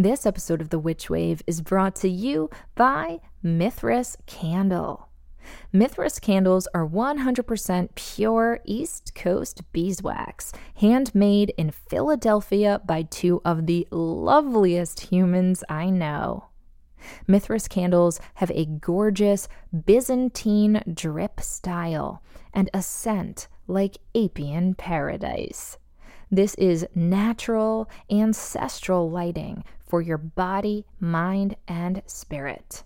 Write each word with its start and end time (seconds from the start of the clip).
This 0.00 0.26
episode 0.26 0.60
of 0.60 0.68
The 0.68 0.78
Witch 0.78 1.10
Wave 1.10 1.42
is 1.44 1.60
brought 1.60 1.96
to 1.96 2.08
you 2.08 2.50
by 2.76 3.18
Mithras 3.42 4.16
Candle. 4.26 5.08
Mithras 5.72 6.20
candles 6.20 6.68
are 6.72 6.86
100% 6.86 7.96
pure 7.96 8.60
East 8.64 9.12
Coast 9.16 9.62
beeswax, 9.72 10.52
handmade 10.76 11.52
in 11.58 11.72
Philadelphia 11.72 12.80
by 12.86 13.02
two 13.02 13.42
of 13.44 13.66
the 13.66 13.88
loveliest 13.90 15.00
humans 15.00 15.64
I 15.68 15.90
know. 15.90 16.44
Mithras 17.26 17.66
candles 17.66 18.20
have 18.34 18.52
a 18.52 18.66
gorgeous 18.66 19.48
Byzantine 19.84 20.80
drip 20.94 21.40
style 21.40 22.22
and 22.54 22.70
a 22.72 22.82
scent 22.82 23.48
like 23.66 23.98
Apian 24.14 24.76
paradise. 24.76 25.76
This 26.30 26.54
is 26.54 26.86
natural, 26.94 27.90
ancestral 28.10 29.10
lighting 29.10 29.64
for 29.88 30.00
your 30.00 30.18
body, 30.18 30.84
mind, 31.00 31.56
and 31.66 32.02
spirit. 32.06 32.84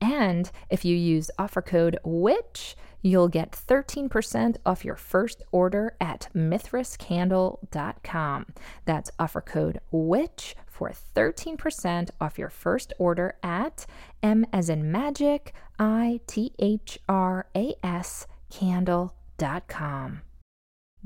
And 0.00 0.50
if 0.70 0.84
you 0.84 0.96
use 0.96 1.30
offer 1.38 1.62
code 1.62 1.98
WITCH, 2.04 2.76
you'll 3.02 3.28
get 3.28 3.52
13% 3.52 4.56
off 4.66 4.84
your 4.84 4.96
first 4.96 5.44
order 5.52 5.94
at 6.00 6.28
mithrascandle.com. 6.34 8.46
That's 8.84 9.12
offer 9.18 9.40
code 9.40 9.80
WITCH 9.90 10.54
for 10.66 10.92
13% 11.16 12.10
off 12.20 12.38
your 12.38 12.50
first 12.50 12.92
order 12.98 13.36
at 13.42 13.86
M 14.22 14.46
as 14.52 14.68
in 14.68 14.92
magic, 14.92 15.54
I 15.78 16.20
T 16.26 16.52
H 16.58 16.98
R 17.08 17.46
A 17.56 17.74
S 17.82 18.26
candle.com. 18.50 20.20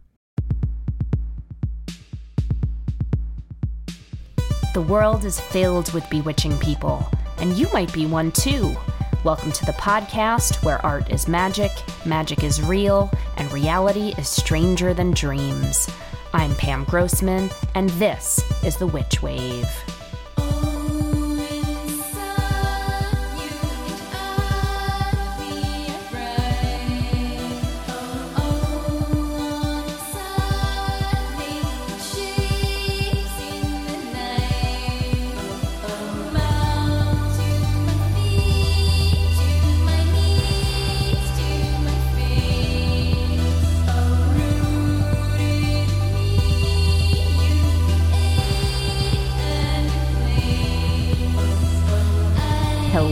The 4.75 4.81
world 4.81 5.25
is 5.25 5.39
filled 5.39 5.91
with 5.93 6.07
bewitching 6.11 6.59
people, 6.59 7.09
and 7.39 7.57
you 7.57 7.67
might 7.73 7.91
be 7.91 8.05
one 8.05 8.31
too. 8.31 8.75
Welcome 9.23 9.51
to 9.53 9.65
the 9.65 9.71
podcast 9.71 10.63
where 10.63 10.85
art 10.85 11.09
is 11.09 11.27
magic, 11.27 11.71
magic 12.05 12.43
is 12.43 12.61
real, 12.61 13.09
and 13.37 13.51
reality 13.51 14.13
is 14.19 14.29
stranger 14.29 14.93
than 14.93 15.09
dreams. 15.09 15.89
I'm 16.33 16.53
Pam 16.55 16.83
Grossman, 16.83 17.49
and 17.75 17.89
this 17.91 18.39
is 18.63 18.77
The 18.77 18.87
Witch 18.87 19.21
Wave. 19.21 19.96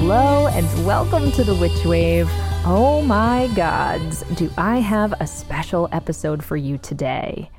Hello 0.07 0.45
and 0.49 0.85
welcome 0.85 1.31
to 1.31 1.43
the 1.43 1.55
Witch 1.55 1.83
Wave. 1.83 2.27
Oh 2.63 3.01
my 3.01 3.49
gods, 3.55 4.21
do 4.35 4.51
I 4.55 4.77
have 4.77 5.15
a 5.19 5.25
special 5.25 5.89
episode 5.91 6.43
for 6.43 6.55
you 6.55 6.77
today? 6.77 7.49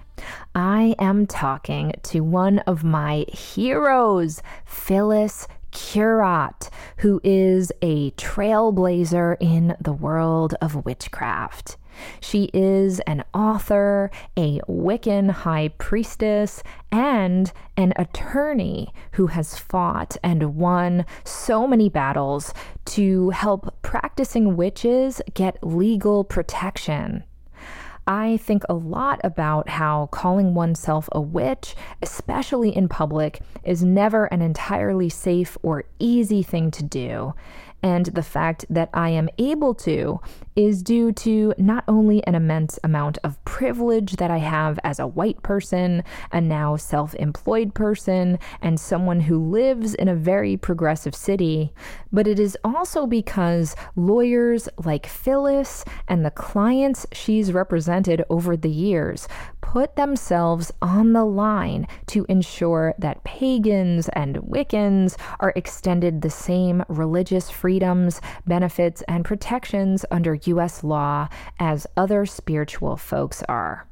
I 0.55 0.95
am 1.01 1.27
talking 1.27 1.95
to 2.05 2.21
one 2.21 2.61
of 2.61 2.85
my 2.85 3.27
heroes, 3.33 4.43
Phyllis 4.65 5.49
Curott, 5.73 6.71
who 6.99 7.21
is 7.25 7.73
a 7.83 8.13
trailblazer 8.13 9.37
in 9.41 9.77
the 9.81 9.93
world 9.93 10.55
of 10.63 10.85
witchcraft. 10.85 11.77
She 12.21 12.51
is 12.53 13.01
an 13.01 13.25
author, 13.35 14.11
a 14.37 14.61
Wiccan 14.69 15.31
high 15.31 15.69
priestess, 15.79 16.63
and 16.91 17.53
an 17.77 17.93
attorney 17.97 18.93
who 19.13 19.29
has 19.29 19.59
fought 19.59 20.17
and 20.23 20.57
won 20.57 21.05
so 21.25 21.67
many 21.67 21.89
battles 21.89 22.53
to 22.87 23.31
help 23.31 23.75
practicing 23.83 24.57
witches 24.57 25.21
get 25.35 25.59
legal 25.63 26.25
protection. 26.25 27.25
I 28.09 28.37
think 28.37 28.63
a 28.69 28.75
lot 28.75 29.21
about 29.25 29.69
how 29.69 30.07
calling 30.13 30.55
oneself 30.55 31.09
a 31.11 31.21
witch, 31.21 31.75
especially 32.03 32.75
in 32.75 32.89
public, 32.89 33.41
is 33.65 33.83
never 33.83 34.27
an 34.27 34.43
entirely 34.43 35.09
safe 35.09 35.59
or 35.63 35.85
easy 35.99 36.45
thing 36.45 36.71
to 36.71 36.85
do. 36.85 37.35
And 37.83 38.07
the 38.07 38.23
fact 38.23 38.65
that 38.71 38.91
I 38.93 39.11
am 39.11 39.29
able 39.39 39.75
to 39.75 40.21
is 40.57 40.83
due 40.83 41.13
to 41.13 41.55
not 41.59 41.85
only 41.87 42.27
an 42.27 42.35
immense 42.35 42.79
amount 42.83 43.19
of 43.23 43.43
privilege 43.45 44.17
that 44.17 44.31
I 44.31 44.39
have 44.39 44.79
as 44.83 44.99
a 44.99 45.07
white 45.07 45.43
person, 45.43 46.03
a 46.33 46.41
now 46.41 46.77
self 46.77 47.15
employed 47.17 47.75
person, 47.75 48.39
and 48.63 48.81
someone 48.81 49.21
who 49.21 49.39
lives 49.39 49.95
in 49.95 50.09
a 50.09 50.15
very 50.15 50.57
progressive 50.57 51.15
city, 51.15 51.73
but 52.13 52.27
it 52.27 52.41
is 52.41 52.57
also 52.65 53.07
because 53.07 53.77
lawyers 53.95 54.69
like 54.85 55.07
Phyllis 55.07 55.85
and 56.09 56.25
the 56.25 56.31
clients 56.31 57.07
she's 57.13 57.53
represented 57.53 58.25
over 58.31 58.57
the 58.57 58.71
years 58.71 59.29
put 59.77 59.95
themselves 59.95 60.73
on 60.81 61.13
the 61.13 61.23
line 61.23 61.87
to 62.07 62.25
ensure 62.31 62.95
that 62.97 63.23
pagans 63.25 64.09
and 64.15 64.37
Wiccans 64.37 65.19
are 65.39 65.53
extended 65.55 66.23
the 66.23 66.31
same 66.31 66.83
religious 66.89 67.51
freedoms, 67.51 68.23
benefits, 68.47 69.03
and 69.03 69.23
protections 69.23 70.07
under 70.11 70.33
U.S. 70.33 70.83
law 70.83 71.29
as 71.61 71.87
other 71.95 72.25
spiritual 72.25 72.97
folks 72.97 73.43
are. 73.51 73.87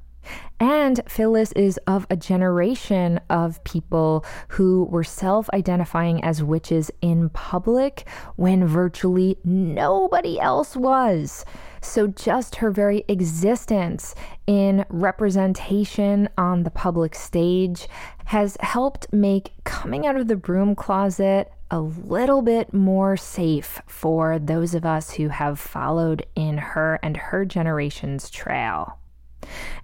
And 0.60 1.00
Phyllis 1.08 1.52
is 1.52 1.78
of 1.86 2.06
a 2.10 2.16
generation 2.16 3.20
of 3.28 3.62
people 3.64 4.24
who 4.48 4.84
were 4.84 5.04
self 5.04 5.50
identifying 5.52 6.22
as 6.22 6.44
witches 6.44 6.90
in 7.00 7.28
public 7.30 8.08
when 8.36 8.66
virtually 8.66 9.38
nobody 9.44 10.38
else 10.38 10.76
was. 10.76 11.44
So, 11.80 12.06
just 12.06 12.56
her 12.56 12.70
very 12.70 13.04
existence 13.08 14.14
in 14.46 14.86
representation 14.88 16.28
on 16.38 16.62
the 16.62 16.70
public 16.70 17.14
stage 17.14 17.88
has 18.26 18.56
helped 18.60 19.12
make 19.12 19.52
coming 19.64 20.06
out 20.06 20.16
of 20.16 20.28
the 20.28 20.36
broom 20.36 20.74
closet 20.74 21.52
a 21.70 21.80
little 21.80 22.42
bit 22.42 22.72
more 22.72 23.16
safe 23.16 23.82
for 23.86 24.38
those 24.38 24.74
of 24.74 24.86
us 24.86 25.10
who 25.10 25.28
have 25.28 25.58
followed 25.58 26.24
in 26.36 26.56
her 26.58 27.00
and 27.02 27.16
her 27.16 27.44
generation's 27.44 28.30
trail. 28.30 28.98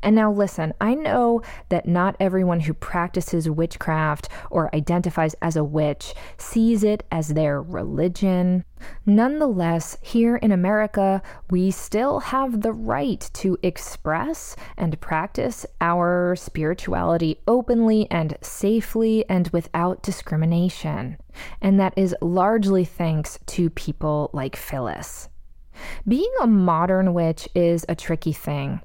And 0.02 0.16
now, 0.16 0.32
listen, 0.32 0.72
I 0.80 0.94
know 0.94 1.42
that 1.68 1.86
not 1.86 2.16
everyone 2.20 2.60
who 2.60 2.74
practices 2.74 3.48
witchcraft 3.48 4.28
or 4.50 4.74
identifies 4.74 5.34
as 5.42 5.56
a 5.56 5.64
witch 5.64 6.14
sees 6.38 6.84
it 6.84 7.04
as 7.10 7.28
their 7.28 7.60
religion. 7.60 8.64
Nonetheless, 9.04 9.98
here 10.00 10.36
in 10.36 10.52
America, 10.52 11.22
we 11.50 11.70
still 11.70 12.20
have 12.20 12.62
the 12.62 12.72
right 12.72 13.28
to 13.34 13.58
express 13.62 14.56
and 14.76 15.00
practice 15.00 15.66
our 15.80 16.34
spirituality 16.36 17.40
openly 17.46 18.06
and 18.10 18.36
safely 18.40 19.24
and 19.28 19.48
without 19.48 20.02
discrimination. 20.02 21.18
And 21.60 21.78
that 21.78 21.94
is 21.96 22.16
largely 22.22 22.84
thanks 22.84 23.38
to 23.46 23.70
people 23.70 24.30
like 24.32 24.56
Phyllis. 24.56 25.28
Being 26.06 26.32
a 26.40 26.46
modern 26.46 27.14
witch 27.14 27.48
is 27.54 27.84
a 27.88 27.94
tricky 27.94 28.32
thing 28.32 28.80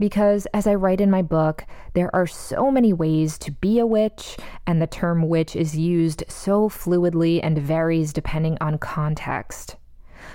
because, 0.00 0.46
as 0.52 0.66
I 0.66 0.74
write 0.74 1.00
in 1.00 1.10
my 1.10 1.22
book, 1.22 1.64
there 1.92 2.12
are 2.12 2.26
so 2.26 2.70
many 2.72 2.92
ways 2.92 3.38
to 3.38 3.52
be 3.52 3.78
a 3.78 3.86
witch, 3.86 4.36
and 4.66 4.82
the 4.82 4.88
term 4.88 5.28
witch 5.28 5.54
is 5.54 5.78
used 5.78 6.24
so 6.26 6.68
fluidly 6.68 7.38
and 7.40 7.58
varies 7.58 8.12
depending 8.12 8.58
on 8.60 8.78
context. 8.78 9.76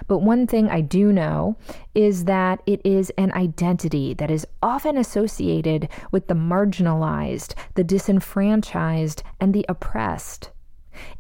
But 0.08 0.20
one 0.20 0.48
thing 0.48 0.70
I 0.70 0.82
do 0.82 1.12
know 1.12 1.58
is 1.94 2.26
that 2.26 2.62
it 2.66 2.82
is 2.86 3.12
an 3.18 3.32
identity 3.34 4.14
that 4.14 4.32
is 4.32 4.48
often 4.62 4.98
associated 4.98 5.90
with 6.12 6.28
the 6.28 6.34
marginalized, 6.36 7.54
the 7.74 7.84
disenfranchised, 7.84 9.24
and 9.40 9.54
the 9.54 9.66
oppressed. 9.68 10.52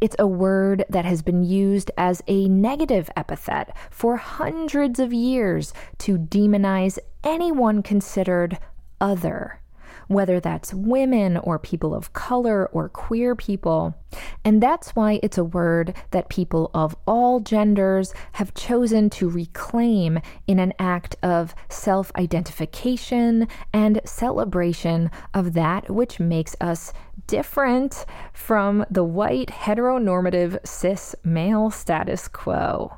It's 0.01 0.15
a 0.19 0.27
word 0.27 0.85
that 0.89 1.05
has 1.05 1.21
been 1.21 1.43
used 1.43 1.91
as 1.97 2.21
a 2.27 2.47
negative 2.47 3.09
epithet 3.15 3.75
for 3.89 4.17
hundreds 4.17 4.99
of 4.99 5.13
years 5.13 5.73
to 5.99 6.17
demonize 6.17 6.99
anyone 7.23 7.83
considered 7.83 8.57
other 9.01 9.59
whether 10.07 10.39
that's 10.39 10.73
women 10.73 11.37
or 11.37 11.59
people 11.59 11.93
of 11.93 12.13
color 12.13 12.67
or 12.67 12.89
queer 12.89 13.35
people. 13.35 13.95
And 14.43 14.61
that's 14.61 14.95
why 14.95 15.19
it's 15.23 15.37
a 15.37 15.43
word 15.43 15.93
that 16.11 16.29
people 16.29 16.71
of 16.73 16.95
all 17.05 17.39
genders 17.39 18.13
have 18.33 18.53
chosen 18.53 19.09
to 19.11 19.29
reclaim 19.29 20.19
in 20.47 20.59
an 20.59 20.73
act 20.79 21.15
of 21.21 21.53
self 21.69 22.11
identification 22.15 23.47
and 23.73 24.01
celebration 24.05 25.11
of 25.33 25.53
that 25.53 25.89
which 25.89 26.19
makes 26.19 26.55
us 26.61 26.93
different 27.27 28.05
from 28.33 28.85
the 28.89 29.03
white 29.03 29.49
heteronormative 29.49 30.65
cis 30.65 31.15
male 31.23 31.71
status 31.71 32.27
quo. 32.27 32.97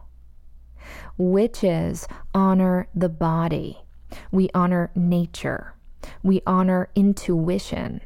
Witches 1.17 2.07
honor 2.33 2.87
the 2.93 3.09
body. 3.09 3.79
We 4.31 4.49
honor 4.53 4.91
nature. 4.95 5.76
We 6.23 6.41
honor 6.45 6.89
intuition. 6.95 8.01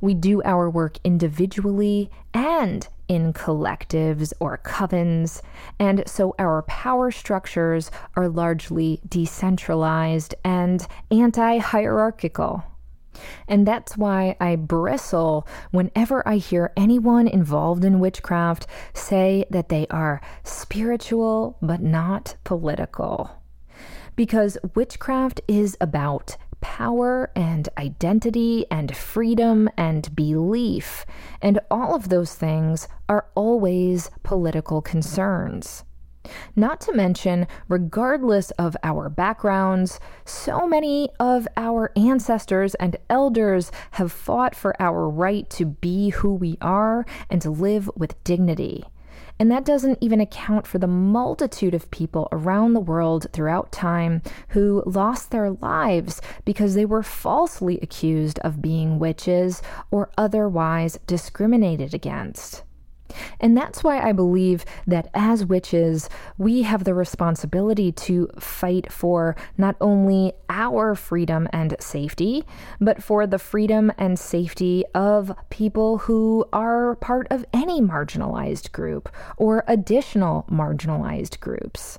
We 0.00 0.14
do 0.14 0.42
our 0.44 0.68
work 0.68 0.98
individually 1.04 2.10
and 2.34 2.86
in 3.08 3.32
collectives 3.32 4.32
or 4.40 4.58
covens, 4.58 5.40
and 5.78 6.02
so 6.06 6.34
our 6.38 6.62
power 6.62 7.10
structures 7.10 7.90
are 8.16 8.28
largely 8.28 9.00
decentralized 9.08 10.34
and 10.44 10.86
anti 11.10 11.58
hierarchical. 11.58 12.64
And 13.48 13.66
that's 13.66 13.96
why 13.96 14.36
I 14.40 14.56
bristle 14.56 15.46
whenever 15.70 16.26
I 16.28 16.36
hear 16.36 16.72
anyone 16.76 17.26
involved 17.28 17.84
in 17.84 18.00
witchcraft 18.00 18.66
say 18.92 19.44
that 19.50 19.68
they 19.68 19.86
are 19.90 20.20
spiritual 20.44 21.56
but 21.62 21.80
not 21.80 22.36
political. 22.44 23.30
Because 24.14 24.58
witchcraft 24.74 25.40
is 25.48 25.76
about 25.80 26.36
power 26.66 27.30
and 27.36 27.68
identity 27.78 28.66
and 28.72 28.94
freedom 28.94 29.68
and 29.78 30.14
belief. 30.16 31.06
And 31.40 31.60
all 31.70 31.94
of 31.94 32.08
those 32.08 32.34
things 32.34 32.88
are 33.08 33.26
always 33.36 34.10
political 34.24 34.82
concerns. 34.82 35.84
Not 36.56 36.80
to 36.82 36.92
mention, 36.92 37.46
regardless 37.68 38.50
of 38.52 38.76
our 38.82 39.08
backgrounds, 39.08 40.00
so 40.24 40.66
many 40.66 41.08
of 41.20 41.46
our 41.56 41.92
ancestors 41.94 42.74
and 42.74 42.96
elders 43.08 43.70
have 43.92 44.10
fought 44.10 44.56
for 44.56 44.74
our 44.82 45.08
right 45.08 45.48
to 45.50 45.66
be 45.66 46.10
who 46.10 46.34
we 46.34 46.58
are 46.60 47.06
and 47.30 47.40
to 47.42 47.50
live 47.50 47.88
with 47.94 48.22
dignity. 48.24 48.84
And 49.38 49.50
that 49.50 49.64
doesn't 49.64 49.98
even 50.00 50.20
account 50.20 50.66
for 50.66 50.78
the 50.78 50.86
multitude 50.86 51.74
of 51.74 51.90
people 51.90 52.28
around 52.32 52.72
the 52.72 52.80
world 52.80 53.26
throughout 53.32 53.70
time 53.70 54.22
who 54.48 54.82
lost 54.86 55.30
their 55.30 55.50
lives 55.50 56.22
because 56.44 56.74
they 56.74 56.86
were 56.86 57.02
falsely 57.02 57.78
accused 57.82 58.38
of 58.40 58.62
being 58.62 58.98
witches 58.98 59.62
or 59.90 60.10
otherwise 60.16 60.98
discriminated 61.06 61.92
against. 61.92 62.62
And 63.40 63.56
that's 63.56 63.84
why 63.84 64.00
I 64.00 64.12
believe 64.12 64.64
that 64.86 65.08
as 65.14 65.44
witches, 65.44 66.08
we 66.38 66.62
have 66.62 66.84
the 66.84 66.94
responsibility 66.94 67.92
to 67.92 68.28
fight 68.38 68.92
for 68.92 69.36
not 69.56 69.76
only 69.80 70.32
our 70.48 70.94
freedom 70.94 71.48
and 71.52 71.76
safety, 71.80 72.44
but 72.80 73.02
for 73.02 73.26
the 73.26 73.38
freedom 73.38 73.92
and 73.98 74.18
safety 74.18 74.84
of 74.94 75.32
people 75.50 75.98
who 75.98 76.44
are 76.52 76.96
part 76.96 77.26
of 77.30 77.44
any 77.52 77.80
marginalized 77.80 78.72
group 78.72 79.08
or 79.36 79.64
additional 79.66 80.46
marginalized 80.50 81.40
groups. 81.40 81.98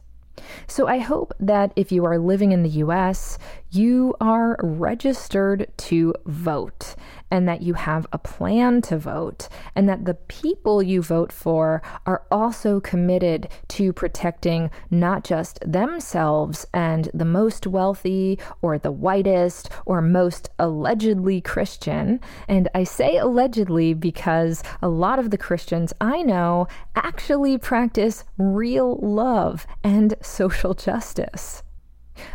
So 0.68 0.88
I 0.88 1.00
hope 1.00 1.34
that 1.40 1.72
if 1.76 1.92
you 1.92 2.06
are 2.06 2.18
living 2.18 2.52
in 2.52 2.64
the 2.64 2.70
US, 2.70 3.38
you 3.70 4.16
are 4.20 4.58
registered 4.62 5.68
to 5.78 6.14
vote 6.26 6.96
and 7.30 7.48
that 7.48 7.62
you 7.62 7.74
have 7.74 8.08
a 8.14 8.18
plan 8.18 8.82
to 8.82 8.98
vote, 8.98 9.50
and 9.76 9.90
that 9.90 10.06
the 10.06 10.14
people 10.14 10.82
you 10.82 11.02
vote 11.02 11.32
for 11.32 11.82
are 12.06 12.24
also 12.32 12.80
committed 12.80 13.50
to 13.68 13.92
protecting 13.92 14.72
not 14.90 15.24
just 15.24 15.60
themselves 15.70 16.66
and 16.74 17.10
the 17.14 17.26
most 17.26 17.68
wealthy 17.68 18.40
or 18.62 18.78
the 18.78 18.92
whitest 18.92 19.70
or 19.86 20.02
most 20.02 20.50
allegedly 20.58 21.42
Christian. 21.42 22.20
And 22.48 22.70
I 22.74 22.86
say 22.86 23.18
allegedly 23.18 23.94
because 23.94 24.64
a 24.82 24.88
lot 24.88 25.20
of 25.20 25.32
the 25.32 25.38
Christians 25.38 25.92
I 26.00 26.22
know 26.22 26.68
actually 26.96 27.58
practice 27.58 28.24
real 28.38 28.96
love 28.98 29.68
and 29.84 30.16
social 30.22 30.74
justice. 30.74 31.64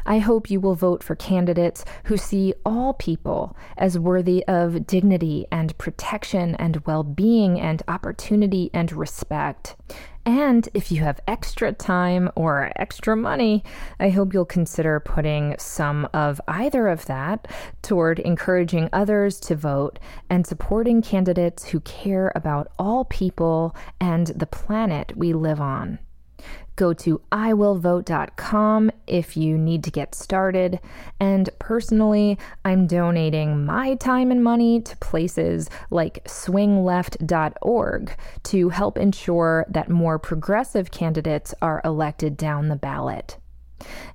I 0.06 0.18
hope 0.18 0.50
you 0.50 0.60
will 0.60 0.74
vote 0.74 1.02
for 1.02 1.14
candidates 1.14 1.84
who 2.04 2.16
see 2.16 2.54
all 2.64 2.94
people 2.94 3.56
as 3.76 3.98
worthy 3.98 4.44
of 4.46 4.86
dignity 4.86 5.46
and 5.50 5.76
protection 5.78 6.54
and 6.56 6.84
well 6.86 7.02
being 7.02 7.60
and 7.60 7.82
opportunity 7.88 8.70
and 8.72 8.92
respect. 8.92 9.76
And 10.24 10.68
if 10.72 10.92
you 10.92 11.02
have 11.02 11.20
extra 11.26 11.72
time 11.72 12.30
or 12.36 12.70
extra 12.76 13.16
money, 13.16 13.64
I 13.98 14.10
hope 14.10 14.32
you'll 14.32 14.44
consider 14.44 15.00
putting 15.00 15.56
some 15.58 16.08
of 16.14 16.40
either 16.46 16.86
of 16.86 17.06
that 17.06 17.48
toward 17.82 18.20
encouraging 18.20 18.88
others 18.92 19.40
to 19.40 19.56
vote 19.56 19.98
and 20.30 20.46
supporting 20.46 21.02
candidates 21.02 21.66
who 21.66 21.80
care 21.80 22.30
about 22.36 22.70
all 22.78 23.04
people 23.06 23.74
and 24.00 24.28
the 24.28 24.46
planet 24.46 25.16
we 25.16 25.32
live 25.32 25.60
on. 25.60 25.98
Go 26.82 26.92
to 26.94 27.20
iwillvote.com 27.30 28.90
if 29.06 29.36
you 29.36 29.56
need 29.56 29.84
to 29.84 29.92
get 29.92 30.16
started. 30.16 30.80
And 31.20 31.48
personally, 31.60 32.36
I'm 32.64 32.88
donating 32.88 33.64
my 33.64 33.94
time 33.94 34.32
and 34.32 34.42
money 34.42 34.80
to 34.80 34.96
places 34.96 35.70
like 35.90 36.24
swingleft.org 36.24 38.16
to 38.42 38.68
help 38.70 38.98
ensure 38.98 39.64
that 39.68 39.90
more 39.90 40.18
progressive 40.18 40.90
candidates 40.90 41.54
are 41.62 41.80
elected 41.84 42.36
down 42.36 42.66
the 42.66 42.74
ballot. 42.74 43.38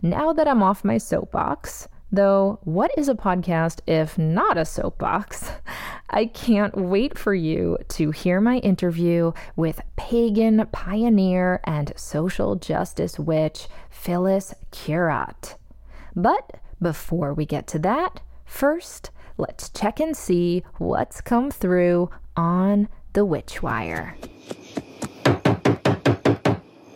Now 0.02 0.34
that 0.34 0.50
I'm 0.50 0.62
off 0.62 0.84
my 0.84 0.98
soapbox, 0.98 1.88
Though, 2.12 2.60
what 2.64 2.92
is 2.98 3.10
a 3.10 3.16
podcast 3.16 3.82
if 3.86 4.18
not 4.18 4.58
a 4.58 4.64
soapbox? 4.64 5.52
I 6.10 6.26
can't 6.28 6.76
wait 6.76 7.18
for 7.18 7.34
you 7.34 7.78
to 7.90 8.12
hear 8.12 8.40
my 8.40 8.60
interview 8.60 9.34
with 9.58 9.82
pagan 9.98 10.66
pioneer 10.72 11.60
and 11.66 11.92
social 11.98 12.56
justice 12.56 13.20
witch 13.20 13.68
Phyllis 13.90 14.54
Curott. 14.72 15.56
But 16.16 16.62
before 16.82 17.34
we 17.34 17.46
get 17.46 17.68
to 17.68 17.80
that, 17.80 18.22
first, 18.46 19.12
let's 19.38 19.70
check 19.70 20.00
and 20.00 20.16
see 20.16 20.64
what's 20.78 21.20
come 21.20 21.52
through 21.52 22.10
on 22.38 22.88
the 23.12 23.26
Witch 23.26 23.62
Wire. 23.62 24.16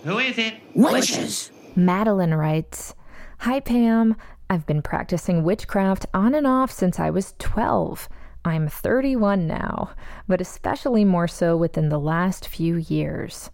Who 0.04 0.20
is 0.20 0.38
it? 0.38 0.56
Witches. 0.74 1.52
Madeline 1.76 2.34
writes 2.34 2.96
Hi, 3.40 3.60
Pam. 3.60 4.16
I've 4.52 4.66
been 4.66 4.82
practicing 4.82 5.46
witchcraft 5.46 6.08
on 6.14 6.36
and 6.36 6.46
off 6.46 6.72
since 6.72 7.00
I 7.00 7.10
was 7.10 7.36
12. 7.40 8.10
I'm 8.44 8.68
31 8.68 9.48
now, 9.48 9.92
but 10.28 10.42
especially 10.42 11.06
more 11.06 11.30
so 11.30 11.56
within 11.56 11.88
the 11.88 11.98
last 11.98 12.50
few 12.50 12.76
years. 12.76 13.50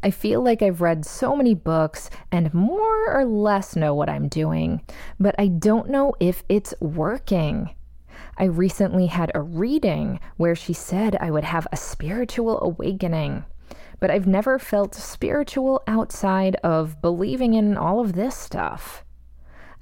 I 0.00 0.12
feel 0.12 0.40
like 0.40 0.62
I've 0.62 0.80
read 0.80 1.04
so 1.04 1.34
many 1.34 1.54
books 1.54 2.08
and 2.30 2.54
more 2.54 3.12
or 3.12 3.24
less 3.24 3.74
know 3.74 3.96
what 3.96 4.08
I'm 4.08 4.28
doing, 4.28 4.80
but 5.18 5.34
I 5.40 5.48
don't 5.48 5.90
know 5.90 6.14
if 6.20 6.44
it's 6.48 6.72
working. 6.78 7.70
I 8.36 8.44
recently 8.44 9.06
had 9.06 9.32
a 9.34 9.42
reading 9.42 10.20
where 10.36 10.54
she 10.54 10.72
said 10.72 11.16
I 11.16 11.32
would 11.32 11.42
have 11.42 11.66
a 11.72 11.76
spiritual 11.76 12.60
awakening, 12.62 13.44
but 13.98 14.08
I've 14.08 14.28
never 14.28 14.60
felt 14.60 14.94
spiritual 14.94 15.82
outside 15.88 16.54
of 16.62 17.02
believing 17.02 17.54
in 17.54 17.76
all 17.76 17.98
of 17.98 18.12
this 18.12 18.36
stuff. 18.36 19.04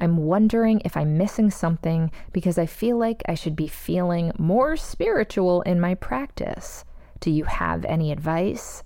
I'm 0.01 0.19
wondering 0.19 0.83
if 0.85 0.97
I'm 0.97 1.17
missing 1.17 1.51
something 1.51 2.11
because 2.33 2.59
I 2.59 2.67
feel 2.67 2.99
like 2.99 3.23
I 3.27 3.35
should 3.35 3.57
be 3.57 3.69
feeling 3.69 4.33
more 4.39 4.77
spiritual 4.77 5.63
in 5.63 5.81
my 5.81 5.95
practice. 5.95 6.85
Do 7.21 7.31
you 7.31 7.45
have 7.45 7.85
any 7.85 8.13
advice? 8.13 8.83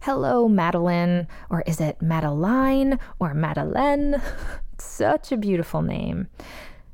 Hello, 0.00 0.46
Madeline, 0.46 1.26
or 1.48 1.62
is 1.66 1.80
it 1.80 2.02
Madeline 2.02 2.98
or 3.18 3.32
Madeleine? 3.32 4.20
Such 4.78 5.32
a 5.32 5.36
beautiful 5.38 5.80
name. 5.80 6.28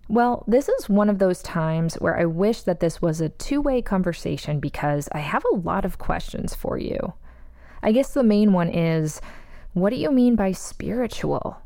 Well, 0.09 0.45
this 0.47 0.69
is 0.69 0.89
one 0.89 1.09
of 1.09 1.19
those 1.19 1.43
times 1.43 1.95
where 1.95 2.19
I 2.19 2.27
wish 2.27 2.63
that 2.63 2.81
this 2.81 3.01
was 3.01 3.21
a 3.21 3.31
two 3.31 3.61
way 3.61 3.83
conversation 3.83 4.61
because 4.61 5.09
I 5.13 5.21
have 5.21 5.45
a 5.51 5.57
lot 5.57 5.85
of 5.85 5.99
questions 5.99 6.55
for 6.55 6.79
you. 6.79 7.15
I 7.83 7.93
guess 7.93 8.13
the 8.13 8.23
main 8.23 8.53
one 8.53 8.69
is 8.69 9.21
what 9.73 9.91
do 9.91 9.97
you 9.97 10.13
mean 10.13 10.37
by 10.37 10.53
spiritual? 10.53 11.62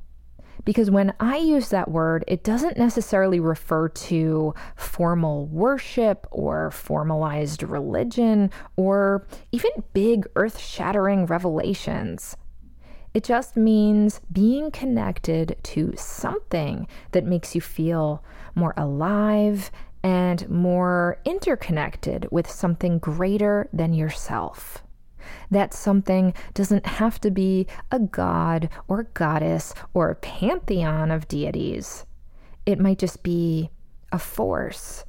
Because 0.67 0.91
when 0.91 1.15
I 1.21 1.37
use 1.37 1.69
that 1.69 1.93
word, 1.93 2.25
it 2.27 2.43
doesn't 2.43 2.77
necessarily 2.77 3.39
refer 3.39 3.89
to 3.89 4.53
formal 4.75 5.47
worship 5.47 6.27
or 6.33 6.73
formalized 6.73 7.63
religion 7.63 8.51
or 8.75 9.27
even 9.53 9.71
big 9.93 10.27
earth 10.35 10.59
shattering 10.59 11.25
revelations. 11.25 12.37
It 13.15 13.23
just 13.23 13.57
means 13.57 14.21
being 14.31 14.73
connected 14.73 15.57
to 15.63 15.95
something 15.97 16.89
that 17.13 17.25
makes 17.25 17.55
you 17.55 17.61
feel 17.61 18.25
more 18.57 18.75
alive 18.77 19.71
and 20.03 20.51
more 20.51 21.19
interconnected 21.25 22.27
with 22.33 22.51
something 22.51 22.99
greater 22.99 23.69
than 23.73 23.95
yourself. 23.95 24.83
That 25.51 25.75
something 25.75 26.35
doesn't 26.55 26.87
have 26.87 27.21
to 27.21 27.31
be 27.31 27.67
a 27.91 27.99
god 27.99 28.69
or 28.89 29.05
goddess 29.15 29.75
or 29.95 30.11
a 30.11 30.17
pantheon 30.17 31.11
of 31.11 31.29
deities. 31.29 32.05
It 32.65 32.81
might 32.81 32.99
just 32.99 33.23
be 33.23 33.71
a 34.13 34.19
force, 34.19 35.05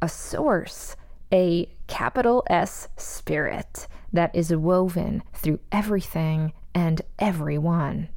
a 0.00 0.08
source, 0.08 0.96
a 1.32 1.72
capital 1.86 2.44
S 2.48 2.88
spirit 2.96 3.86
that 4.12 4.34
is 4.34 4.54
woven 4.54 5.22
through 5.34 5.60
everything 5.70 6.52
and 6.74 7.02
everyone. 7.18 8.08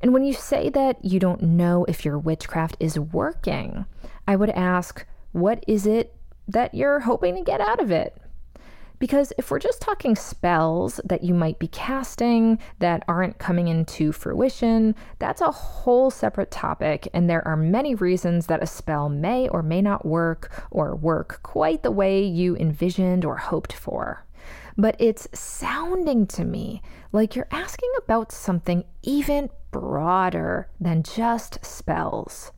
And 0.00 0.12
when 0.12 0.24
you 0.24 0.32
say 0.32 0.68
that 0.70 1.04
you 1.04 1.20
don't 1.20 1.42
know 1.42 1.84
if 1.86 2.04
your 2.04 2.18
witchcraft 2.18 2.76
is 2.80 2.98
working, 2.98 3.86
I 4.26 4.34
would 4.36 4.50
ask, 4.50 5.06
what 5.30 5.64
is 5.68 5.86
it 5.86 6.14
that 6.48 6.74
you're 6.74 7.00
hoping 7.00 7.36
to 7.36 7.42
get 7.42 7.60
out 7.60 7.80
of 7.80 7.90
it? 7.90 8.16
Because 9.02 9.32
if 9.36 9.50
we're 9.50 9.58
just 9.58 9.80
talking 9.80 10.14
spells 10.14 11.00
that 11.04 11.24
you 11.24 11.34
might 11.34 11.58
be 11.58 11.66
casting 11.66 12.60
that 12.78 13.02
aren't 13.08 13.36
coming 13.36 13.66
into 13.66 14.12
fruition, 14.12 14.94
that's 15.18 15.40
a 15.40 15.50
whole 15.50 16.08
separate 16.08 16.52
topic, 16.52 17.08
and 17.12 17.28
there 17.28 17.44
are 17.44 17.56
many 17.56 17.96
reasons 17.96 18.46
that 18.46 18.62
a 18.62 18.66
spell 18.68 19.08
may 19.08 19.48
or 19.48 19.60
may 19.60 19.82
not 19.82 20.06
work 20.06 20.52
or 20.70 20.94
work 20.94 21.40
quite 21.42 21.82
the 21.82 21.90
way 21.90 22.22
you 22.22 22.54
envisioned 22.58 23.24
or 23.24 23.38
hoped 23.38 23.72
for. 23.72 24.24
But 24.78 24.94
it's 25.00 25.26
sounding 25.34 26.28
to 26.28 26.44
me 26.44 26.80
like 27.10 27.34
you're 27.34 27.48
asking 27.50 27.90
about 28.04 28.30
something 28.30 28.84
even 29.02 29.50
broader 29.72 30.68
than 30.80 31.02
just 31.02 31.58
spells. 31.64 32.52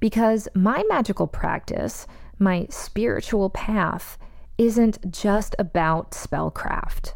Because 0.00 0.48
my 0.52 0.82
magical 0.88 1.28
practice, 1.28 2.08
my 2.40 2.66
spiritual 2.70 3.50
path, 3.50 4.18
isn't 4.60 5.10
just 5.10 5.56
about 5.58 6.10
spellcraft. 6.10 7.14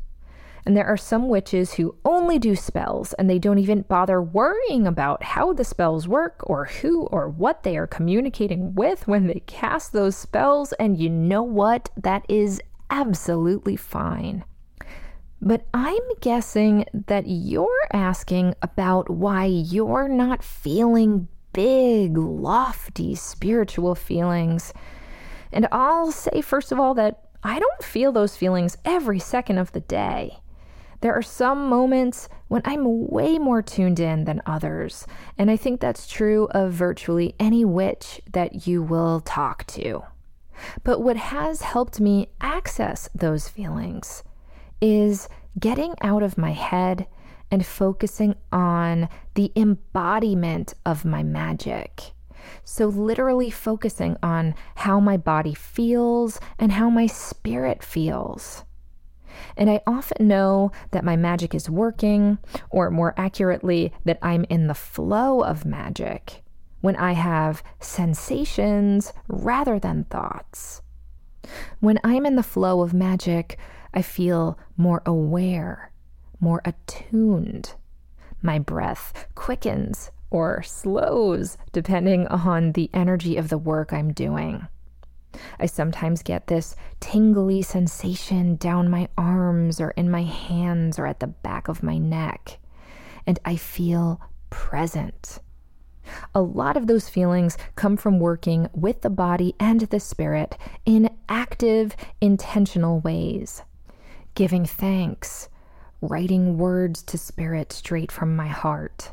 And 0.65 0.75
there 0.75 0.87
are 0.87 0.97
some 0.97 1.29
witches 1.29 1.75
who 1.75 1.95
only 2.03 2.39
do 2.39 2.57
spells 2.57 3.13
and 3.13 3.29
they 3.29 3.39
don't 3.39 3.59
even 3.59 3.83
bother 3.83 4.23
worrying 4.23 4.87
about 4.87 5.23
how 5.23 5.53
the 5.53 5.63
spells 5.63 6.09
work 6.09 6.41
or 6.45 6.65
who 6.65 7.03
or 7.09 7.29
what 7.29 7.63
they 7.63 7.77
are 7.77 7.87
communicating 7.87 8.75
with 8.75 9.07
when 9.07 9.27
they 9.27 9.43
cast 9.47 9.93
those 9.93 10.17
spells. 10.17 10.73
And 10.75 10.99
you 10.99 11.11
know 11.11 11.43
what? 11.43 11.91
That 11.99 12.25
is 12.31 12.63
absolutely 12.89 13.77
fine. 13.77 14.43
But 15.43 15.67
I'm 15.75 16.01
guessing 16.23 16.87
that 17.09 17.25
you're 17.27 17.89
asking 17.93 18.55
about 18.63 19.11
why 19.11 19.45
you're 19.45 20.09
not 20.09 20.43
feeling 20.43 21.29
big, 21.53 22.17
lofty 22.17 23.15
spiritual 23.15 23.95
feelings. 23.95 24.73
And 25.53 25.69
I'll 25.71 26.11
say, 26.11 26.41
first 26.41 26.73
of 26.73 26.81
all, 26.81 26.95
that 26.95 27.24
I 27.47 27.59
don't 27.59 27.85
feel 27.85 28.11
those 28.11 28.37
feelings 28.37 28.79
every 28.87 29.19
second 29.19 29.59
of 29.59 29.73
the 29.73 29.81
day. 29.81 30.39
There 31.03 31.15
are 31.15 31.23
some 31.23 31.69
moments 31.69 32.31
when 32.49 32.63
I'm 32.65 33.09
way 33.09 33.39
more 33.39 33.61
tuned 33.61 34.01
in 34.01 34.25
than 34.25 34.41
others, 34.47 35.07
and 35.37 35.51
I 35.51 35.57
think 35.57 35.79
that's 35.79 36.09
true 36.09 36.49
of 36.53 36.73
virtually 36.73 37.35
any 37.39 37.63
witch 37.63 38.23
that 38.33 38.67
you 38.67 38.83
will 38.83 39.21
talk 39.21 39.67
to. 39.67 40.03
But 40.83 41.03
what 41.03 41.19
has 41.19 41.61
helped 41.61 42.01
me 42.01 42.29
access 42.41 43.11
those 43.15 43.49
feelings 43.49 44.23
is 44.81 45.29
getting 45.61 45.95
out 46.01 46.23
of 46.23 46.39
my 46.39 46.53
head 46.53 47.07
and 47.51 47.67
focusing 47.67 48.37
on 48.51 49.11
the 49.35 49.53
embodiment 49.55 50.73
of 50.87 51.05
my 51.05 51.23
magic. 51.23 52.14
So, 52.65 52.87
literally 52.87 53.51
focusing 53.51 54.17
on 54.23 54.55
how 54.77 55.01
my 55.01 55.17
body 55.17 55.55
feels 55.55 56.41
and 56.59 56.73
how 56.73 56.91
my 56.91 57.07
spirit 57.07 57.83
feels. 57.83 58.65
And 59.57 59.69
I 59.71 59.81
often 59.87 60.29
know 60.29 60.73
that 60.93 61.05
my 61.05 61.17
magic 61.17 61.55
is 61.55 61.71
working, 61.71 62.39
or 62.71 62.91
more 62.91 63.15
accurately, 63.17 63.93
that 64.05 64.19
I'm 64.23 64.45
in 64.49 64.67
the 64.67 64.75
flow 64.75 65.41
of 65.41 65.65
magic 65.65 66.43
when 66.81 66.97
I 66.97 67.13
have 67.13 67.63
sensations 67.81 69.13
rather 69.29 69.79
than 69.79 70.05
thoughts. 70.05 70.83
When 71.81 71.99
I'm 72.05 72.27
in 72.27 72.37
the 72.37 72.43
flow 72.43 72.83
of 72.83 72.93
magic, 72.95 73.59
I 73.93 74.03
feel 74.03 74.59
more 74.77 75.03
aware, 75.07 75.93
more 76.41 76.61
attuned. 76.65 77.75
My 78.43 78.59
breath 78.59 79.29
quickens 79.35 80.11
or 80.35 80.61
slows 80.65 81.57
depending 81.71 82.27
on 82.27 82.73
the 82.73 82.91
energy 82.93 83.37
of 83.37 83.51
the 83.51 83.57
work 83.57 83.93
I'm 83.93 84.13
doing. 84.13 84.67
I 85.61 85.67
sometimes 85.67 86.25
get 86.25 86.49
this 86.49 86.75
tingly 86.99 87.63
sensation 87.63 88.57
down 88.57 88.91
my 88.91 89.07
arms 89.17 89.81
or 89.81 89.91
in 89.93 90.11
my 90.11 90.25
hands 90.25 90.99
or 90.99 91.07
at 91.07 91.21
the 91.21 91.29
back 91.29 91.69
of 91.69 91.85
my 91.85 91.99
neck, 91.99 92.59
and 93.29 93.39
I 93.45 93.55
feel 93.55 94.21
present. 94.51 95.39
A 96.35 96.43
lot 96.43 96.77
of 96.77 96.89
those 96.89 97.09
feelings 97.09 97.57
come 97.77 97.97
from 97.97 98.19
working 98.19 98.69
with 98.75 99.03
the 99.03 99.11
body 99.11 99.55
and 99.61 99.83
the 99.83 100.01
spirit 100.01 100.59
in 100.85 101.11
active, 101.29 101.95
intentional 102.21 102.99
ways. 102.99 103.63
Giving 104.35 104.67
thanks, 104.67 105.49
writing 106.01 106.59
words 106.59 107.05
to 107.05 107.19
spirit 107.19 107.73
straight 107.73 108.11
from 108.11 108.35
my 108.35 108.49
heart, 108.49 109.13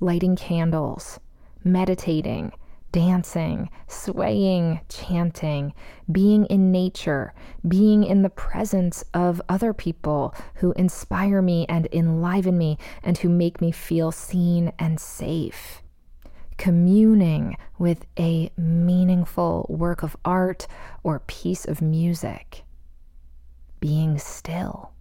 lighting 0.00 0.36
candles, 0.36 1.18
meditating, 1.64 2.52
dancing, 2.92 3.68
swaying, 3.86 4.80
chanting, 4.88 5.74
being 6.10 6.46
in 6.46 6.72
nature, 6.72 7.34
being 7.68 8.04
in 8.04 8.22
the 8.22 8.30
presence 8.30 9.04
of 9.12 9.42
other 9.48 9.74
people 9.74 10.34
who 10.54 10.72
inspire 10.72 11.42
me 11.42 11.66
and 11.68 11.88
enliven 11.92 12.56
me 12.56 12.78
and 13.02 13.18
who 13.18 13.28
make 13.28 13.60
me 13.60 13.70
feel 13.70 14.10
seen 14.10 14.72
and 14.78 14.98
safe. 14.98 15.82
Communing 16.56 17.56
with 17.78 18.06
a 18.18 18.50
meaningful 18.56 19.66
work 19.68 20.02
of 20.02 20.16
art 20.24 20.66
or 21.02 21.20
piece 21.26 21.66
of 21.66 21.82
music. 21.82 22.64
Being 23.78 24.16
still 24.18 24.92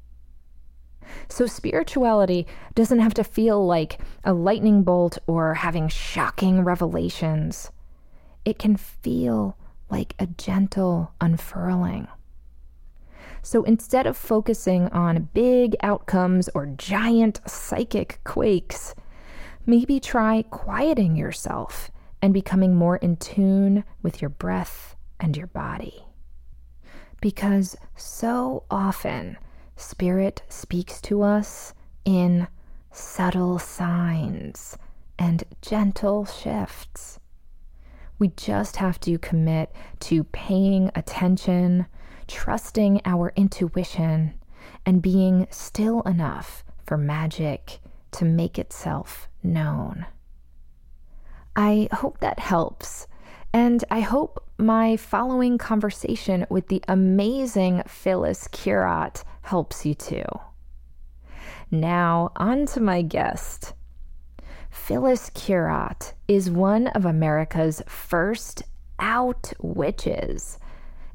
so, 1.28 1.46
spirituality 1.46 2.48
doesn't 2.74 3.00
have 3.00 3.14
to 3.16 3.24
feel 3.24 3.66
like 3.66 4.00
a 4.24 4.34
lightning 4.34 4.84
bolt 4.84 5.18
or 5.28 5.56
having 5.56 5.88
shocking 5.88 6.64
revelations. 6.64 7.72
It 8.44 8.60
can 8.60 8.78
feel 8.78 9.58
like 9.90 10.16
a 10.20 10.28
gentle 10.28 11.12
unfurling. 11.22 12.08
So 13.46 13.64
instead 13.64 14.08
of 14.08 14.18
focusing 14.18 14.88
on 14.88 15.30
big 15.36 15.76
outcomes 15.84 16.50
or 16.56 16.66
giant 16.66 17.42
psychic 17.48 18.20
quakes, 18.24 18.96
maybe 19.68 20.00
try 20.00 20.42
quieting 20.50 21.16
yourself 21.16 21.92
and 22.24 22.34
becoming 22.34 22.76
more 22.76 22.98
in 22.98 23.18
tune 23.18 23.84
with 24.02 24.20
your 24.20 24.30
breath 24.30 24.96
and 25.20 25.38
your 25.38 25.46
body. 25.46 26.06
Because 27.22 27.76
so 27.96 28.64
often, 28.72 29.38
Spirit 29.76 30.44
speaks 30.50 31.02
to 31.02 31.22
us 31.22 31.74
in 32.06 32.48
subtle 32.92 33.60
signs 33.60 34.78
and 35.20 35.44
gentle 35.62 36.26
shifts. 36.26 37.20
We 38.18 38.30
just 38.30 38.78
have 38.78 39.00
to 39.02 39.18
commit 39.18 39.74
to 40.02 40.24
paying 40.24 40.92
attention, 40.96 41.88
trusting 42.28 43.02
our 43.06 43.34
intuition, 43.36 44.36
and 44.86 45.02
being 45.02 45.48
still 45.50 46.02
enough 46.04 46.64
for 46.86 46.98
magic 46.98 47.80
to 48.12 48.26
make 48.26 48.58
itself 48.58 49.28
known. 49.44 50.06
I 51.56 51.90
hope 51.92 52.20
that 52.20 52.40
helps. 52.40 53.08
And 53.54 53.84
I 53.90 54.02
hope 54.02 54.44
my 54.58 54.98
following 54.98 55.58
conversation 55.58 56.46
with 56.50 56.68
the 56.68 56.84
amazing 56.88 57.84
Phyllis 57.88 58.48
Curott 58.50 59.24
helps 59.46 59.86
you 59.86 59.94
too. 59.94 60.26
Now, 61.72 62.32
on 62.36 62.66
to 62.68 62.82
my 62.82 63.02
guest. 63.02 63.74
Phyllis 64.70 65.30
Curott 65.32 66.14
is 66.28 66.50
one 66.50 66.88
of 66.88 67.06
America's 67.06 67.82
first 67.88 68.64
out 69.00 69.54
witches, 69.60 70.60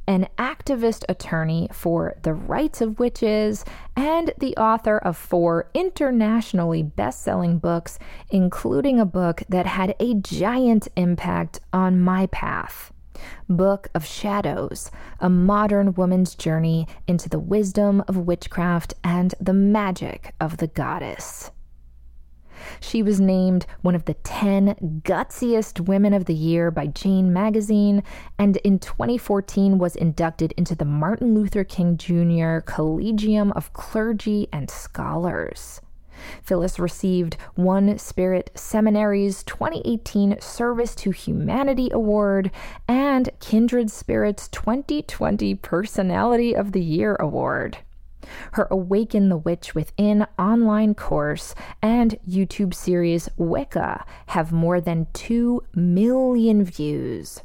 an 0.06 0.28
activist 0.38 1.04
attorney 1.08 1.68
for 1.72 2.16
the 2.22 2.34
rights 2.34 2.80
of 2.80 2.98
witches, 2.98 3.64
and 3.96 4.32
the 4.38 4.56
author 4.56 4.98
of 4.98 5.16
four 5.16 5.70
internationally 5.74 6.82
best 6.82 7.22
selling 7.22 7.58
books, 7.58 7.98
including 8.30 8.98
a 8.98 9.06
book 9.06 9.42
that 9.48 9.66
had 9.66 9.94
a 10.00 10.14
giant 10.14 10.88
impact 10.96 11.60
on 11.72 12.00
my 12.00 12.26
path. 12.26 12.92
Book 13.48 13.88
of 13.94 14.04
Shadows, 14.04 14.90
a 15.20 15.28
modern 15.28 15.94
woman's 15.94 16.34
journey 16.34 16.86
into 17.06 17.28
the 17.28 17.38
wisdom 17.38 18.02
of 18.08 18.16
witchcraft 18.16 18.94
and 19.02 19.34
the 19.40 19.52
magic 19.52 20.34
of 20.40 20.58
the 20.58 20.66
goddess. 20.66 21.50
She 22.80 23.02
was 23.02 23.20
named 23.20 23.66
one 23.82 23.94
of 23.94 24.04
the 24.04 24.14
10 24.14 25.00
gutsiest 25.04 25.80
women 25.80 26.12
of 26.12 26.26
the 26.26 26.34
year 26.34 26.70
by 26.70 26.86
Jane 26.86 27.32
magazine, 27.32 28.02
and 28.38 28.56
in 28.58 28.78
2014 28.78 29.78
was 29.78 29.96
inducted 29.96 30.52
into 30.52 30.74
the 30.74 30.84
Martin 30.84 31.34
Luther 31.34 31.64
King 31.64 31.96
Jr. 31.96 32.60
Collegium 32.60 33.52
of 33.52 33.72
Clergy 33.72 34.48
and 34.52 34.70
Scholars. 34.70 35.80
Phyllis 36.42 36.78
received 36.78 37.36
One 37.54 37.98
Spirit 37.98 38.50
Seminary's 38.54 39.42
2018 39.44 40.40
Service 40.40 40.94
to 40.96 41.10
Humanity 41.10 41.90
Award 41.92 42.50
and 42.88 43.30
Kindred 43.40 43.90
Spirit's 43.90 44.48
2020 44.48 45.54
Personality 45.56 46.54
of 46.54 46.72
the 46.72 46.82
Year 46.82 47.16
Award. 47.20 47.78
Her 48.52 48.68
Awaken 48.70 49.28
the 49.28 49.36
Witch 49.36 49.74
Within 49.74 50.26
online 50.38 50.94
course 50.94 51.54
and 51.82 52.18
YouTube 52.28 52.74
series 52.74 53.28
Wicca 53.36 54.04
have 54.26 54.52
more 54.52 54.80
than 54.80 55.06
2 55.14 55.62
million 55.74 56.64
views. 56.64 57.42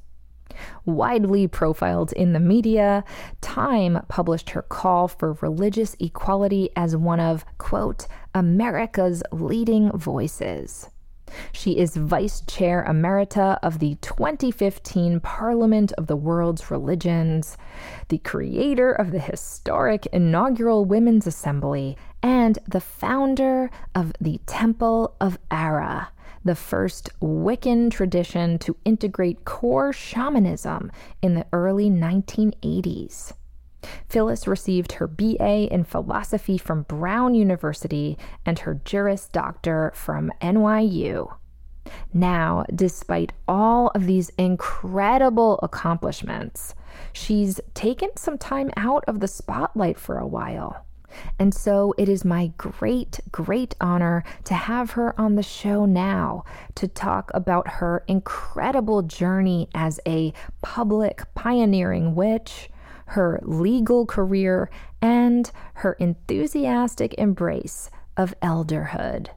Widely 0.86 1.48
profiled 1.48 2.12
in 2.14 2.34
the 2.34 2.40
media, 2.40 3.04
Time 3.42 4.04
published 4.08 4.52
her 4.52 4.62
call 4.62 5.08
for 5.08 5.34
religious 5.42 5.96
equality 6.00 6.70
as 6.76 6.96
one 6.96 7.20
of, 7.20 7.46
quote, 7.58 8.08
America's 8.34 9.24
leading 9.32 9.92
voices. 9.92 10.90
She 11.52 11.78
is 11.78 11.96
Vice 11.96 12.42
Chair 12.42 12.86
Emerita 12.88 13.58
of 13.64 13.80
the 13.80 13.96
2015 13.96 15.20
Parliament 15.20 15.92
of 15.94 16.08
the 16.08 16.16
World's 16.16 16.70
Religions, 16.70 17.58
the 18.10 18.20
creator 18.20 18.92
of 18.92 19.12
the 19.12 19.20
historic 19.20 20.06
inaugural 20.08 20.86
Women's 20.86 21.28
Assembly, 21.28 21.98
and 22.22 22.60
the 22.68 22.80
founder 22.80 23.70
of 23.94 24.14
the 24.22 24.40
Temple 24.46 25.16
of 25.20 25.40
Ara, 25.50 26.10
the 26.46 26.56
first 26.56 27.10
Wiccan 27.20 27.92
tradition 27.92 28.58
to 28.60 28.78
integrate 28.86 29.44
core 29.44 29.92
shamanism 29.92 30.92
in 31.22 31.34
the 31.34 31.46
early 31.52 31.90
1980s. 31.90 33.34
Phyllis 34.08 34.48
received 34.48 34.94
her 34.94 35.08
BA 35.08 35.72
in 35.74 35.84
philosophy 35.84 36.58
from 36.58 36.84
Brown 36.84 37.36
University 37.36 38.18
and 38.46 38.60
her 38.60 38.80
Juris 38.86 39.28
Doctor 39.28 39.92
from 39.96 40.32
NYU. 40.42 41.36
Now, 42.14 42.66
despite 42.74 43.34
all 43.48 43.90
of 43.90 44.06
these 44.06 44.30
incredible 44.38 45.60
accomplishments, 45.62 46.74
she's 47.14 47.60
taken 47.74 48.10
some 48.16 48.38
time 48.38 48.72
out 48.76 49.04
of 49.08 49.20
the 49.20 49.28
spotlight 49.28 50.00
for 50.00 50.18
a 50.18 50.28
while. 50.28 50.86
And 51.40 51.54
so 51.54 51.94
it 51.98 52.10
is 52.10 52.26
my 52.26 52.52
great, 52.58 53.20
great 53.32 53.76
honor 53.80 54.24
to 54.46 54.54
have 54.54 54.92
her 54.92 55.20
on 55.20 55.36
the 55.36 55.44
show 55.44 55.86
now 55.86 56.44
to 56.76 56.88
talk 56.88 57.32
about 57.34 57.68
her 57.68 58.04
incredible 58.08 59.02
journey 59.02 59.70
as 59.74 60.00
a 60.08 60.34
public 60.62 61.24
pioneering 61.36 62.16
witch, 62.16 62.70
her 63.08 63.40
legal 63.44 64.06
career, 64.06 64.70
and 65.02 65.52
her 65.76 65.94
enthusiastic 65.94 67.14
embrace 67.18 67.90
of 68.18 68.34
elderhood. 68.42 69.30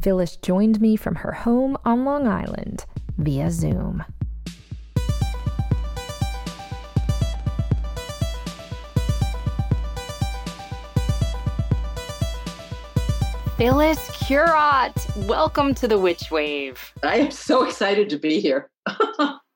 Phyllis 0.00 0.36
joined 0.36 0.80
me 0.80 0.96
from 0.96 1.16
her 1.16 1.32
home 1.32 1.76
on 1.84 2.04
Long 2.04 2.26
Island 2.26 2.86
via 3.16 3.50
Zoom. 3.50 4.04
Phyllis 13.60 13.98
Curott, 14.12 15.26
welcome 15.26 15.74
to 15.74 15.86
the 15.86 15.98
Witch 15.98 16.30
Wave. 16.30 16.94
I 17.02 17.16
am 17.16 17.30
so 17.30 17.62
excited 17.62 18.08
to 18.08 18.16
be 18.16 18.40
here. 18.40 18.70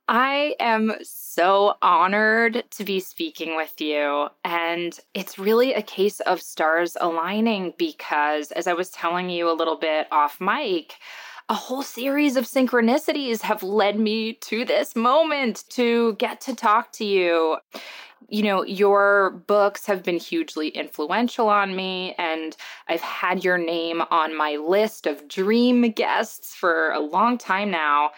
I 0.08 0.54
am 0.60 0.92
so 1.02 1.76
honored 1.80 2.64
to 2.72 2.84
be 2.84 3.00
speaking 3.00 3.56
with 3.56 3.80
you. 3.80 4.28
And 4.44 4.94
it's 5.14 5.38
really 5.38 5.72
a 5.72 5.80
case 5.80 6.20
of 6.20 6.42
stars 6.42 6.98
aligning 7.00 7.72
because, 7.78 8.52
as 8.52 8.66
I 8.66 8.74
was 8.74 8.90
telling 8.90 9.30
you 9.30 9.50
a 9.50 9.56
little 9.56 9.78
bit 9.78 10.06
off 10.12 10.38
mic, 10.38 10.96
a 11.48 11.54
whole 11.54 11.82
series 11.82 12.36
of 12.36 12.44
synchronicities 12.44 13.40
have 13.40 13.62
led 13.62 13.98
me 13.98 14.34
to 14.34 14.66
this 14.66 14.94
moment 14.94 15.64
to 15.70 16.12
get 16.16 16.42
to 16.42 16.54
talk 16.54 16.92
to 16.92 17.06
you. 17.06 17.56
You 18.28 18.42
know, 18.42 18.64
your 18.64 19.30
books 19.46 19.86
have 19.86 20.02
been 20.02 20.18
hugely 20.18 20.68
influential 20.68 21.48
on 21.48 21.76
me, 21.76 22.14
and 22.16 22.56
I've 22.88 23.00
had 23.00 23.44
your 23.44 23.58
name 23.58 24.02
on 24.10 24.36
my 24.36 24.56
list 24.56 25.06
of 25.06 25.28
dream 25.28 25.90
guests 25.90 26.54
for 26.54 26.90
a 26.92 27.00
long 27.00 27.36
time 27.38 27.70
now. 27.70 28.12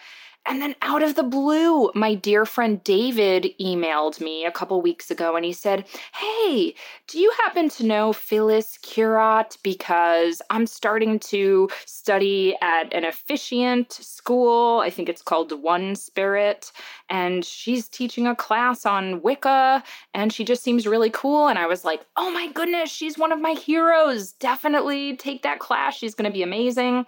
And 0.47 0.61
then 0.61 0.75
out 0.81 1.03
of 1.03 1.15
the 1.15 1.23
blue, 1.23 1.91
my 1.93 2.15
dear 2.15 2.45
friend 2.45 2.81
David 2.85 3.53
emailed 3.59 4.21
me 4.21 4.45
a 4.45 4.51
couple 4.51 4.81
weeks 4.81 5.11
ago 5.11 5.35
and 5.35 5.43
he 5.43 5.51
said, 5.51 5.85
Hey, 6.13 6.73
do 7.07 7.19
you 7.19 7.31
happen 7.43 7.67
to 7.71 7.85
know 7.85 8.13
Phyllis 8.13 8.79
Curott? 8.81 9.57
Because 9.61 10.41
I'm 10.49 10.65
starting 10.65 11.19
to 11.19 11.67
study 11.85 12.55
at 12.61 12.93
an 12.93 13.03
officiant 13.03 13.91
school. 13.91 14.79
I 14.79 14.89
think 14.89 15.09
it's 15.09 15.21
called 15.21 15.51
One 15.51 15.95
Spirit. 15.97 16.71
And 17.09 17.43
she's 17.43 17.89
teaching 17.89 18.25
a 18.25 18.35
class 18.35 18.85
on 18.85 19.21
Wicca 19.21 19.83
and 20.13 20.31
she 20.31 20.45
just 20.45 20.63
seems 20.63 20.87
really 20.87 21.09
cool. 21.09 21.49
And 21.49 21.59
I 21.59 21.67
was 21.67 21.83
like, 21.83 22.05
Oh 22.15 22.31
my 22.31 22.49
goodness, 22.53 22.89
she's 22.89 23.17
one 23.17 23.33
of 23.33 23.41
my 23.41 23.51
heroes. 23.51 24.31
Definitely 24.31 25.17
take 25.17 25.43
that 25.43 25.59
class. 25.59 25.97
She's 25.97 26.15
going 26.15 26.29
to 26.29 26.33
be 26.33 26.43
amazing. 26.43 27.05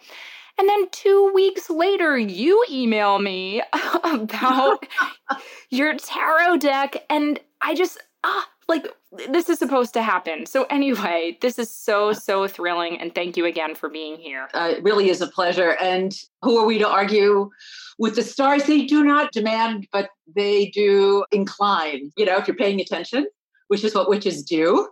And 0.60 0.68
then 0.68 0.90
two 0.92 1.32
weeks 1.34 1.70
later, 1.70 2.18
you 2.18 2.66
email 2.70 3.18
me 3.18 3.62
about 4.04 4.86
your 5.70 5.96
tarot 5.96 6.58
deck. 6.58 7.06
And 7.10 7.40
I 7.62 7.74
just, 7.74 7.98
ah, 8.26 8.46
like, 8.68 8.86
this 9.30 9.48
is 9.48 9.58
supposed 9.58 9.94
to 9.94 10.02
happen. 10.02 10.46
So, 10.46 10.66
anyway, 10.66 11.38
this 11.42 11.60
is 11.60 11.74
so, 11.74 12.12
so 12.12 12.46
thrilling. 12.46 13.00
And 13.00 13.16
thank 13.16 13.38
you 13.38 13.46
again 13.46 13.74
for 13.74 13.88
being 13.88 14.18
here. 14.18 14.50
Uh, 14.54 14.74
it 14.76 14.84
really 14.84 15.10
is 15.10 15.22
a 15.22 15.28
pleasure. 15.28 15.78
And 15.82 16.14
who 16.42 16.58
are 16.58 16.66
we 16.66 16.78
to 16.80 16.88
argue 16.88 17.50
with 17.98 18.16
the 18.16 18.22
stars? 18.22 18.66
They 18.66 18.86
do 18.86 19.06
not 19.06 19.32
demand, 19.32 19.88
but 19.94 20.10
they 20.36 20.72
do 20.72 21.24
incline. 21.32 22.12
You 22.18 22.26
know, 22.26 22.36
if 22.36 22.50
you're 22.50 22.58
paying 22.58 22.82
attention, 22.82 23.28
which 23.70 23.86
is 23.86 23.96
what 23.96 24.10
witches 24.10 24.44
do, 24.44 24.90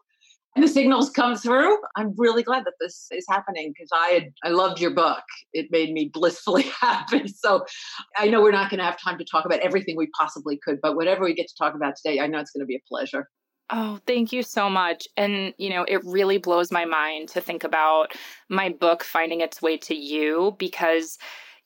the 0.61 0.67
signals 0.67 1.09
come 1.09 1.35
through. 1.35 1.77
I'm 1.95 2.13
really 2.17 2.43
glad 2.43 2.65
that 2.65 2.73
this 2.79 3.07
is 3.11 3.25
happening 3.29 3.73
because 3.75 3.89
I 3.93 4.07
had, 4.09 4.23
I 4.43 4.49
loved 4.49 4.79
your 4.79 4.91
book. 4.91 5.23
It 5.53 5.67
made 5.71 5.91
me 5.91 6.09
blissfully 6.13 6.63
happy. 6.81 7.27
So 7.27 7.65
I 8.17 8.27
know 8.27 8.41
we're 8.41 8.51
not 8.51 8.69
going 8.69 8.79
to 8.79 8.85
have 8.85 8.99
time 8.99 9.17
to 9.17 9.25
talk 9.25 9.45
about 9.45 9.59
everything 9.59 9.95
we 9.97 10.07
possibly 10.17 10.59
could, 10.63 10.79
but 10.81 10.95
whatever 10.95 11.23
we 11.23 11.33
get 11.33 11.47
to 11.47 11.55
talk 11.57 11.75
about 11.75 11.95
today, 11.95 12.19
I 12.19 12.27
know 12.27 12.39
it's 12.39 12.51
going 12.51 12.61
to 12.61 12.67
be 12.67 12.75
a 12.75 12.83
pleasure. 12.87 13.29
Oh, 13.69 13.99
thank 14.07 14.31
you 14.31 14.43
so 14.43 14.69
much. 14.69 15.07
And, 15.17 15.53
you 15.57 15.69
know, 15.69 15.83
it 15.83 16.01
really 16.05 16.37
blows 16.37 16.71
my 16.71 16.85
mind 16.85 17.27
to 17.29 17.41
think 17.41 17.65
about 17.65 18.13
my 18.47 18.69
book 18.69 19.03
finding 19.03 19.41
its 19.41 19.61
way 19.61 19.77
to 19.79 19.95
you 19.95 20.55
because 20.57 21.17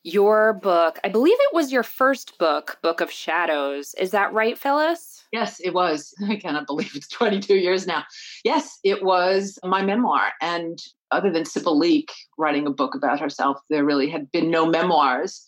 your 0.04 0.54
book, 0.54 1.00
I 1.04 1.10
believe 1.10 1.38
it 1.40 1.54
was 1.54 1.72
your 1.72 1.84
first 1.84 2.40
book, 2.40 2.80
Book 2.82 3.02
of 3.02 3.12
Shadows. 3.12 3.94
Is 4.00 4.12
that 4.12 4.34
right, 4.34 4.58
Phyllis? 4.58 5.21
Yes, 5.32 5.60
it 5.64 5.74
was. 5.74 6.14
I 6.28 6.36
cannot 6.36 6.68
believe 6.68 6.96
it's 6.96 7.08
22 7.08 7.56
years 7.56 7.88
now. 7.88 8.04
Yes, 8.44 8.80
it 8.84 9.04
was 9.04 9.58
my 9.64 9.84
memoir. 9.84 10.32
And 10.42 10.80
other 11.12 11.32
than 11.32 11.46
Sybil 11.46 11.78
Leek 11.78 12.12
writing 12.38 12.68
a 12.68 12.72
book 12.72 12.96
about 12.96 13.20
herself, 13.20 13.60
there 13.70 13.86
really 13.86 14.10
had 14.10 14.32
been 14.32 14.50
no 14.50 14.66
memoirs 14.66 15.48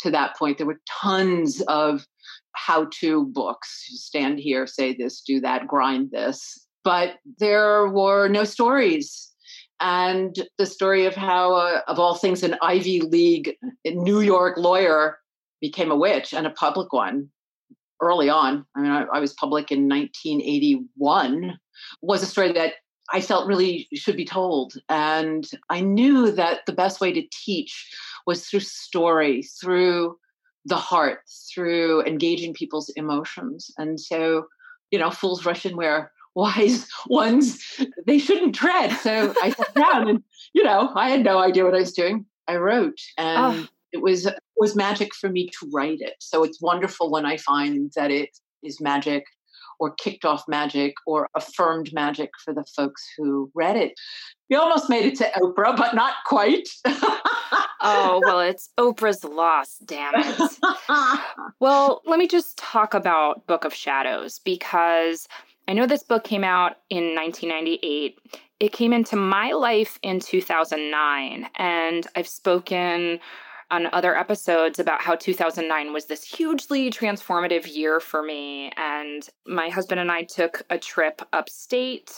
to 0.00 0.10
that 0.10 0.36
point. 0.36 0.58
There 0.58 0.66
were 0.66 0.80
tons 0.88 1.60
of 1.62 2.06
how 2.54 2.88
to 3.00 3.26
books 3.26 3.86
stand 3.94 4.38
here, 4.38 4.66
say 4.66 4.94
this, 4.94 5.22
do 5.22 5.40
that, 5.40 5.66
grind 5.66 6.10
this. 6.10 6.66
But 6.84 7.14
there 7.38 7.88
were 7.88 8.28
no 8.28 8.44
stories. 8.44 9.30
And 9.80 10.36
the 10.58 10.66
story 10.66 11.06
of 11.06 11.14
how, 11.14 11.54
uh, 11.54 11.80
of 11.88 11.98
all 11.98 12.14
things, 12.14 12.42
an 12.42 12.56
Ivy 12.62 13.00
League 13.00 13.56
New 13.84 14.20
York 14.20 14.56
lawyer 14.58 15.18
became 15.60 15.90
a 15.90 15.96
witch 15.96 16.34
and 16.34 16.46
a 16.46 16.50
public 16.50 16.92
one 16.92 17.30
early 18.02 18.28
on. 18.28 18.66
I 18.74 18.80
mean, 18.80 18.90
I, 18.90 19.04
I 19.14 19.20
was 19.20 19.32
public 19.32 19.70
in 19.70 19.88
1981, 19.88 21.58
was 22.02 22.22
a 22.22 22.26
story 22.26 22.52
that 22.52 22.74
I 23.12 23.20
felt 23.20 23.46
really 23.46 23.88
should 23.94 24.16
be 24.16 24.24
told. 24.24 24.74
And 24.88 25.48
I 25.70 25.80
knew 25.80 26.30
that 26.32 26.66
the 26.66 26.72
best 26.72 27.00
way 27.00 27.12
to 27.12 27.22
teach 27.30 27.90
was 28.26 28.46
through 28.46 28.60
story, 28.60 29.42
through 29.42 30.18
the 30.64 30.76
heart, 30.76 31.20
through 31.52 32.02
engaging 32.04 32.54
people's 32.54 32.88
emotions. 32.90 33.70
And 33.78 33.98
so, 33.98 34.46
you 34.90 34.98
know, 34.98 35.10
fools 35.10 35.44
rush 35.44 35.66
in 35.66 35.76
where 35.76 36.12
wise 36.34 36.88
ones 37.08 37.62
they 38.06 38.18
shouldn't 38.18 38.54
tread. 38.54 38.92
So 39.00 39.34
I 39.42 39.50
sat 39.50 39.74
down 39.74 40.08
and, 40.08 40.22
you 40.54 40.64
know, 40.64 40.90
I 40.94 41.10
had 41.10 41.22
no 41.22 41.38
idea 41.38 41.64
what 41.64 41.74
I 41.74 41.80
was 41.80 41.92
doing. 41.92 42.24
I 42.48 42.56
wrote 42.56 42.98
oh. 43.18 43.22
and 43.22 43.60
oh. 43.60 43.68
It 43.92 44.02
was 44.02 44.26
it 44.26 44.38
was 44.56 44.76
magic 44.76 45.14
for 45.14 45.28
me 45.28 45.48
to 45.48 45.70
write 45.72 46.00
it. 46.00 46.14
So 46.18 46.44
it's 46.44 46.60
wonderful 46.60 47.10
when 47.10 47.26
I 47.26 47.36
find 47.36 47.92
that 47.96 48.10
it 48.10 48.30
is 48.62 48.80
magic 48.80 49.24
or 49.78 49.92
kicked 49.94 50.24
off 50.24 50.44
magic 50.46 50.94
or 51.06 51.28
affirmed 51.34 51.92
magic 51.92 52.30
for 52.44 52.54
the 52.54 52.64
folks 52.76 53.04
who 53.16 53.50
read 53.54 53.76
it. 53.76 53.94
You 54.48 54.60
almost 54.60 54.88
made 54.88 55.04
it 55.06 55.16
to 55.16 55.30
Oprah, 55.36 55.76
but 55.76 55.94
not 55.94 56.14
quite. 56.26 56.68
oh, 56.84 58.20
well, 58.24 58.40
it's 58.48 58.70
Oprah's 58.78 59.24
loss, 59.24 59.78
damn 59.84 60.14
it. 60.14 60.40
well, 61.58 62.00
let 62.06 62.18
me 62.18 62.28
just 62.28 62.56
talk 62.56 62.94
about 62.94 63.46
Book 63.46 63.64
of 63.64 63.74
Shadows 63.74 64.38
because 64.38 65.26
I 65.66 65.72
know 65.72 65.86
this 65.86 66.02
book 66.04 66.22
came 66.22 66.44
out 66.44 66.76
in 66.90 67.14
1998. 67.16 68.18
It 68.60 68.72
came 68.72 68.92
into 68.92 69.16
my 69.16 69.50
life 69.50 69.98
in 70.02 70.20
2009, 70.20 71.48
and 71.56 72.06
I've 72.14 72.28
spoken 72.28 73.18
on 73.72 73.88
other 73.94 74.14
episodes 74.14 74.78
about 74.78 75.00
how 75.00 75.16
2009 75.16 75.94
was 75.94 76.04
this 76.04 76.22
hugely 76.22 76.90
transformative 76.90 77.74
year 77.74 78.00
for 78.00 78.22
me. 78.22 78.70
And 78.76 79.26
my 79.46 79.70
husband 79.70 79.98
and 79.98 80.12
I 80.12 80.24
took 80.24 80.62
a 80.68 80.78
trip 80.78 81.22
upstate 81.32 82.12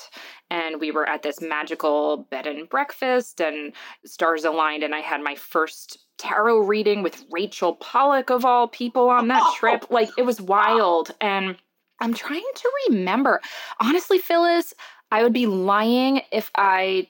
and 0.51 0.81
we 0.81 0.91
were 0.91 1.09
at 1.09 1.23
this 1.23 1.41
magical 1.41 2.27
bed 2.29 2.49
and 2.49 2.69
breakfast 2.69 3.41
and 3.41 3.73
stars 4.05 4.45
aligned. 4.45 4.83
And 4.83 4.97
I 4.97 4.99
had 4.99 5.23
my 5.23 5.37
first 5.37 5.99
tarot 6.19 6.59
reading 6.59 7.05
with 7.05 7.25
Rachel 7.31 7.77
Pollack, 7.77 8.31
of 8.31 8.45
all 8.45 8.67
people, 8.67 9.09
on 9.09 9.29
that 9.29 9.43
oh. 9.45 9.55
trip. 9.57 9.87
Like 9.91 10.11
it 10.19 10.27
was 10.27 10.41
wild. 10.41 11.13
And 11.21 11.57
I'm 12.01 12.15
trying 12.15 12.43
to 12.55 12.71
remember. 12.89 13.41
Honestly, 13.81 14.19
Phyllis, 14.19 14.75
I 15.13 15.23
would 15.23 15.33
be 15.33 15.47
lying 15.47 16.23
if 16.33 16.51
I 16.57 17.07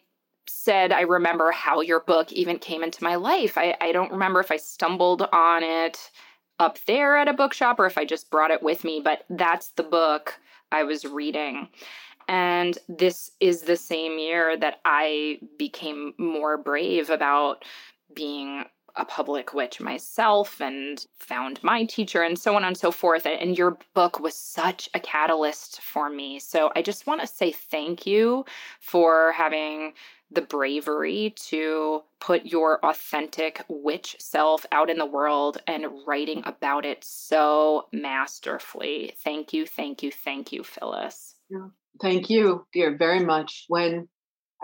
said 0.47 0.93
I 0.93 1.03
remember 1.03 1.51
how 1.51 1.81
your 1.81 2.01
book 2.01 2.33
even 2.33 2.59
came 2.59 2.83
into 2.83 3.05
my 3.05 3.17
life. 3.17 3.57
I, 3.57 3.77
I 3.81 3.93
don't 3.93 4.13
remember 4.13 4.41
if 4.41 4.51
I 4.51 4.57
stumbled 4.57 5.23
on 5.33 5.63
it 5.63 6.11
up 6.59 6.79
there 6.87 7.17
at 7.17 7.29
a 7.29 7.33
bookshop 7.33 7.79
or 7.79 7.87
if 7.87 7.99
I 7.99 8.05
just 8.05 8.31
brought 8.31 8.51
it 8.51 8.63
with 8.63 8.85
me, 8.85 9.01
but 9.03 9.25
that's 9.31 9.69
the 9.71 9.83
book 9.83 10.39
I 10.71 10.85
was 10.85 11.05
reading. 11.05 11.69
And 12.29 12.79
this 12.89 13.31
is 13.41 13.63
the 13.63 13.77
same 13.77 14.19
year 14.19 14.57
that 14.57 14.81
I 14.85 15.39
became 15.59 16.15
more 16.19 16.57
brave 16.57 17.11
about 17.11 17.65
being 18.15 18.65
a 18.97 19.05
public 19.05 19.53
witch 19.53 19.81
myself 19.81 20.61
and 20.61 21.05
found 21.19 21.63
my 21.65 21.85
teacher 21.85 22.23
and 22.23 22.39
so 22.39 22.55
on 22.55 22.65
and 22.65 22.77
so 22.77 22.91
forth. 22.91 23.27
And 23.27 23.59
your 23.59 23.77
book 23.93 24.21
was 24.21 24.37
such 24.37 24.89
a 24.95 25.01
catalyst 25.01 25.81
for 25.81 26.09
me. 26.09 26.39
So 26.39 26.71
I 26.77 26.83
just 26.83 27.07
want 27.07 27.21
to 27.21 27.27
say 27.27 27.51
thank 27.51 28.07
you 28.07 28.45
for 28.81 29.33
having 29.33 29.95
the 30.35 30.43
bravery 30.43 31.35
to 31.49 32.03
put 32.21 32.47
your 32.47 32.85
authentic 32.85 33.65
witch 33.69 34.17
self 34.19 34.67
out 34.73 34.91
in 34.91 34.99
the 34.99 35.07
world 35.07 35.59
and 35.67 35.87
writing 36.07 36.43
about 36.45 36.85
it 36.85 37.05
so 37.05 37.87
masterfully. 37.93 39.15
Thank 39.23 39.53
you, 39.53 39.67
thank 39.67 40.03
you, 40.03 40.11
thank 40.11 40.53
you, 40.53 40.65
Phyllis. 40.65 41.35
Yeah. 41.51 41.69
Thank 42.01 42.29
you, 42.29 42.67
dear, 42.73 42.97
very 42.97 43.21
much. 43.21 43.67
When 43.69 44.09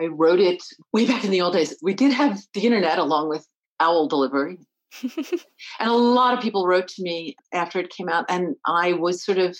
I 0.00 0.06
wrote 0.06 0.40
it 0.40 0.62
way 0.92 1.06
back 1.06 1.24
in 1.24 1.30
the 1.30 1.42
old 1.42 1.52
days, 1.52 1.76
we 1.82 1.94
did 1.94 2.12
have 2.12 2.40
the 2.54 2.62
internet 2.62 2.98
along 2.98 3.28
with 3.28 3.46
owl 3.78 4.08
delivery. 4.08 4.58
and 5.02 5.88
a 5.88 5.92
lot 5.92 6.34
of 6.34 6.42
people 6.42 6.66
wrote 6.66 6.88
to 6.88 7.02
me 7.02 7.36
after 7.52 7.78
it 7.78 7.90
came 7.90 8.08
out, 8.08 8.24
and 8.28 8.56
I 8.66 8.94
was 8.94 9.24
sort 9.24 9.38
of 9.38 9.56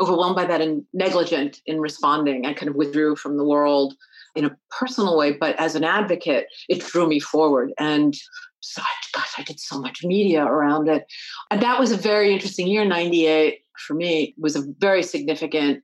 overwhelmed 0.00 0.36
by 0.36 0.44
that 0.44 0.60
and 0.60 0.84
negligent 0.92 1.60
in 1.66 1.80
responding. 1.80 2.46
I 2.46 2.52
kind 2.52 2.68
of 2.68 2.76
withdrew 2.76 3.16
from 3.16 3.36
the 3.36 3.44
world 3.44 3.94
in 4.34 4.44
a 4.44 4.56
personal 4.70 5.16
way, 5.16 5.32
but 5.32 5.56
as 5.58 5.74
an 5.74 5.84
advocate, 5.84 6.46
it 6.68 6.80
drew 6.80 7.08
me 7.08 7.20
forward. 7.20 7.72
And 7.78 8.14
so, 8.60 8.82
gosh, 9.14 9.32
I 9.38 9.42
did 9.42 9.58
so 9.60 9.80
much 9.80 10.04
media 10.04 10.44
around 10.44 10.88
it. 10.88 11.06
And 11.50 11.62
that 11.62 11.80
was 11.80 11.92
a 11.92 11.96
very 11.96 12.32
interesting 12.32 12.66
year. 12.66 12.84
98 12.84 13.60
for 13.86 13.94
me 13.94 14.34
was 14.38 14.56
a 14.56 14.64
very 14.78 15.02
significant 15.02 15.82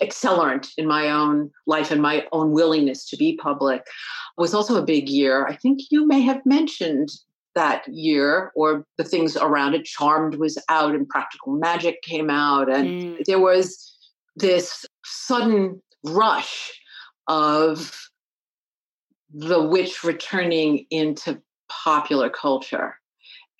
accelerant 0.00 0.70
in 0.78 0.86
my 0.86 1.10
own 1.10 1.50
life 1.66 1.90
and 1.90 2.00
my 2.00 2.26
own 2.32 2.52
willingness 2.52 3.04
to 3.06 3.16
be 3.16 3.36
public 3.36 3.80
it 3.82 4.40
was 4.40 4.54
also 4.54 4.76
a 4.76 4.86
big 4.86 5.06
year 5.06 5.46
i 5.46 5.54
think 5.54 5.80
you 5.90 6.06
may 6.06 6.20
have 6.20 6.40
mentioned 6.46 7.10
that 7.54 7.86
year 7.88 8.50
or 8.54 8.84
the 8.98 9.04
things 9.04 9.36
around 9.36 9.74
it 9.74 9.84
charmed 9.84 10.36
was 10.36 10.58
out 10.68 10.94
and 10.94 11.08
practical 11.08 11.52
magic 11.52 12.00
came 12.02 12.30
out 12.30 12.70
and 12.70 12.88
mm. 12.88 13.24
there 13.26 13.40
was 13.40 13.94
this 14.36 14.86
sudden 15.04 15.82
rush 16.04 16.72
of 17.28 18.08
the 19.34 19.62
witch 19.62 20.04
returning 20.04 20.86
into 20.90 21.40
popular 21.68 22.28
culture 22.28 22.96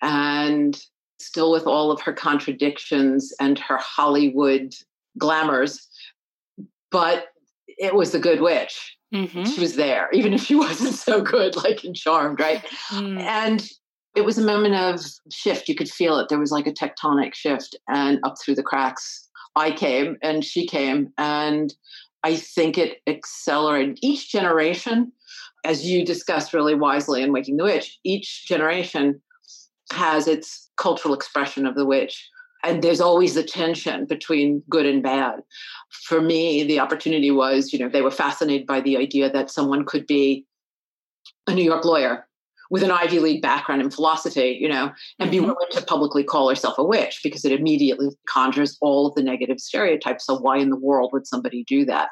and 0.01 0.81
still 1.19 1.51
with 1.51 1.65
all 1.65 1.91
of 1.91 2.01
her 2.01 2.13
contradictions 2.13 3.33
and 3.39 3.57
her 3.57 3.77
Hollywood 3.77 4.73
glamours, 5.17 5.87
but 6.91 7.27
it 7.67 7.95
was 7.95 8.11
the 8.11 8.19
good 8.19 8.41
witch. 8.41 8.97
Mm-hmm. 9.13 9.45
She 9.45 9.61
was 9.61 9.75
there, 9.75 10.09
even 10.11 10.33
if 10.33 10.43
she 10.43 10.55
wasn't 10.67 10.95
so 10.95 11.21
good, 11.21 11.55
like 11.55 11.83
in 11.85 11.93
Charmed, 11.93 12.39
right? 12.39 12.63
Mm. 12.89 13.21
And 13.21 13.69
it 14.15 14.25
was 14.25 14.37
a 14.37 14.43
moment 14.43 14.75
of 14.75 15.03
shift. 15.31 15.67
You 15.67 15.75
could 15.75 15.89
feel 15.89 16.17
it. 16.19 16.29
There 16.29 16.39
was 16.39 16.51
like 16.51 16.67
a 16.67 16.73
tectonic 16.73 17.33
shift, 17.33 17.75
and 17.87 18.19
up 18.23 18.35
through 18.39 18.55
the 18.55 18.63
cracks, 18.63 19.29
I 19.55 19.71
came 19.71 20.17
and 20.21 20.43
she 20.43 20.67
came, 20.67 21.11
and 21.17 21.73
I 22.23 22.35
think 22.35 22.77
it 22.77 23.01
accelerated 23.07 23.99
each 24.01 24.31
generation, 24.31 25.11
as 25.65 25.85
you 25.85 26.05
discussed 26.05 26.53
really 26.53 26.75
wisely 26.75 27.21
in 27.21 27.31
Waking 27.31 27.57
the 27.57 27.63
Witch, 27.63 27.99
each 28.03 28.45
generation 28.47 29.21
has 29.91 30.27
its 30.27 30.69
cultural 30.77 31.13
expression 31.13 31.65
of 31.65 31.75
the 31.75 31.85
witch. 31.85 32.29
And 32.63 32.81
there's 32.81 33.01
always 33.01 33.33
the 33.33 33.43
tension 33.43 34.05
between 34.05 34.63
good 34.69 34.85
and 34.85 35.03
bad. 35.03 35.41
For 36.07 36.21
me, 36.21 36.63
the 36.63 36.79
opportunity 36.79 37.29
was, 37.29 37.73
you 37.73 37.79
know, 37.79 37.89
they 37.89 38.01
were 38.01 38.09
fascinated 38.09 38.65
by 38.65 38.79
the 38.79 38.95
idea 38.95 39.29
that 39.29 39.51
someone 39.51 39.85
could 39.85 40.07
be 40.07 40.45
a 41.47 41.53
New 41.53 41.63
York 41.63 41.83
lawyer 41.83 42.25
with 42.73 42.81
an 42.81 42.89
Ivy 42.89 43.19
League 43.19 43.43
background 43.43 43.83
in 43.83 43.91
philosophy, 43.91 44.57
you 44.59 44.67
know, 44.67 44.91
and 45.19 45.29
be 45.29 45.37
mm-hmm. 45.37 45.45
willing 45.45 45.67
to 45.73 45.81
publicly 45.83 46.23
call 46.23 46.49
herself 46.49 46.79
a 46.79 46.83
witch 46.83 47.19
because 47.23 47.45
it 47.45 47.51
immediately 47.51 48.07
conjures 48.27 48.79
all 48.81 49.05
of 49.05 49.13
the 49.13 49.21
negative 49.21 49.59
stereotypes. 49.59 50.25
So 50.25 50.39
why 50.39 50.57
in 50.57 50.71
the 50.71 50.79
world 50.79 51.11
would 51.13 51.27
somebody 51.27 51.63
do 51.65 51.85
that? 51.85 52.09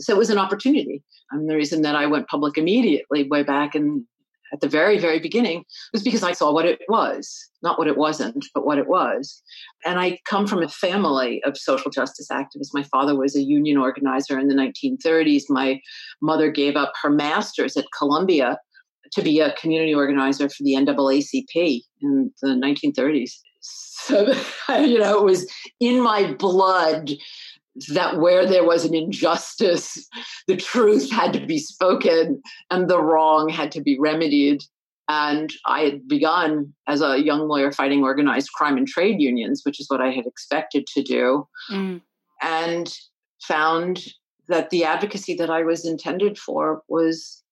So 0.00 0.14
it 0.14 0.16
was 0.16 0.30
an 0.30 0.38
opportunity. 0.38 1.02
And 1.30 1.50
the 1.50 1.54
reason 1.54 1.82
that 1.82 1.96
I 1.96 2.06
went 2.06 2.28
public 2.28 2.56
immediately 2.56 3.28
way 3.28 3.42
back 3.42 3.74
in 3.74 4.06
at 4.54 4.60
the 4.60 4.68
very, 4.68 4.98
very 4.98 5.20
beginning 5.20 5.64
was 5.92 6.02
because 6.02 6.22
I 6.22 6.32
saw 6.32 6.50
what 6.50 6.64
it 6.64 6.80
was, 6.88 7.50
not 7.62 7.78
what 7.78 7.86
it 7.86 7.98
wasn't, 7.98 8.46
but 8.54 8.64
what 8.64 8.78
it 8.78 8.88
was. 8.88 9.42
And 9.84 10.00
I 10.00 10.18
come 10.24 10.46
from 10.46 10.62
a 10.62 10.68
family 10.68 11.42
of 11.44 11.58
social 11.58 11.90
justice 11.90 12.28
activists. 12.32 12.72
My 12.72 12.84
father 12.84 13.14
was 13.14 13.36
a 13.36 13.42
union 13.42 13.76
organizer 13.76 14.38
in 14.38 14.48
the 14.48 14.54
1930s. 14.54 15.42
My 15.50 15.78
mother 16.22 16.50
gave 16.50 16.74
up 16.74 16.94
her 17.02 17.10
master's 17.10 17.76
at 17.76 17.84
Columbia 17.96 18.58
to 19.12 19.22
be 19.22 19.40
a 19.40 19.52
community 19.54 19.94
organizer 19.94 20.48
for 20.48 20.62
the 20.62 20.74
NAACP 20.74 21.82
in 22.00 22.32
the 22.42 22.48
1930s. 22.48 23.32
So, 23.60 24.32
you 24.80 24.98
know, 24.98 25.18
it 25.18 25.24
was 25.24 25.50
in 25.80 26.00
my 26.00 26.32
blood 26.34 27.10
that 27.92 28.18
where 28.18 28.46
there 28.46 28.64
was 28.64 28.84
an 28.84 28.94
injustice, 28.94 30.08
the 30.48 30.56
truth 30.56 31.10
had 31.10 31.32
to 31.32 31.46
be 31.46 31.58
spoken 31.58 32.42
and 32.70 32.88
the 32.88 33.00
wrong 33.00 33.48
had 33.48 33.72
to 33.72 33.80
be 33.80 33.98
remedied. 33.98 34.62
And 35.08 35.52
I 35.66 35.80
had 35.82 36.06
begun 36.06 36.72
as 36.86 37.02
a 37.02 37.18
young 37.18 37.48
lawyer 37.48 37.72
fighting 37.72 38.04
organized 38.04 38.52
crime 38.52 38.76
and 38.76 38.86
trade 38.86 39.20
unions, 39.20 39.62
which 39.64 39.80
is 39.80 39.86
what 39.88 40.00
I 40.00 40.10
had 40.10 40.26
expected 40.26 40.86
to 40.94 41.02
do. 41.02 41.48
Mm. 41.70 42.00
and 42.42 42.92
found 43.42 44.04
that 44.48 44.70
the 44.70 44.84
advocacy 44.84 45.34
that 45.34 45.50
I 45.50 45.62
was 45.62 45.86
intended 45.86 46.38
for 46.38 46.82
was, 46.88 47.42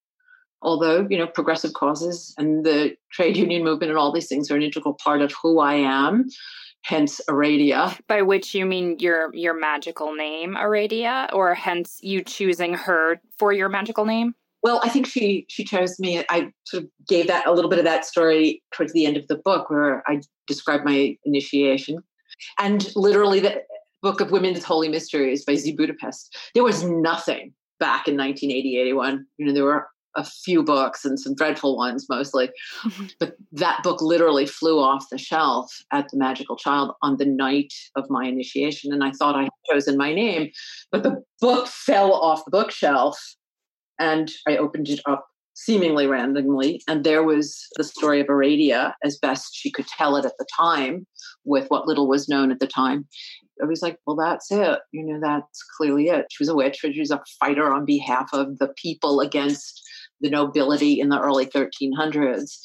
although, 0.62 1.06
you 1.08 1.18
know, 1.18 1.26
progressive 1.26 1.72
causes 1.72 2.34
and 2.38 2.64
the 2.64 2.96
trade 3.12 3.36
union 3.36 3.64
movement 3.64 3.90
and 3.90 3.98
all 3.98 4.12
these 4.12 4.28
things 4.28 4.50
are 4.50 4.56
an 4.56 4.62
integral 4.62 4.94
part 4.94 5.22
of 5.22 5.32
who 5.42 5.60
I 5.60 5.74
am, 5.74 6.26
hence 6.82 7.20
Aradia. 7.28 7.98
By 8.06 8.22
which 8.22 8.54
you 8.54 8.66
mean 8.66 8.96
your 8.98 9.34
your 9.34 9.58
magical 9.58 10.14
name, 10.14 10.54
Aradia, 10.54 11.32
or 11.32 11.54
hence 11.54 11.98
you 12.02 12.22
choosing 12.22 12.74
her 12.74 13.20
for 13.38 13.52
your 13.52 13.68
magical 13.68 14.04
name? 14.04 14.34
Well, 14.62 14.80
I 14.82 14.88
think 14.88 15.06
she 15.06 15.46
she 15.48 15.64
chose 15.64 15.98
me. 16.00 16.24
I 16.28 16.50
sort 16.64 16.84
of 16.84 16.90
gave 17.06 17.28
that 17.28 17.46
a 17.46 17.52
little 17.52 17.70
bit 17.70 17.78
of 17.78 17.84
that 17.84 18.04
story 18.04 18.62
towards 18.74 18.92
the 18.92 19.06
end 19.06 19.16
of 19.16 19.26
the 19.28 19.36
book, 19.36 19.70
where 19.70 20.02
I 20.08 20.20
described 20.46 20.84
my 20.84 21.16
initiation, 21.24 21.98
and 22.58 22.90
literally 22.96 23.40
the 23.40 23.62
book 24.02 24.20
of 24.20 24.30
Women's 24.30 24.64
Holy 24.64 24.88
Mysteries 24.88 25.44
by 25.44 25.54
Z 25.54 25.72
Budapest. 25.76 26.36
There 26.54 26.64
was 26.64 26.84
nothing 26.84 27.52
back 27.80 28.08
in 28.08 28.16
1980, 28.16 28.78
81. 28.78 29.26
You 29.38 29.46
know, 29.46 29.52
there 29.52 29.64
were 29.64 29.86
a 30.18 30.24
few 30.24 30.62
books 30.62 31.04
and 31.04 31.18
some 31.18 31.34
dreadful 31.34 31.76
ones 31.76 32.06
mostly, 32.10 32.50
mm-hmm. 32.82 33.06
but 33.18 33.36
that 33.52 33.82
book 33.82 34.02
literally 34.02 34.44
flew 34.44 34.78
off 34.78 35.06
the 35.10 35.16
shelf 35.16 35.72
at 35.92 36.08
the 36.10 36.18
Magickal 36.18 36.58
Childe 36.58 36.92
on 37.02 37.16
the 37.16 37.24
night 37.24 37.72
of 37.96 38.10
my 38.10 38.26
initiation, 38.26 38.92
and 38.92 39.02
I 39.02 39.12
thought 39.12 39.36
I 39.36 39.44
had 39.44 39.50
chosen 39.72 39.96
my 39.96 40.12
name, 40.12 40.50
but 40.92 41.02
the 41.02 41.22
book 41.40 41.68
fell 41.68 42.12
off 42.12 42.44
the 42.44 42.50
bookshelf 42.50 43.18
and 43.98 44.30
I 44.46 44.56
opened 44.56 44.88
it 44.88 45.00
up 45.06 45.26
seemingly 45.54 46.06
randomly. 46.06 46.80
And 46.86 47.02
there 47.02 47.24
was 47.24 47.66
the 47.76 47.82
story 47.82 48.20
of 48.20 48.28
Aradia 48.28 48.92
as 49.02 49.18
best 49.18 49.50
she 49.54 49.72
could 49.72 49.88
tell 49.88 50.16
it 50.16 50.24
at 50.24 50.34
the 50.38 50.46
time 50.56 51.04
with 51.44 51.66
what 51.68 51.88
little 51.88 52.06
was 52.06 52.28
known 52.28 52.52
at 52.52 52.60
the 52.60 52.66
time. 52.66 53.08
I 53.60 53.66
was 53.66 53.82
like, 53.82 53.98
well, 54.06 54.14
that's 54.14 54.52
it. 54.52 54.78
You 54.92 55.04
know, 55.04 55.18
that's 55.20 55.64
clearly 55.76 56.08
it. 56.08 56.26
She 56.30 56.42
was 56.42 56.48
a 56.48 56.54
witch, 56.54 56.78
she 56.80 57.00
was 57.00 57.10
a 57.10 57.20
fighter 57.40 57.72
on 57.72 57.84
behalf 57.84 58.28
of 58.32 58.58
the 58.58 58.72
people 58.80 59.20
against 59.20 59.82
the 60.20 60.30
nobility 60.30 61.00
in 61.00 61.08
the 61.08 61.20
early 61.20 61.46
1300s 61.46 62.58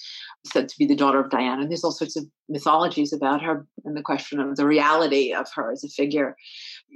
said 0.46 0.68
to 0.68 0.78
be 0.78 0.86
the 0.86 0.96
daughter 0.96 1.20
of 1.20 1.30
Diana. 1.30 1.62
And 1.62 1.72
there's 1.72 1.84
all 1.84 1.92
sorts 1.92 2.16
of 2.16 2.26
mythologies 2.50 3.14
about 3.14 3.42
her 3.42 3.66
and 3.86 3.96
the 3.96 4.02
question 4.02 4.40
of 4.40 4.56
the 4.56 4.68
reality 4.68 5.34
of 5.34 5.48
her 5.56 5.72
as 5.72 5.84
a 5.84 5.90
figure. 5.90 6.36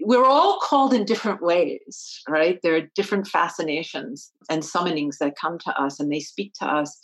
We're 0.02 0.26
all 0.26 0.60
called 0.62 0.94
in 0.94 1.06
different 1.06 1.42
ways, 1.42 2.22
right? 2.28 2.60
There 2.62 2.76
are 2.76 2.90
different 2.96 3.28
fascinations 3.28 4.32
and 4.50 4.64
summonings 4.64 5.18
that 5.20 5.38
come 5.40 5.58
to 5.60 5.82
us, 5.82 6.00
and 6.00 6.12
they 6.12 6.20
speak 6.20 6.54
to 6.60 6.66
us 6.66 7.00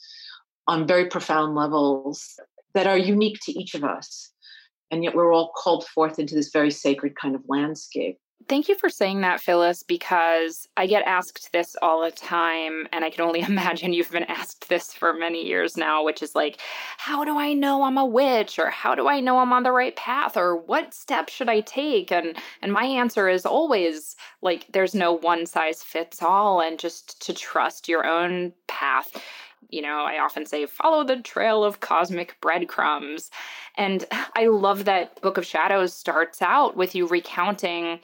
on 0.68 0.88
very 0.88 1.08
profound 1.08 1.56
levels 1.56 2.40
that 2.74 2.88
are 2.88 2.98
unique 2.98 3.40
to 3.44 3.52
each 3.52 3.74
of 3.76 3.84
us. 3.84 4.32
And 4.92 5.04
yet 5.04 5.16
we're 5.16 5.34
all 5.34 5.52
called 5.56 5.86
forth 5.88 6.20
into 6.20 6.36
this 6.36 6.52
very 6.52 6.72
sacred 6.72 7.16
kind 7.16 7.36
of 7.36 7.42
landscape. 7.48 8.20
Thank 8.50 8.68
you 8.68 8.76
for 8.78 8.90
saying 8.90 9.22
that, 9.22 9.40
Phyllis, 9.40 9.84
because 9.84 10.68
I 10.76 10.86
get 10.86 11.06
asked 11.06 11.52
this 11.54 11.76
all 11.82 12.04
the 12.04 12.12
time. 12.12 12.88
And 12.92 13.06
I 13.06 13.10
can 13.10 13.24
only 13.24 13.40
imagine 13.48 13.94
you've 13.94 14.12
been 14.12 14.24
asked 14.24 14.70
this 14.70 14.94
for 14.94 15.14
many 15.14 15.46
years 15.46 15.78
now, 15.78 16.04
which 16.04 16.22
is 16.22 16.36
like, 16.36 16.60
how 16.98 17.24
do 17.24 17.38
I 17.38 17.54
know 17.54 17.84
I'm 17.84 17.98
a 17.98 18.06
witch? 18.06 18.60
Or 18.60 18.70
how 18.70 18.96
do 18.96 19.08
I 19.08 19.20
know 19.20 19.40
I'm 19.40 19.54
on 19.54 19.64
the 19.64 19.72
right 19.72 19.96
path? 19.96 20.36
Or 20.36 20.58
what 20.58 20.94
steps 20.94 21.34
should 21.34 21.50
I 21.50 21.62
take? 21.62 22.12
And 22.12 22.38
and 22.62 22.74
my 22.74 22.84
answer 22.84 23.30
is 23.30 23.46
always 23.46 24.16
like 24.42 24.68
there's 24.72 24.96
no 24.96 25.14
one 25.14 25.46
size 25.46 25.82
fits 25.82 26.22
all 26.22 26.62
and 26.62 26.78
just 26.80 27.22
to 27.26 27.34
trust 27.34 27.88
your 27.88 28.06
own 28.06 28.54
path 28.68 29.16
you 29.74 29.82
know, 29.82 30.06
I 30.06 30.20
often 30.20 30.46
say, 30.46 30.66
follow 30.66 31.04
the 31.04 31.22
trail 31.22 31.64
of 31.64 31.80
cosmic 31.80 32.38
breadcrumbs. 32.42 33.32
And 33.76 34.06
I 34.36 34.48
love 34.48 34.86
that 34.86 35.20
Book 35.22 35.38
of 35.38 35.46
Shadows 35.46 35.94
starts 35.94 36.42
out 36.42 36.78
with 36.78 36.96
you 36.96 37.08
recounting 37.08 38.00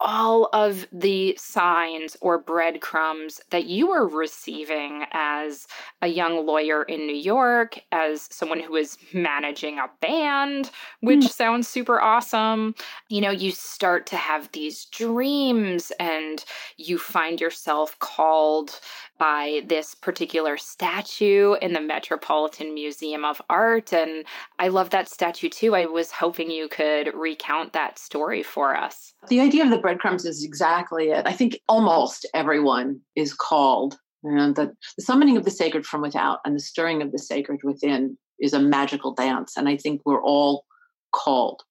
all 0.00 0.50
of 0.52 0.86
the 0.92 1.34
signs 1.38 2.16
or 2.20 2.38
breadcrumbs 2.38 3.40
that 3.50 3.64
you 3.64 3.88
were 3.88 4.06
receiving 4.06 5.04
as 5.12 5.66
a 6.02 6.06
young 6.06 6.44
lawyer 6.44 6.82
in 6.82 7.06
New 7.06 7.16
York, 7.16 7.78
as 7.92 8.28
someone 8.30 8.60
who 8.60 8.76
is 8.76 8.98
managing 9.14 9.78
a 9.78 9.88
band, 10.00 10.70
which 11.00 11.20
mm. 11.20 11.30
sounds 11.30 11.66
super 11.66 12.00
awesome. 12.00 12.74
You 13.08 13.22
know, 13.22 13.30
you 13.30 13.52
start 13.52 14.06
to 14.08 14.16
have 14.16 14.52
these 14.52 14.84
dreams 14.86 15.92
and 15.98 16.44
you 16.76 16.98
find 16.98 17.40
yourself 17.40 17.98
called 17.98 18.78
by 19.18 19.62
this 19.66 19.94
particular 19.94 20.56
statue 20.56 21.54
in 21.54 21.72
the 21.72 21.80
Metropolitan 21.80 22.74
Museum 22.74 23.24
of 23.24 23.40
Art. 23.48 23.92
And 23.92 24.24
I 24.58 24.68
love 24.68 24.90
that 24.90 25.08
statue 25.08 25.48
too. 25.48 25.74
I 25.74 25.86
was 25.86 26.10
hoping 26.10 26.50
you 26.50 26.68
could 26.68 27.14
recount 27.14 27.72
that 27.72 27.98
story 27.98 28.42
for 28.42 28.76
us. 28.76 29.14
The 29.28 29.40
idea 29.40 29.64
of 29.64 29.70
the 29.70 29.78
breadcrumbs 29.78 30.24
is 30.24 30.44
exactly 30.44 31.10
it. 31.10 31.26
I 31.26 31.32
think 31.32 31.60
almost 31.68 32.26
everyone 32.34 33.00
is 33.14 33.34
called. 33.34 33.96
And 34.22 34.56
the, 34.56 34.72
the 34.96 35.02
summoning 35.02 35.36
of 35.36 35.44
the 35.44 35.50
sacred 35.50 35.86
from 35.86 36.02
without 36.02 36.40
and 36.44 36.54
the 36.54 36.60
stirring 36.60 37.02
of 37.02 37.12
the 37.12 37.18
sacred 37.18 37.60
within 37.62 38.18
is 38.40 38.52
a 38.52 38.60
magical 38.60 39.14
dance. 39.14 39.56
And 39.56 39.68
I 39.68 39.76
think 39.76 40.02
we're 40.04 40.22
all 40.22 40.64
called. 41.12 41.62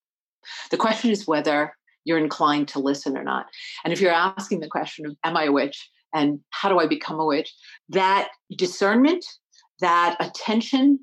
The 0.70 0.76
question 0.76 1.10
is 1.10 1.26
whether 1.26 1.74
you're 2.04 2.18
inclined 2.18 2.68
to 2.68 2.78
listen 2.78 3.16
or 3.16 3.24
not. 3.24 3.46
And 3.84 3.92
if 3.92 4.00
you're 4.00 4.12
asking 4.12 4.60
the 4.60 4.68
question 4.68 5.06
of, 5.06 5.16
Am 5.24 5.36
I 5.36 5.44
a 5.44 5.52
witch? 5.52 5.90
And 6.16 6.40
how 6.50 6.68
do 6.68 6.78
I 6.80 6.86
become 6.86 7.20
a 7.20 7.26
witch? 7.26 7.52
That 7.90 8.28
discernment, 8.56 9.24
that 9.80 10.16
attention 10.18 10.98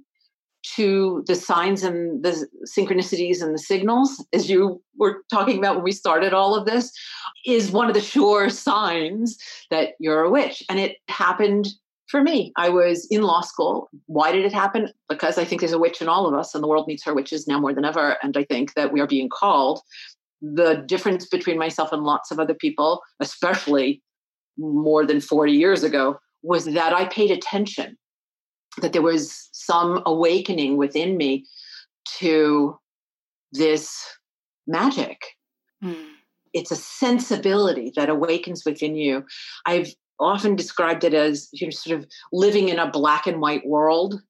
to 0.76 1.24
the 1.28 1.36
signs 1.36 1.84
and 1.84 2.24
the 2.24 2.48
synchronicities 2.78 3.42
and 3.42 3.54
the 3.54 3.60
signals, 3.60 4.26
as 4.34 4.50
you 4.50 4.82
were 4.98 5.24
talking 5.30 5.58
about 5.58 5.76
when 5.76 5.84
we 5.84 5.92
started 5.92 6.34
all 6.34 6.56
of 6.56 6.66
this, 6.66 6.92
is 7.46 7.72
one 7.72 7.90
of 7.90 7.94
the 7.94 8.02
sure 8.02 8.50
signs 8.50 9.38
that 9.70 9.90
you're 10.00 10.24
a 10.24 10.30
witch. 10.30 10.64
And 10.70 10.80
it 10.80 10.98
happened 11.10 11.68
for 12.08 12.22
me. 12.22 12.54
I 12.56 12.70
was 12.70 13.08
in 13.12 13.24
law 13.24 13.42
school. 13.42 13.90
Why 14.06 14.32
did 14.32 14.46
it 14.46 14.54
happen? 14.54 14.90
Because 15.10 15.38
I 15.38 15.46
think 15.46 15.62
there's 15.62 15.74
a 15.74 15.80
witch 15.80 16.02
in 16.02 16.08
all 16.08 16.28
of 16.28 16.34
us, 16.34 16.56
and 16.56 16.64
the 16.64 16.68
world 16.68 16.88
needs 16.88 17.04
her 17.04 17.14
witches 17.14 17.48
now 17.48 17.60
more 17.60 17.74
than 17.74 17.86
ever. 17.86 18.18
And 18.24 18.38
I 18.38 18.46
think 18.46 18.74
that 18.76 18.94
we 18.94 19.02
are 19.02 19.08
being 19.08 19.30
called. 19.30 19.82
The 20.42 20.84
difference 20.86 21.26
between 21.26 21.58
myself 21.58 21.92
and 21.92 22.04
lots 22.04 22.32
of 22.32 22.40
other 22.40 22.54
people, 22.54 23.02
especially 23.20 24.02
more 24.58 25.06
than 25.06 25.22
40 25.22 25.52
years 25.52 25.84
ago 25.84 26.20
was 26.42 26.66
that 26.66 26.94
I 26.94 27.06
paid 27.06 27.32
attention, 27.32 27.98
that 28.82 28.94
there 28.94 29.02
was 29.02 29.50
some 29.54 30.02
awakening 30.06 30.78
within 30.78 31.18
me 31.18 31.46
to 32.20 32.78
this 33.52 34.06
magic. 34.68 35.22
Mm. 35.84 36.10
It's 36.54 36.72
a 36.72 36.76
sensibility 36.76 37.92
that 37.96 38.10
awakens 38.10 38.64
within 38.66 38.96
you. 38.96 39.26
I've 39.66 39.94
often 40.20 40.56
described 40.56 41.04
it 41.04 41.14
as 41.14 41.50
you 41.54 41.68
know, 41.68 41.72
sort 41.72 42.00
of 42.00 42.08
living 42.32 42.70
in 42.70 42.80
a 42.80 42.92
black 42.92 43.26
and 43.26 43.42
white 43.42 43.66
world, 43.66 44.22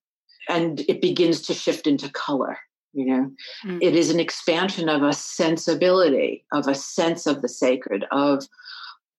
and 0.50 0.82
it 0.82 1.02
begins 1.02 1.42
to 1.44 1.54
shift 1.54 1.88
into 1.88 2.10
color. 2.10 2.58
You 2.94 3.06
know, 3.06 3.32
mm. 3.66 3.80
it 3.82 3.96
is 3.96 4.12
an 4.12 4.20
expansion 4.20 4.88
of 4.88 5.02
a 5.02 5.14
sensibility, 5.14 6.46
of 6.54 6.68
a 6.68 6.76
sense 6.76 7.26
of 7.26 7.42
the 7.42 7.50
sacred, 7.50 8.06
of 8.12 8.46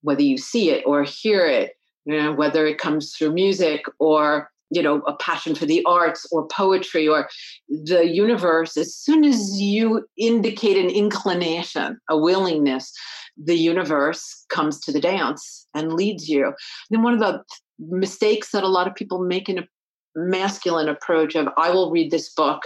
whether 0.05 0.23
you 0.23 0.39
see 0.39 0.71
it 0.71 0.85
or 0.87 1.03
hear 1.03 1.47
it, 1.47 1.73
you 2.05 2.17
know, 2.17 2.33
whether 2.33 2.67
it 2.67 2.79
comes 2.79 3.13
through 3.13 3.33
music 3.33 3.85
or 3.99 4.51
you 4.71 4.83
know 4.83 5.03
a 5.03 5.15
passion 5.17 5.55
for 5.55 5.67
the 5.67 5.85
arts 5.85 6.27
or 6.33 6.49
poetry 6.49 7.07
or 7.07 7.29
the 7.69 8.09
universe 8.09 8.79
as 8.79 8.95
soon 8.95 9.23
as 9.23 9.61
you 9.61 10.07
indicate 10.17 10.79
an 10.79 10.89
inclination 10.89 11.99
a 12.09 12.17
willingness 12.17 12.91
the 13.37 13.57
universe 13.57 14.45
comes 14.49 14.81
to 14.81 14.93
the 14.93 15.01
dance 15.01 15.67
and 15.75 15.93
leads 15.93 16.29
you. 16.29 16.53
Then 16.91 17.03
one 17.03 17.15
of 17.15 17.21
the 17.21 17.43
mistakes 17.79 18.53
that 18.53 18.63
a 18.63 18.69
lot 18.69 18.87
of 18.87 18.95
people 18.95 19.25
make 19.25 19.49
in 19.49 19.59
a 19.59 19.69
masculine 20.17 20.89
approach 20.89 21.35
of 21.35 21.49
i 21.59 21.69
will 21.71 21.91
read 21.91 22.13
this 22.13 22.33
book 22.35 22.63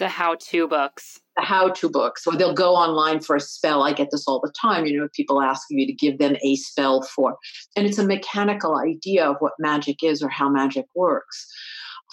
the 0.00 0.08
how-to 0.08 0.66
books. 0.66 1.20
The 1.36 1.44
how-to 1.44 1.88
books 1.88 2.26
or 2.26 2.34
they'll 2.34 2.54
go 2.54 2.74
online 2.74 3.20
for 3.20 3.36
a 3.36 3.40
spell. 3.40 3.84
I 3.84 3.92
get 3.92 4.08
this 4.10 4.26
all 4.26 4.40
the 4.40 4.52
time 4.60 4.84
you 4.84 4.98
know 4.98 5.08
people 5.14 5.40
asking 5.40 5.78
you 5.78 5.86
to 5.86 5.92
give 5.92 6.18
them 6.18 6.36
a 6.42 6.56
spell 6.56 7.02
for 7.02 7.36
and 7.76 7.86
it's 7.86 7.98
a 7.98 8.06
mechanical 8.06 8.76
idea 8.76 9.24
of 9.24 9.36
what 9.38 9.52
magic 9.60 10.02
is 10.02 10.22
or 10.22 10.28
how 10.28 10.50
magic 10.50 10.86
works. 10.96 11.46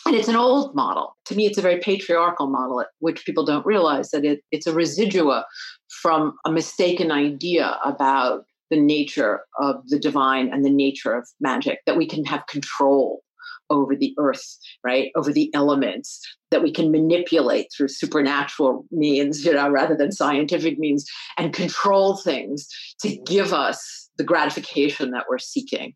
And 0.05 0.15
it's 0.15 0.27
an 0.27 0.35
old 0.35 0.75
model. 0.75 1.15
To 1.25 1.35
me 1.35 1.47
it's 1.47 1.57
a 1.57 1.63
very 1.63 1.79
patriarchal 1.79 2.47
model 2.47 2.85
which 2.99 3.25
people 3.25 3.43
don't 3.43 3.65
realize 3.65 4.11
that 4.11 4.23
it, 4.23 4.41
it's 4.51 4.67
a 4.67 4.73
residua 4.73 5.43
from 6.01 6.33
a 6.45 6.51
mistaken 6.51 7.11
idea 7.11 7.79
about 7.83 8.43
the 8.69 8.79
nature 8.79 9.41
of 9.59 9.77
the 9.87 9.97
divine 9.97 10.53
and 10.53 10.63
the 10.63 10.69
nature 10.69 11.15
of 11.15 11.27
magic 11.39 11.79
that 11.85 11.97
we 11.97 12.05
can 12.05 12.25
have 12.25 12.45
control 12.47 13.23
over 13.69 13.95
the 13.95 14.13
earth, 14.17 14.57
right? 14.83 15.11
Over 15.15 15.31
the 15.31 15.51
elements 15.53 16.21
that 16.51 16.63
we 16.63 16.71
can 16.71 16.91
manipulate 16.91 17.67
through 17.75 17.89
supernatural 17.89 18.85
means, 18.91 19.45
you 19.45 19.53
know, 19.53 19.69
rather 19.69 19.95
than 19.95 20.11
scientific 20.11 20.79
means, 20.79 21.05
and 21.37 21.53
control 21.53 22.17
things 22.17 22.67
to 23.01 23.17
give 23.25 23.53
us 23.53 24.09
the 24.17 24.23
gratification 24.23 25.11
that 25.11 25.25
we're 25.29 25.37
seeking. 25.37 25.93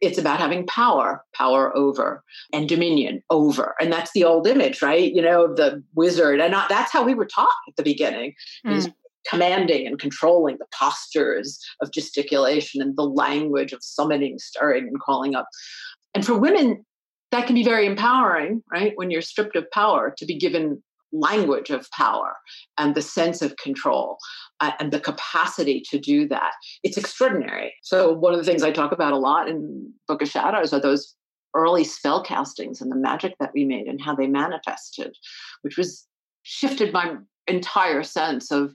It's 0.00 0.18
about 0.18 0.38
having 0.38 0.66
power, 0.66 1.24
power 1.34 1.76
over, 1.76 2.22
and 2.52 2.68
dominion 2.68 3.22
over. 3.30 3.74
And 3.80 3.92
that's 3.92 4.12
the 4.12 4.24
old 4.24 4.46
image, 4.46 4.80
right? 4.80 5.12
You 5.12 5.22
know, 5.22 5.52
the 5.52 5.82
wizard. 5.94 6.40
And 6.40 6.52
not, 6.52 6.68
that's 6.68 6.92
how 6.92 7.04
we 7.04 7.14
were 7.14 7.26
taught 7.26 7.48
at 7.68 7.76
the 7.76 7.82
beginning. 7.82 8.34
Mm. 8.66 8.92
commanding 9.26 9.86
and 9.86 9.98
controlling 9.98 10.58
the 10.58 10.66
postures 10.78 11.58
of 11.80 11.90
gesticulation 11.90 12.82
and 12.82 12.94
the 12.94 13.02
language 13.02 13.72
of 13.72 13.82
summoning, 13.82 14.38
stirring, 14.38 14.86
and 14.86 15.00
calling 15.00 15.34
up. 15.34 15.48
And 16.14 16.26
for 16.26 16.38
women, 16.38 16.84
that 17.34 17.46
can 17.46 17.54
be 17.54 17.64
very 17.64 17.86
empowering, 17.86 18.62
right? 18.70 18.92
When 18.94 19.10
you're 19.10 19.22
stripped 19.22 19.56
of 19.56 19.68
power, 19.72 20.14
to 20.18 20.24
be 20.24 20.36
given 20.38 20.82
language 21.12 21.70
of 21.70 21.90
power 21.90 22.36
and 22.78 22.94
the 22.94 23.02
sense 23.02 23.40
of 23.40 23.56
control 23.56 24.18
uh, 24.60 24.72
and 24.80 24.92
the 24.92 25.00
capacity 25.00 25.80
to 25.88 25.98
do 25.98 26.28
that. 26.28 26.52
It's 26.82 26.96
extraordinary. 26.96 27.72
So, 27.82 28.12
one 28.12 28.32
of 28.32 28.38
the 28.38 28.44
things 28.44 28.62
I 28.62 28.70
talk 28.70 28.92
about 28.92 29.12
a 29.12 29.18
lot 29.18 29.48
in 29.48 29.92
Book 30.08 30.22
of 30.22 30.28
Shadows 30.28 30.72
are 30.72 30.80
those 30.80 31.14
early 31.54 31.84
spell 31.84 32.22
castings 32.22 32.80
and 32.80 32.90
the 32.90 32.96
magic 32.96 33.34
that 33.38 33.52
we 33.54 33.64
made 33.64 33.86
and 33.86 34.00
how 34.00 34.14
they 34.14 34.26
manifested, 34.26 35.16
which 35.62 35.76
was 35.76 36.06
shifted 36.42 36.92
my 36.92 37.16
entire 37.46 38.02
sense 38.02 38.50
of 38.50 38.74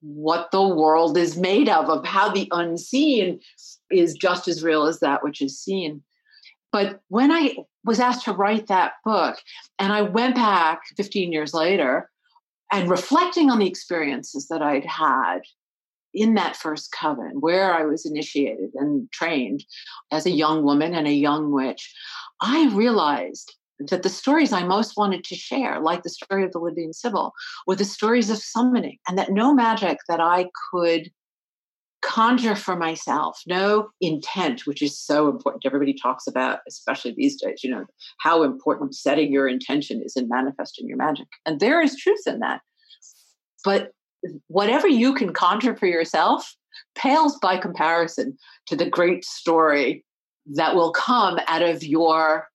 what 0.00 0.50
the 0.50 0.66
world 0.66 1.16
is 1.16 1.36
made 1.36 1.68
of, 1.68 1.88
of 1.88 2.04
how 2.04 2.28
the 2.28 2.48
unseen 2.52 3.40
is 3.90 4.14
just 4.14 4.48
as 4.48 4.62
real 4.62 4.84
as 4.84 5.00
that 5.00 5.22
which 5.22 5.40
is 5.40 5.58
seen. 5.58 6.02
But 6.72 7.00
when 7.08 7.32
I 7.32 7.56
was 7.88 7.98
asked 7.98 8.26
to 8.26 8.32
write 8.32 8.66
that 8.66 8.92
book, 9.02 9.38
and 9.78 9.92
I 9.92 10.02
went 10.02 10.34
back 10.34 10.82
15 10.96 11.32
years 11.32 11.54
later 11.54 12.10
and 12.70 12.90
reflecting 12.90 13.50
on 13.50 13.58
the 13.58 13.66
experiences 13.66 14.46
that 14.48 14.60
I'd 14.60 14.84
had 14.84 15.40
in 16.12 16.34
that 16.34 16.54
first 16.54 16.92
coven, 16.92 17.40
where 17.40 17.72
I 17.72 17.84
was 17.84 18.04
initiated 18.04 18.70
and 18.74 19.10
trained 19.10 19.64
as 20.12 20.26
a 20.26 20.30
young 20.30 20.64
woman 20.64 20.94
and 20.94 21.06
a 21.06 21.12
young 21.12 21.50
witch, 21.50 21.94
I 22.42 22.68
realized 22.74 23.54
that 23.78 24.02
the 24.02 24.08
stories 24.10 24.52
I 24.52 24.64
most 24.64 24.96
wanted 24.98 25.24
to 25.24 25.34
share, 25.34 25.80
like 25.80 26.02
the 26.02 26.10
story 26.10 26.44
of 26.44 26.52
the 26.52 26.58
Libyan 26.58 26.92
Sibyl, 26.92 27.32
were 27.66 27.76
the 27.76 27.84
stories 27.86 28.28
of 28.28 28.36
summoning, 28.38 28.98
and 29.08 29.16
that 29.16 29.30
no 29.30 29.54
magic 29.54 29.98
that 30.08 30.20
I 30.20 30.50
could 30.70 31.10
conjure 32.02 32.54
for 32.54 32.76
myself, 32.76 33.40
no 33.46 33.88
intent, 34.00 34.66
which 34.66 34.82
is 34.82 34.98
so 34.98 35.28
important. 35.28 35.66
Everybody 35.66 35.94
talks 35.94 36.26
about, 36.26 36.60
especially 36.68 37.14
these 37.16 37.40
days, 37.40 37.64
you 37.64 37.70
know, 37.70 37.84
how 38.20 38.42
important 38.42 38.94
setting 38.94 39.32
your 39.32 39.48
intention 39.48 40.02
is 40.04 40.16
in 40.16 40.28
manifesting 40.28 40.86
your 40.86 40.96
magic. 40.96 41.26
And 41.44 41.60
there 41.60 41.82
is 41.82 41.96
truth 41.96 42.22
in 42.26 42.38
that. 42.40 42.60
But 43.64 43.92
whatever 44.46 44.88
you 44.88 45.14
can 45.14 45.32
conjure 45.32 45.76
for 45.76 45.86
yourself 45.86 46.54
pales 46.94 47.36
by 47.40 47.56
comparison 47.56 48.36
to 48.66 48.76
the 48.76 48.88
great 48.88 49.24
story 49.24 50.04
that 50.54 50.74
will 50.74 50.92
come 50.92 51.38
out 51.46 51.62
of 51.62 51.82
your 51.82 52.48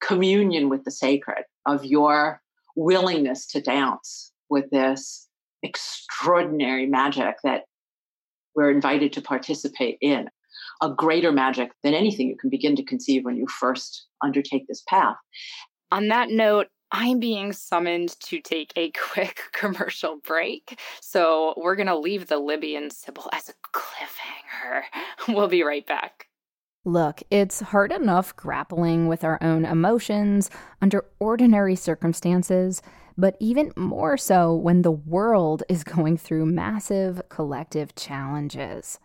communion 0.00 0.68
with 0.68 0.84
the 0.84 0.90
sacred, 0.90 1.44
of 1.66 1.84
your 1.84 2.40
willingness 2.74 3.46
to 3.46 3.60
dance 3.60 4.32
with 4.48 4.70
this 4.70 5.28
extraordinary 5.62 6.86
magic 6.86 7.36
that 7.44 7.64
we're 8.54 8.70
invited 8.70 9.12
to 9.14 9.22
participate 9.22 9.98
in 10.00 10.28
a 10.82 10.90
greater 10.90 11.32
magic 11.32 11.70
than 11.82 11.94
anything 11.94 12.28
you 12.28 12.36
can 12.36 12.50
begin 12.50 12.76
to 12.76 12.84
conceive 12.84 13.24
when 13.24 13.36
you 13.36 13.46
first 13.46 14.06
undertake 14.22 14.66
this 14.68 14.82
path. 14.88 15.16
On 15.90 16.08
that 16.08 16.30
note, 16.30 16.68
I'm 16.90 17.20
being 17.20 17.52
summoned 17.52 18.18
to 18.20 18.40
take 18.40 18.72
a 18.76 18.90
quick 19.12 19.40
commercial 19.52 20.18
break. 20.24 20.78
So 21.00 21.54
we're 21.56 21.76
going 21.76 21.86
to 21.86 21.98
leave 21.98 22.26
the 22.26 22.38
Libyan 22.38 22.90
Sibyl 22.90 23.30
as 23.32 23.48
a 23.48 23.54
cliffhanger. 23.74 24.82
We'll 25.28 25.48
be 25.48 25.62
right 25.62 25.86
back. 25.86 26.26
Look, 26.84 27.22
it's 27.30 27.60
hard 27.60 27.92
enough 27.92 28.34
grappling 28.34 29.06
with 29.06 29.22
our 29.22 29.38
own 29.40 29.64
emotions 29.64 30.50
under 30.80 31.04
ordinary 31.20 31.76
circumstances 31.76 32.82
but 33.16 33.36
even 33.40 33.72
more 33.76 34.16
so 34.16 34.54
when 34.54 34.82
the 34.82 34.90
world 34.90 35.62
is 35.68 35.84
going 35.96 36.16
through 36.16 36.46
massive 36.46 37.22
collective 37.28 37.94
challenges. 37.94 38.98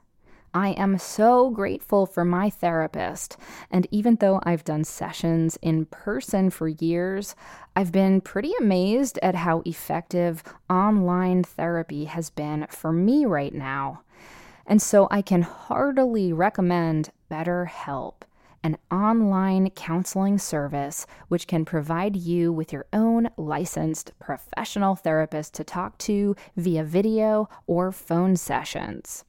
I 0.54 0.70
am 0.70 0.98
so 0.98 1.52
grateful 1.52 2.06
for 2.06 2.26
my 2.26 2.50
therapist, 2.50 3.38
and 3.70 3.86
even 3.91 4.15
though 4.15 4.39
I've 4.43 4.63
done 4.63 4.86
sessions 4.86 5.58
in 5.62 5.86
person 5.86 6.50
for 6.50 6.67
years, 6.67 7.36
I've 7.76 7.91
been 7.91 8.22
pretty 8.22 8.54
amazed 8.60 9.20
at 9.22 9.36
how 9.36 9.62
effective 9.65 10.43
online 10.70 11.43
therapy 11.43 12.06
has 12.06 12.30
been 12.30 12.65
for 12.70 12.91
me 12.91 13.26
right 13.26 13.54
now. 13.54 14.02
And 14.65 14.82
so 14.82 15.08
I 15.12 15.22
can 15.22 15.43
heartily 15.43 16.34
recommend 16.34 17.12
BetterHelp 17.30 18.24
an 18.68 18.78
online 18.92 19.70
counseling 19.70 20.38
service 20.38 21.08
which 21.30 21.48
can 21.48 21.64
provide 21.64 22.18
you 22.18 22.52
with 22.52 22.74
your 22.74 22.86
own 22.92 23.30
licensed 23.38 24.12
professional 24.20 24.94
therapist 24.94 25.54
to 25.54 25.64
talk 25.64 25.98
to 25.98 26.36
via 26.58 26.84
video 26.84 27.48
or 27.66 27.94
phone 27.94 28.36
sessions. 28.36 29.24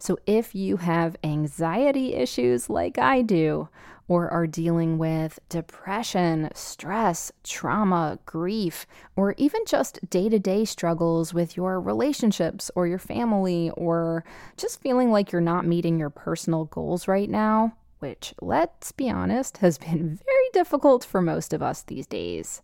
So, 0.00 0.18
if 0.26 0.52
you 0.52 0.78
have 0.78 1.16
anxiety 1.22 2.14
issues 2.14 2.68
like 2.68 2.98
I 2.98 3.22
do, 3.22 3.68
or 4.08 4.28
are 4.30 4.48
dealing 4.48 4.98
with 4.98 5.38
depression, 5.48 6.50
stress, 6.54 7.30
trauma, 7.44 8.18
grief, 8.26 8.84
or 9.14 9.34
even 9.38 9.62
just 9.64 10.10
day 10.10 10.28
to 10.28 10.40
day 10.40 10.64
struggles 10.64 11.32
with 11.32 11.56
your 11.56 11.80
relationships 11.80 12.68
or 12.74 12.88
your 12.88 12.98
family, 12.98 13.70
or 13.70 14.24
just 14.56 14.82
feeling 14.82 15.12
like 15.12 15.30
you're 15.30 15.40
not 15.40 15.64
meeting 15.64 16.00
your 16.00 16.10
personal 16.10 16.64
goals 16.64 17.06
right 17.06 17.30
now, 17.30 17.72
which, 18.02 18.34
let's 18.42 18.92
be 18.92 19.08
honest, 19.08 19.58
has 19.58 19.78
been 19.78 20.16
very 20.24 20.48
difficult 20.52 21.04
for 21.04 21.22
most 21.22 21.54
of 21.54 21.62
us 21.62 21.82
these 21.82 22.06
days. 22.06 22.60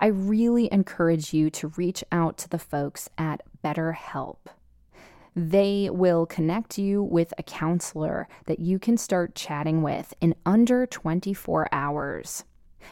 I 0.00 0.06
really 0.06 0.72
encourage 0.72 1.32
you 1.32 1.50
to 1.50 1.68
reach 1.76 2.02
out 2.10 2.38
to 2.38 2.48
the 2.48 2.58
folks 2.58 3.08
at 3.16 3.42
BetterHelp. 3.62 4.38
They 5.36 5.88
will 5.90 6.26
connect 6.26 6.78
you 6.78 7.02
with 7.02 7.32
a 7.38 7.42
counselor 7.42 8.28
that 8.46 8.58
you 8.58 8.78
can 8.78 8.96
start 8.96 9.34
chatting 9.34 9.82
with 9.82 10.12
in 10.20 10.34
under 10.44 10.86
24 10.86 11.68
hours. 11.70 12.44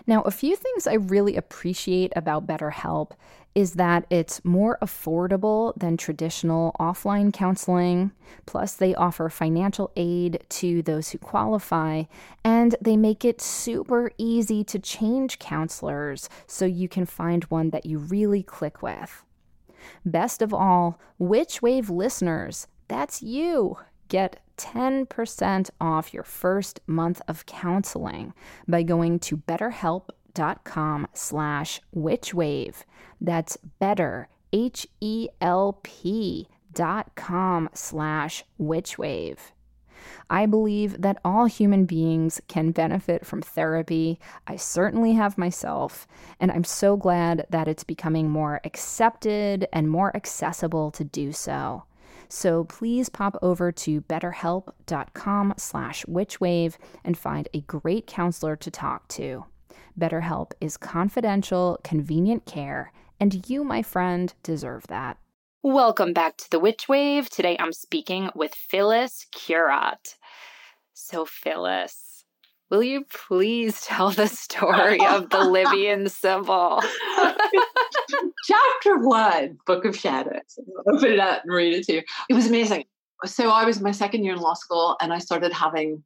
Now, 0.07 0.23
a 0.23 0.31
few 0.31 0.57
things 0.57 0.87
I 0.87 0.95
really 0.95 1.37
appreciate 1.37 2.13
about 2.15 2.47
BetterHelp 2.47 3.13
is 3.55 3.75
that 3.75 4.07
it's 4.11 4.45
more 4.45 4.79
affordable 4.81 5.73
than 5.77 5.97
traditional 5.97 6.75
offline 6.79 7.33
counseling. 7.33 8.13
Plus, 8.47 8.75
they 8.75 8.95
offer 8.95 9.29
financial 9.29 9.91
aid 9.97 10.45
to 10.49 10.83
those 10.83 11.11
who 11.11 11.19
qualify, 11.19 12.05
and 12.45 12.77
they 12.81 12.97
make 12.97 13.25
it 13.25 13.41
super 13.41 14.11
easy 14.19 14.63
to 14.65 14.79
change 14.79 15.39
counselors 15.39 16.29
so 16.47 16.65
you 16.65 16.89
can 16.89 17.07
find 17.07 17.45
one 17.45 17.71
that 17.71 17.87
you 17.87 17.99
really 17.99 18.43
click 18.43 18.83
with. 18.83 19.25
Best 20.05 20.43
of 20.43 20.55
all, 20.55 21.01
Witch 21.19 21.61
Wave 21.61 21.91
listeners, 21.91 22.67
that's 22.89 23.23
you, 23.23 23.79
get 24.09 24.41
10% 24.59 25.71
off 25.81 26.13
your 26.13 26.23
first 26.23 26.81
month 26.87 27.23
of 27.27 27.47
counseling 27.47 28.35
by 28.69 28.83
going 28.83 29.19
to 29.19 29.37
betterhelp.com 29.37 30.20
slash 31.15 31.81
witchwave. 31.95 32.85
That's 33.21 33.57
better, 33.79 34.29
H-E-L-P 34.53 36.49
dot 36.73 37.15
com 37.17 37.69
slash 37.75 38.45
witchwave. 38.61 39.39
I 40.31 40.47
believe 40.47 41.03
that 41.03 41.19
all 41.25 41.47
human 41.47 41.85
beings 41.85 42.41
can 42.49 42.71
benefit 42.71 43.27
from 43.27 43.43
therapy. 43.43 44.19
I 44.47 44.57
certainly 44.57 45.13
have 45.13 45.37
myself, 45.37 46.07
and 46.39 46.51
I'm 46.51 46.65
so 46.65 46.97
glad 46.97 47.47
that 47.51 47.69
it's 47.69 47.85
becoming 47.85 48.31
more 48.31 48.61
accepted 48.65 49.69
and 49.73 49.91
more 49.91 50.17
accessible 50.17 50.91
to 50.93 51.05
do 51.05 51.33
so. 51.33 51.85
So 52.29 52.65
please 52.65 53.09
pop 53.09 53.37
over 53.43 53.73
to 53.73 54.01
betterhelp.com 54.03 55.55
slash 55.59 56.05
witchwave 56.07 56.77
and 57.05 57.19
find 57.19 57.49
a 57.53 57.61
great 57.63 58.07
counselor 58.07 58.57
to 58.57 58.71
talk 58.71 59.09
to. 59.09 59.45
BetterHelp 59.99 60.53
is 60.61 60.77
confidential, 60.77 61.79
convenient 61.85 62.47
care, 62.47 62.93
and 63.19 63.49
you, 63.49 63.65
my 63.65 63.83
friend, 63.83 64.33
deserve 64.43 64.87
that. 64.87 65.19
Welcome 65.63 66.15
back 66.15 66.39
to 66.39 66.51
the 66.51 66.59
Witch 66.59 66.89
Wave. 66.89 67.29
Today 67.29 67.55
I'm 67.61 67.75
speaking 67.75 68.31
with 68.35 68.55
Phyllis 68.55 69.27
Curott. 69.31 70.17
So, 70.95 71.27
Phyllis, 71.27 72.25
will 72.71 72.83
you 72.83 73.05
please 73.05 73.83
tell 73.85 74.11
the 74.11 74.27
story 74.27 75.05
of 75.05 75.29
the 75.29 75.45
Libyan 75.45 76.09
Sibyl? 76.09 76.81
Chapter 78.47 78.99
one, 79.01 79.59
Book 79.67 79.85
of 79.85 79.95
Shadows. 79.95 80.59
Open 80.91 81.13
it 81.13 81.21
up 81.21 81.43
and 81.45 81.55
read 81.55 81.75
it 81.75 81.85
to 81.85 81.93
you. 81.95 82.03
It 82.31 82.35
was 82.35 82.47
amazing. 82.47 82.85
So, 83.27 83.51
I 83.51 83.67
was 83.67 83.83
my 83.83 83.91
second 83.91 84.25
year 84.25 84.33
in 84.33 84.41
law 84.41 84.55
school 84.55 84.97
and 85.03 85.13
I 85.13 85.19
started 85.19 85.53
having 85.53 86.03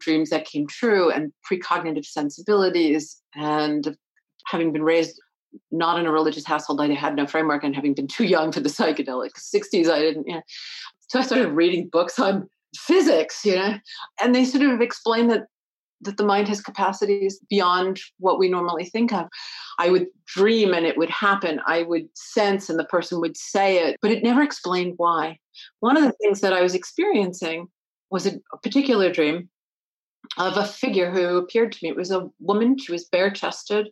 dreams 0.00 0.30
that 0.30 0.44
came 0.44 0.66
true 0.66 1.10
and 1.10 1.32
precognitive 1.50 2.04
sensibilities 2.04 3.20
and 3.34 3.96
having 4.46 4.72
been 4.72 4.82
raised 4.82 5.20
not 5.70 5.98
in 5.98 6.06
a 6.06 6.12
religious 6.12 6.44
household. 6.44 6.80
I 6.80 6.92
had 6.94 7.16
no 7.16 7.26
framework, 7.26 7.64
and 7.64 7.74
having 7.74 7.94
been 7.94 8.06
too 8.06 8.24
young 8.24 8.52
for 8.52 8.60
the 8.60 8.68
psychedelic 8.68 9.30
60s, 9.36 9.90
I 9.90 9.98
didn't. 10.00 10.26
Know. 10.26 10.42
So 11.08 11.18
I 11.18 11.22
started 11.22 11.50
reading 11.50 11.88
books 11.90 12.18
on 12.18 12.48
physics, 12.76 13.44
you 13.44 13.56
know, 13.56 13.74
and 14.22 14.34
they 14.34 14.44
sort 14.44 14.64
of 14.64 14.80
explain 14.80 15.28
that 15.28 15.46
that 16.02 16.16
the 16.16 16.24
mind 16.24 16.48
has 16.48 16.62
capacities 16.62 17.38
beyond 17.50 18.00
what 18.20 18.38
we 18.38 18.48
normally 18.48 18.86
think 18.86 19.12
of. 19.12 19.26
I 19.78 19.90
would 19.90 20.06
dream 20.26 20.72
and 20.72 20.86
it 20.86 20.96
would 20.96 21.10
happen. 21.10 21.60
I 21.66 21.82
would 21.82 22.08
sense 22.14 22.70
and 22.70 22.78
the 22.78 22.86
person 22.86 23.20
would 23.20 23.36
say 23.36 23.86
it, 23.86 23.98
but 24.00 24.10
it 24.10 24.22
never 24.22 24.40
explained 24.40 24.94
why. 24.96 25.38
One 25.80 25.98
of 25.98 26.04
the 26.04 26.12
things 26.12 26.40
that 26.40 26.54
I 26.54 26.62
was 26.62 26.74
experiencing 26.74 27.66
was 28.10 28.24
a, 28.24 28.40
a 28.52 28.58
particular 28.62 29.12
dream 29.12 29.50
of 30.38 30.56
a 30.56 30.64
figure 30.64 31.10
who 31.10 31.36
appeared 31.36 31.72
to 31.72 31.78
me. 31.82 31.88
It 31.90 31.96
was 31.96 32.10
a 32.10 32.28
woman, 32.38 32.78
she 32.78 32.92
was 32.92 33.08
bare 33.08 33.30
chested, 33.30 33.88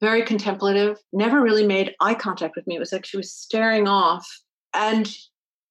very 0.00 0.22
contemplative, 0.22 0.98
never 1.12 1.40
really 1.40 1.66
made 1.66 1.94
eye 2.00 2.14
contact 2.14 2.56
with 2.56 2.66
me. 2.66 2.76
It 2.76 2.80
was 2.80 2.92
like 2.92 3.04
she 3.04 3.16
was 3.16 3.32
staring 3.32 3.86
off. 3.86 4.26
And 4.74 5.06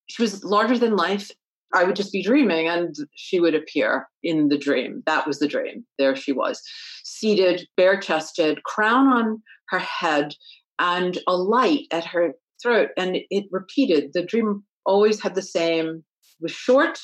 she 0.07 0.21
was 0.21 0.43
larger 0.43 0.77
than 0.77 0.95
life 0.95 1.31
I 1.73 1.83
would 1.83 1.95
just 1.95 2.11
be 2.11 2.23
dreaming 2.23 2.67
and 2.67 2.95
she 3.15 3.39
would 3.39 3.55
appear 3.55 4.07
in 4.21 4.49
the 4.49 4.57
dream. 4.57 5.01
That 5.05 5.25
was 5.25 5.39
the 5.39 5.47
dream. 5.47 5.85
There 5.97 6.15
she 6.15 6.31
was, 6.31 6.61
seated, 7.03 7.67
bare 7.75 7.99
chested, 7.99 8.63
crown 8.63 9.07
on 9.07 9.41
her 9.69 9.79
head, 9.79 10.35
and 10.79 11.17
a 11.27 11.35
light 11.35 11.87
at 11.91 12.05
her 12.05 12.33
throat. 12.61 12.89
And 12.95 13.17
it 13.29 13.45
repeated. 13.51 14.11
The 14.13 14.23
dream 14.23 14.63
always 14.85 15.21
had 15.21 15.35
the 15.35 15.41
same, 15.41 16.03
was 16.39 16.51
short, 16.51 16.99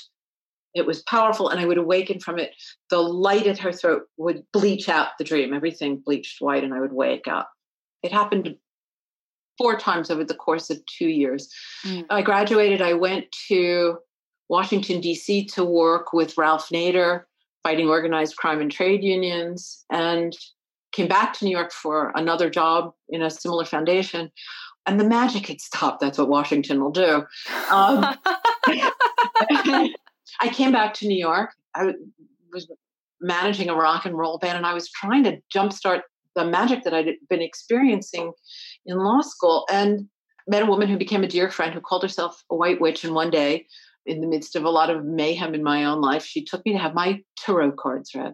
it 0.74 0.86
was 0.86 1.02
powerful, 1.04 1.50
and 1.50 1.60
I 1.60 1.66
would 1.66 1.78
awaken 1.78 2.20
from 2.20 2.40
it. 2.40 2.52
The 2.90 3.00
light 3.00 3.48
at 3.48 3.58
her 3.60 3.72
throat 3.72 4.04
would 4.18 4.44
bleach 4.54 4.88
out 4.88 5.10
the 5.18 5.24
dream. 5.24 5.54
Everything 5.54 5.98
bleached 5.98 6.42
white, 6.42 6.64
and 6.64 6.74
I 6.74 6.80
would 6.80 6.94
wake 6.94 7.28
up. 7.28 7.50
It 8.04 8.12
happened 8.12 8.56
four 9.58 9.78
times 9.78 10.10
over 10.10 10.24
the 10.24 10.36
course 10.36 10.70
of 10.70 10.84
two 10.86 11.10
years. 11.10 11.54
Mm. 11.86 12.06
I 12.10 12.22
graduated, 12.22 12.82
I 12.82 12.94
went 12.94 13.26
to 13.50 13.98
Washington, 14.48 15.02
D.C. 15.02 15.46
to 15.48 15.66
work 15.66 16.14
with 16.14 16.38
Ralph 16.38 16.70
Nader, 16.70 17.24
fighting 17.64 17.90
organized 17.90 18.38
crime 18.38 18.62
and 18.62 18.72
trade 18.72 19.04
unions, 19.04 19.86
and 19.92 20.36
came 20.92 21.08
back 21.08 21.34
to 21.34 21.46
New 21.46 21.52
York 21.52 21.72
for 21.72 22.12
another 22.16 22.50
job 22.50 22.94
in 23.10 23.22
a 23.22 23.30
similar 23.30 23.66
foundation. 23.66 24.32
And 24.86 25.00
the 25.00 25.04
magic 25.04 25.48
had 25.48 25.62
stopped. 25.62 26.00
That's 26.00 26.18
what 26.18 26.30
Washington 26.30 26.82
will 26.82 26.92
do. 26.92 27.26
Um, 27.70 28.16
I 30.40 30.50
came 30.50 30.72
back 30.72 30.94
to 30.96 31.08
New 31.08 31.18
York. 31.18 31.52
I 31.76 31.94
was 32.52 32.72
managing 33.22 33.70
a 33.70 33.76
rock 33.76 34.06
and 34.06 34.18
roll 34.18 34.38
band, 34.38 34.58
and 34.58 34.66
I 34.66 34.74
was 34.74 34.90
trying 34.90 35.24
to 35.26 35.38
jumpstart 35.54 36.02
the 36.36 36.46
magic 36.46 36.84
that 36.84 36.94
I'd 36.94 37.16
been 37.30 37.42
experiencing 37.42 38.32
in 38.86 38.98
law 38.98 39.22
school. 39.22 39.66
And 39.70 40.08
met 40.50 40.64
a 40.64 40.66
woman 40.66 40.90
who 40.90 40.98
became 40.98 41.24
a 41.24 41.28
dear 41.28 41.50
friend 41.50 41.74
who 41.74 41.80
called 41.80 42.02
herself 42.02 42.44
a 42.50 42.56
white 42.56 42.82
witch. 42.82 43.04
And 43.04 43.14
one 43.14 43.30
day 43.30 43.68
in 44.06 44.20
the 44.20 44.28
midst 44.28 44.56
of 44.56 44.64
a 44.64 44.70
lot 44.70 44.90
of 44.90 45.06
mayhem 45.06 45.54
in 45.54 45.64
my 45.64 45.86
own 45.86 46.02
life, 46.02 46.26
she 46.26 46.44
took 46.44 46.66
me 46.66 46.74
to 46.74 46.80
have 46.80 46.96
my 46.96 47.22
tarot 47.38 47.74
cards 47.74 48.16
read. 48.16 48.34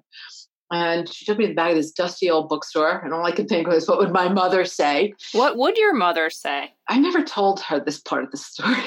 And 0.72 1.12
she 1.12 1.26
took 1.26 1.38
me 1.38 1.46
to 1.46 1.50
the 1.50 1.56
back 1.56 1.72
of 1.72 1.78
this 1.78 1.92
dusty 1.92 2.30
old 2.30 2.50
bookstore. 2.50 3.00
And 3.04 3.14
all 3.14 3.26
I 3.26 3.32
could 3.32 3.48
think 3.48 3.68
was, 3.68 3.88
what 3.88 4.00
would 4.00 4.12
my 4.12 4.28
mother 4.30 4.66
say? 4.66 5.14
What 5.34 5.58
would 5.58 5.78
your 5.78 5.94
mother 5.94 6.30
say? 6.30 6.74
I 6.88 7.00
never 7.00 7.24
told 7.24 7.60
her 7.62 7.80
this 7.80 8.00
part 8.00 8.24
of 8.24 8.32
the 8.32 8.38
story, 8.38 8.82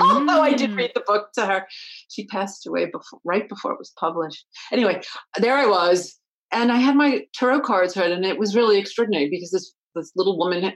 although 0.00 0.42
I 0.42 0.54
did 0.54 0.70
mm. 0.70 0.76
read 0.76 0.92
the 0.94 1.04
book 1.06 1.32
to 1.34 1.46
her. 1.46 1.66
She 2.08 2.26
passed 2.26 2.66
away 2.66 2.86
before, 2.86 3.20
right 3.24 3.48
before 3.48 3.72
it 3.72 3.78
was 3.78 3.92
published. 3.98 4.44
Anyway, 4.72 5.02
there 5.38 5.56
I 5.56 5.66
was. 5.66 6.16
And 6.52 6.72
I 6.72 6.76
had 6.76 6.96
my 6.96 7.26
tarot 7.32 7.60
cards 7.60 7.96
read, 7.96 8.10
and 8.10 8.24
it 8.24 8.38
was 8.38 8.56
really 8.56 8.78
extraordinary 8.78 9.30
because 9.30 9.52
this 9.52 9.72
this 9.94 10.12
little 10.14 10.38
woman 10.38 10.64
uh, 10.64 10.72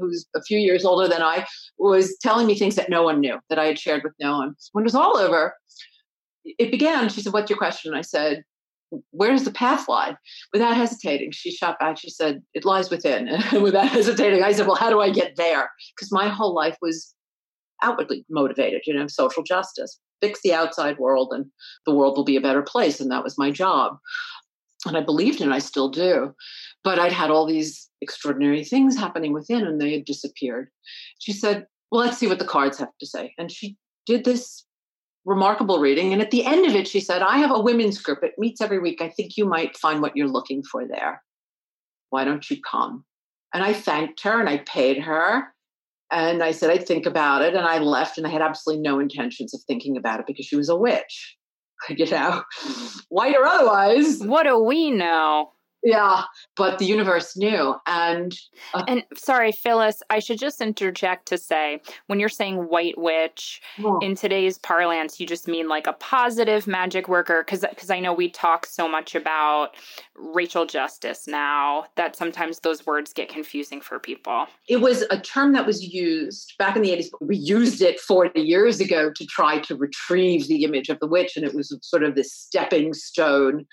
who's 0.00 0.26
a 0.34 0.42
few 0.42 0.58
years 0.58 0.84
older 0.84 1.08
than 1.08 1.22
I, 1.22 1.46
was 1.78 2.16
telling 2.20 2.46
me 2.46 2.54
things 2.56 2.76
that 2.76 2.90
no 2.90 3.02
one 3.02 3.20
knew, 3.20 3.38
that 3.48 3.58
I 3.58 3.66
had 3.66 3.78
shared 3.78 4.02
with 4.02 4.14
no 4.20 4.38
one. 4.38 4.54
When 4.72 4.82
it 4.82 4.86
was 4.86 4.94
all 4.94 5.16
over, 5.16 5.54
it 6.44 6.70
began. 6.70 7.08
She 7.08 7.20
said, 7.20 7.32
What's 7.32 7.50
your 7.50 7.58
question? 7.58 7.94
I 7.94 8.02
said, 8.02 8.44
Where 9.10 9.30
does 9.30 9.44
the 9.44 9.52
path 9.52 9.88
lie? 9.88 10.16
Without 10.52 10.76
hesitating, 10.76 11.32
she 11.32 11.50
shot 11.50 11.78
back. 11.78 11.98
She 11.98 12.10
said, 12.10 12.42
It 12.54 12.64
lies 12.64 12.90
within. 12.90 13.28
And 13.28 13.62
without 13.62 13.88
hesitating, 13.88 14.42
I 14.42 14.52
said, 14.52 14.66
Well, 14.66 14.76
how 14.76 14.90
do 14.90 15.00
I 15.00 15.10
get 15.10 15.36
there? 15.36 15.70
Because 15.94 16.12
my 16.12 16.28
whole 16.28 16.54
life 16.54 16.76
was 16.82 17.14
outwardly 17.82 18.24
motivated, 18.30 18.82
you 18.86 18.94
know, 18.94 19.06
social 19.06 19.42
justice. 19.42 19.98
Fix 20.20 20.40
the 20.42 20.54
outside 20.54 20.98
world 20.98 21.32
and 21.32 21.46
the 21.84 21.94
world 21.94 22.16
will 22.16 22.24
be 22.24 22.36
a 22.36 22.40
better 22.40 22.62
place. 22.62 23.00
And 23.00 23.10
that 23.10 23.24
was 23.24 23.38
my 23.38 23.50
job. 23.50 23.98
And 24.86 24.96
I 24.96 25.00
believed 25.00 25.40
in 25.40 25.50
it, 25.50 25.54
I 25.54 25.58
still 25.58 25.88
do. 25.88 26.34
But 26.84 26.98
I'd 26.98 27.12
had 27.12 27.30
all 27.30 27.46
these 27.46 27.88
extraordinary 28.00 28.64
things 28.64 28.96
happening 28.96 29.32
within 29.32 29.66
and 29.66 29.80
they 29.80 29.92
had 29.92 30.04
disappeared. 30.04 30.68
She 31.18 31.32
said, 31.32 31.66
Well, 31.90 32.00
let's 32.04 32.18
see 32.18 32.26
what 32.28 32.38
the 32.38 32.44
cards 32.44 32.78
have 32.78 32.96
to 33.00 33.06
say. 33.06 33.34
And 33.38 33.50
she 33.50 33.76
did 34.06 34.24
this 34.24 34.64
remarkable 35.24 35.78
reading. 35.78 36.12
And 36.12 36.20
at 36.20 36.30
the 36.30 36.44
end 36.44 36.66
of 36.66 36.74
it, 36.74 36.88
she 36.88 37.00
said, 37.00 37.22
I 37.22 37.38
have 37.38 37.50
a 37.50 37.60
women's 37.60 38.00
group. 38.00 38.22
It 38.22 38.34
meets 38.38 38.60
every 38.60 38.78
week. 38.78 39.00
I 39.00 39.08
think 39.08 39.36
you 39.36 39.44
might 39.44 39.76
find 39.76 40.02
what 40.02 40.16
you're 40.16 40.28
looking 40.28 40.62
for 40.62 40.86
there. 40.86 41.22
Why 42.10 42.24
don't 42.24 42.48
you 42.50 42.58
come? 42.60 43.04
And 43.54 43.62
I 43.62 43.72
thanked 43.72 44.22
her 44.22 44.40
and 44.40 44.48
I 44.48 44.58
paid 44.58 44.98
her. 45.02 45.44
And 46.10 46.42
I 46.42 46.52
said, 46.52 46.70
I'd 46.70 46.86
think 46.86 47.06
about 47.06 47.42
it. 47.42 47.54
And 47.54 47.64
I 47.64 47.78
left 47.78 48.18
and 48.18 48.26
I 48.26 48.30
had 48.30 48.42
absolutely 48.42 48.82
no 48.82 48.98
intentions 48.98 49.54
of 49.54 49.60
thinking 49.62 49.96
about 49.96 50.20
it 50.20 50.26
because 50.26 50.44
she 50.44 50.56
was 50.56 50.68
a 50.68 50.76
witch, 50.76 51.36
you 51.88 52.10
know, 52.10 52.42
white 53.08 53.36
or 53.36 53.46
otherwise. 53.46 54.20
What 54.20 54.42
do 54.42 54.58
we 54.58 54.90
know? 54.90 55.52
Yeah, 55.82 56.22
but 56.56 56.78
the 56.78 56.84
universe 56.84 57.36
knew. 57.36 57.74
And 57.86 58.36
uh, 58.72 58.84
and 58.86 59.04
sorry, 59.16 59.50
Phyllis, 59.50 60.02
I 60.10 60.20
should 60.20 60.38
just 60.38 60.60
interject 60.60 61.26
to 61.28 61.38
say 61.38 61.80
when 62.06 62.20
you're 62.20 62.28
saying 62.28 62.68
white 62.68 62.96
witch 62.96 63.60
oh. 63.82 63.98
in 64.00 64.14
today's 64.14 64.58
parlance, 64.58 65.18
you 65.18 65.26
just 65.26 65.48
mean 65.48 65.68
like 65.68 65.88
a 65.88 65.92
positive 65.94 66.66
magic 66.66 67.08
worker 67.08 67.42
because 67.44 67.64
because 67.68 67.90
I 67.90 67.98
know 67.98 68.12
we 68.12 68.28
talk 68.28 68.66
so 68.66 68.88
much 68.88 69.16
about 69.16 69.70
racial 70.14 70.66
justice 70.66 71.26
now 71.26 71.86
that 71.96 72.14
sometimes 72.14 72.60
those 72.60 72.86
words 72.86 73.12
get 73.12 73.28
confusing 73.28 73.80
for 73.80 73.98
people. 73.98 74.46
It 74.68 74.80
was 74.80 75.02
a 75.10 75.18
term 75.18 75.52
that 75.54 75.66
was 75.66 75.82
used 75.82 76.54
back 76.58 76.76
in 76.76 76.82
the 76.82 76.90
80s. 76.90 77.08
We 77.20 77.36
used 77.36 77.82
it 77.82 77.98
40 77.98 78.40
years 78.40 78.78
ago 78.78 79.10
to 79.12 79.26
try 79.26 79.58
to 79.60 79.74
retrieve 79.74 80.46
the 80.46 80.62
image 80.62 80.90
of 80.90 81.00
the 81.00 81.08
witch, 81.08 81.36
and 81.36 81.44
it 81.44 81.54
was 81.54 81.76
sort 81.82 82.04
of 82.04 82.14
this 82.14 82.32
stepping 82.32 82.94
stone 82.94 83.66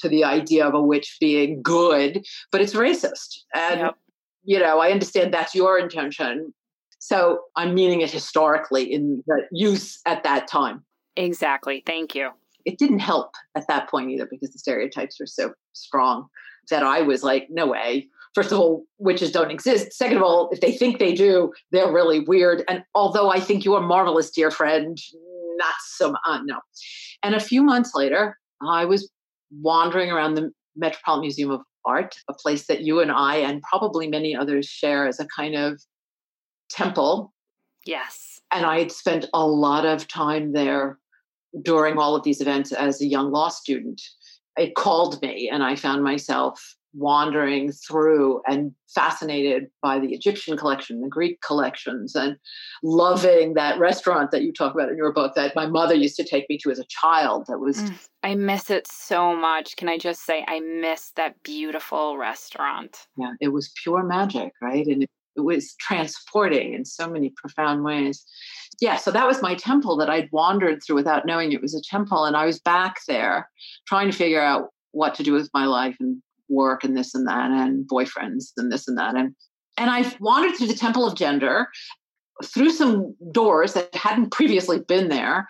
to 0.00 0.08
the 0.08 0.24
idea 0.24 0.66
of 0.66 0.74
a 0.74 0.82
witch 0.82 1.16
being 1.20 1.62
good, 1.62 2.24
but 2.52 2.60
it's 2.60 2.74
racist. 2.74 3.38
And, 3.54 3.80
yep. 3.80 3.94
you 4.44 4.58
know, 4.58 4.80
I 4.80 4.90
understand 4.90 5.32
that's 5.32 5.54
your 5.54 5.78
intention. 5.78 6.52
So 6.98 7.40
I'm 7.56 7.74
meaning 7.74 8.00
it 8.00 8.10
historically 8.10 8.92
in 8.92 9.22
the 9.26 9.42
use 9.52 10.00
at 10.06 10.22
that 10.24 10.48
time. 10.48 10.84
Exactly. 11.16 11.82
Thank 11.86 12.14
you. 12.14 12.30
It 12.64 12.78
didn't 12.78 12.98
help 12.98 13.30
at 13.54 13.68
that 13.68 13.88
point 13.88 14.10
either 14.10 14.26
because 14.28 14.50
the 14.50 14.58
stereotypes 14.58 15.20
were 15.20 15.26
so 15.26 15.52
strong 15.72 16.26
that 16.70 16.82
I 16.82 17.02
was 17.02 17.22
like, 17.22 17.46
no 17.48 17.66
way. 17.66 18.08
First 18.34 18.52
of 18.52 18.58
all, 18.58 18.84
witches 18.98 19.30
don't 19.30 19.50
exist. 19.50 19.92
Second 19.92 20.18
of 20.18 20.22
all, 20.22 20.50
if 20.50 20.60
they 20.60 20.72
think 20.72 20.98
they 20.98 21.14
do, 21.14 21.52
they're 21.70 21.92
really 21.92 22.20
weird. 22.20 22.64
And 22.68 22.82
although 22.94 23.30
I 23.30 23.40
think 23.40 23.64
you 23.64 23.74
are 23.74 23.80
marvelous, 23.80 24.30
dear 24.30 24.50
friend, 24.50 24.98
not 25.56 25.74
so 25.86 26.14
uh, 26.26 26.40
no. 26.44 26.58
And 27.22 27.34
a 27.34 27.40
few 27.40 27.62
months 27.62 27.92
later, 27.94 28.36
I 28.60 28.84
was 28.84 29.10
wandering 29.50 30.10
around 30.10 30.34
the 30.34 30.50
Metropolitan 30.76 31.22
Museum 31.22 31.50
of 31.50 31.62
Art, 31.84 32.16
a 32.28 32.34
place 32.34 32.66
that 32.66 32.82
you 32.82 33.00
and 33.00 33.12
I 33.12 33.36
and 33.36 33.62
probably 33.62 34.08
many 34.08 34.34
others 34.34 34.66
share 34.66 35.06
as 35.06 35.20
a 35.20 35.26
kind 35.26 35.54
of 35.54 35.80
temple. 36.68 37.32
Yes. 37.84 38.40
And 38.52 38.66
I 38.66 38.78
had 38.78 38.92
spent 38.92 39.26
a 39.32 39.46
lot 39.46 39.86
of 39.86 40.08
time 40.08 40.52
there 40.52 40.98
during 41.62 41.98
all 41.98 42.16
of 42.16 42.24
these 42.24 42.40
events 42.40 42.72
as 42.72 43.00
a 43.00 43.06
young 43.06 43.30
law 43.30 43.48
student. 43.48 44.02
It 44.56 44.74
called 44.74 45.20
me, 45.22 45.48
and 45.52 45.62
I 45.62 45.76
found 45.76 46.02
myself 46.02 46.76
wandering 46.96 47.70
through 47.72 48.40
and 48.48 48.72
fascinated 48.88 49.68
by 49.82 49.98
the 49.98 50.14
Egyptian 50.14 50.56
collection, 50.56 51.02
the 51.02 51.08
Greek 51.08 51.40
collections, 51.42 52.14
and 52.14 52.36
loving 52.82 53.54
that 53.54 53.78
restaurant 53.78 54.30
that 54.30 54.42
you 54.42 54.52
talk 54.52 54.74
about 54.74 54.88
in 54.88 54.96
your 54.96 55.12
book 55.12 55.34
that 55.34 55.54
my 55.54 55.66
mother 55.66 55.94
used 55.94 56.16
to 56.16 56.24
take 56.24 56.48
me 56.48 56.56
to 56.58 56.70
as 56.70 56.78
a 56.78 56.84
child. 56.88 57.46
That 57.46 57.58
was. 57.58 57.76
Mm, 57.78 58.08
I 58.22 58.34
miss 58.34 58.70
it 58.70 58.86
so 58.86 59.36
much. 59.36 59.76
Can 59.76 59.88
I 59.88 59.98
just 59.98 60.24
say, 60.24 60.44
I 60.48 60.60
miss 60.60 61.12
that 61.16 61.42
beautiful 61.42 62.16
restaurant? 62.16 63.06
Yeah, 63.16 63.34
it 63.40 63.48
was 63.48 63.72
pure 63.82 64.02
magic, 64.02 64.52
right? 64.62 64.86
And 64.86 65.02
it, 65.02 65.10
it 65.36 65.42
was 65.42 65.74
transporting 65.78 66.72
in 66.72 66.84
so 66.84 67.10
many 67.10 67.30
profound 67.36 67.84
ways. 67.84 68.24
Yeah, 68.80 68.96
so 68.96 69.10
that 69.10 69.26
was 69.26 69.42
my 69.42 69.54
temple 69.54 69.96
that 69.98 70.10
I'd 70.10 70.30
wandered 70.32 70.82
through 70.82 70.96
without 70.96 71.26
knowing 71.26 71.52
it 71.52 71.62
was 71.62 71.74
a 71.74 71.82
temple. 71.82 72.24
And 72.24 72.36
I 72.36 72.46
was 72.46 72.58
back 72.58 73.00
there 73.06 73.50
trying 73.86 74.10
to 74.10 74.16
figure 74.16 74.42
out 74.42 74.70
what 74.92 75.14
to 75.14 75.22
do 75.22 75.32
with 75.32 75.50
my 75.52 75.66
life 75.66 75.96
and 76.00 76.22
work 76.48 76.84
and 76.84 76.96
this 76.96 77.14
and 77.14 77.26
that 77.26 77.50
and 77.50 77.88
boyfriends 77.88 78.52
and 78.56 78.70
this 78.72 78.88
and 78.88 78.98
that 78.98 79.16
and 79.16 79.34
and 79.78 79.90
I 79.90 80.10
wandered 80.20 80.56
through 80.56 80.68
the 80.68 80.74
Temple 80.74 81.06
of 81.06 81.14
Dendur 81.14 81.66
through 82.44 82.70
some 82.70 83.14
doors 83.30 83.74
that 83.74 83.94
hadn't 83.94 84.32
previously 84.32 84.80
been 84.80 85.08
there 85.08 85.46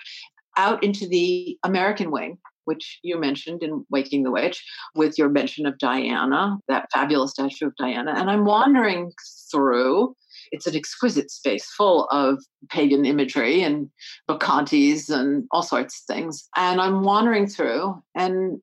out 0.57 0.83
into 0.83 1.07
the 1.07 1.59
American 1.65 2.11
wing 2.11 2.39
which 2.67 2.99
you 3.03 3.19
mentioned 3.19 3.63
in 3.63 3.87
Waking 3.91 4.25
the 4.25 4.31
Witch, 4.31 4.63
with 4.95 5.17
your 5.17 5.29
mention 5.29 5.67
of 5.67 5.79
Diana, 5.79 6.59
that 6.69 6.89
fabulous 6.93 7.31
statue 7.31 7.69
of 7.69 7.77
Diana. 7.77 8.13
And 8.15 8.29
I'm 8.29 8.45
wandering 8.45 9.13
through. 9.51 10.15
It's 10.51 10.67
an 10.67 10.77
exquisite 10.77 11.31
space 11.31 11.67
full 11.71 12.07
of 12.11 12.43
pagan 12.69 13.05
imagery 13.05 13.63
and 13.63 13.89
bacchantes 14.29 15.09
and 15.09 15.45
all 15.51 15.63
sorts 15.63 16.01
of 16.01 16.15
things. 16.15 16.49
And 16.57 16.81
I'm 16.81 17.03
wandering 17.03 17.47
through, 17.47 18.03
and 18.15 18.61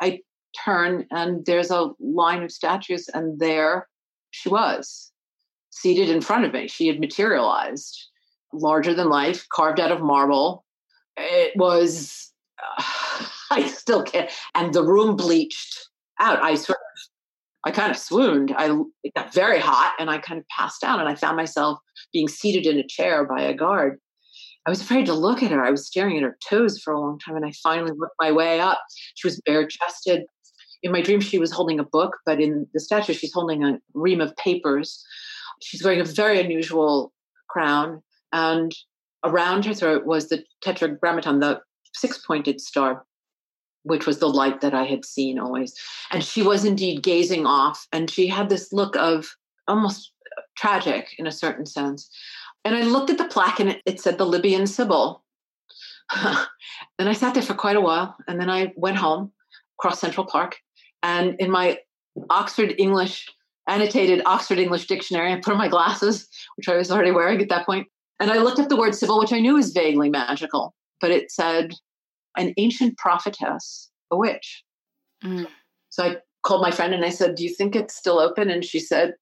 I 0.00 0.20
turn 0.64 1.06
and 1.10 1.44
there's 1.46 1.70
a 1.70 1.90
line 2.00 2.42
of 2.42 2.52
statues, 2.52 3.08
and 3.12 3.38
there 3.38 3.88
she 4.30 4.48
was, 4.48 5.12
seated 5.70 6.08
in 6.08 6.20
front 6.20 6.44
of 6.44 6.52
me. 6.52 6.68
She 6.68 6.86
had 6.86 7.00
materialized, 7.00 8.08
larger 8.52 8.94
than 8.94 9.08
life, 9.08 9.46
carved 9.52 9.80
out 9.80 9.92
of 9.92 10.00
marble. 10.00 10.64
It 11.16 11.56
was, 11.56 12.32
uh, 12.78 12.82
I 13.50 13.66
still 13.68 14.02
can't, 14.02 14.30
and 14.54 14.72
the 14.72 14.84
room 14.84 15.16
bleached 15.16 15.88
out. 16.18 16.42
I 16.42 16.54
sort 16.54 16.78
of, 16.78 17.10
I 17.64 17.70
kind 17.70 17.90
of 17.90 17.98
swooned. 17.98 18.54
I 18.56 18.78
it 19.02 19.14
got 19.14 19.34
very 19.34 19.58
hot 19.58 19.94
and 19.98 20.08
I 20.08 20.18
kind 20.18 20.38
of 20.38 20.46
passed 20.48 20.82
out 20.82 21.00
and 21.00 21.08
I 21.08 21.14
found 21.14 21.36
myself 21.36 21.78
being 22.12 22.28
seated 22.28 22.66
in 22.66 22.78
a 22.78 22.86
chair 22.86 23.24
by 23.24 23.42
a 23.42 23.54
guard. 23.54 23.98
I 24.66 24.70
was 24.70 24.80
afraid 24.80 25.06
to 25.06 25.14
look 25.14 25.42
at 25.42 25.50
her. 25.50 25.64
I 25.64 25.70
was 25.70 25.86
staring 25.86 26.16
at 26.16 26.22
her 26.22 26.36
toes 26.46 26.80
for 26.80 26.92
a 26.92 27.00
long 27.00 27.18
time 27.18 27.36
and 27.36 27.44
I 27.44 27.52
finally 27.62 27.92
worked 27.92 28.14
my 28.20 28.30
way 28.30 28.60
up. 28.60 28.80
She 29.14 29.26
was 29.26 29.40
bare 29.44 29.66
chested. 29.66 30.22
In 30.82 30.92
my 30.92 31.02
dream, 31.02 31.20
she 31.20 31.38
was 31.38 31.52
holding 31.52 31.78
a 31.78 31.84
book, 31.84 32.18
but 32.24 32.40
in 32.40 32.66
the 32.72 32.80
statue, 32.80 33.12
she's 33.12 33.32
holding 33.32 33.64
a 33.64 33.78
ream 33.94 34.20
of 34.20 34.36
papers. 34.36 35.04
She's 35.62 35.84
wearing 35.84 36.00
a 36.00 36.04
very 36.04 36.40
unusual 36.40 37.12
crown, 37.48 38.02
and 38.32 38.74
around 39.24 39.66
her 39.66 39.74
throat 39.74 40.06
was 40.06 40.28
the 40.28 40.44
tetragrammaton, 40.62 41.40
the 41.40 41.60
six 41.92 42.18
pointed 42.18 42.60
star 42.60 43.04
which 43.82 44.06
was 44.06 44.18
the 44.18 44.28
light 44.28 44.60
that 44.60 44.74
I 44.74 44.84
had 44.84 45.04
seen 45.04 45.38
always. 45.38 45.74
And 46.10 46.22
she 46.22 46.42
was 46.42 46.64
indeed 46.64 47.02
gazing 47.02 47.46
off, 47.46 47.86
and 47.92 48.10
she 48.10 48.26
had 48.26 48.48
this 48.48 48.72
look 48.72 48.96
of 48.96 49.36
almost 49.68 50.12
tragic 50.56 51.14
in 51.18 51.26
a 51.26 51.32
certain 51.32 51.66
sense. 51.66 52.10
And 52.64 52.76
I 52.76 52.82
looked 52.82 53.10
at 53.10 53.18
the 53.18 53.24
plaque, 53.24 53.60
and 53.60 53.70
it, 53.70 53.82
it 53.86 54.00
said 54.00 54.18
the 54.18 54.26
Libyan 54.26 54.66
Sibyl. 54.66 55.24
and 56.14 57.08
I 57.08 57.12
sat 57.12 57.34
there 57.34 57.42
for 57.42 57.54
quite 57.54 57.76
a 57.76 57.80
while, 57.80 58.16
and 58.28 58.40
then 58.40 58.50
I 58.50 58.72
went 58.76 58.96
home 58.96 59.32
across 59.78 60.00
Central 60.00 60.26
Park, 60.26 60.58
and 61.02 61.36
in 61.38 61.50
my 61.50 61.78
Oxford 62.28 62.74
English 62.78 63.26
annotated 63.68 64.22
Oxford 64.26 64.58
English 64.58 64.86
dictionary, 64.86 65.32
I 65.32 65.36
put 65.36 65.52
on 65.52 65.58
my 65.58 65.68
glasses, 65.68 66.28
which 66.56 66.68
I 66.68 66.76
was 66.76 66.90
already 66.90 67.12
wearing 67.12 67.40
at 67.40 67.48
that 67.48 67.66
point, 67.66 67.86
and 68.18 68.30
I 68.30 68.38
looked 68.38 68.58
up 68.58 68.68
the 68.68 68.76
word 68.76 68.94
Sibyl, 68.94 69.18
which 69.18 69.32
I 69.32 69.40
knew 69.40 69.54
was 69.54 69.72
vaguely 69.72 70.10
magical, 70.10 70.74
but 71.00 71.10
it 71.10 71.30
said 71.30 71.72
an 72.36 72.52
ancient 72.58 72.98
prophetess, 72.98 73.90
a 74.10 74.16
witch. 74.16 74.62
Mm. 75.24 75.46
So 75.88 76.04
I 76.04 76.16
called 76.42 76.62
my 76.62 76.70
friend 76.70 76.94
and 76.94 77.04
I 77.04 77.10
said, 77.10 77.34
Do 77.34 77.44
you 77.44 77.54
think 77.54 77.74
it's 77.74 77.96
still 77.96 78.18
open? 78.18 78.50
And 78.50 78.64
she 78.64 78.78
said, 78.78 79.14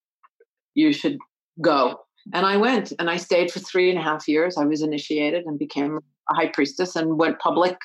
You 0.74 0.93
should 0.93 1.18
go. 1.62 2.01
And 2.35 2.45
I 2.45 2.57
went 2.57 2.93
and 2.99 3.09
I 3.09 3.16
stayed 3.16 3.51
for 3.51 3.61
three 3.61 3.89
and 3.89 3.99
a 3.99 4.03
half 4.03 4.29
years. 4.29 4.59
I 4.59 4.64
was 4.64 4.83
initiated 4.83 5.45
and 5.47 5.59
became 5.59 6.01
a 6.31 6.35
high 6.35 6.49
priestess 6.49 6.95
and 6.95 7.18
went 7.18 7.39
public 7.39 7.79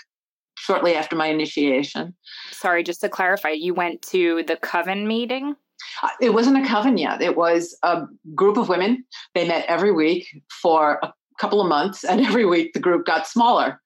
shortly 0.64 0.96
after 0.96 1.16
my 1.16 1.28
initiation. 1.28 2.16
Sorry, 2.52 2.84
just 2.84 3.02
to 3.02 3.10
clarify, 3.10 3.50
you 3.50 3.74
went 3.74 4.02
to 4.04 4.44
the 4.48 4.56
coven 4.56 5.08
meeting? 5.08 5.56
Uh, 6.02 6.10
it 6.22 6.34
wasn't 6.34 6.64
a 6.64 6.68
coven 6.68 6.98
yet. 6.98 7.22
It 7.22 7.36
was 7.36 7.78
a 7.84 8.04
group 8.34 8.56
of 8.56 8.70
women. 8.70 9.04
They 9.36 9.46
met 9.46 9.66
every 9.68 9.92
week 9.92 10.26
for 10.62 11.00
a 11.04 11.14
couple 11.38 11.60
of 11.60 11.68
months, 11.68 12.06
and 12.06 12.22
every 12.26 12.46
week 12.46 12.74
the 12.74 12.80
group 12.80 13.06
got 13.06 13.28
smaller. 13.28 13.82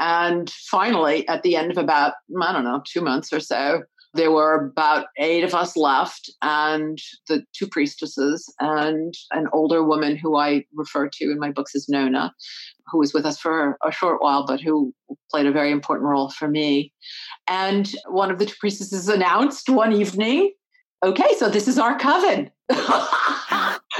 And 0.00 0.50
finally, 0.50 1.26
at 1.28 1.42
the 1.42 1.56
end 1.56 1.70
of 1.70 1.78
about, 1.78 2.12
I 2.40 2.52
don't 2.52 2.64
know, 2.64 2.82
two 2.86 3.00
months 3.00 3.32
or 3.32 3.40
so, 3.40 3.82
there 4.14 4.30
were 4.30 4.54
about 4.54 5.06
eight 5.18 5.44
of 5.44 5.54
us 5.54 5.76
left, 5.76 6.30
and 6.42 6.98
the 7.28 7.44
two 7.54 7.66
priestesses, 7.66 8.52
and 8.60 9.14
an 9.32 9.46
older 9.52 9.84
woman 9.84 10.16
who 10.16 10.36
I 10.36 10.64
refer 10.74 11.08
to 11.08 11.30
in 11.30 11.38
my 11.38 11.50
books 11.50 11.74
as 11.74 11.88
Nona, 11.88 12.32
who 12.90 12.98
was 12.98 13.12
with 13.12 13.26
us 13.26 13.38
for 13.38 13.76
a 13.86 13.92
short 13.92 14.22
while, 14.22 14.46
but 14.46 14.60
who 14.60 14.94
played 15.30 15.46
a 15.46 15.52
very 15.52 15.70
important 15.70 16.08
role 16.08 16.30
for 16.30 16.48
me. 16.48 16.92
And 17.48 17.92
one 18.06 18.30
of 18.30 18.38
the 18.38 18.46
two 18.46 18.56
priestesses 18.58 19.08
announced 19.08 19.68
one 19.68 19.92
evening, 19.92 20.52
okay, 21.04 21.34
so 21.36 21.48
this 21.48 21.68
is 21.68 21.78
our 21.78 21.98
coven. 21.98 22.50
and 22.70 22.80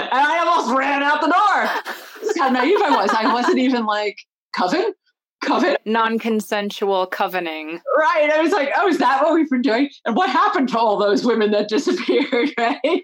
I 0.00 0.44
almost 0.46 0.76
ran 0.76 1.02
out 1.02 1.20
the 1.20 1.28
door. 1.28 1.94
That's 2.22 2.38
how 2.38 2.48
naive 2.48 2.80
I 2.82 2.90
was. 2.90 3.10
I 3.10 3.32
wasn't 3.32 3.58
even 3.58 3.84
like, 3.84 4.16
coven? 4.56 4.94
Coven 5.40 5.76
non-consensual 5.84 7.06
covening. 7.06 7.80
Right. 7.96 8.30
I 8.32 8.40
was 8.40 8.52
like 8.52 8.70
oh 8.76 8.88
is 8.88 8.98
that 8.98 9.22
what 9.22 9.34
we've 9.34 9.50
been 9.50 9.62
doing? 9.62 9.90
And 10.04 10.16
what 10.16 10.30
happened 10.30 10.68
to 10.70 10.78
all 10.78 10.96
those 10.96 11.24
women 11.24 11.50
that 11.52 11.68
disappeared 11.68 12.50
right? 12.58 13.02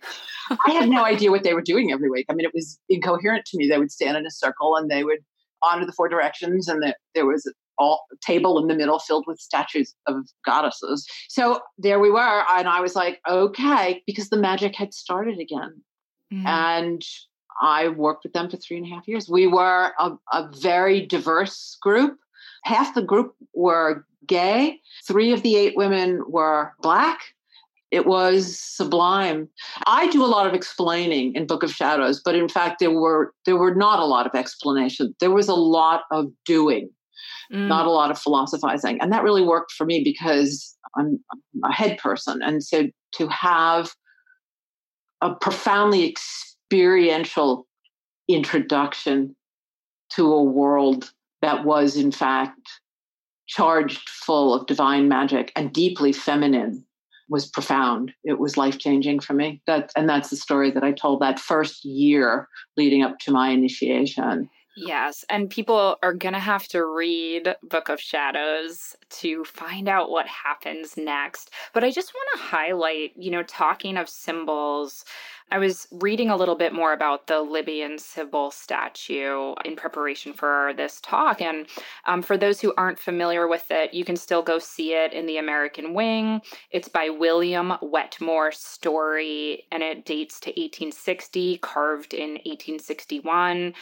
I 0.51 0.71
had 0.71 0.89
no 0.89 1.05
idea 1.05 1.31
what 1.31 1.43
they 1.43 1.55
were 1.55 1.63
doing 1.63 1.93
every 1.93 2.11
week. 2.11 2.27
I 2.29 2.35
mean 2.35 2.47
it 2.47 2.55
was 2.55 2.79
incoherent 2.89 3.45
to 3.47 3.59
me. 3.59 3.69
They 3.69 3.79
would 3.79 3.93
stand 3.93 4.17
in 4.17 4.27
a 4.27 4.31
circle 4.31 4.77
and 4.77 4.91
they 4.91 5.05
would 5.05 5.21
honor 5.63 5.87
the 5.87 5.93
four 5.93 6.09
directions 6.09 6.69
and 6.69 6.83
the, 6.83 6.95
there 7.15 7.27
was 7.27 7.47
a 7.47 7.97
table 8.25 8.61
in 8.61 8.69
the 8.69 8.75
middle 8.75 8.99
filled 8.99 9.25
with 9.27 9.41
statues 9.41 9.95
of 10.07 10.17
goddesses. 10.45 11.07
So 11.29 11.61
there 11.79 11.99
we 11.99 12.11
were 12.11 12.45
and 12.51 12.69
i 12.69 12.81
was 12.81 12.95
like 12.95 13.21
okay 13.29 14.03
because 14.07 14.29
the 14.29 14.37
magic 14.37 14.75
had 14.77 14.93
started 14.95 15.39
again. 15.39 15.83
Mm-hmm. 16.33 16.47
and 16.47 17.03
I 17.63 17.89
worked 17.89 18.25
with 18.25 18.33
them 18.33 18.51
for 18.51 18.57
three 18.57 18.79
and 18.79 18.87
a 18.87 18.89
half 18.89 19.07
years. 19.07 19.29
We 19.29 19.47
were 19.47 19.93
a, 19.99 20.13
a 20.33 20.51
very 20.61 21.07
diverse 21.07 21.77
group 21.81 22.17
half 22.65 22.95
the 22.95 23.03
group 23.03 23.35
were 23.55 24.05
gay, 24.27 24.81
three 25.07 25.33
of 25.33 25.43
the 25.43 25.57
eight 25.57 25.77
women 25.77 26.23
were 26.29 26.73
black. 26.81 27.21
It 27.91 28.07
was 28.07 28.59
sublime. 28.59 29.49
I 29.87 30.09
do 30.09 30.25
a 30.25 30.27
lot 30.27 30.47
of 30.47 30.55
explaining 30.55 31.35
in 31.35 31.47
Book 31.47 31.63
of 31.63 31.71
Shadows, 31.71 32.21
but 32.25 32.35
in 32.35 32.49
fact 32.49 32.81
there 32.81 32.91
were 32.91 33.33
there 33.47 33.57
were 33.57 33.75
not 33.75 34.01
a 34.01 34.05
lot 34.05 34.27
of 34.27 34.35
explanation. 34.35 35.15
There 35.21 35.31
was 35.31 35.49
a 35.49 35.55
lot 35.55 36.03
of 36.11 36.27
doing, 36.45 36.91
mm. 37.53 37.69
not 37.69 37.87
a 37.87 37.91
lot 37.91 38.11
of 38.11 38.19
philosophizing. 38.19 39.01
And 39.01 39.13
that 39.13 39.23
really 39.23 39.45
worked 39.45 39.73
for 39.73 39.85
me 39.85 40.03
because 40.03 40.77
I'm 40.97 41.21
a 41.63 41.73
head 41.73 41.99
person. 41.99 42.43
And 42.43 42.65
so 42.65 42.89
to 43.17 43.29
have 43.29 43.93
a 45.21 45.35
profoundly 45.35 46.09
experiential 46.09 47.67
introduction 48.29 49.37
to 50.11 50.33
a 50.33 50.43
world 50.43 51.13
that 51.45 51.65
was 51.65 51.97
in 51.97 52.11
fact 52.11 52.81
charged 53.47 54.09
full 54.09 54.55
of 54.55 54.67
divine 54.67 55.09
magic 55.09 55.53
and 55.55 55.75
deeply 55.75 56.11
feminine 56.11 56.83
was 57.29 57.47
profound. 57.47 58.13
It 58.25 58.39
was 58.39 58.57
life 58.57 58.79
changing 58.79 59.21
for 59.21 59.35
me. 59.35 59.61
That 59.67 59.93
and 59.95 60.09
that's 60.09 60.31
the 60.31 60.37
story 60.37 60.71
that 60.71 60.83
I 60.83 60.93
told 60.93 61.21
that 61.21 61.39
first 61.39 61.85
year 61.85 62.49
leading 62.79 63.03
up 63.03 63.19
to 63.21 63.31
my 63.31 63.51
initiation. 63.51 64.49
Yes, 64.77 65.25
and 65.29 65.49
people 65.49 65.99
are 66.03 66.13
going 66.13 66.33
to 66.33 66.41
have 66.41 66.67
to 66.69 66.85
read 66.85 67.55
Book 67.63 67.89
of 67.89 68.01
Shadows 68.01 68.97
to 69.11 69.45
find 69.45 69.89
out 69.89 70.11
what 70.11 70.27
happens 70.27 70.97
next. 70.97 71.51
But 71.73 71.85
I 71.85 71.93
just 71.93 72.13
want 72.13 72.29
to 72.35 72.43
highlight, 72.47 73.13
you 73.17 73.31
know, 73.31 73.45
talking 73.45 73.97
of 73.97 74.09
symbols, 74.09 75.05
I 75.51 75.59
was 75.59 75.87
reading 75.93 76.31
a 76.31 76.37
little 76.37 76.57
bit 76.57 76.73
more 76.73 76.93
about 76.93 77.27
the 77.29 77.41
Libyan 77.41 77.99
Sibyl 77.99 78.51
statue 78.51 79.55
in 79.65 79.77
preparation 79.77 80.33
for 80.33 80.73
this 80.77 81.01
talk. 81.01 81.41
And 81.41 81.67
um, 82.07 82.23
for 82.23 82.37
those 82.37 82.61
who 82.61 82.75
aren't 82.77 82.99
familiar 82.99 83.47
with 83.47 83.67
it, 83.71 83.95
you 83.95 84.05
can 84.05 84.17
still 84.17 84.43
go 84.43 84.59
see 84.59 84.95
it 84.95 85.13
in 85.13 85.27
the 85.27 85.37
American 85.37 85.95
Wing. 85.95 86.41
It's 86.73 86.89
by 86.89 87.11
William 87.11 87.75
Wetmore 87.83 88.51
Story, 88.53 89.67
and 89.71 89.83
it 89.83 90.05
dates 90.05 90.41
to 90.41 90.51
1860, 90.51 91.59
carved 91.59 92.15
in 92.15 92.31
1861. 92.31 93.75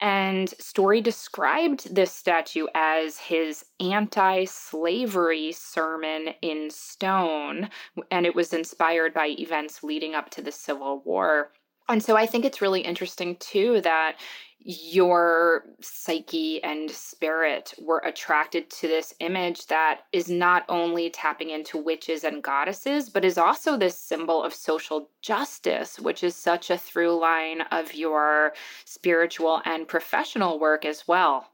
And 0.00 0.48
Story 0.60 1.00
described 1.00 1.94
this 1.94 2.12
statue 2.12 2.66
as 2.74 3.18
his 3.18 3.64
anti 3.80 4.44
slavery 4.44 5.52
sermon 5.52 6.34
in 6.40 6.70
stone, 6.70 7.70
and 8.10 8.24
it 8.24 8.34
was 8.34 8.52
inspired 8.52 9.12
by 9.12 9.28
events 9.38 9.82
leading 9.82 10.14
up 10.14 10.30
to 10.30 10.42
the 10.42 10.52
Civil 10.52 11.02
War. 11.04 11.50
And 11.88 12.02
so 12.02 12.16
I 12.16 12.26
think 12.26 12.44
it's 12.44 12.62
really 12.62 12.82
interesting 12.82 13.36
too 13.36 13.80
that 13.80 14.16
your 14.60 15.64
psyche 15.80 16.62
and 16.62 16.90
spirit 16.90 17.72
were 17.78 18.02
attracted 18.04 18.68
to 18.70 18.88
this 18.88 19.14
image 19.20 19.66
that 19.66 20.00
is 20.12 20.28
not 20.28 20.64
only 20.68 21.10
tapping 21.10 21.50
into 21.50 21.78
witches 21.78 22.24
and 22.24 22.42
goddesses, 22.42 23.08
but 23.08 23.24
is 23.24 23.38
also 23.38 23.76
this 23.76 23.96
symbol 23.96 24.42
of 24.42 24.52
social 24.52 25.10
justice, 25.22 25.98
which 26.00 26.24
is 26.24 26.34
such 26.34 26.70
a 26.70 26.78
through 26.78 27.18
line 27.18 27.62
of 27.70 27.94
your 27.94 28.52
spiritual 28.84 29.62
and 29.64 29.86
professional 29.86 30.58
work 30.58 30.84
as 30.84 31.06
well. 31.06 31.46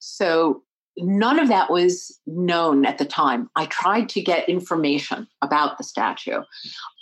So, 0.00 0.64
none 0.98 1.38
of 1.38 1.48
that 1.48 1.70
was 1.70 2.18
known 2.26 2.84
at 2.84 2.98
the 2.98 3.04
time. 3.04 3.48
I 3.56 3.66
tried 3.66 4.08
to 4.10 4.20
get 4.20 4.48
information 4.48 5.26
about 5.42 5.78
the 5.78 5.84
statue 5.84 6.42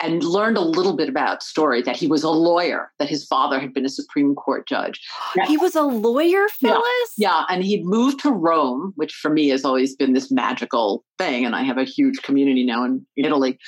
and 0.03 0.23
learned 0.23 0.57
a 0.57 0.63
little 0.63 0.97
bit 0.97 1.09
about 1.09 1.43
story 1.43 1.83
that 1.83 1.97
he 1.97 2.07
was 2.07 2.23
a 2.23 2.31
lawyer, 2.31 2.93
that 2.99 3.09
his 3.09 3.25
father 3.27 3.59
had 3.59 3.73
been 3.73 3.87
a 3.87 3.91
Supreme 3.91 4.35
Court 4.35 4.67
judge. 4.67 5.01
he 5.47 5.57
was 5.57 5.75
a 5.75 5.83
lawyer, 5.83 6.47
Phyllis? 6.49 6.85
Yeah, 7.17 7.29
yeah, 7.29 7.45
and 7.49 7.65
he'd 7.65 7.85
moved 7.85 8.21
to 8.21 8.31
Rome, 8.31 8.93
which 8.97 9.13
for 9.13 9.31
me 9.31 9.49
has 9.49 9.65
always 9.65 9.95
been 9.97 10.13
this 10.13 10.31
magical 10.31 11.05
thing. 11.19 11.45
And 11.45 11.57
I 11.57 11.63
have 11.63 11.79
a 11.79 11.85
huge 11.85 12.23
community 12.23 12.65
now 12.65 12.85
in 12.85 13.07
Italy. 13.17 13.59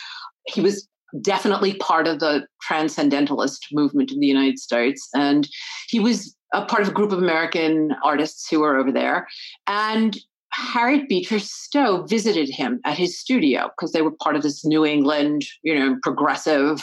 He 0.46 0.60
was 0.60 0.88
definitely 1.22 1.74
part 1.74 2.06
of 2.06 2.20
the 2.20 2.46
transcendentalist 2.62 3.68
movement 3.72 4.12
in 4.12 4.20
the 4.20 4.26
United 4.26 4.58
States. 4.58 5.08
And 5.14 5.48
he 5.88 6.00
was 6.00 6.34
a 6.52 6.64
part 6.64 6.82
of 6.82 6.88
a 6.88 6.92
group 6.92 7.12
of 7.12 7.18
American 7.18 7.94
artists 8.04 8.48
who 8.48 8.60
were 8.60 8.76
over 8.76 8.92
there. 8.92 9.28
And 9.66 10.16
Harriet 10.52 11.08
Beecher 11.08 11.38
Stowe 11.38 12.04
visited 12.06 12.48
him 12.48 12.80
at 12.84 12.96
his 12.96 13.18
studio 13.18 13.70
because 13.76 13.92
they 13.92 14.02
were 14.02 14.10
part 14.10 14.34
of 14.34 14.42
this 14.42 14.64
New 14.64 14.84
England, 14.84 15.44
you 15.62 15.74
know, 15.74 15.96
progressive, 16.02 16.82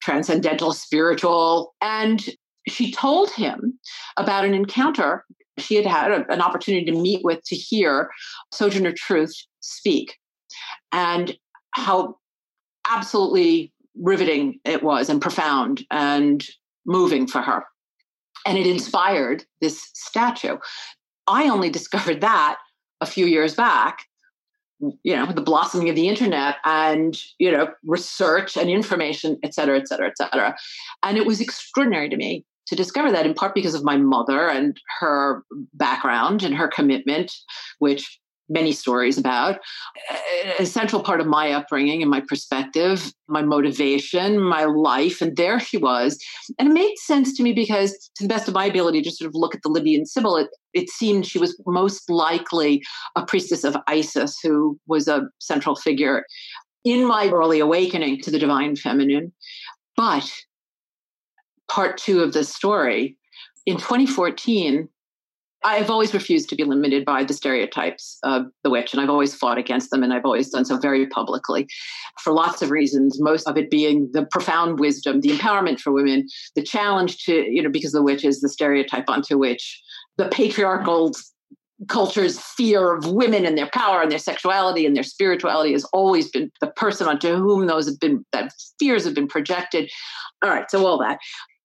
transcendental, 0.00 0.72
spiritual. 0.72 1.74
And 1.80 2.24
she 2.68 2.92
told 2.92 3.30
him 3.30 3.78
about 4.16 4.44
an 4.44 4.54
encounter 4.54 5.24
she 5.58 5.74
had 5.74 5.86
had 5.86 6.10
a, 6.10 6.32
an 6.32 6.40
opportunity 6.40 6.84
to 6.86 6.98
meet 6.98 7.24
with 7.24 7.42
to 7.44 7.56
hear 7.56 8.10
Sojourner 8.52 8.92
Truth 8.92 9.34
speak 9.60 10.16
and 10.92 11.36
how 11.72 12.16
absolutely 12.88 13.72
riveting 14.00 14.58
it 14.64 14.82
was 14.82 15.08
and 15.08 15.20
profound 15.20 15.84
and 15.90 16.44
moving 16.86 17.26
for 17.26 17.42
her. 17.42 17.64
And 18.46 18.58
it 18.58 18.66
inspired 18.66 19.44
this 19.60 19.90
statue. 19.94 20.58
I 21.26 21.48
only 21.48 21.70
discovered 21.70 22.20
that 22.20 22.58
a 23.00 23.06
few 23.06 23.26
years 23.26 23.54
back 23.54 24.06
you 25.02 25.14
know 25.14 25.26
the 25.26 25.40
blossoming 25.40 25.88
of 25.88 25.96
the 25.96 26.08
internet 26.08 26.56
and 26.64 27.16
you 27.38 27.50
know 27.50 27.68
research 27.84 28.56
and 28.56 28.68
information 28.68 29.38
et 29.42 29.54
cetera 29.54 29.78
et 29.78 29.86
cetera 29.86 30.08
et 30.08 30.16
cetera 30.16 30.56
and 31.02 31.16
it 31.16 31.26
was 31.26 31.40
extraordinary 31.40 32.08
to 32.08 32.16
me 32.16 32.44
to 32.66 32.76
discover 32.76 33.10
that 33.10 33.26
in 33.26 33.34
part 33.34 33.54
because 33.54 33.74
of 33.74 33.84
my 33.84 33.96
mother 33.96 34.48
and 34.48 34.80
her 35.00 35.44
background 35.74 36.42
and 36.42 36.54
her 36.54 36.68
commitment 36.68 37.32
which 37.78 38.18
many 38.48 38.72
stories 38.72 39.18
about. 39.18 39.58
A 40.58 40.66
central 40.66 41.02
part 41.02 41.20
of 41.20 41.26
my 41.26 41.52
upbringing 41.52 42.02
and 42.02 42.10
my 42.10 42.20
perspective, 42.20 43.12
my 43.28 43.42
motivation, 43.42 44.40
my 44.40 44.64
life. 44.64 45.20
And 45.20 45.36
there 45.36 45.58
she 45.60 45.76
was. 45.76 46.18
And 46.58 46.68
it 46.68 46.72
made 46.72 46.94
sense 46.98 47.36
to 47.36 47.42
me 47.42 47.52
because, 47.52 47.92
to 48.16 48.24
the 48.24 48.28
best 48.28 48.48
of 48.48 48.54
my 48.54 48.66
ability 48.66 49.02
to 49.02 49.10
sort 49.10 49.28
of 49.28 49.34
look 49.34 49.54
at 49.54 49.62
the 49.62 49.70
Libyan 49.70 50.06
Sibyl, 50.06 50.36
it, 50.36 50.48
it 50.74 50.90
seemed 50.90 51.26
she 51.26 51.38
was 51.38 51.60
most 51.66 52.10
likely 52.10 52.82
a 53.16 53.24
priestess 53.24 53.64
of 53.64 53.76
Isis 53.86 54.38
who 54.42 54.78
was 54.86 55.08
a 55.08 55.22
central 55.40 55.76
figure 55.76 56.24
in 56.84 57.06
my 57.06 57.28
early 57.28 57.60
awakening 57.60 58.20
to 58.22 58.30
the 58.30 58.38
divine 58.38 58.76
feminine. 58.76 59.32
But 59.96 60.30
part 61.70 61.96
two 61.96 62.20
of 62.20 62.32
the 62.32 62.44
story, 62.44 63.16
in 63.66 63.76
2014, 63.76 64.88
I've 65.64 65.90
always 65.90 66.12
refused 66.12 66.48
to 66.48 66.56
be 66.56 66.64
limited 66.64 67.04
by 67.04 67.24
the 67.24 67.34
stereotypes 67.34 68.18
of 68.24 68.46
the 68.64 68.70
witch, 68.70 68.92
and 68.92 69.00
I've 69.00 69.10
always 69.10 69.34
fought 69.34 69.58
against 69.58 69.90
them, 69.90 70.02
and 70.02 70.12
I've 70.12 70.24
always 70.24 70.50
done 70.50 70.64
so 70.64 70.76
very 70.76 71.06
publicly 71.06 71.68
for 72.22 72.32
lots 72.32 72.62
of 72.62 72.70
reasons, 72.70 73.20
most 73.20 73.46
of 73.48 73.56
it 73.56 73.70
being 73.70 74.10
the 74.12 74.26
profound 74.26 74.80
wisdom, 74.80 75.20
the 75.20 75.30
empowerment 75.30 75.80
for 75.80 75.92
women, 75.92 76.26
the 76.56 76.62
challenge 76.62 77.24
to, 77.24 77.34
you 77.34 77.62
know, 77.62 77.70
because 77.70 77.92
the 77.92 78.02
witch 78.02 78.24
is 78.24 78.40
the 78.40 78.48
stereotype 78.48 79.08
onto 79.08 79.38
which 79.38 79.82
the 80.16 80.28
patriarchal 80.28 81.12
culture's 81.88 82.38
fear 82.38 82.96
of 82.96 83.10
women 83.10 83.44
and 83.44 83.58
their 83.58 83.70
power 83.72 84.02
and 84.02 84.10
their 84.10 84.18
sexuality 84.18 84.86
and 84.86 84.94
their 84.94 85.02
spirituality 85.02 85.72
has 85.72 85.84
always 85.86 86.30
been 86.30 86.50
the 86.60 86.68
person 86.68 87.08
onto 87.08 87.34
whom 87.34 87.66
those 87.66 87.86
have 87.86 87.98
been 87.98 88.24
that 88.32 88.52
fears 88.78 89.04
have 89.04 89.14
been 89.14 89.26
projected. 89.26 89.90
All 90.42 90.50
right 90.50 90.70
so 90.70 90.86
all 90.86 90.98
that. 90.98 91.18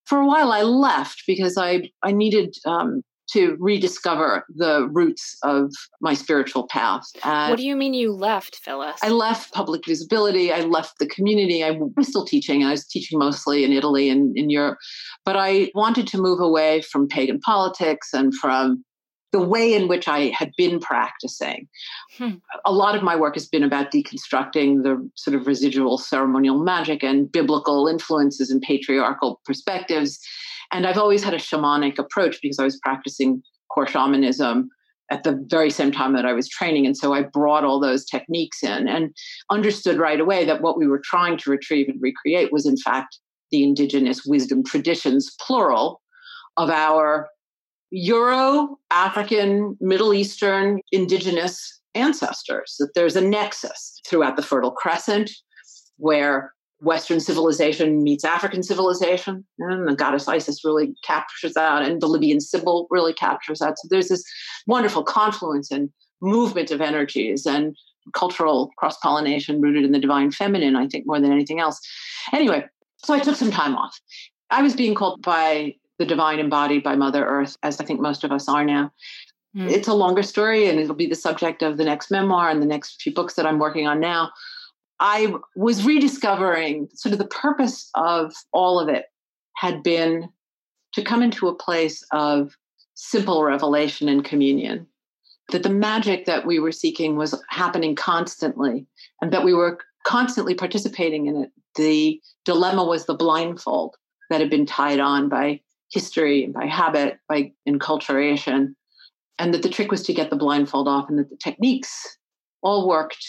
For 0.06 0.20
a 0.20 0.26
while 0.26 0.52
i 0.52 0.62
left 0.64 1.24
because 1.28 1.58
i 1.58 1.89
i 2.02 2.12
needed 2.12 2.56
um, 2.66 3.04
to 3.34 3.57
rediscover 3.59 4.45
the 4.55 4.88
roots 4.91 5.38
of 5.43 5.71
my 6.01 6.13
spiritual 6.13 6.67
path. 6.67 7.03
And 7.23 7.49
what 7.49 7.57
do 7.57 7.65
you 7.65 7.75
mean 7.75 7.93
you 7.93 8.13
left, 8.13 8.57
Phyllis? 8.57 8.99
I 9.03 9.09
left 9.09 9.53
public 9.53 9.86
visibility. 9.86 10.51
I 10.51 10.61
left 10.61 10.99
the 10.99 11.07
community. 11.07 11.63
I 11.63 11.71
was 11.95 12.07
still 12.07 12.25
teaching. 12.25 12.63
I 12.63 12.71
was 12.71 12.86
teaching 12.86 13.19
mostly 13.19 13.63
in 13.63 13.73
Italy 13.73 14.09
and 14.09 14.38
in 14.38 14.49
Europe. 14.49 14.78
But 15.25 15.36
I 15.36 15.71
wanted 15.75 16.07
to 16.07 16.17
move 16.17 16.39
away 16.39 16.82
from 16.82 17.07
pagan 17.07 17.39
politics 17.39 18.13
and 18.13 18.34
from 18.36 18.84
the 19.34 19.39
way 19.39 19.73
in 19.73 19.88
which 19.88 20.07
I 20.07 20.28
had 20.28 20.51
been 20.57 20.80
practicing. 20.80 21.67
Hmm. 22.17 22.36
A 22.65 22.71
lot 22.71 22.95
of 22.95 23.03
my 23.03 23.15
work 23.15 23.36
has 23.36 23.47
been 23.47 23.63
about 23.63 23.91
deconstructing 23.91 24.84
the 24.84 25.09
sort 25.15 25.36
of 25.36 25.47
residual 25.47 25.97
ceremonial 25.97 26.63
magic 26.63 27.03
and 27.03 27.30
biblical 27.30 27.88
influences 27.88 28.49
and 28.49 28.61
patriarchal 28.61 29.41
perspectives 29.45 30.19
and 30.72 30.86
I've 30.86 30.97
always 30.97 31.24
had 31.24 31.34
a 31.34 31.38
shamanic 31.38 31.97
approach 31.97 32.39
because 32.41 32.59
I 32.59 32.63
was 32.63 32.80
practicing 32.84 33.41
core 33.72 33.88
shamanism 33.88 34.70
at 35.09 35.24
the 35.24 35.41
very 35.49 35.70
same 35.70 35.91
time 35.91 36.13
that 36.13 36.26
I 36.26 36.34
was 36.34 36.49
training. 36.49 36.86
And 36.86 36.97
so 36.97 37.13
I 37.13 37.24
brought 37.24 37.63
all 37.63 37.80
those 37.80 38.05
techniques 38.05 38.61
in 38.61 38.88
and 38.88 39.15
understood 39.49 39.97
right 39.97 40.20
away 40.20 40.43
that 40.45 40.61
what 40.61 40.78
we 40.78 40.88
were 40.88 41.01
trying 41.03 41.38
to 41.38 41.49
retrieve 41.49 41.88
and 41.88 42.01
recreate 42.01 42.51
was, 42.51 42.65
in 42.65 42.78
fact, 42.78 43.18
the 43.51 43.63
indigenous 43.63 44.26
wisdom 44.26 44.63
traditions, 44.63 45.34
plural, 45.39 46.01
of 46.57 46.70
our 46.70 47.30
Euro, 47.91 48.78
African, 48.91 49.78
Middle 49.80 50.13
Eastern, 50.13 50.82
indigenous 50.91 51.80
ancestors, 51.95 52.76
that 52.80 52.93
there's 52.93 53.15
a 53.15 53.22
nexus 53.22 54.01
throughout 54.05 54.36
the 54.36 54.43
Fertile 54.43 54.72
Crescent 54.72 55.32
where 55.97 56.53
Western 56.80 57.19
civilization 57.19 58.03
meets 58.03 58.23
African 58.23 58.63
civilization. 58.63 59.45
And 59.59 59.88
the 59.88 59.95
goddess 59.95 60.28
Isis 60.28 60.63
really 60.63 60.93
captures 61.03 61.53
that, 61.53 61.82
and 61.82 62.01
the 62.01 62.07
Libyan 62.07 62.39
Sibyl 62.39 62.88
really 62.91 63.13
captures 63.13 63.59
that. 63.59 63.80
So 63.80 63.88
there's 63.89 64.09
this 64.09 64.23
wonderful 64.67 65.03
confluence 65.03 65.71
and 65.71 65.89
movement 66.21 66.71
of 66.71 66.82
energies 66.82 67.45
and 67.45 67.75
cultural 68.13 68.71
cross 68.78 68.97
pollination 68.97 69.61
rooted 69.61 69.84
in 69.84 69.91
the 69.91 69.99
divine 69.99 70.32
feminine, 70.32 70.75
I 70.75 70.88
think, 70.88 71.05
more 71.07 71.19
than 71.19 71.32
anything 71.32 71.59
else. 71.59 71.80
Anyway, 72.32 72.63
so 72.97 73.13
I 73.13 73.19
took 73.19 73.36
some 73.36 73.51
time 73.51 73.75
off. 73.75 73.99
I 74.49 74.61
was 74.61 74.75
being 74.75 74.95
called 74.95 75.21
by 75.21 75.75
the 75.99 76.05
divine 76.05 76.39
embodied 76.39 76.84
by 76.84 76.95
Mother 76.95 77.25
Earth, 77.25 77.57
as 77.63 77.82
I 77.82 77.86
think 77.86 77.99
most 77.99 78.23
of 78.23 78.32
us 78.32 78.47
are 78.47 78.63
now. 78.63 78.91
Mm. 79.55 79.69
It's 79.69 79.88
a 79.88 79.93
longer 79.93 80.23
story, 80.23 80.69
and 80.69 80.80
it'll 80.80 80.95
be 80.95 81.07
the 81.07 81.15
subject 81.15 81.63
of 81.63 81.78
the 81.78 81.86
next 81.86 82.11
memoir 82.11 82.49
and 82.49 82.61
the 82.61 82.67
next 82.67 83.01
few 83.01 83.13
books 83.13 83.34
that 83.34 83.45
I'm 83.45 83.59
working 83.59 83.88
on 83.88 83.99
now. 83.99 84.32
I 85.00 85.34
was 85.56 85.86
rediscovering 85.86 86.89
sort 86.93 87.14
of 87.14 87.20
the 87.20 87.28
purpose 87.28 87.89
of 87.95 88.34
all 88.52 88.80
of 88.80 88.89
it 88.89 89.06
had 89.56 89.84
been 89.84 90.30
to 90.93 91.04
come 91.04 91.22
into 91.22 91.48
a 91.48 91.56
place 91.56 92.04
of 92.12 92.58
simple 92.95 93.43
revelation 93.43 94.10
and 94.10 94.24
communion. 94.24 94.88
That 95.52 95.64
the 95.64 95.70
magic 95.70 96.26
that 96.26 96.45
we 96.45 96.60
were 96.60 96.72
seeking 96.72 97.16
was 97.16 97.41
happening 97.50 97.95
constantly 97.95 98.86
and 99.22 99.32
that 99.32 99.45
we 99.45 99.54
were 99.54 99.80
constantly 100.06 100.56
participating 100.56 101.28
in 101.28 101.43
it. 101.43 101.52
The 101.76 102.20
dilemma 102.43 102.84
was 102.84 103.06
the 103.06 103.14
blindfold 103.14 103.95
that 104.30 104.41
had 104.41 104.50
been 104.50 104.66
tied 104.66 105.00
on 105.00 105.30
by 105.30 105.62
history, 105.91 106.48
by 106.48 106.66
habit, 106.66 107.20
by 107.30 107.54
enculturation, 107.68 108.76
and 109.39 109.54
that 109.54 109.64
the 109.64 109.70
trick 109.70 109.91
was 109.91 110.04
to 110.04 110.14
get 110.14 110.30
the 110.30 110.36
blindfold 110.36 110.88
off 110.88 111.08
and 111.08 111.20
that 111.20 111.30
the 111.30 111.38
techniques 111.38 112.18
all 112.62 112.88
worked 112.88 113.26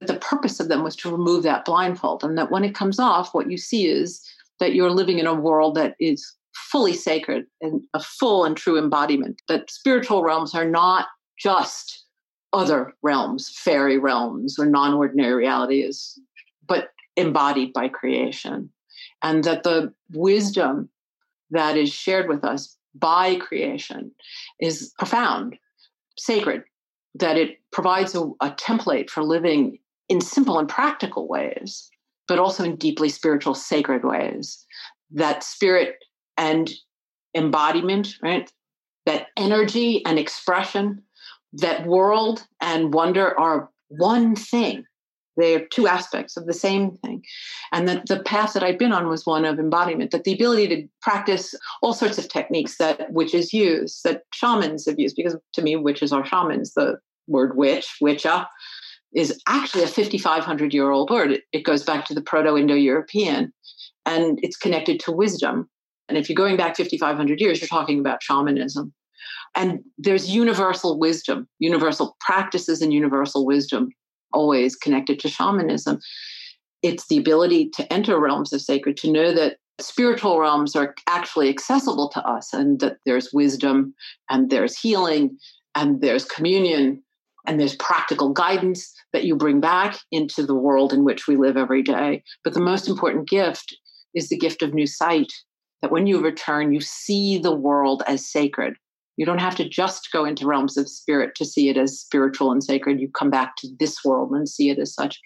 the 0.00 0.18
purpose 0.18 0.60
of 0.60 0.68
them 0.68 0.82
was 0.82 0.96
to 0.96 1.10
remove 1.10 1.42
that 1.44 1.64
blindfold. 1.64 2.22
And 2.22 2.36
that 2.36 2.50
when 2.50 2.64
it 2.64 2.74
comes 2.74 2.98
off, 2.98 3.34
what 3.34 3.50
you 3.50 3.56
see 3.56 3.86
is 3.86 4.22
that 4.60 4.74
you're 4.74 4.90
living 4.90 5.18
in 5.18 5.26
a 5.26 5.34
world 5.34 5.74
that 5.76 5.96
is 5.98 6.34
fully 6.54 6.92
sacred 6.92 7.46
and 7.60 7.82
a 7.94 8.00
full 8.00 8.44
and 8.44 8.56
true 8.56 8.78
embodiment. 8.78 9.42
That 9.48 9.70
spiritual 9.70 10.22
realms 10.22 10.54
are 10.54 10.68
not 10.68 11.06
just 11.38 12.04
other 12.52 12.94
realms, 13.02 13.50
fairy 13.50 13.98
realms, 13.98 14.58
or 14.58 14.66
non 14.66 14.94
ordinary 14.94 15.34
realities, 15.34 16.18
but 16.66 16.90
embodied 17.16 17.72
by 17.72 17.88
creation. 17.88 18.70
And 19.22 19.44
that 19.44 19.62
the 19.62 19.92
wisdom 20.12 20.88
that 21.50 21.76
is 21.76 21.92
shared 21.92 22.28
with 22.28 22.44
us 22.44 22.76
by 22.94 23.36
creation 23.36 24.10
is 24.60 24.92
profound, 24.98 25.56
sacred, 26.18 26.64
that 27.14 27.36
it 27.36 27.58
provides 27.72 28.14
a, 28.14 28.22
a 28.40 28.50
template 28.52 29.10
for 29.10 29.22
living 29.22 29.78
in 30.08 30.20
simple 30.20 30.58
and 30.58 30.68
practical 30.68 31.28
ways, 31.28 31.90
but 32.28 32.38
also 32.38 32.64
in 32.64 32.76
deeply 32.76 33.08
spiritual, 33.08 33.54
sacred 33.54 34.04
ways. 34.04 34.64
That 35.10 35.44
spirit 35.44 35.96
and 36.36 36.70
embodiment, 37.34 38.16
right? 38.22 38.50
That 39.04 39.28
energy 39.36 40.04
and 40.04 40.18
expression, 40.18 41.02
that 41.52 41.86
world 41.86 42.46
and 42.60 42.92
wonder 42.92 43.38
are 43.38 43.70
one 43.88 44.34
thing. 44.34 44.84
They 45.36 45.54
are 45.54 45.66
two 45.66 45.86
aspects 45.86 46.36
of 46.36 46.46
the 46.46 46.54
same 46.54 46.92
thing. 46.92 47.22
And 47.70 47.86
that 47.88 48.06
the 48.06 48.22
path 48.22 48.54
that 48.54 48.62
I've 48.62 48.78
been 48.78 48.92
on 48.92 49.08
was 49.08 49.26
one 49.26 49.44
of 49.44 49.58
embodiment, 49.58 50.10
that 50.12 50.24
the 50.24 50.32
ability 50.32 50.68
to 50.68 50.88
practice 51.02 51.54
all 51.82 51.92
sorts 51.92 52.16
of 52.16 52.28
techniques 52.28 52.78
that 52.78 53.12
witches 53.12 53.52
use, 53.52 54.00
that 54.02 54.22
shamans 54.32 54.86
have 54.86 54.98
used, 54.98 55.14
because 55.14 55.36
to 55.52 55.62
me, 55.62 55.76
witches 55.76 56.10
are 56.12 56.24
shamans. 56.24 56.72
The 56.72 56.98
word 57.28 57.56
witch, 57.56 57.96
witcha, 58.02 58.46
is 59.14 59.40
actually 59.46 59.82
a 59.82 59.88
5,500 59.88 60.74
year 60.74 60.90
old 60.90 61.10
word. 61.10 61.40
It, 61.52 61.64
goes 61.64 61.82
back 61.82 62.04
to 62.06 62.14
the 62.14 62.20
Proto 62.20 62.56
Indo 62.56 62.74
European 62.74 63.52
and 64.04 64.38
it's 64.42 64.56
connected 64.56 65.00
to 65.00 65.12
wisdom. 65.12 65.68
And 66.08 66.16
if 66.16 66.28
you're 66.28 66.36
going 66.36 66.56
back 66.56 66.76
5,500 66.76 67.40
years, 67.40 67.60
you're 67.60 67.68
talking 67.68 67.98
about 67.98 68.22
shamanism. 68.22 68.92
And 69.54 69.80
there's 69.98 70.30
universal 70.30 70.98
wisdom, 70.98 71.48
universal 71.58 72.16
practices, 72.20 72.82
and 72.82 72.92
universal 72.92 73.46
wisdom 73.46 73.88
always 74.32 74.76
connected 74.76 75.18
to 75.20 75.28
shamanism. 75.28 75.98
It's 76.82 77.08
the 77.08 77.16
ability 77.16 77.70
to 77.70 77.90
enter 77.92 78.20
realms 78.20 78.52
of 78.52 78.60
sacred, 78.60 78.96
to 78.98 79.10
know 79.10 79.34
that 79.34 79.56
spiritual 79.80 80.38
realms 80.38 80.76
are 80.76 80.94
actually 81.06 81.48
accessible 81.48 82.08
to 82.10 82.20
us 82.26 82.52
and 82.52 82.80
that 82.80 82.98
there's 83.04 83.32
wisdom 83.32 83.94
and 84.30 84.50
there's 84.50 84.78
healing 84.78 85.36
and 85.74 86.00
there's 86.00 86.24
communion 86.24 87.02
and 87.46 87.60
there's 87.60 87.76
practical 87.76 88.32
guidance 88.32 88.92
that 89.12 89.24
you 89.24 89.36
bring 89.36 89.60
back 89.60 89.98
into 90.10 90.44
the 90.44 90.54
world 90.54 90.92
in 90.92 91.04
which 91.04 91.26
we 91.26 91.36
live 91.36 91.56
every 91.56 91.82
day. 91.82 92.22
But 92.44 92.54
the 92.54 92.60
most 92.60 92.88
important 92.88 93.28
gift 93.28 93.76
is 94.14 94.28
the 94.28 94.38
gift 94.38 94.62
of 94.62 94.74
new 94.74 94.86
sight 94.86 95.32
that 95.82 95.92
when 95.92 96.06
you 96.06 96.20
return, 96.20 96.72
you 96.72 96.80
see 96.80 97.38
the 97.38 97.54
world 97.54 98.02
as 98.06 98.30
sacred. 98.30 98.74
You 99.16 99.24
don't 99.24 99.40
have 99.40 99.56
to 99.56 99.68
just 99.68 100.10
go 100.12 100.24
into 100.24 100.46
realms 100.46 100.76
of 100.76 100.88
spirit 100.88 101.34
to 101.36 101.44
see 101.44 101.68
it 101.68 101.76
as 101.76 101.98
spiritual 101.98 102.52
and 102.52 102.62
sacred. 102.62 103.00
You 103.00 103.08
come 103.08 103.30
back 103.30 103.56
to 103.58 103.68
this 103.78 104.04
world 104.04 104.32
and 104.32 104.48
see 104.48 104.70
it 104.70 104.78
as 104.78 104.94
such. 104.94 105.20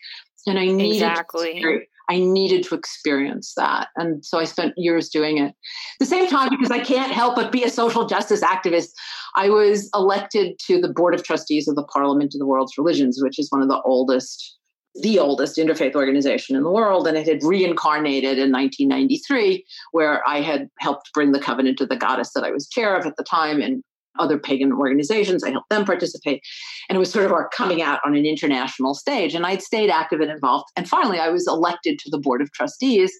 And 0.47 0.59
I 0.59 0.67
needed 0.67 1.09
exactly. 1.09 1.61
To, 1.61 1.81
I 2.11 2.19
needed 2.19 2.65
to 2.65 2.75
experience 2.75 3.55
that. 3.57 3.89
And 3.97 4.25
so 4.25 4.41
I 4.41 4.45
spent 4.45 4.75
years 4.77 5.09
doing 5.09 5.39
it. 5.39 5.51
At 5.51 5.55
the 6.01 6.07
same 6.07 6.29
time, 6.29 6.51
because 6.51 6.71
I 6.71 6.81
can't 6.81 7.13
help 7.13 7.37
but 7.37 7.53
be 7.53 7.63
a 7.63 7.71
social 7.71 8.07
justice 8.07 8.43
activist, 8.43 8.89
I 9.37 9.49
was 9.49 9.89
elected 9.95 10.59
to 10.67 10.81
the 10.81 10.89
Board 10.89 11.15
of 11.15 11.23
Trustees 11.23 11.69
of 11.69 11.77
the 11.77 11.85
Parliament 11.85 12.35
of 12.35 12.41
the 12.41 12.47
World's 12.47 12.77
Religions, 12.77 13.21
which 13.23 13.39
is 13.39 13.49
one 13.51 13.63
of 13.63 13.69
the 13.69 13.81
oldest, 13.83 14.59
the 15.01 15.21
oldest 15.21 15.57
interfaith 15.57 15.95
organization 15.95 16.57
in 16.57 16.65
the 16.65 16.71
world. 16.71 17.07
And 17.07 17.17
it 17.17 17.29
had 17.29 17.45
reincarnated 17.45 18.39
in 18.39 18.51
1993, 18.51 19.65
where 19.93 20.21
I 20.29 20.41
had 20.41 20.69
helped 20.81 21.13
bring 21.15 21.31
the 21.31 21.41
covenant 21.41 21.81
of 21.81 21.91
the 21.91 21.97
goddess 21.97 22.33
that 22.33 22.43
I 22.43 22.51
was 22.51 22.69
chair 22.69 22.97
of 22.97 23.07
at 23.07 23.17
the 23.19 23.25
time 23.25 23.63
and 23.63 23.85
other 24.19 24.39
pagan 24.39 24.73
organizations. 24.73 25.45
I 25.45 25.51
helped 25.51 25.71
them 25.71 25.85
participate. 25.85 26.43
And 26.89 26.97
it 26.97 26.99
was 26.99 27.11
sort 27.11 27.27
of 27.27 27.33
our 27.33 27.49
coming 27.49 27.83
out 27.83 28.01
on 28.05 28.17
an 28.17 28.27
international 28.27 28.95
stage. 28.95 29.35
And 29.35 29.47
I'd 29.47 29.63
stayed 29.63 29.91
active 29.91 30.21
and 30.21 30.31
involved. 30.31 30.67
And 30.77 30.89
finally, 30.89 31.19
I 31.19 31.29
was 31.29 31.47
elected 31.47 31.99
to 32.01 32.11
the 32.11 32.19
board 32.19 32.43
of 32.43 32.53
trustees 32.53 33.13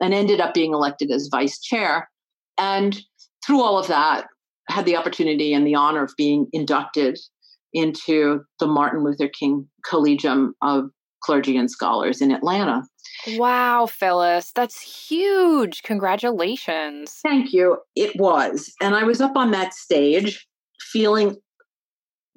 and 0.00 0.14
ended 0.14 0.40
up 0.40 0.54
being 0.54 0.72
elected 0.72 1.10
as 1.10 1.28
vice 1.30 1.60
chair. 1.60 2.08
And 2.58 3.00
through 3.44 3.62
all 3.62 3.78
of 3.78 3.88
that, 3.88 4.26
had 4.68 4.86
the 4.86 4.96
opportunity 4.96 5.52
and 5.52 5.66
the 5.66 5.74
honor 5.74 6.04
of 6.04 6.12
being 6.16 6.46
inducted 6.52 7.18
into 7.72 8.40
the 8.58 8.66
Martin 8.66 9.04
Luther 9.04 9.28
King 9.28 9.68
Collegium 9.88 10.54
of 10.62 10.84
Clergy 11.22 11.56
and 11.56 11.70
Scholars 11.70 12.20
in 12.20 12.30
Atlanta. 12.30 12.82
Wow, 13.36 13.86
Phyllis, 13.86 14.52
that's 14.52 14.80
huge. 14.80 15.82
Congratulations. 15.82 17.20
Thank 17.22 17.52
you. 17.52 17.78
It 17.94 18.18
was. 18.18 18.72
And 18.80 18.94
I 18.94 19.04
was 19.04 19.20
up 19.20 19.36
on 19.36 19.50
that 19.50 19.74
stage 19.74 20.46
feeling 20.80 21.36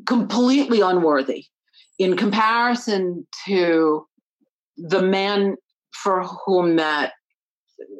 completely 0.05 0.81
unworthy 0.81 1.45
in 1.99 2.17
comparison 2.17 3.25
to 3.45 4.05
the 4.77 5.01
man 5.01 5.55
for 5.93 6.23
whom 6.23 6.75
that 6.75 7.13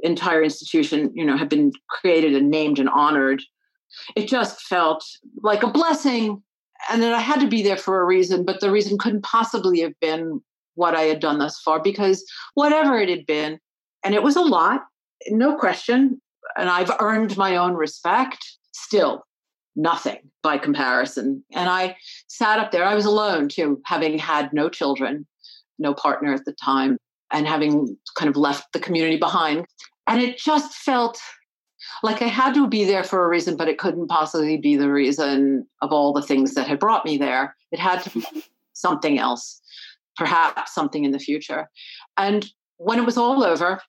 entire 0.02 0.44
institution, 0.44 1.12
you 1.14 1.26
know, 1.26 1.38
had 1.38 1.50
been 1.50 1.72
created 1.90 2.36
and 2.36 2.50
named 2.50 2.80
and 2.80 2.90
honored. 2.90 3.42
It 4.16 4.28
just 4.28 4.62
felt 4.62 5.06
like 5.42 5.64
a 5.64 5.72
blessing 5.72 6.42
and 6.90 7.02
that 7.02 7.14
I 7.14 7.20
had 7.20 7.40
to 7.40 7.48
be 7.48 7.64
there 7.64 7.78
for 7.78 8.02
a 8.02 8.06
reason, 8.06 8.44
but 8.44 8.60
the 8.60 8.72
reason 8.72 8.98
couldn't 8.98 9.24
possibly 9.24 9.80
have 9.82 9.98
been 10.02 10.42
what 10.76 10.96
I 10.96 11.04
had 11.04 11.20
done 11.20 11.40
thus 11.40 11.60
far 11.60 11.82
because 11.82 12.26
whatever 12.56 12.98
it 12.98 13.10
had 13.10 13.26
been, 13.26 13.60
and 14.04 14.14
it 14.14 14.24
was 14.24 14.36
a 14.36 14.42
lot, 14.42 14.82
no 15.30 15.56
question, 15.58 16.22
and 16.58 16.70
I've 16.70 16.92
earned 17.00 17.38
my 17.38 17.56
own 17.56 17.74
respect, 17.74 18.40
still 18.74 19.24
nothing 19.76 20.20
by 20.42 20.58
comparison. 20.58 21.44
And 21.54 21.70
I 21.70 21.96
sat 22.28 22.60
up 22.60 22.72
there, 22.72 22.86
I 22.86 22.96
was 22.96 23.06
alone 23.06 23.50
too, 23.50 23.82
having 23.86 24.18
had 24.18 24.54
no 24.54 24.70
children, 24.70 25.26
no 25.80 25.94
partner 25.94 26.34
at 26.34 26.46
the 26.46 26.54
time, 26.54 26.98
and 27.32 27.48
having 27.48 27.98
kind 28.16 28.30
of 28.30 28.38
left 28.38 28.72
the 28.74 28.80
community 28.80 29.18
behind. 29.18 29.66
And 30.08 30.22
it 30.22 30.38
just 30.38 30.74
felt 30.74 31.20
like 32.04 32.22
I 32.22 32.28
had 32.28 32.54
to 32.54 32.68
be 32.68 32.86
there 32.86 33.04
for 33.04 33.26
a 33.26 33.28
reason, 33.28 33.58
but 33.58 33.68
it 33.68 33.78
couldn't 33.78 34.08
possibly 34.08 34.58
be 34.58 34.76
the 34.76 34.92
reason 34.92 35.66
of 35.82 35.92
all 35.92 36.14
the 36.14 36.22
things 36.22 36.54
that 36.54 36.68
had 36.68 36.80
brought 36.80 37.06
me 37.06 37.18
there. 37.18 37.56
It 37.72 37.80
had 37.80 38.04
to 38.04 38.10
be 38.12 38.26
something 38.74 39.18
else 39.18 39.62
perhaps 40.16 40.74
something 40.74 41.06
in 41.06 41.12
the 41.12 41.20
future. 41.20 41.70
And 42.18 42.50
when 42.78 43.00
it 43.00 43.06
was 43.06 43.18
all 43.18 43.44
over, 43.44 43.80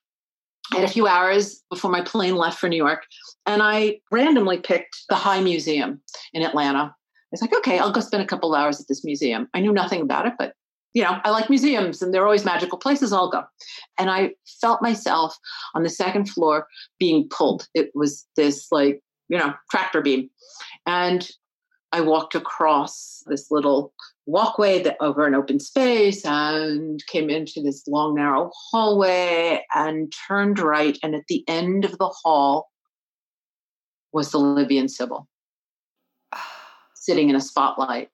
I 0.72 0.76
had 0.76 0.84
a 0.84 0.92
few 0.92 1.06
hours 1.06 1.62
before 1.70 1.90
my 1.90 2.00
plane 2.00 2.36
left 2.36 2.58
for 2.58 2.68
New 2.68 2.76
York, 2.76 3.04
and 3.44 3.62
I 3.62 4.00
randomly 4.10 4.58
picked 4.58 4.96
the 5.08 5.14
High 5.14 5.40
Museum 5.40 6.00
in 6.32 6.42
Atlanta. 6.42 6.94
I 6.94 7.30
was 7.30 7.42
like, 7.42 7.54
okay, 7.54 7.78
I'll 7.78 7.92
go 7.92 8.00
spend 8.00 8.22
a 8.22 8.26
couple 8.26 8.54
hours 8.54 8.80
at 8.80 8.88
this 8.88 9.04
museum. 9.04 9.48
I 9.52 9.60
knew 9.60 9.72
nothing 9.72 10.00
about 10.00 10.26
it, 10.26 10.34
but 10.38 10.54
you 10.94 11.02
know, 11.02 11.18
I 11.24 11.30
like 11.30 11.50
museums 11.50 12.00
and 12.00 12.14
they're 12.14 12.24
always 12.24 12.44
magical 12.44 12.78
places. 12.78 13.12
I'll 13.12 13.30
go. 13.30 13.42
And 13.98 14.08
I 14.10 14.30
felt 14.60 14.80
myself 14.80 15.36
on 15.74 15.82
the 15.82 15.90
second 15.90 16.30
floor 16.30 16.68
being 17.00 17.28
pulled. 17.28 17.66
It 17.74 17.90
was 17.94 18.24
this 18.36 18.68
like, 18.70 19.02
you 19.28 19.36
know, 19.36 19.52
tractor 19.72 20.00
beam. 20.00 20.30
And 20.86 21.28
I 21.94 22.00
walked 22.00 22.34
across 22.34 23.22
this 23.26 23.52
little 23.52 23.94
walkway 24.26 24.82
that, 24.82 24.96
over 24.98 25.28
an 25.28 25.34
open 25.36 25.60
space 25.60 26.26
and 26.26 27.00
came 27.06 27.30
into 27.30 27.62
this 27.62 27.86
long, 27.86 28.16
narrow 28.16 28.50
hallway 28.72 29.64
and 29.76 30.12
turned 30.26 30.58
right. 30.58 30.98
And 31.04 31.14
at 31.14 31.28
the 31.28 31.44
end 31.46 31.84
of 31.84 31.96
the 31.98 32.08
hall 32.08 32.68
was 34.12 34.32
the 34.32 34.38
Libyan 34.38 34.88
Sibyl 34.88 35.28
sitting 36.96 37.30
in 37.30 37.36
a 37.36 37.40
spotlight. 37.40 38.08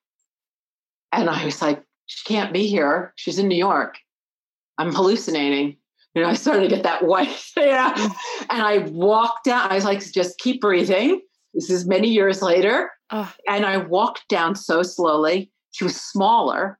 And 1.11 1.31
I 1.31 1.47
was 1.47 1.63
like, 1.63 1.83
she 2.05 2.23
can't 2.27 2.53
be 2.53 2.67
here. 2.67 3.15
She's 3.17 3.39
in 3.39 3.49
New 3.49 3.57
York. 3.57 3.97
I'm 4.77 4.93
hallucinating. 4.93 5.79
You 6.15 6.21
know, 6.21 6.29
I 6.29 6.35
started 6.35 6.69
to 6.69 6.75
get 6.75 6.83
that 6.83 7.07
white. 7.07 7.35
yeah. 7.57 7.95
Mm. 7.95 8.15
And 8.51 8.63
I 8.63 8.79
walked 8.91 9.49
out. 9.49 9.71
I 9.71 9.77
was 9.77 9.87
like, 9.87 10.05
just 10.13 10.39
keep 10.39 10.61
breathing. 10.61 11.23
This 11.55 11.71
is 11.71 11.87
many 11.87 12.09
years 12.09 12.43
later. 12.43 12.91
Oh. 13.11 13.33
And 13.49 13.67
I 13.67 13.79
walked 13.79 14.29
down 14.29 14.55
so 14.55 14.83
slowly. 14.83 15.51
She 15.73 15.85
was 15.85 16.01
smaller. 16.01 16.79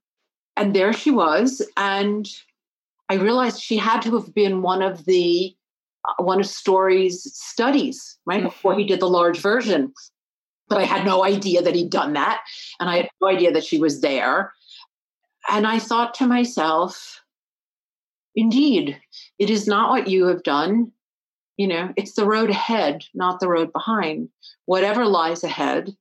And 0.57 0.75
there 0.75 0.93
she 0.93 1.11
was. 1.11 1.67
And 1.77 2.29
I 3.09 3.15
realized 3.15 3.61
she 3.61 3.77
had 3.77 4.03
to 4.03 4.17
have 4.17 4.35
been 4.35 4.63
one 4.63 4.83
of 4.83 5.05
the 5.05 5.55
uh, 6.09 6.23
one 6.23 6.41
of 6.41 6.47
Story's 6.47 7.23
studies, 7.35 8.19
right? 8.25 8.39
Mm-hmm. 8.39 8.47
Before 8.47 8.75
he 8.75 8.85
did 8.85 9.01
the 9.01 9.09
large 9.09 9.39
version. 9.41 9.93
But 10.69 10.79
I 10.79 10.85
had 10.85 11.05
no 11.05 11.25
idea 11.25 11.63
that 11.63 11.75
he'd 11.75 11.91
done 11.91 12.13
that. 12.13 12.43
And 12.79 12.89
I 12.89 12.99
had 12.99 13.11
no 13.21 13.29
idea 13.29 13.51
that 13.53 13.65
she 13.65 13.79
was 13.79 14.01
there. 14.01 14.53
And 15.51 15.67
I 15.67 15.79
thought 15.81 16.15
to 16.15 16.27
myself, 16.27 17.21
indeed, 18.37 19.01
it 19.39 19.51
is 19.51 19.67
not 19.67 19.91
what 19.91 20.09
you 20.09 20.27
have 20.27 20.45
done. 20.45 20.93
You 21.57 21.67
know, 21.67 21.93
it's 21.97 22.15
the 22.15 22.25
road 22.25 22.51
ahead, 22.51 23.05
not 23.15 23.41
the 23.41 23.49
road 23.49 23.73
behind. 23.73 24.29
Whatever 24.67 25.07
lies 25.07 25.43
ahead, 25.43 25.95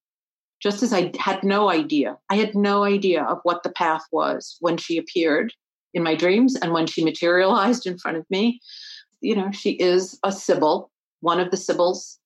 just 0.62 0.84
as 0.84 0.94
I 0.94 1.12
had 1.18 1.44
no 1.44 1.70
idea. 1.70 2.18
I 2.30 2.36
had 2.36 2.56
no 2.56 2.84
idea 2.84 3.24
of 3.24 3.40
what 3.44 3.64
the 3.64 3.72
path 3.72 4.04
was 4.12 4.58
when 4.60 4.78
she 4.78 4.98
appeared 4.98 5.54
in 5.94 6.04
my 6.04 6.16
dreams 6.16 6.56
and 6.56 6.74
when 6.74 6.88
she 6.88 7.04
materialized 7.04 7.86
in 7.86 7.98
front 7.98 8.18
of 8.18 8.26
me. 8.30 8.60
You 9.22 9.36
know, 9.36 9.52
she 9.52 9.72
is 9.72 10.20
a 10.24 10.32
Sibyl, 10.32 10.92
one 11.22 11.40
of 11.40 11.52
the 11.52 11.58
Sibyls 11.58 12.20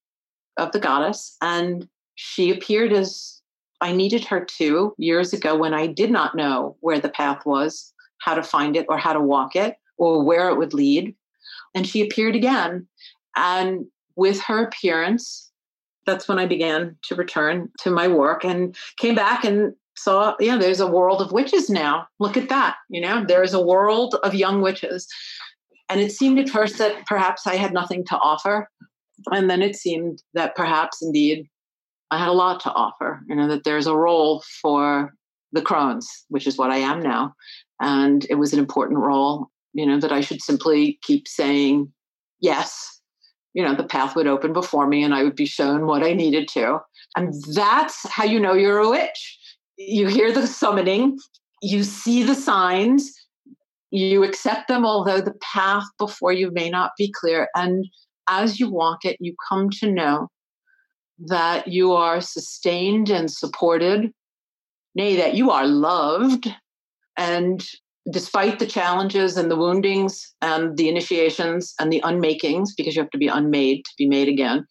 of 0.58 0.72
the 0.72 0.80
goddess. 0.80 1.36
And 1.42 1.88
she 2.16 2.52
appeared 2.52 2.92
as 2.92 3.42
I 3.82 3.92
needed 3.92 4.26
her 4.26 4.44
to 4.58 4.94
years 4.98 5.34
ago 5.34 5.56
when 5.56 5.74
I 5.74 5.88
did 5.88 6.12
not 6.12 6.36
know 6.36 6.78
where 6.82 7.00
the 7.00 7.10
path 7.10 7.46
was, 7.46 7.94
how 8.20 8.34
to 8.34 8.44
find 8.44 8.76
it, 8.76 8.86
or 8.90 8.98
how 8.98 9.14
to 9.14 9.22
walk 9.22 9.56
it, 9.56 9.76
or 9.98 10.24
where 10.24 10.50
it 10.50 10.58
would 10.58 10.74
lead. 10.74 11.16
And 11.76 11.88
she 11.88 12.02
appeared 12.02 12.36
again. 12.36 12.88
And 13.36 13.86
with 14.16 14.40
her 14.42 14.64
appearance, 14.64 15.52
that's 16.06 16.28
when 16.28 16.40
I 16.40 16.46
began 16.46 16.98
to 17.04 17.16
return 17.16 17.70
to 17.80 17.92
my 17.92 18.08
work 18.08 18.44
and 18.44 18.76
came 18.98 19.16
back 19.16 19.44
and 19.44 19.74
saw, 19.96 20.36
yeah, 20.40 20.58
there's 20.58 20.80
a 20.80 20.88
world 20.88 21.22
of 21.22 21.32
witches 21.32 21.70
now. 21.70 22.08
Look 22.20 22.38
at 22.38 22.50
that. 22.50 22.76
You 22.90 23.02
know, 23.02 23.24
there's 23.26 23.54
a 23.54 23.62
world 23.62 24.16
of 24.24 24.34
young 24.34 24.62
witches. 24.62 25.08
And 25.90 26.02
it 26.02 26.12
seemed 26.12 26.40
at 26.40 26.50
first 26.50 26.78
that 26.78 27.06
perhaps 27.06 27.46
I 27.46 27.56
had 27.56 27.74
nothing 27.74 28.06
to 28.06 28.18
offer. 28.18 28.70
And 29.32 29.50
then 29.50 29.62
it 29.62 29.76
seemed 29.76 30.24
that 30.34 30.56
perhaps 30.56 31.02
indeed 31.02 31.48
I 32.12 32.18
had 32.18 32.30
a 32.30 32.34
lot 32.34 32.60
to 32.62 32.72
offer, 32.72 33.22
you 33.28 33.36
know, 33.36 33.48
that 33.48 33.64
there's 33.64 33.88
a 33.88 33.96
role 33.96 34.44
for 34.62 35.14
the 35.52 35.62
crones, 35.62 36.08
which 36.30 36.48
is 36.48 36.58
what 36.58 36.72
I 36.72 36.78
am 36.78 37.02
now. 37.02 37.34
And 37.80 38.26
it 38.30 38.36
was 38.36 38.54
an 38.54 38.60
important 38.60 39.00
role, 39.00 39.50
you 39.74 39.86
know, 39.86 40.00
that 40.00 40.12
I 40.12 40.22
should 40.22 40.42
simply 40.42 41.00
keep 41.04 41.28
saying 41.28 41.92
yes 42.40 43.02
you 43.54 43.64
know, 43.64 43.76
the 43.76 43.84
path 43.84 44.16
would 44.16 44.28
open 44.28 44.54
before 44.54 44.88
me 44.88 45.04
and 45.04 45.14
I 45.14 45.24
would 45.24 45.36
be 45.36 45.46
shown 45.46 45.86
what 45.86 46.04
I 46.04 46.14
needed 46.14 46.48
to. 46.50 46.80
And 47.16 47.34
that's 47.54 48.08
how 48.10 48.24
you 48.24 48.40
know 48.40 48.54
you're 48.54 48.80
a 48.80 48.90
witch. 48.90 49.40
You 49.78 50.08
hear 50.08 50.32
the 50.32 50.48
summoning, 50.48 51.20
you 51.62 51.84
see 51.84 52.24
the 52.24 52.36
signs, 52.36 53.12
you 53.92 54.24
accept 54.24 54.68
them, 54.68 54.86
although 54.86 55.22
the 55.22 55.36
path 55.42 55.84
before 56.00 56.34
you 56.34 56.52
may 56.52 56.70
not 56.70 56.92
be 56.98 57.12
clear. 57.12 57.48
And 57.56 57.86
as 58.28 58.60
you 58.60 58.70
walk 58.70 59.06
it, 59.06 59.18
you 59.20 59.36
come 59.50 59.70
to 59.82 59.92
know 59.92 60.30
that 61.20 61.68
you 61.68 61.94
are 61.94 62.22
sustained 62.22 63.10
and 63.10 63.30
supported, 63.30 64.12
nay, 64.96 65.16
that 65.16 65.36
you 65.36 65.52
are 65.52 65.68
loved 65.68 66.52
and 67.18 67.64
despite 68.12 68.60
the 68.60 68.66
challenges 68.66 69.38
and 69.38 69.50
the 69.50 69.56
woundings 69.56 70.34
and 70.42 70.78
the 70.78 70.90
initiations 70.90 71.74
and 71.80 71.92
the 71.92 72.02
unmakings, 72.02 72.70
because 72.76 72.96
you 72.96 73.02
have 73.02 73.12
to 73.12 73.18
be 73.18 73.28
unmade 73.28 73.86
to 73.86 73.92
be 73.98 74.08
made 74.08 74.28
again, 74.28 74.66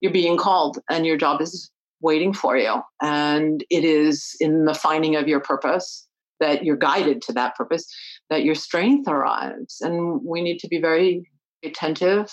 you're 0.00 0.12
being 0.12 0.36
called 0.36 0.78
and 0.90 1.06
your 1.06 1.16
job 1.16 1.40
is 1.40 1.70
waiting 2.00 2.34
for 2.34 2.56
you. 2.56 2.82
And 3.00 3.64
it 3.70 3.84
is 3.84 4.36
in 4.40 4.66
the 4.66 4.74
finding 4.74 5.16
of 5.16 5.28
your 5.28 5.40
purpose 5.40 6.06
that 6.40 6.64
you're 6.64 6.76
guided 6.76 7.22
to 7.22 7.32
that 7.32 7.54
purpose, 7.54 7.86
that 8.28 8.44
your 8.44 8.54
strength 8.54 9.08
arrives. 9.08 9.80
And 9.80 10.20
we 10.22 10.42
need 10.42 10.58
to 10.58 10.68
be 10.68 10.80
very 10.80 11.30
attentive 11.64 12.28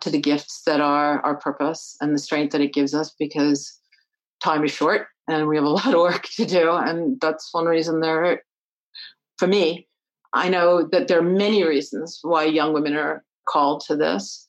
to 0.00 0.10
the 0.10 0.20
gifts 0.20 0.62
that 0.66 0.80
are 0.80 1.20
our 1.20 1.36
purpose 1.36 1.96
and 2.00 2.12
the 2.12 2.18
strength 2.18 2.50
that 2.52 2.60
it 2.60 2.74
gives 2.74 2.92
us 2.92 3.14
because 3.18 3.78
time 4.42 4.64
is 4.64 4.72
short 4.72 5.06
and 5.28 5.46
we 5.46 5.56
have 5.56 5.64
a 5.64 5.68
lot 5.68 5.94
of 5.94 6.00
work 6.00 6.24
to 6.36 6.44
do. 6.44 6.72
And 6.72 7.20
that's 7.20 7.50
one 7.52 7.66
reason 7.66 8.00
there, 8.00 8.42
for 9.38 9.46
me, 9.46 9.86
I 10.34 10.48
know 10.48 10.88
that 10.92 11.08
there 11.08 11.18
are 11.18 11.22
many 11.22 11.64
reasons 11.64 12.20
why 12.22 12.44
young 12.44 12.72
women 12.72 12.94
are 12.94 13.24
called 13.48 13.82
to 13.86 13.96
this. 13.96 14.48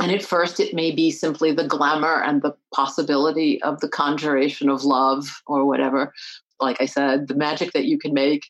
And 0.00 0.12
at 0.12 0.22
first, 0.22 0.60
it 0.60 0.74
may 0.74 0.92
be 0.92 1.10
simply 1.10 1.52
the 1.52 1.66
glamour 1.66 2.22
and 2.22 2.40
the 2.40 2.54
possibility 2.72 3.60
of 3.62 3.80
the 3.80 3.88
conjuration 3.88 4.68
of 4.68 4.84
love 4.84 5.42
or 5.46 5.66
whatever. 5.66 6.12
Like 6.60 6.80
I 6.80 6.86
said, 6.86 7.26
the 7.26 7.34
magic 7.34 7.72
that 7.72 7.86
you 7.86 7.98
can 7.98 8.14
make 8.14 8.48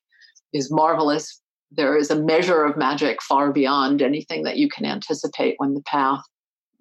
is 0.52 0.70
marvelous. 0.70 1.40
There 1.70 1.96
is 1.96 2.10
a 2.10 2.20
measure 2.20 2.64
of 2.64 2.76
magic 2.76 3.22
far 3.22 3.50
beyond 3.50 4.02
anything 4.02 4.42
that 4.42 4.58
you 4.58 4.68
can 4.68 4.84
anticipate 4.84 5.54
when 5.56 5.72
the 5.74 5.82
path 5.82 6.22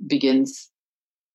begins 0.06 0.70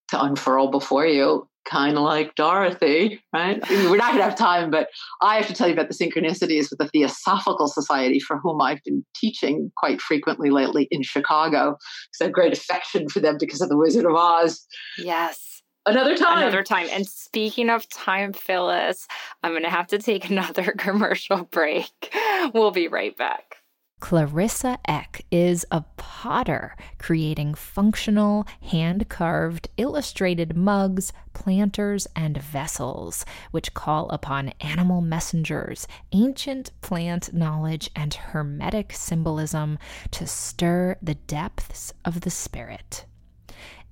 to 0.09 0.23
unfurl 0.23 0.71
before 0.71 1.07
you 1.07 1.49
kind 1.65 1.97
of 1.97 2.03
like 2.03 2.35
Dorothy, 2.35 3.23
right? 3.33 3.61
I 3.63 3.71
mean, 3.71 3.91
we're 3.91 3.97
not 3.97 4.13
going 4.13 4.19
to 4.19 4.25
have 4.25 4.37
time, 4.37 4.71
but 4.71 4.89
I 5.21 5.37
have 5.37 5.47
to 5.47 5.55
tell 5.55 5.69
you 5.69 5.75
about 5.75 5.89
the 5.89 5.95
synchronicities 5.95 6.71
with 6.71 6.79
the 6.79 6.89
Theosophical 6.89 7.69
Society, 7.69 8.21
for 8.21 8.39
whom 8.39 8.61
I've 8.61 8.83
been 8.85 9.05
teaching 9.15 9.71
quite 9.77 10.01
frequently 10.01 10.51
lately 10.51 10.89
in 10.91 11.03
Chicago, 11.03 11.77
because 11.77 12.21
I 12.21 12.25
have 12.25 12.33
great 12.33 12.53
affection 12.53 13.09
for 13.09 13.21
them 13.21 13.37
because 13.39 13.61
of 13.61 13.69
the 13.69 13.77
Wizard 13.77 14.05
of 14.05 14.15
Oz. 14.15 14.67
Yes. 14.99 15.63
Another 15.85 16.17
time. 16.17 16.39
Another 16.39 16.63
time. 16.63 16.87
And 16.93 17.07
speaking 17.07 17.69
of 17.69 17.89
time, 17.89 18.33
Phyllis, 18.33 19.07
I'm 19.43 19.53
going 19.53 19.65
to 19.65 19.71
have 19.71 19.89
to 19.89 19.99
take 19.99 20.31
another 20.31 20.73
commercial 20.79 21.45
break. 21.45 22.15
We'll 22.55 22.71
be 22.71 22.89
right 22.89 23.17
back. 23.17 23.57
Clarissa 24.03 24.81
Eck 24.89 25.25
is 25.31 25.65
a 25.71 25.85
potter, 25.97 26.75
creating 26.99 27.55
functional, 27.55 28.45
hand 28.61 29.09
carved, 29.09 29.69
illustrated 29.77 30.57
mugs, 30.57 31.13
planters, 31.35 32.09
and 32.17 32.37
vessels, 32.37 33.25
which 33.53 33.75
call 33.75 34.11
upon 34.11 34.49
animal 34.61 35.01
messengers, 35.03 35.87
ancient 36.11 36.73
plant 36.81 37.33
knowledge, 37.33 37.91
and 37.95 38.13
hermetic 38.13 38.93
symbolism 38.93 39.79
to 40.11 40.27
stir 40.27 40.97
the 41.01 41.15
depths 41.15 41.95
of 42.05 42.23
the 42.23 42.31
spirit. 42.31 43.07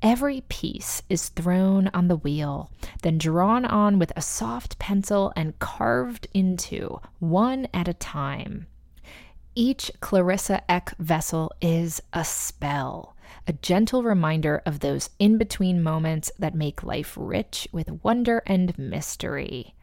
Every 0.03 0.41
piece 0.49 1.03
is 1.09 1.29
thrown 1.29 1.89
on 1.95 2.09
the 2.09 2.17
wheel, 2.17 2.73
then 3.03 3.17
drawn 3.17 3.65
on 3.65 4.01
with 4.01 4.13
a 4.17 4.23
soft 4.23 4.81
pencil 4.81 5.33
and 5.37 5.57
carved 5.61 6.27
into, 6.35 7.01
one 7.21 7.69
at 7.73 7.87
a 7.87 7.95
time. 7.95 8.67
Each 9.63 9.91
Clarissa 10.01 10.63
Eck 10.71 10.97
vessel 10.99 11.53
is 11.61 12.01
a 12.15 12.25
spell, 12.25 13.15
a 13.47 13.53
gentle 13.53 14.03
reminder 14.03 14.63
of 14.65 14.81
those 14.81 15.11
in 15.19 15.37
between 15.37 15.83
moments 15.83 16.33
that 16.39 16.55
make 16.55 16.83
life 16.83 17.15
rich 17.21 17.69
with 17.71 18.03
wonder 18.03 18.43
and 18.47 18.79
mystery. 18.79 19.75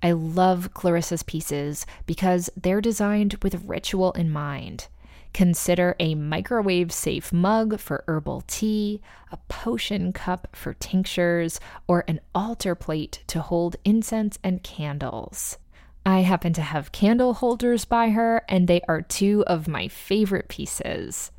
I 0.00 0.12
love 0.12 0.72
Clarissa's 0.72 1.24
pieces 1.24 1.84
because 2.06 2.48
they're 2.56 2.80
designed 2.80 3.34
with 3.42 3.64
ritual 3.64 4.12
in 4.12 4.30
mind. 4.30 4.86
Consider 5.32 5.96
a 5.98 6.14
microwave 6.14 6.92
safe 6.92 7.32
mug 7.32 7.80
for 7.80 8.04
herbal 8.06 8.44
tea, 8.46 9.00
a 9.32 9.38
potion 9.48 10.12
cup 10.12 10.46
for 10.52 10.74
tinctures, 10.74 11.58
or 11.88 12.04
an 12.06 12.20
altar 12.36 12.76
plate 12.76 13.24
to 13.26 13.40
hold 13.40 13.74
incense 13.84 14.38
and 14.44 14.62
candles. 14.62 15.58
I 16.06 16.20
happen 16.20 16.52
to 16.54 16.62
have 16.62 16.92
candle 16.92 17.34
holders 17.34 17.84
by 17.84 18.10
her, 18.10 18.44
and 18.48 18.68
they 18.68 18.82
are 18.88 19.00
two 19.00 19.42
of 19.46 19.66
my 19.66 19.88
favorite 19.88 20.48
pieces. 20.48 21.30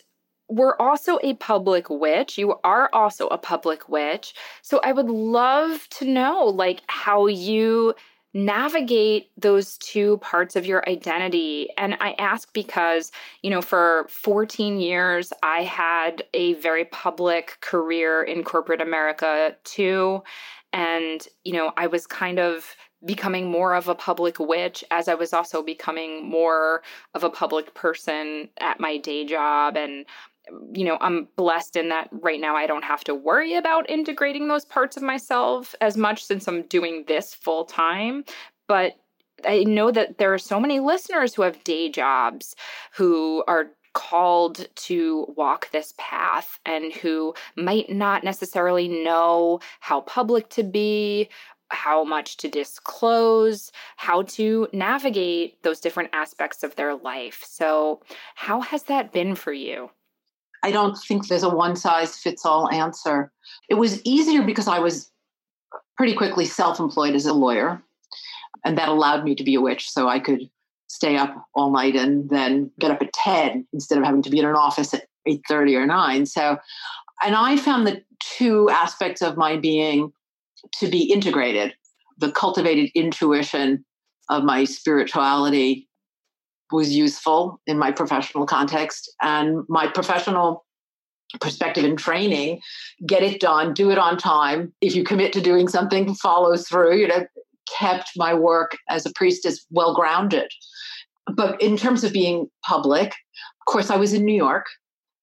we're 0.49 0.76
also 0.78 1.17
a 1.24 1.34
public 1.36 1.89
witch. 1.89 2.38
You 2.38 2.59
are 2.65 2.89
also 2.91 3.28
a 3.28 3.38
public 3.38 3.88
witch. 3.88 4.34
So 4.61 4.82
I 4.84 4.91
would 4.91 5.09
love 5.09 5.88
to 5.91 6.05
know 6.05 6.43
like 6.43 6.82
how 6.88 7.28
you 7.28 7.95
navigate 8.34 9.29
those 9.38 9.77
two 9.77 10.17
parts 10.19 10.55
of 10.55 10.65
your 10.65 10.88
identity. 10.88 11.69
And 11.77 11.97
I 11.99 12.13
ask 12.13 12.53
because, 12.53 13.11
you 13.41 13.49
know, 13.49 13.61
for 13.61 14.05
14 14.09 14.79
years, 14.79 15.34
I 15.43 15.63
had 15.63 16.23
a 16.34 16.53
very 16.55 16.86
public 16.86 17.57
career 17.61 18.23
in 18.23 18.43
corporate 18.43 18.82
America 18.82 19.55
too. 19.63 20.23
And, 20.73 21.27
you 21.43 21.53
know, 21.53 21.73
I 21.75 21.88
was 21.88 22.07
kind 22.07 22.39
of 22.39 22.75
becoming 23.03 23.49
more 23.49 23.73
of 23.73 23.88
a 23.88 23.95
public 23.95 24.39
witch 24.39 24.84
as 24.91 25.07
I 25.07 25.15
was 25.15 25.34
also 25.34 25.63
becoming 25.63 26.29
more 26.29 26.84
of 27.15 27.23
a 27.23 27.29
public 27.29 27.73
person 27.73 28.49
at 28.59 28.79
my 28.79 28.97
day 28.97 29.25
job 29.25 29.75
and 29.75 30.05
you 30.74 30.86
know, 30.86 30.97
I'm 31.02 31.28
blessed 31.36 31.76
in 31.76 31.89
that 31.89 32.10
right 32.12 32.39
now 32.39 32.56
I 32.56 32.68
don't 32.68 32.84
have 32.84 33.04
to 33.06 33.16
worry 33.16 33.56
about 33.56 33.89
integrating 33.89 34.47
those 34.47 34.66
parts 34.66 34.97
of 34.97 35.04
myself 35.04 35.76
as 35.82 35.97
much 35.97 36.24
since 36.24 36.47
I'm 36.47 36.64
doing 36.64 37.06
this 37.08 37.34
full 37.34 37.66
time. 37.66 38.24
But 38.68 38.93
I 39.45 39.64
know 39.64 39.91
that 39.91 40.18
there 40.18 40.34
are 40.34 40.39
so 40.39 40.60
many 40.60 40.80
listeners 40.80 41.34
who 41.34 41.41
have 41.41 41.64
day 41.64 41.89
jobs 41.89 42.56
who 42.93 43.43
are 43.47 43.72
called 43.93 44.68
to 44.76 45.34
walk 45.36 45.70
this 45.72 45.93
path 45.97 46.60
and 46.66 46.93
who 46.93 47.34
might 47.58 47.89
not 47.89 48.24
necessarily 48.24 48.88
know 48.88 49.60
how 49.82 50.02
public 50.02 50.49
to 50.49 50.64
be 50.64 51.30
how 51.72 52.04
much 52.04 52.38
to 52.38 52.49
disclose, 52.49 53.72
how 53.95 54.24
to 54.24 54.68
navigate 54.74 55.62
those 55.64 55.80
different 55.80 56.10
aspects 56.14 56.64
of 56.64 56.76
their 56.76 56.95
life. 56.95 57.43
So, 57.47 58.02
how 58.36 58.62
has 58.62 58.84
that 58.84 59.12
been 59.12 59.36
for 59.36 59.54
you? 59.54 59.89
I 60.64 60.72
don't 60.72 60.97
think 60.97 61.28
there's 61.28 61.43
a 61.43 61.49
one 61.49 61.76
size 61.76 62.16
fits 62.16 62.45
all 62.45 62.70
answer. 62.72 63.32
It 63.70 63.76
was 63.76 64.01
easier 64.03 64.43
because 64.43 64.68
I 64.68 64.80
was 64.80 65.12
pretty 65.97 66.14
quickly 66.16 66.45
self 66.45 66.80
employed 66.80 67.16
as 67.16 67.26
a 67.26 67.34
lawyer, 67.34 67.82
and 68.66 68.78
that 68.78 68.89
allowed 68.89 69.24
me 69.24 69.36
to 69.36 69.43
be 69.43 69.55
a 69.55 69.62
witch. 69.62 69.89
So 69.89 70.07
I 70.07 70.20
could 70.20 70.49
stay 70.91 71.16
up 71.16 71.47
all 71.55 71.72
night 71.72 71.95
and 71.95 72.30
then 72.30 72.70
get 72.80 72.91
up 72.91 73.01
at 73.01 73.14
10 73.14 73.66
instead 73.72 73.97
of 73.97 74.03
having 74.03 74.22
to 74.22 74.30
be 74.30 74.39
in 74.39 74.45
an 74.45 74.55
office 74.55 74.93
at 74.93 75.07
8.30 75.26 75.78
or 75.78 75.86
9 75.86 76.26
so 76.26 76.57
and 77.24 77.34
i 77.34 77.55
found 77.55 77.88
the 77.88 78.03
two 78.20 78.70
aspects 78.70 79.22
of 79.22 79.38
my 79.38 79.55
being 79.55 80.12
to 80.80 80.89
be 80.89 81.03
integrated 81.03 81.74
the 82.18 82.30
cultivated 82.32 82.89
intuition 82.93 83.86
of 84.28 84.43
my 84.43 84.66
spirituality 84.66 85.88
was 86.72 86.93
useful 86.93 87.59
in 87.67 87.78
my 87.78 87.91
professional 87.91 88.45
context 88.45 89.11
and 89.22 89.63
my 89.67 89.88
professional 89.88 90.65
perspective 91.39 91.86
and 91.86 91.97
training. 91.97 92.59
Get 93.05 93.24
it 93.24 93.39
done 93.39 93.74
do 93.74 93.91
it 93.91 93.97
on 93.97 94.17
time. 94.17 94.74
If 94.82 94.95
you 94.95 95.03
commit 95.03 95.34
to 95.34 95.41
doing 95.41 95.67
something 95.67 96.13
follow 96.15 96.57
through 96.57 96.97
you 96.97 97.07
know 97.07 97.26
kept 97.78 98.11
my 98.17 98.34
work 98.34 98.78
as 98.89 99.05
a 99.05 99.13
priestess 99.13 99.65
well 99.69 99.95
grounded 99.95 100.49
but 101.34 101.61
in 101.61 101.78
terms 101.78 102.03
of 102.03 102.11
being 102.11 102.49
public 102.65 103.07
of 103.07 103.72
course 103.72 103.89
i 103.89 103.95
was 103.95 104.13
in 104.13 104.26
new 104.26 104.36
york 104.36 104.65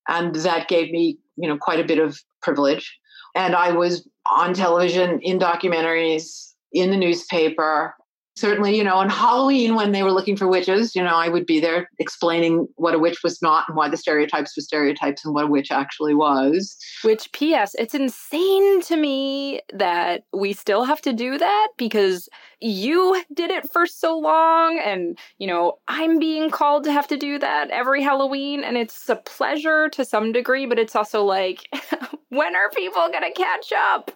and 0.09 0.35
that 0.37 0.69
gave 0.69 0.91
me 0.91 1.19
you 1.37 1.49
know 1.49 1.59
quite 1.59 1.81
a 1.81 1.85
bit 1.85 1.99
of 1.99 2.19
privilege. 2.43 2.99
And 3.35 3.55
i 3.55 3.71
was 3.71 4.09
on 4.27 4.55
television 4.55 5.21
in 5.21 5.39
documentaries 5.39 6.53
in 6.73 6.91
the 6.91 6.97
newspaper 6.97 7.95
certainly, 8.39 8.77
you 8.77 8.85
know, 8.85 8.97
on 8.97 9.09
Halloween 9.09 9.75
when 9.75 9.93
they 9.93 10.03
were 10.03 10.13
looking 10.13 10.37
for 10.37 10.47
witches, 10.47 10.95
you 10.95 11.03
know, 11.03 11.15
I 11.15 11.29
would 11.29 11.47
be 11.47 11.61
there 11.61 11.91
explaining 11.99 12.69
what 12.77 12.95
a 12.95 12.99
witch 12.99 13.23
was 13.23 13.43
not 13.43 13.65
and 13.69 13.77
why 13.77 13.89
the 13.89 13.97
stereotypes 13.97 14.57
were 14.57 14.63
stereotypes 14.63 15.25
and 15.25 15.35
what 15.35 15.45
a 15.45 15.49
witch 15.49 15.71
actually 15.71 16.15
was. 16.15 16.77
Which, 17.03 17.31
P.S., 17.33 17.75
it's 17.79 17.95
insane 17.95 18.83
to 18.83 18.97
me 18.97 19.61
that 19.73 20.25
we 20.33 20.53
still 20.53 20.85
have 20.85 21.01
to 21.03 21.13
do 21.13 21.39
that 21.39 21.69
because 21.77 22.29
you 22.61 23.23
did 23.33 23.51
it 23.51 23.71
for 23.71 23.87
so 23.87 24.19
long 24.19 24.79
and 24.79 25.17
you 25.39 25.47
know 25.47 25.79
i'm 25.87 26.19
being 26.19 26.51
called 26.51 26.85
to 26.85 26.93
have 26.93 27.07
to 27.07 27.17
do 27.17 27.39
that 27.39 27.71
every 27.71 28.03
halloween 28.03 28.65
and 28.65 28.77
it's 28.77 29.09
a 29.09 29.17
pleasure 29.17 29.89
to 29.89 30.05
some 30.05 30.33
degree 30.33 30.67
but 30.67 30.79
it's 30.79 30.97
also 30.97 31.23
like 31.23 31.69
when 32.31 32.57
are 32.57 32.71
people 32.71 33.09
gonna 33.13 33.33
catch 33.33 33.73
up 33.73 34.11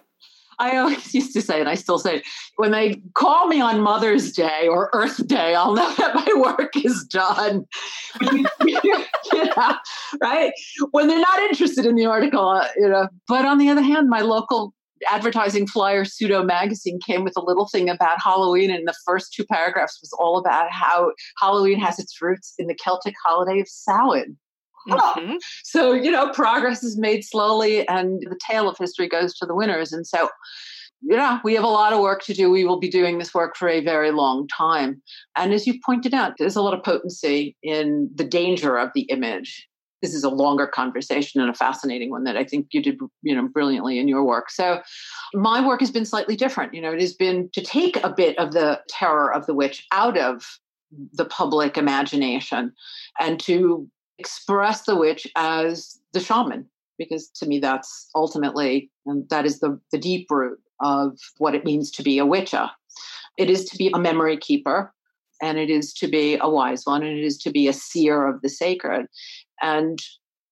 I 0.59 0.77
always 0.77 1.13
used 1.13 1.33
to 1.33 1.41
say, 1.41 1.59
and 1.59 1.69
I 1.69 1.75
still 1.75 1.99
say, 1.99 2.23
when 2.57 2.71
they 2.71 3.01
call 3.13 3.47
me 3.47 3.61
on 3.61 3.81
Mother's 3.81 4.31
Day 4.31 4.67
or 4.67 4.89
Earth 4.93 5.25
Day, 5.27 5.55
I'll 5.55 5.73
know 5.73 5.93
that 5.97 6.15
my 6.15 6.39
work 6.39 6.75
is 6.75 7.03
done. 7.05 7.65
right? 10.21 10.51
When 10.91 11.07
they're 11.07 11.19
not 11.19 11.39
interested 11.39 11.85
in 11.85 11.95
the 11.95 12.05
article, 12.05 12.47
uh, 12.47 12.67
you 12.77 12.89
know. 12.89 13.07
But 13.27 13.45
on 13.45 13.57
the 13.57 13.69
other 13.69 13.81
hand, 13.81 14.09
my 14.09 14.21
local 14.21 14.73
advertising 15.09 15.67
flyer 15.67 16.05
pseudo 16.05 16.43
magazine 16.43 16.99
came 17.05 17.23
with 17.23 17.33
a 17.35 17.43
little 17.43 17.67
thing 17.67 17.89
about 17.89 18.21
Halloween, 18.21 18.71
and 18.71 18.87
the 18.87 18.95
first 19.05 19.33
two 19.33 19.45
paragraphs 19.45 19.99
was 20.01 20.13
all 20.19 20.37
about 20.37 20.71
how 20.71 21.11
Halloween 21.39 21.79
has 21.79 21.99
its 21.99 22.21
roots 22.21 22.53
in 22.57 22.67
the 22.67 22.75
Celtic 22.75 23.15
holiday 23.23 23.59
of 23.59 23.67
Samhain. 23.67 24.37
Mm-hmm. 24.87 25.35
So, 25.63 25.93
you 25.93 26.11
know, 26.11 26.29
progress 26.31 26.83
is 26.83 26.97
made 26.97 27.23
slowly 27.23 27.87
and 27.87 28.21
the 28.21 28.39
tale 28.49 28.69
of 28.69 28.77
history 28.77 29.07
goes 29.07 29.33
to 29.37 29.45
the 29.45 29.55
winners. 29.55 29.91
And 29.91 30.05
so, 30.05 30.29
you 31.01 31.17
know, 31.17 31.39
we 31.43 31.53
have 31.55 31.63
a 31.63 31.67
lot 31.67 31.93
of 31.93 31.99
work 31.99 32.23
to 32.23 32.33
do. 32.33 32.49
We 32.49 32.63
will 32.63 32.79
be 32.79 32.89
doing 32.89 33.17
this 33.17 33.33
work 33.33 33.57
for 33.57 33.67
a 33.67 33.83
very 33.83 34.11
long 34.11 34.47
time. 34.47 35.01
And 35.35 35.53
as 35.53 35.67
you 35.67 35.79
pointed 35.85 36.13
out, 36.13 36.33
there's 36.37 36.55
a 36.55 36.61
lot 36.61 36.73
of 36.73 36.83
potency 36.83 37.57
in 37.61 38.09
the 38.15 38.23
danger 38.23 38.77
of 38.77 38.89
the 38.95 39.01
image. 39.03 39.67
This 40.01 40.13
is 40.13 40.23
a 40.23 40.29
longer 40.29 40.67
conversation 40.67 41.41
and 41.41 41.49
a 41.49 41.53
fascinating 41.53 42.09
one 42.09 42.23
that 42.25 42.37
I 42.37 42.43
think 42.43 42.67
you 42.71 42.81
did, 42.81 42.99
you 43.21 43.35
know, 43.35 43.47
brilliantly 43.47 43.99
in 43.99 44.07
your 44.07 44.23
work. 44.23 44.49
So, 44.49 44.81
my 45.33 45.65
work 45.65 45.79
has 45.79 45.91
been 45.91 46.05
slightly 46.05 46.35
different. 46.35 46.73
You 46.73 46.81
know, 46.81 46.91
it 46.91 47.01
has 47.01 47.13
been 47.13 47.49
to 47.53 47.61
take 47.61 48.01
a 48.03 48.09
bit 48.09 48.37
of 48.37 48.51
the 48.51 48.81
terror 48.89 49.33
of 49.33 49.45
the 49.45 49.53
witch 49.53 49.85
out 49.91 50.17
of 50.17 50.45
the 51.13 51.25
public 51.25 51.77
imagination 51.77 52.73
and 53.19 53.39
to 53.41 53.87
express 54.23 54.83
the 54.83 54.95
witch 54.95 55.27
as 55.35 55.99
the 56.13 56.21
shaman 56.21 56.65
because 56.97 57.27
to 57.27 57.45
me 57.45 57.59
that's 57.59 58.09
ultimately 58.15 58.89
and 59.05 59.27
that 59.29 59.45
is 59.45 59.59
the, 59.59 59.77
the 59.91 59.97
deep 59.97 60.31
root 60.31 60.57
of 60.79 61.17
what 61.39 61.55
it 61.55 61.65
means 61.65 61.91
to 61.91 62.03
be 62.03 62.19
a 62.19 62.25
witcher. 62.25 62.69
It 63.37 63.49
is 63.49 63.65
to 63.65 63.77
be 63.77 63.91
a 63.93 63.99
memory 63.99 64.37
keeper 64.37 64.93
and 65.41 65.57
it 65.57 65.69
is 65.69 65.91
to 65.95 66.07
be 66.07 66.37
a 66.39 66.49
wise 66.49 66.85
one 66.85 67.03
and 67.03 67.17
it 67.17 67.25
is 67.25 67.37
to 67.39 67.51
be 67.51 67.67
a 67.67 67.73
seer 67.73 68.25
of 68.25 68.41
the 68.41 68.49
sacred. 68.49 69.07
And 69.61 69.99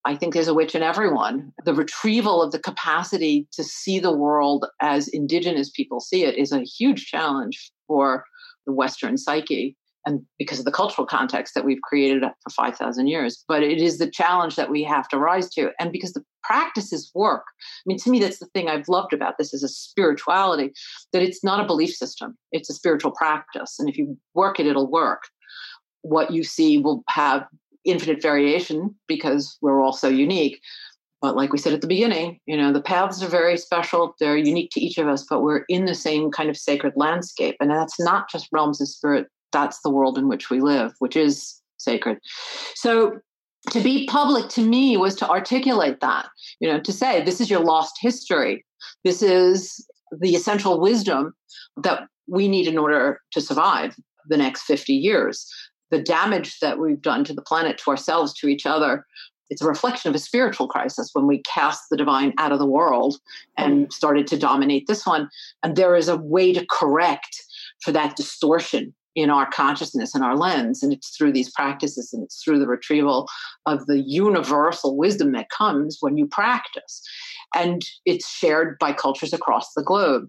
i 0.04 0.16
think 0.16 0.34
there's 0.34 0.50
a 0.50 0.60
witch 0.60 0.76
in 0.76 0.84
everyone. 0.84 1.54
The 1.64 1.74
retrieval 1.74 2.42
of 2.42 2.52
the 2.52 2.60
capacity 2.60 3.48
to 3.54 3.64
see 3.64 4.00
the 4.00 4.18
world 4.26 4.66
as 4.82 5.08
indigenous 5.08 5.70
people 5.70 6.02
see 6.02 6.26
it 6.26 6.36
is 6.38 6.52
a 6.52 6.68
huge 6.78 7.06
challenge 7.06 7.72
for 7.88 8.26
the 8.66 8.74
western 8.74 9.18
psyche 9.18 9.78
and 10.06 10.22
because 10.38 10.60
of 10.60 10.66
the 10.66 10.72
cultural 10.72 11.06
context 11.06 11.54
that 11.54 11.66
we've 11.66 11.82
created 11.84 12.24
for 12.24 12.50
5,000 12.50 13.08
years. 13.08 13.44
But 13.48 13.64
it 13.64 13.80
is 13.80 13.98
the 13.98 14.10
challenge 14.10 14.56
that 14.56 14.70
we 14.70 14.84
have 14.84 15.08
to 15.10 15.18
rise 15.18 15.50
to. 15.52 15.72
And 15.80 15.92
because 15.92 16.14
the 16.14 16.24
practices 16.44 17.12
work. 17.14 17.44
I 17.50 17.84
mean, 17.86 18.00
to 18.00 18.10
me, 18.10 18.20
that's 18.20 18.40
the 18.40 18.48
thing 18.48 18.68
I've 18.68 18.88
loved 18.88 19.14
about 19.14 19.38
this 19.38 19.54
is 19.54 19.64
a 19.64 19.70
spirituality, 19.70 20.72
that 21.14 21.22
it's 21.22 21.44
not 21.44 21.64
a 21.64 21.68
belief 21.68 21.94
system, 21.94 22.36
it's 22.52 22.70
a 22.70 22.74
spiritual 22.74 23.12
practice. 23.12 23.78
And 23.80 23.88
if 23.88 23.98
you 23.98 24.18
work 24.34 24.60
it, 24.60 24.66
it'll 24.66 24.90
work. 24.90 25.24
What 26.02 26.32
you 26.32 26.44
see 26.44 26.80
will 26.80 27.04
have 27.10 27.46
infinite 27.86 28.22
variation 28.22 28.96
because 29.08 29.58
we're 29.62 29.82
all 29.82 29.94
so 29.94 30.08
unique. 30.08 30.60
But 31.22 31.36
like 31.36 31.54
we 31.54 31.60
said 31.60 31.74
at 31.74 31.82
the 31.82 31.88
beginning, 31.88 32.40
you 32.48 32.58
know, 32.58 32.74
the 32.74 32.82
paths 32.82 33.22
are 33.22 33.28
very 33.28 33.56
special. 33.56 34.16
They're 34.20 34.38
unique 34.38 34.72
to 34.72 34.82
each 34.82 34.98
of 34.98 35.08
us, 35.08 35.24
but 35.30 35.44
we're 35.44 35.64
in 35.70 35.86
the 35.86 35.94
same 35.94 36.32
kind 36.32 36.50
of 36.50 36.58
sacred 36.58 36.94
landscape. 36.96 37.56
And 37.60 37.70
that's 37.70 38.00
not 38.00 38.28
just 38.32 38.48
realms 38.52 38.82
of 38.82 38.88
spirit 38.88 39.28
that's 39.52 39.82
the 39.82 39.90
world 39.90 40.18
in 40.18 40.28
which 40.28 40.50
we 40.50 40.60
live, 40.60 40.94
which 41.00 41.16
is 41.16 41.62
sacred. 41.78 42.20
So 42.76 43.20
to 43.70 43.82
be 43.82 44.08
public 44.08 44.50
to 44.50 44.62
me 44.62 44.98
was 44.98 45.16
to 45.16 45.30
articulate 45.30 46.00
that, 46.02 46.28
you 46.60 46.68
know, 46.68 46.80
to 46.80 46.92
say 46.92 47.24
this 47.24 47.42
is 47.42 47.50
your 47.50 47.60
lost 47.60 47.96
history. 48.00 48.66
This 49.04 49.22
is 49.22 49.86
the 50.20 50.36
essential 50.36 50.80
wisdom 50.80 51.34
that 51.84 52.04
we 52.28 52.48
need 52.48 52.68
in 52.68 52.78
order 52.78 53.20
to 53.32 53.42
survive 53.42 53.96
the 54.28 54.38
next 54.38 54.64
50 54.64 54.94
years. 54.94 55.48
The 55.92 56.02
damage 56.02 56.60
that 56.60 56.80
we've 56.80 57.02
done 57.02 57.24
to 57.26 57.34
the 57.34 57.42
planet, 57.42 57.78
to 57.80 57.92
ourselves, 57.92 58.34
to 58.36 58.48
each 58.48 58.66
other, 58.66 59.06
it's 59.50 59.62
a 59.62 59.68
reflection 59.68 60.10
of 60.10 60.16
a 60.16 60.20
spiritual 60.20 60.68
crisis 60.68 61.10
when 61.12 61.28
we 61.28 61.44
cast 61.44 61.84
the 61.92 61.98
divine 61.98 62.34
out 62.38 62.54
of 62.54 62.60
the 62.60 62.66
world 62.66 63.18
and 63.58 63.88
mm. 63.88 63.94
started 63.94 64.26
to 64.28 64.40
dominate 64.40 64.88
this 64.88 65.06
one. 65.06 65.30
And 65.62 65.76
there 65.76 65.96
is 65.96 66.08
a 66.08 66.16
way 66.16 66.54
to 66.54 66.66
correct 66.72 67.44
for 67.84 67.92
that 67.92 68.16
distortion 68.16 68.94
in 69.16 69.30
our 69.30 69.50
consciousness 69.50 70.16
and 70.16 70.24
our 70.24 70.36
lens. 70.36 70.82
And 70.82 70.94
it's 70.94 71.16
through 71.16 71.34
these 71.34 71.52
practices 71.52 72.14
and 72.14 72.24
it's 72.24 72.42
through 72.44 72.60
the 72.60 72.68
retrieval 72.68 73.28
of 73.66 73.86
the 73.86 74.02
universal 74.02 74.98
wisdom 74.98 75.34
that 75.34 75.50
comes 75.50 75.98
when 76.00 76.18
you 76.18 76.28
practice. 76.28 77.02
And 77.56 77.82
it's 78.06 78.30
shared 78.30 78.78
by 78.80 78.94
cultures 78.94 79.34
across 79.34 79.74
the 79.74 79.84
globe. 79.84 80.28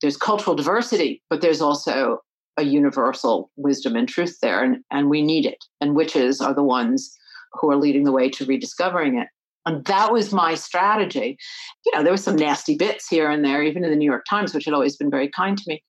There's 0.00 0.16
cultural 0.16 0.56
diversity, 0.56 1.22
but 1.30 1.40
there's 1.40 1.60
also 1.60 2.18
a 2.56 2.62
universal 2.62 3.50
wisdom 3.56 3.96
and 3.96 4.08
truth 4.08 4.38
there, 4.42 4.62
and, 4.62 4.78
and 4.90 5.08
we 5.08 5.22
need 5.22 5.46
it. 5.46 5.64
And 5.80 5.94
witches 5.94 6.40
are 6.40 6.54
the 6.54 6.62
ones 6.62 7.16
who 7.54 7.70
are 7.70 7.76
leading 7.76 8.04
the 8.04 8.12
way 8.12 8.28
to 8.30 8.44
rediscovering 8.44 9.18
it. 9.18 9.28
And 9.66 9.84
that 9.86 10.12
was 10.12 10.32
my 10.32 10.54
strategy. 10.54 11.36
You 11.84 11.92
know, 11.92 12.02
there 12.02 12.12
were 12.12 12.18
some 12.18 12.36
nasty 12.36 12.76
bits 12.76 13.08
here 13.08 13.30
and 13.30 13.44
there, 13.44 13.62
even 13.62 13.84
in 13.84 13.90
the 13.90 13.96
New 13.96 14.08
York 14.08 14.24
Times, 14.28 14.54
which 14.54 14.64
had 14.64 14.74
always 14.74 14.96
been 14.96 15.10
very 15.10 15.28
kind 15.28 15.56
to 15.58 15.64
me. 15.66 15.82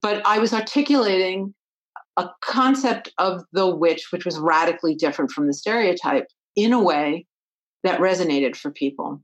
But 0.00 0.22
I 0.26 0.38
was 0.38 0.52
articulating 0.52 1.54
a 2.16 2.28
concept 2.40 3.10
of 3.18 3.42
the 3.52 3.74
witch 3.74 4.08
which 4.10 4.24
was 4.24 4.38
radically 4.38 4.94
different 4.94 5.30
from 5.30 5.46
the 5.46 5.54
stereotype 5.54 6.26
in 6.56 6.72
a 6.72 6.82
way 6.82 7.26
that 7.84 8.00
resonated 8.00 8.56
for 8.56 8.70
people. 8.70 9.22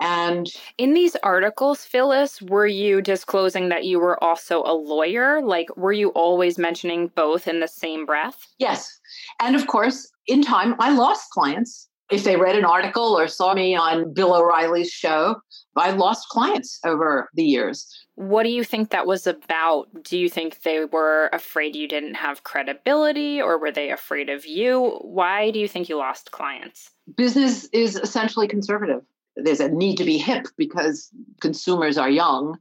And 0.00 0.48
in 0.78 0.94
these 0.94 1.14
articles, 1.22 1.84
Phyllis, 1.84 2.42
were 2.42 2.66
you 2.66 3.00
disclosing 3.00 3.68
that 3.68 3.84
you 3.84 4.00
were 4.00 4.22
also 4.22 4.62
a 4.64 4.74
lawyer? 4.74 5.40
Like, 5.40 5.68
were 5.76 5.92
you 5.92 6.08
always 6.10 6.58
mentioning 6.58 7.12
both 7.14 7.46
in 7.46 7.60
the 7.60 7.68
same 7.68 8.04
breath? 8.04 8.48
Yes. 8.58 8.98
And 9.40 9.54
of 9.54 9.68
course, 9.68 10.10
in 10.26 10.42
time, 10.42 10.74
I 10.80 10.92
lost 10.92 11.30
clients. 11.30 11.88
If 12.12 12.24
they 12.24 12.36
read 12.36 12.56
an 12.56 12.66
article 12.66 13.18
or 13.18 13.26
saw 13.26 13.54
me 13.54 13.74
on 13.74 14.12
Bill 14.12 14.34
O'Reilly's 14.34 14.90
show, 14.90 15.36
I 15.76 15.92
lost 15.92 16.28
clients 16.28 16.78
over 16.84 17.30
the 17.32 17.42
years. 17.42 17.86
What 18.16 18.42
do 18.42 18.50
you 18.50 18.64
think 18.64 18.90
that 18.90 19.06
was 19.06 19.26
about? 19.26 19.86
Do 20.02 20.18
you 20.18 20.28
think 20.28 20.60
they 20.60 20.84
were 20.84 21.30
afraid 21.32 21.74
you 21.74 21.88
didn't 21.88 22.16
have 22.16 22.44
credibility 22.44 23.40
or 23.40 23.58
were 23.58 23.72
they 23.72 23.90
afraid 23.90 24.28
of 24.28 24.44
you? 24.44 24.98
Why 25.00 25.50
do 25.50 25.58
you 25.58 25.66
think 25.66 25.88
you 25.88 25.96
lost 25.96 26.32
clients? 26.32 26.90
Business 27.16 27.64
is 27.72 27.96
essentially 27.96 28.46
conservative. 28.46 29.00
There's 29.36 29.60
a 29.60 29.70
need 29.70 29.96
to 29.96 30.04
be 30.04 30.18
hip 30.18 30.48
because 30.58 31.08
consumers 31.40 31.96
are 31.96 32.10
young. 32.10 32.58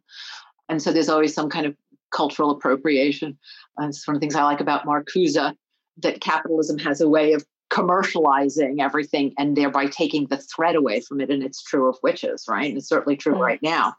And 0.69 0.81
so 0.81 0.93
there's 0.93 1.09
always 1.09 1.33
some 1.33 1.49
kind 1.49 1.65
of 1.65 1.75
cultural 2.11 2.51
appropriation. 2.51 3.37
Uh, 3.77 3.87
That's 3.87 4.07
one 4.07 4.15
of 4.15 4.21
the 4.21 4.23
things 4.23 4.35
I 4.35 4.43
like 4.43 4.61
about 4.61 4.85
Marcuse 4.85 5.53
that 5.97 6.21
capitalism 6.21 6.77
has 6.79 7.01
a 7.01 7.09
way 7.09 7.33
of 7.33 7.45
commercializing 7.71 8.81
everything 8.81 9.33
and 9.37 9.55
thereby 9.55 9.87
taking 9.87 10.27
the 10.27 10.37
thread 10.37 10.75
away 10.75 10.99
from 11.01 11.21
it. 11.21 11.29
And 11.29 11.41
it's 11.41 11.63
true 11.63 11.89
of 11.89 11.97
witches, 12.03 12.45
right? 12.47 12.69
And 12.69 12.77
It's 12.77 12.89
certainly 12.89 13.15
true 13.15 13.33
mm-hmm. 13.33 13.41
right 13.41 13.61
now. 13.61 13.95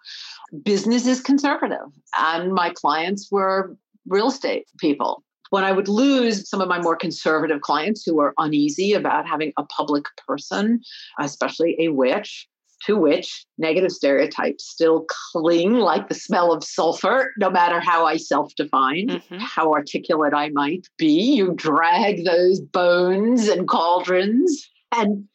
Business 0.63 1.07
is 1.07 1.21
conservative, 1.21 1.87
and 2.19 2.53
my 2.53 2.71
clients 2.71 3.31
were 3.31 3.75
real 4.07 4.29
estate 4.29 4.67
people. 4.79 5.25
When 5.49 5.65
I 5.65 5.73
would 5.73 5.89
lose 5.89 6.49
some 6.49 6.61
of 6.61 6.69
my 6.69 6.81
more 6.81 6.97
conservative 6.97 7.61
clients 7.61 8.05
who 8.05 8.17
were 8.17 8.35
uneasy 8.39 8.93
about 8.93 9.27
having 9.27 9.53
a 9.59 9.65
public 9.65 10.05
person, 10.27 10.81
especially 11.19 11.77
a 11.79 11.89
witch, 11.89 12.49
to 12.87 12.97
which 12.97 13.47
negative 13.59 13.93
stereotypes 13.93 14.65
still 14.65 15.07
cling 15.09 15.75
like 15.75 16.09
the 16.09 16.15
smell 16.15 16.53
of 16.53 16.65
sulfur, 16.65 17.33
no 17.39 17.51
matter 17.51 17.81
how 17.81 18.07
I 18.07 18.17
self 18.17 18.55
define, 18.55 19.09
mm-hmm. 19.09 19.39
how 19.39 19.73
articulate 19.73 20.35
I 20.35 20.51
might 20.51 20.89
be. 20.99 21.35
You 21.35 21.53
drag 21.55 22.25
those 22.25 22.61
bones 22.61 23.49
and 23.49 23.69
cauldrons 23.69 24.69
and 24.93 25.29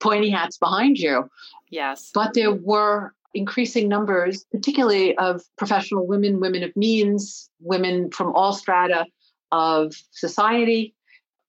pointy 0.00 0.30
hats 0.30 0.58
behind 0.58 0.98
you. 0.98 1.28
Yes. 1.70 2.10
But 2.14 2.34
there 2.34 2.52
were 2.52 3.14
increasing 3.34 3.88
numbers, 3.88 4.44
particularly 4.50 5.16
of 5.18 5.42
professional 5.58 6.06
women, 6.06 6.40
women 6.40 6.62
of 6.62 6.74
means, 6.76 7.50
women 7.60 8.10
from 8.10 8.32
all 8.34 8.52
strata 8.52 9.06
of 9.52 9.94
society. 10.12 10.94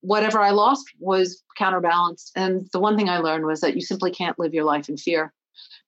Whatever 0.00 0.40
I 0.40 0.50
lost 0.50 0.84
was 1.00 1.42
counterbalanced. 1.56 2.32
And 2.36 2.68
the 2.72 2.80
one 2.80 2.96
thing 2.96 3.08
I 3.08 3.18
learned 3.18 3.46
was 3.46 3.60
that 3.60 3.74
you 3.74 3.80
simply 3.80 4.10
can't 4.10 4.38
live 4.38 4.54
your 4.54 4.64
life 4.64 4.88
in 4.88 4.96
fear 4.96 5.32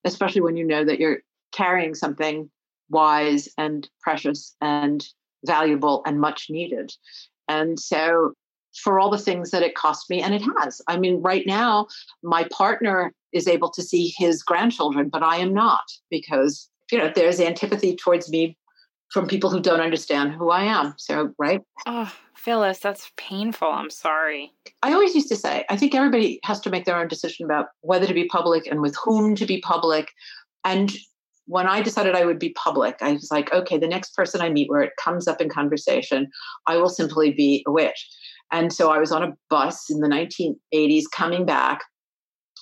especially 0.04 0.40
when 0.40 0.56
you 0.56 0.64
know 0.64 0.84
that 0.84 0.98
you're 0.98 1.18
carrying 1.52 1.94
something 1.94 2.50
wise 2.90 3.48
and 3.58 3.88
precious 4.00 4.54
and 4.60 5.06
valuable 5.44 6.02
and 6.06 6.20
much 6.20 6.46
needed. 6.50 6.92
And 7.48 7.78
so, 7.78 8.32
for 8.82 9.00
all 9.00 9.10
the 9.10 9.18
things 9.18 9.50
that 9.50 9.62
it 9.62 9.74
cost 9.74 10.08
me, 10.10 10.22
and 10.22 10.34
it 10.34 10.42
has. 10.58 10.80
I 10.86 10.98
mean, 10.98 11.20
right 11.22 11.44
now, 11.46 11.88
my 12.22 12.46
partner 12.52 13.12
is 13.32 13.48
able 13.48 13.70
to 13.70 13.82
see 13.82 14.12
his 14.16 14.42
grandchildren, 14.42 15.08
but 15.08 15.22
I 15.22 15.36
am 15.36 15.52
not 15.52 15.82
because, 16.10 16.68
you 16.92 16.98
know, 16.98 17.10
there's 17.14 17.40
antipathy 17.40 17.96
towards 17.96 18.30
me 18.30 18.56
from 19.12 19.26
people 19.26 19.50
who 19.50 19.60
don't 19.60 19.80
understand 19.80 20.32
who 20.32 20.50
I 20.50 20.64
am. 20.64 20.94
So, 20.98 21.32
right? 21.38 21.60
Oh, 21.86 22.12
Phyllis, 22.34 22.78
that's 22.78 23.10
painful. 23.16 23.68
I'm 23.68 23.90
sorry. 23.90 24.52
I 24.82 24.92
always 24.92 25.14
used 25.14 25.28
to 25.28 25.36
say, 25.36 25.64
I 25.70 25.76
think 25.76 25.94
everybody 25.94 26.40
has 26.44 26.60
to 26.60 26.70
make 26.70 26.84
their 26.84 26.98
own 26.98 27.08
decision 27.08 27.44
about 27.44 27.66
whether 27.80 28.06
to 28.06 28.14
be 28.14 28.26
public 28.26 28.66
and 28.66 28.80
with 28.80 28.96
whom 29.02 29.34
to 29.36 29.46
be 29.46 29.60
public. 29.60 30.10
And 30.64 30.92
when 31.46 31.66
I 31.66 31.80
decided 31.80 32.14
I 32.14 32.26
would 32.26 32.38
be 32.38 32.50
public, 32.50 32.96
I 33.00 33.12
was 33.12 33.30
like, 33.30 33.52
okay, 33.52 33.78
the 33.78 33.88
next 33.88 34.14
person 34.14 34.42
I 34.42 34.50
meet 34.50 34.68
where 34.68 34.82
it 34.82 34.92
comes 35.02 35.26
up 35.26 35.40
in 35.40 35.48
conversation, 35.48 36.28
I 36.66 36.76
will 36.76 36.90
simply 36.90 37.32
be 37.32 37.64
a 37.66 37.72
witch. 37.72 38.06
And 38.52 38.72
so 38.72 38.90
I 38.90 38.98
was 38.98 39.12
on 39.12 39.22
a 39.22 39.32
bus 39.48 39.90
in 39.90 40.00
the 40.00 40.08
1980s 40.08 41.04
coming 41.12 41.46
back 41.46 41.82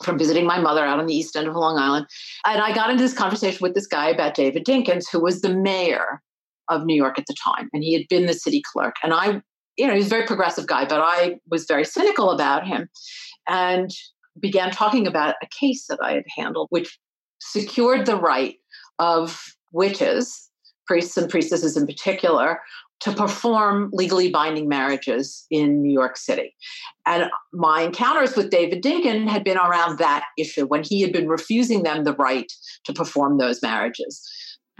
from 0.04 0.18
visiting 0.18 0.46
my 0.46 0.60
mother 0.60 0.84
out 0.84 0.98
on 0.98 1.06
the 1.06 1.14
east 1.14 1.34
end 1.36 1.48
of 1.48 1.56
Long 1.56 1.78
Island. 1.78 2.06
And 2.46 2.60
I 2.60 2.74
got 2.74 2.90
into 2.90 3.02
this 3.02 3.14
conversation 3.14 3.58
with 3.62 3.74
this 3.74 3.86
guy 3.86 4.08
about 4.08 4.34
David 4.34 4.64
Dinkins, 4.64 5.04
who 5.10 5.20
was 5.20 5.40
the 5.40 5.54
mayor 5.54 6.22
of 6.68 6.84
New 6.84 6.94
York 6.94 7.18
at 7.18 7.26
the 7.26 7.34
time. 7.34 7.68
And 7.72 7.82
he 7.82 7.92
had 7.92 8.08
been 8.08 8.26
the 8.26 8.34
city 8.34 8.62
clerk. 8.72 8.96
And 9.02 9.12
I, 9.12 9.42
you 9.76 9.86
know, 9.86 9.92
he 9.92 9.98
was 9.98 10.06
a 10.06 10.10
very 10.10 10.26
progressive 10.26 10.66
guy, 10.66 10.84
but 10.84 11.00
I 11.00 11.38
was 11.50 11.66
very 11.66 11.84
cynical 11.84 12.30
about 12.30 12.66
him 12.66 12.88
and 13.48 13.90
began 14.40 14.70
talking 14.70 15.06
about 15.06 15.36
a 15.42 15.46
case 15.58 15.86
that 15.88 15.98
I 16.02 16.12
had 16.12 16.24
handled, 16.36 16.68
which 16.70 16.98
secured 17.40 18.06
the 18.06 18.16
right 18.16 18.56
of 18.98 19.42
witches, 19.72 20.50
priests 20.86 21.16
and 21.16 21.28
priestesses 21.28 21.76
in 21.76 21.86
particular, 21.86 22.60
to 23.00 23.12
perform 23.12 23.90
legally 23.92 24.30
binding 24.30 24.68
marriages 24.68 25.46
in 25.50 25.82
New 25.82 25.92
York 25.92 26.16
City. 26.16 26.54
And 27.04 27.24
my 27.52 27.82
encounters 27.82 28.36
with 28.36 28.50
David 28.50 28.82
Dinkin 28.82 29.28
had 29.28 29.44
been 29.44 29.58
around 29.58 29.98
that 29.98 30.24
issue 30.38 30.66
when 30.66 30.82
he 30.82 31.02
had 31.02 31.12
been 31.12 31.28
refusing 31.28 31.82
them 31.82 32.04
the 32.04 32.14
right 32.14 32.50
to 32.84 32.92
perform 32.92 33.36
those 33.36 33.60
marriages. 33.60 34.26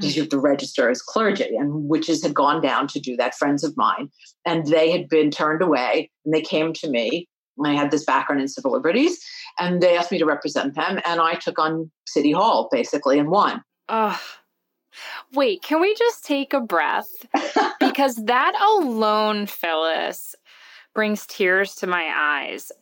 You 0.01 0.23
have 0.23 0.31
to 0.31 0.39
register 0.39 0.91
as 0.91 1.01
clergy, 1.01 1.57
and 1.57 1.89
witches 1.89 2.23
had 2.23 2.35
gone 2.35 2.61
down 2.61 2.87
to 2.89 3.01
do 3.01 3.17
that, 3.17 3.35
friends 3.35 3.65
of 3.65 3.77
mine, 3.77 4.11
and 4.45 4.67
they 4.67 4.91
had 4.91 5.09
been 5.09 5.31
turned 5.31 5.63
away. 5.63 6.11
And 6.25 6.35
they 6.35 6.43
came 6.43 6.73
to 6.75 6.91
me. 6.91 7.29
I 7.65 7.73
had 7.73 7.91
this 7.91 8.05
background 8.05 8.43
in 8.43 8.49
civil 8.49 8.73
liberties, 8.73 9.19
and 9.59 9.83
they 9.83 9.97
asked 9.97 10.13
me 10.13 10.19
to 10.19 10.27
represent 10.27 10.75
them. 10.75 11.01
And 11.07 11.21
I 11.21 11.35
took 11.35 11.59
on 11.59 11.91
City 12.07 12.33
Hall 12.33 12.69
basically 12.71 13.19
and 13.19 13.31
won. 13.31 13.63
Ugh. 13.89 14.21
Wait, 15.33 15.63
can 15.63 15.81
we 15.81 15.95
just 15.95 16.25
take 16.25 16.53
a 16.53 16.61
breath? 16.61 17.27
because 17.81 18.17
that 18.25 18.55
alone, 18.61 19.47
Phyllis, 19.47 20.35
brings 20.95 21.27
tears 21.27 21.75
to 21.77 21.87
my 21.87 22.11
eyes. 22.15 22.73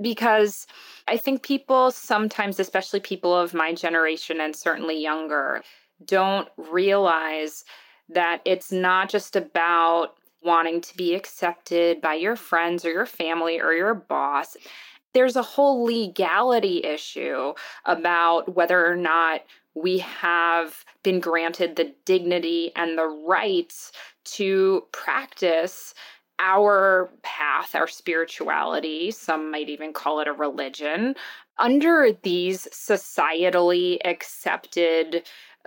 Because 0.00 0.66
I 1.08 1.16
think 1.16 1.42
people 1.42 1.90
sometimes, 1.90 2.60
especially 2.60 3.00
people 3.00 3.34
of 3.34 3.54
my 3.54 3.72
generation 3.72 4.40
and 4.40 4.54
certainly 4.54 5.00
younger, 5.00 5.62
don't 6.06 6.48
realize 6.56 7.64
that 8.08 8.40
it's 8.44 8.70
not 8.70 9.08
just 9.08 9.36
about 9.36 10.16
wanting 10.42 10.80
to 10.80 10.96
be 10.96 11.14
accepted 11.14 12.00
by 12.00 12.14
your 12.14 12.36
friends 12.36 12.84
or 12.84 12.92
your 12.92 13.06
family 13.06 13.60
or 13.60 13.72
your 13.72 13.94
boss. 13.94 14.56
There's 15.14 15.36
a 15.36 15.42
whole 15.42 15.84
legality 15.84 16.84
issue 16.84 17.54
about 17.86 18.54
whether 18.54 18.86
or 18.86 18.96
not 18.96 19.42
we 19.74 19.98
have 19.98 20.84
been 21.02 21.20
granted 21.20 21.76
the 21.76 21.94
dignity 22.04 22.72
and 22.76 22.98
the 22.98 23.06
rights 23.06 23.92
to 24.24 24.84
practice 24.92 25.94
our 26.38 27.10
path, 27.22 27.74
our 27.74 27.86
spirituality, 27.86 29.10
some 29.10 29.50
might 29.50 29.68
even 29.68 29.92
call 29.92 30.20
it 30.20 30.28
a 30.28 30.32
religion, 30.32 31.14
under 31.58 32.10
these 32.22 32.66
societally 32.72 33.98
accepted 34.04 35.22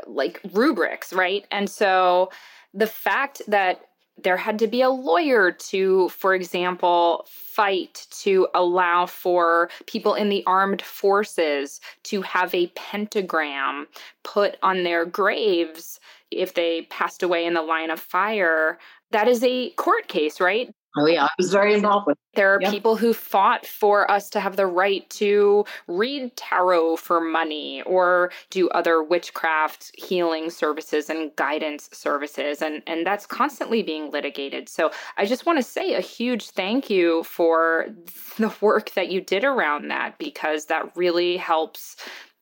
like 0.05 0.39
rubrics, 0.53 1.13
right? 1.13 1.45
And 1.51 1.69
so 1.69 2.29
the 2.73 2.87
fact 2.87 3.41
that 3.47 3.81
there 4.23 4.37
had 4.37 4.57
to 4.59 4.67
be 4.67 4.81
a 4.81 4.89
lawyer 4.89 5.51
to, 5.51 6.09
for 6.09 6.33
example, 6.33 7.25
fight 7.29 8.07
to 8.09 8.47
allow 8.55 9.05
for 9.05 9.69
people 9.85 10.15
in 10.15 10.29
the 10.29 10.43
armed 10.47 10.81
forces 10.81 11.79
to 12.03 12.21
have 12.23 12.53
a 12.53 12.67
pentagram 12.67 13.87
put 14.23 14.57
on 14.63 14.83
their 14.83 15.05
graves 15.05 15.99
if 16.31 16.55
they 16.55 16.83
passed 16.89 17.21
away 17.21 17.45
in 17.45 17.53
the 17.53 17.61
line 17.61 17.91
of 17.91 17.99
fire. 17.99 18.79
That 19.11 19.27
is 19.27 19.43
a 19.43 19.69
court 19.71 20.07
case, 20.07 20.41
right? 20.41 20.73
Oh 20.97 21.05
yeah, 21.05 21.25
I 21.25 21.29
was 21.37 21.51
very 21.51 21.73
involved 21.73 22.07
with. 22.07 22.17
There 22.33 22.53
are 22.55 22.61
yep. 22.61 22.71
people 22.71 22.95
who 22.95 23.13
fought 23.13 23.65
for 23.65 24.09
us 24.09 24.29
to 24.31 24.39
have 24.39 24.55
the 24.55 24.67
right 24.67 25.07
to 25.11 25.65
read 25.87 26.35
tarot 26.35 26.97
for 26.97 27.19
money 27.19 27.81
or 27.83 28.31
do 28.49 28.69
other 28.69 29.01
witchcraft 29.03 29.91
healing 29.97 30.49
services 30.49 31.09
and 31.09 31.35
guidance 31.35 31.89
services 31.93 32.61
and 32.61 32.83
and 32.87 33.05
that's 33.05 33.25
constantly 33.25 33.83
being 33.83 34.11
litigated. 34.11 34.69
So 34.69 34.91
I 35.17 35.25
just 35.25 35.45
want 35.45 35.59
to 35.59 35.63
say 35.63 35.93
a 35.93 36.01
huge 36.01 36.49
thank 36.49 36.89
you 36.89 37.23
for 37.23 37.87
the 38.37 38.53
work 38.61 38.91
that 38.91 39.11
you 39.11 39.21
did 39.21 39.43
around 39.43 39.89
that 39.89 40.17
because 40.17 40.65
that 40.65 40.95
really 40.95 41.37
helps 41.37 41.95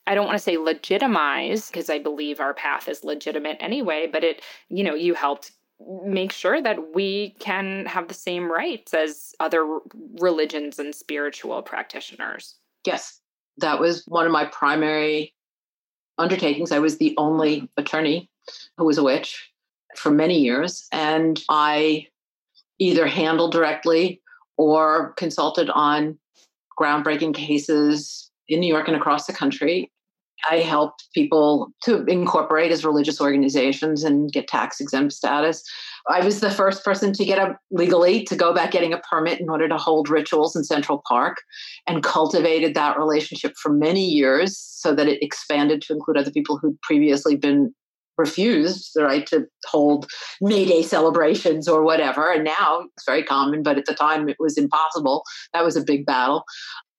I 0.08 0.14
don't 0.14 0.28
want 0.28 0.38
to 0.38 0.44
say 0.44 0.58
legitimize 0.58 1.68
because 1.68 1.90
I 1.90 2.00
believe 2.00 2.40
our 2.40 2.54
path 2.54 2.88
is 2.88 3.04
legitimate 3.04 3.58
anyway, 3.60 4.08
but 4.12 4.24
it, 4.24 4.42
you 4.70 4.84
know, 4.84 4.94
you 4.94 5.16
helped 5.16 5.52
make 6.06 6.32
sure 6.32 6.62
that 6.62 6.94
we 6.94 7.36
can 7.40 7.86
have 7.86 8.08
the 8.08 8.14
same 8.14 8.52
rights 8.52 8.94
as 8.94 9.34
other 9.40 9.80
religions 10.20 10.80
and 10.80 10.96
spiritual 10.96 11.62
practitioners. 11.62 12.56
Yes, 12.86 13.20
that 13.58 13.80
was 13.80 14.04
one 14.06 14.26
of 14.26 14.32
my 14.32 14.46
primary 14.46 15.34
undertakings. 16.18 16.72
I 16.72 16.80
was 16.80 16.98
the 16.98 17.14
only 17.18 17.70
attorney 17.78 18.30
who 18.78 18.86
was 18.86 18.98
a 18.98 19.04
witch 19.04 19.52
for 19.98 20.12
many 20.12 20.40
years, 20.40 20.88
and 20.92 21.42
I 21.50 22.08
either 22.80 23.08
handled 23.08 23.52
directly 23.52 24.22
or 24.58 25.14
consulted 25.14 25.70
on 25.70 26.18
groundbreaking 26.80 27.34
cases 27.34 28.30
in 28.48 28.60
New 28.60 28.68
York 28.68 28.88
and 28.88 28.98
across 28.98 29.28
the 29.28 29.34
country. 29.34 29.92
I 30.50 30.58
helped 30.58 31.06
people 31.14 31.70
to 31.84 32.04
incorporate 32.06 32.72
as 32.72 32.86
religious 32.86 33.20
organizations 33.20 34.04
and 34.04 34.32
get 34.32 34.48
tax 34.48 34.80
exempt 34.80 35.14
status. 35.14 35.64
I 36.10 36.24
was 36.24 36.40
the 36.40 36.52
first 36.52 36.84
person 36.84 37.14
to 37.14 37.26
get 37.26 37.40
a 37.40 37.58
legally 37.72 38.24
to 38.26 38.36
go 38.36 38.54
back 38.54 38.72
getting 38.72 38.94
a 38.94 39.00
permit 39.00 39.40
in 39.40 39.50
order 39.50 39.68
to 39.68 39.78
hold 39.78 40.10
rituals 40.10 40.56
in 40.56 40.64
Central 40.64 41.02
Park 41.08 41.38
and 41.88 42.04
cultivated 42.04 42.76
that 42.76 42.98
relationship 42.98 43.54
for 43.62 43.72
many 43.72 44.06
years 44.06 44.58
so 44.58 44.94
that 44.94 45.08
it 45.08 45.24
expanded 45.24 45.82
to 45.84 45.94
include 45.94 46.18
other 46.18 46.32
people 46.32 46.58
who'd 46.58 46.80
previously 46.82 47.36
been 47.36 47.74
refused 48.18 48.92
the 48.96 49.04
right 49.04 49.26
to 49.28 49.46
hold 49.66 50.08
May 50.42 50.66
Day 50.66 50.82
celebrations 50.82 51.68
or 51.68 51.84
whatever. 51.84 52.32
And 52.32 52.44
now 52.44 52.84
it's 52.96 53.06
very 53.06 53.24
common, 53.24 53.64
but 53.64 53.78
at 53.78 53.86
the 53.86 53.94
time 53.94 54.30
it 54.30 54.38
was 54.40 54.58
impossible. 54.58 55.24
That 55.54 55.64
was 55.64 55.76
a 55.76 55.84
big 55.84 56.06
battle. 56.06 56.44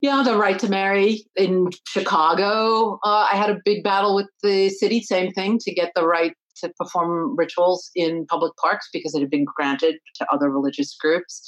Yeah, 0.02 0.22
the 0.22 0.36
right 0.36 0.58
to 0.58 0.68
marry 0.68 1.24
in 1.36 1.70
Chicago. 1.88 2.98
Uh, 3.04 3.28
I 3.32 3.36
had 3.36 3.50
a 3.50 3.60
big 3.64 3.82
battle 3.82 4.14
with 4.14 4.26
the 4.42 4.68
city, 4.68 5.00
same 5.00 5.32
thing, 5.32 5.58
to 5.60 5.72
get 5.72 5.92
the 5.94 6.06
right 6.06 6.34
to 6.58 6.72
perform 6.78 7.36
rituals 7.36 7.90
in 7.94 8.26
public 8.26 8.52
parks 8.56 8.88
because 8.92 9.14
it 9.14 9.20
had 9.20 9.30
been 9.30 9.44
granted 9.44 9.96
to 10.16 10.26
other 10.32 10.50
religious 10.50 10.96
groups. 10.96 11.42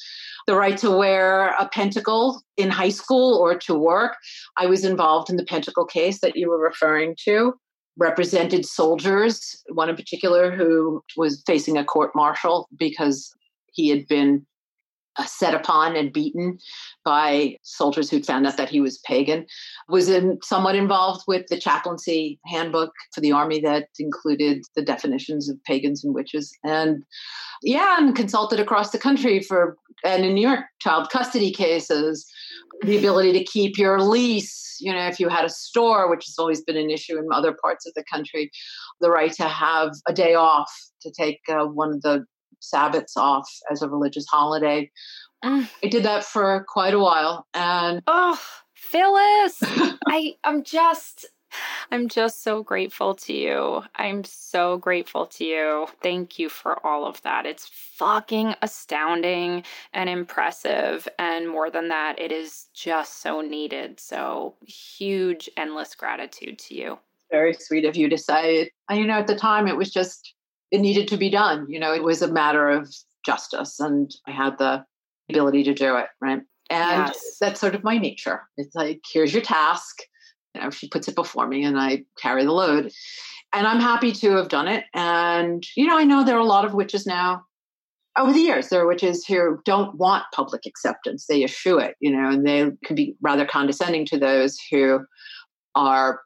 The 0.47 0.55
right 0.55 0.77
to 0.79 0.91
wear 0.91 1.49
a 1.59 1.69
pentacle 1.69 2.43
in 2.57 2.71
high 2.71 2.89
school 2.91 3.37
or 3.37 3.59
to 3.59 3.75
work. 3.75 4.17
I 4.57 4.67
was 4.67 4.85
involved 4.85 5.31
in 5.31 5.37
the 5.37 5.45
pentacle 5.45 5.85
case 5.85 6.21
that 6.21 6.37
you 6.37 6.49
were 6.49 6.59
referring 6.59 7.17
to, 7.25 7.55
represented 7.97 8.65
soldiers, 8.65 9.63
one 9.73 9.89
in 9.91 9.97
particular 9.97 10.55
who 10.55 11.03
was 11.17 11.43
facing 11.47 11.77
a 11.77 11.85
court 11.85 12.13
martial 12.15 12.69
because 12.79 13.31
he 13.73 13.89
had 13.89 14.07
been 14.09 14.47
set 15.27 15.55
upon 15.55 15.97
and 15.97 16.13
beaten 16.13 16.59
by 17.05 17.57
soldiers 17.63 18.11
who'd 18.11 18.27
found 18.27 18.47
out 18.47 18.57
that 18.57 18.69
he 18.69 18.81
was 18.81 18.99
pagan. 18.99 19.47
Was 19.89 20.09
in, 20.09 20.39
somewhat 20.43 20.75
involved 20.75 21.25
with 21.27 21.47
the 21.49 21.59
chaplaincy 21.59 22.39
handbook 22.47 22.93
for 23.13 23.21
the 23.21 23.33
army 23.33 23.61
that 23.61 23.89
included 23.99 24.63
the 24.77 24.83
definitions 24.83 25.49
of 25.49 25.63
pagans 25.65 26.05
and 26.05 26.15
witches, 26.15 26.53
and 26.65 27.03
yeah, 27.63 27.97
and 27.99 28.15
consulted 28.15 28.61
across 28.61 28.91
the 28.91 28.99
country 28.99 29.41
for 29.41 29.77
and 30.05 30.25
in 30.25 30.35
New 30.35 30.47
York 30.47 30.65
child 30.81 31.11
custody 31.11 31.51
cases, 31.51 32.31
the 32.83 32.97
ability 32.97 33.33
to 33.33 33.45
keep 33.45 33.79
your 33.79 34.01
lease. 34.01 34.77
You 34.81 34.93
know, 34.93 35.07
if 35.07 35.19
you 35.19 35.29
had 35.29 35.45
a 35.45 35.51
store, 35.51 36.09
which 36.09 36.25
has 36.27 36.37
always 36.39 36.63
been 36.63 36.77
an 36.77 36.91
issue 36.91 37.19
in 37.19 37.27
other 37.33 37.57
parts 37.61 37.87
of 37.87 37.95
the 37.95 38.05
country, 38.11 38.51
the 39.01 39.11
right 39.11 39.33
to 39.33 39.49
have 39.49 39.91
a 40.07 40.13
day 40.13 40.35
off 40.35 40.71
to 41.03 41.11
take 41.11 41.41
uh, 41.49 41.65
one 41.67 41.91
of 41.91 42.03
the 42.03 42.25
Sabbaths 42.61 43.17
off 43.17 43.49
as 43.71 43.83
a 43.83 43.89
religious 43.89 44.27
holiday. 44.27 44.91
Mm. 45.45 45.69
I 45.85 45.87
did 45.89 46.03
that 46.05 46.25
for 46.25 46.65
quite 46.69 46.95
a 46.95 46.99
while, 46.99 47.47
and 47.55 48.03
oh, 48.07 48.41
Phyllis, 48.75 49.59
I 50.07 50.35
I'm 50.45 50.65
just 50.65 51.27
I'm 51.91 52.09
just 52.09 52.43
so 52.43 52.63
grateful 52.63 53.15
to 53.15 53.33
you. 53.33 53.83
I'm 53.95 54.25
so 54.25 54.79
grateful 54.79 55.27
to 55.27 55.45
you. 55.45 55.87
Thank 56.03 56.39
you 56.39 56.49
for 56.49 56.85
all 56.87 57.07
of 57.07 57.23
that. 57.23 57.47
It's 57.47 57.67
fucking 57.67 58.55
astounding 58.63 59.65
and 59.93 60.09
impressive. 60.09 61.09
And 61.19 61.49
more 61.49 61.71
than 61.71 61.89
that, 61.89 62.19
it 62.19 62.33
is 62.33 62.67
just 62.75 63.23
so 63.23 63.41
needed. 63.41 64.01
So 64.01 64.55
huge, 64.67 65.49
endless 65.57 65.95
gratitude 65.95 66.59
to 66.61 66.75
you. 66.75 66.99
Very 67.31 67.55
sweet 67.55 67.85
of 67.85 67.97
you 67.97 68.09
to 68.09 68.19
say 68.19 68.57
it. 68.57 68.73
And 68.89 68.99
you 68.99 69.07
know, 69.07 69.19
at 69.19 69.27
the 69.27 69.37
time, 69.37 69.69
it 69.69 69.77
was 69.77 69.91
just 69.91 70.35
it 70.71 70.81
needed 70.81 71.09
to 71.09 71.17
be 71.17 71.31
done. 71.31 71.67
You 71.69 71.81
know, 71.81 71.93
it 71.95 72.03
was 72.03 72.23
a 72.23 72.33
matter 72.33 72.69
of 72.69 72.93
justice, 73.25 73.81
and 73.81 74.11
I 74.27 74.33
had 74.33 74.59
the 74.59 74.85
ability 75.31 75.65
to 75.65 75.75
do 75.75 75.97
it, 75.97 76.07
right? 76.21 76.41
And 76.71 77.07
yes. 77.07 77.37
that's 77.41 77.61
sort 77.61 77.75
of 77.75 77.85
my 77.85 77.99
nature. 77.99 78.43
It's 78.57 78.75
like, 78.75 79.01
here's 79.11 79.33
your 79.33 79.43
task. 79.43 79.97
You 80.55 80.63
know, 80.63 80.71
she 80.71 80.89
puts 80.89 81.09
it 81.09 81.15
before 81.15 81.47
me 81.47 81.65
and 81.65 81.79
I 81.79 82.05
carry 82.21 82.45
the 82.45 82.53
load. 82.53 82.91
And 83.55 83.67
I'm 83.67 83.81
happy 83.81 84.13
to 84.13 84.33
have 84.33 84.49
done 84.49 84.69
it. 84.69 84.85
And, 84.95 85.65
you 85.77 85.87
know, 85.87 85.99
I 85.99 86.05
know 86.05 86.25
there 86.25 86.37
are 86.37 86.41
a 86.41 86.45
lot 86.45 86.67
of 86.67 86.75
witches 86.75 87.07
now. 87.07 87.43
Over 88.19 88.33
the 88.33 88.41
years, 88.41 88.69
there 88.69 88.83
are 88.83 88.87
witches 88.87 89.25
who 89.25 89.61
don't 89.65 89.97
want 89.97 90.25
public 90.35 90.63
acceptance. 90.67 91.27
They 91.27 91.45
eschew 91.45 91.79
it, 91.79 91.95
you 92.01 92.11
know, 92.11 92.29
and 92.29 92.47
they 92.47 92.71
can 92.85 92.97
be 92.97 93.15
rather 93.23 93.47
condescending 93.47 94.05
to 94.07 94.19
those 94.19 94.59
who 94.71 95.01
are 95.75 96.21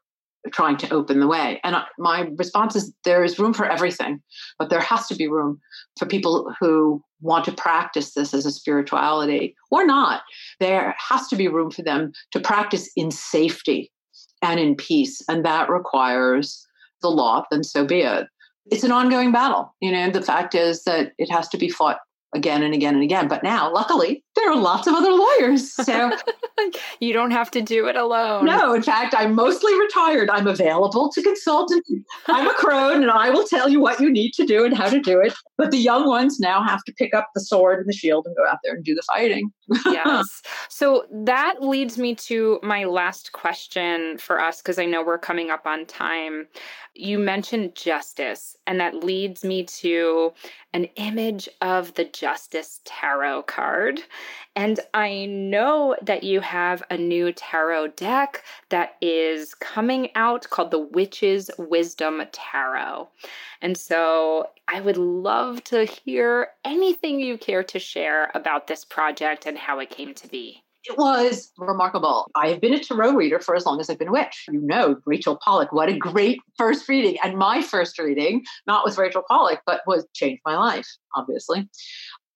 trying 0.51 0.77
to 0.77 0.93
open 0.93 1.19
the 1.19 1.27
way. 1.27 1.59
And 1.63 1.75
my 1.97 2.27
response 2.37 2.75
is 2.75 2.93
there 3.05 3.23
is 3.23 3.39
room 3.39 3.53
for 3.53 3.65
everything, 3.65 4.21
but 4.59 4.69
there 4.69 4.81
has 4.81 5.07
to 5.07 5.15
be 5.15 5.27
room 5.27 5.59
for 5.97 6.05
people 6.05 6.53
who 6.59 7.03
want 7.21 7.45
to 7.45 7.53
practice 7.53 8.13
this 8.13 8.33
as 8.33 8.45
a 8.45 8.51
spirituality 8.51 9.55
or 9.71 9.85
not. 9.85 10.23
There 10.59 10.95
has 10.97 11.27
to 11.29 11.35
be 11.35 11.47
room 11.47 11.71
for 11.71 11.81
them 11.81 12.11
to 12.31 12.39
practice 12.39 12.89
in 12.95 13.11
safety 13.11 13.91
and 14.41 14.59
in 14.59 14.75
peace. 14.75 15.21
And 15.29 15.45
that 15.45 15.69
requires 15.69 16.65
the 17.01 17.09
law, 17.09 17.45
then 17.49 17.63
so 17.63 17.85
be 17.85 18.01
it. 18.01 18.27
It's 18.67 18.83
an 18.83 18.91
ongoing 18.91 19.31
battle. 19.31 19.73
You 19.81 19.91
know, 19.91 20.09
the 20.09 20.21
fact 20.21 20.55
is 20.55 20.83
that 20.83 21.13
it 21.17 21.31
has 21.31 21.47
to 21.49 21.57
be 21.57 21.69
fought 21.69 21.99
again 22.33 22.63
and 22.63 22.73
again 22.73 22.95
and 22.95 23.03
again. 23.03 23.27
But 23.27 23.43
now, 23.43 23.71
luckily, 23.71 24.23
there 24.35 24.51
are 24.51 24.57
lots 24.57 24.87
of 24.87 24.93
other 24.93 25.11
lawyers. 25.11 25.73
So 25.73 26.11
you 26.99 27.13
don't 27.13 27.31
have 27.31 27.51
to 27.51 27.61
do 27.61 27.87
it 27.87 27.95
alone. 27.95 28.45
No, 28.45 28.73
in 28.73 28.81
fact, 28.81 29.13
I'm 29.17 29.35
mostly 29.35 29.77
retired. 29.79 30.29
I'm 30.29 30.47
available 30.47 31.11
to 31.11 31.21
consult. 31.21 31.71
I'm 32.27 32.47
a 32.47 32.53
crone 32.53 33.01
and 33.01 33.11
I 33.11 33.29
will 33.29 33.45
tell 33.45 33.69
you 33.69 33.79
what 33.79 33.99
you 33.99 34.11
need 34.11 34.33
to 34.33 34.45
do 34.45 34.65
and 34.65 34.75
how 34.75 34.89
to 34.89 34.99
do 34.99 35.19
it. 35.19 35.33
But 35.57 35.71
the 35.71 35.77
young 35.77 36.07
ones 36.07 36.39
now 36.39 36.63
have 36.63 36.83
to 36.85 36.93
pick 36.93 37.13
up 37.13 37.27
the 37.33 37.41
sword 37.41 37.79
and 37.79 37.87
the 37.87 37.93
shield 37.93 38.25
and 38.25 38.35
go 38.35 38.45
out 38.47 38.57
there 38.63 38.73
and 38.73 38.83
do 38.83 38.95
the 38.95 39.03
fighting. 39.03 39.51
Yes. 39.85 40.41
So 40.69 41.05
that 41.11 41.61
leads 41.61 41.97
me 41.99 42.15
to 42.15 42.59
my 42.63 42.83
last 42.85 43.31
question 43.31 44.17
for 44.17 44.41
us 44.41 44.59
because 44.59 44.79
I 44.79 44.85
know 44.85 45.03
we're 45.03 45.19
coming 45.19 45.51
up 45.51 45.67
on 45.67 45.85
time. 45.85 46.47
You 46.95 47.19
mentioned 47.19 47.75
justice, 47.75 48.57
and 48.65 48.79
that 48.79 49.03
leads 49.03 49.43
me 49.43 49.63
to 49.65 50.33
an 50.73 50.85
image 50.95 51.47
of 51.61 51.93
the 51.93 52.05
Justice 52.05 52.81
Tarot 52.85 53.43
card. 53.43 54.01
And 54.55 54.79
I 54.93 55.25
know 55.25 55.95
that 56.01 56.23
you 56.23 56.39
have 56.41 56.83
a 56.89 56.97
new 56.97 57.31
tarot 57.31 57.89
deck 57.89 58.43
that 58.69 58.95
is 59.01 59.53
coming 59.55 60.09
out 60.15 60.49
called 60.49 60.71
the 60.71 60.79
Witches' 60.79 61.49
Wisdom 61.57 62.21
Tarot. 62.31 63.09
And 63.63 63.77
so 63.77 64.49
I 64.67 64.81
would 64.81 64.97
love 64.97 65.63
to 65.65 65.85
hear 65.85 66.49
anything 66.65 67.21
you 67.21 67.37
care 67.37 67.63
to 67.63 67.79
share 67.79 68.29
about 68.35 68.67
this 68.67 68.83
project 68.83 69.45
and 69.45 69.57
how 69.57 69.79
it 69.79 69.89
came 69.89 70.13
to 70.15 70.27
be. 70.27 70.61
It 70.83 70.97
was 70.97 71.49
remarkable. 71.57 72.29
I 72.35 72.49
have 72.49 72.59
been 72.59 72.73
a 72.73 72.79
tarot 72.79 73.13
reader 73.13 73.39
for 73.39 73.55
as 73.55 73.65
long 73.65 73.79
as 73.79 73.89
I've 73.89 73.97
been 73.97 74.09
a 74.09 74.11
witch. 74.11 74.43
You 74.49 74.59
know, 74.61 74.97
Rachel 75.05 75.39
Pollack, 75.41 75.71
what 75.71 75.87
a 75.87 75.97
great 75.97 76.41
first 76.57 76.89
reading. 76.89 77.17
And 77.23 77.37
my 77.37 77.61
first 77.61 77.97
reading, 77.97 78.43
not 78.67 78.83
with 78.83 78.97
Rachel 78.97 79.23
Pollack, 79.29 79.61
but 79.65 79.79
was 79.87 80.05
changed 80.13 80.41
my 80.45 80.57
life, 80.57 80.87
obviously. 81.15 81.69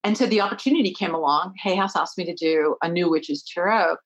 And 0.05 0.17
so 0.17 0.27
the 0.27 0.39
opportunity 0.39 0.93
came 0.93 1.13
along. 1.13 1.55
Hay 1.61 1.75
House 1.75 1.97
asked 1.97 2.17
me 2.17 2.23
to 2.23 2.33
do 2.33 2.77
a 2.81 2.87
new 2.87 3.09
Witches 3.09 3.43
Tarot. 3.43 3.97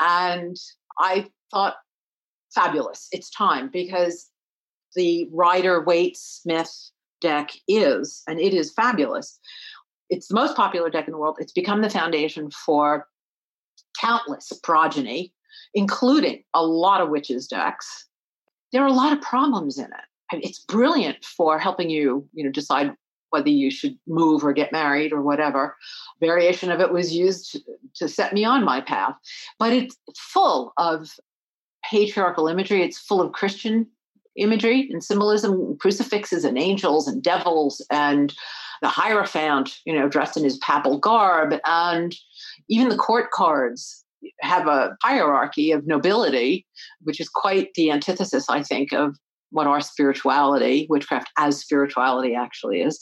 And 0.00 0.56
I 0.98 1.28
thought, 1.52 1.76
fabulous. 2.52 3.06
It's 3.12 3.30
time 3.30 3.70
because 3.72 4.30
the 4.96 5.28
Rider 5.32 5.82
Waite 5.82 6.16
Smith 6.16 6.90
deck 7.20 7.52
is, 7.68 8.22
and 8.26 8.40
it 8.40 8.52
is 8.52 8.72
fabulous. 8.72 9.38
It's 10.10 10.28
the 10.28 10.34
most 10.34 10.56
popular 10.56 10.90
deck 10.90 11.06
in 11.06 11.12
the 11.12 11.18
world. 11.18 11.36
It's 11.40 11.52
become 11.52 11.82
the 11.82 11.90
foundation 11.90 12.50
for 12.50 13.06
countless 14.00 14.52
progeny, 14.62 15.32
including 15.74 16.42
a 16.54 16.64
lot 16.64 17.00
of 17.00 17.10
witches 17.10 17.46
decks. 17.46 18.06
There 18.72 18.82
are 18.82 18.88
a 18.88 18.92
lot 18.92 19.12
of 19.12 19.20
problems 19.22 19.78
in 19.78 19.86
it. 19.86 20.42
It's 20.44 20.58
brilliant 20.58 21.24
for 21.24 21.58
helping 21.58 21.88
you, 21.88 22.28
you 22.32 22.44
know, 22.44 22.50
decide 22.50 22.92
whether 23.30 23.48
you 23.48 23.70
should 23.70 23.98
move 24.06 24.44
or 24.44 24.52
get 24.52 24.72
married 24.72 25.12
or 25.12 25.22
whatever. 25.22 25.76
Variation 26.20 26.70
of 26.70 26.80
it 26.80 26.92
was 26.92 27.14
used 27.14 27.52
to, 27.52 27.60
to 27.96 28.08
set 28.08 28.32
me 28.32 28.44
on 28.44 28.64
my 28.64 28.80
path. 28.80 29.14
But 29.58 29.72
it's 29.72 29.96
full 30.16 30.72
of 30.76 31.10
patriarchal 31.88 32.48
imagery, 32.48 32.82
it's 32.82 32.98
full 32.98 33.20
of 33.20 33.32
Christian 33.32 33.86
imagery 34.38 34.88
and 34.90 35.02
symbolism, 35.02 35.76
crucifixes 35.78 36.44
and 36.44 36.58
angels 36.58 37.08
and 37.08 37.22
devils 37.22 37.84
and 37.90 38.34
the 38.82 38.88
Hierophant, 38.88 39.78
you 39.84 39.94
know, 39.98 40.08
dressed 40.08 40.36
in 40.36 40.44
his 40.44 40.58
papal 40.58 40.98
garb, 40.98 41.54
and 41.64 42.14
even 42.68 42.88
the 42.88 42.96
court 42.96 43.30
cards 43.30 44.04
have 44.40 44.66
a 44.66 44.96
hierarchy 45.02 45.72
of 45.72 45.86
nobility, 45.86 46.66
which 47.02 47.20
is 47.20 47.28
quite 47.28 47.68
the 47.74 47.90
antithesis, 47.90 48.50
I 48.50 48.62
think, 48.62 48.92
of 48.92 49.16
what 49.50 49.66
our 49.66 49.80
spirituality, 49.80 50.86
witchcraft 50.90 51.30
as 51.38 51.58
spirituality 51.58 52.34
actually 52.34 52.82
is. 52.82 52.98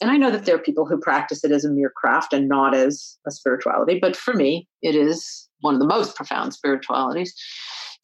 And 0.00 0.10
I 0.10 0.16
know 0.16 0.30
that 0.30 0.46
there 0.46 0.54
are 0.54 0.60
people 0.62 0.86
who 0.86 0.98
practice 0.98 1.44
it 1.44 1.52
as 1.52 1.64
a 1.64 1.70
mere 1.70 1.92
craft 1.94 2.32
and 2.32 2.48
not 2.48 2.74
as 2.74 3.18
a 3.26 3.30
spirituality, 3.30 3.98
but 4.00 4.16
for 4.16 4.34
me, 4.34 4.66
it 4.80 4.94
is 4.94 5.48
one 5.60 5.74
of 5.74 5.80
the 5.80 5.86
most 5.86 6.16
profound 6.16 6.54
spiritualities. 6.54 7.34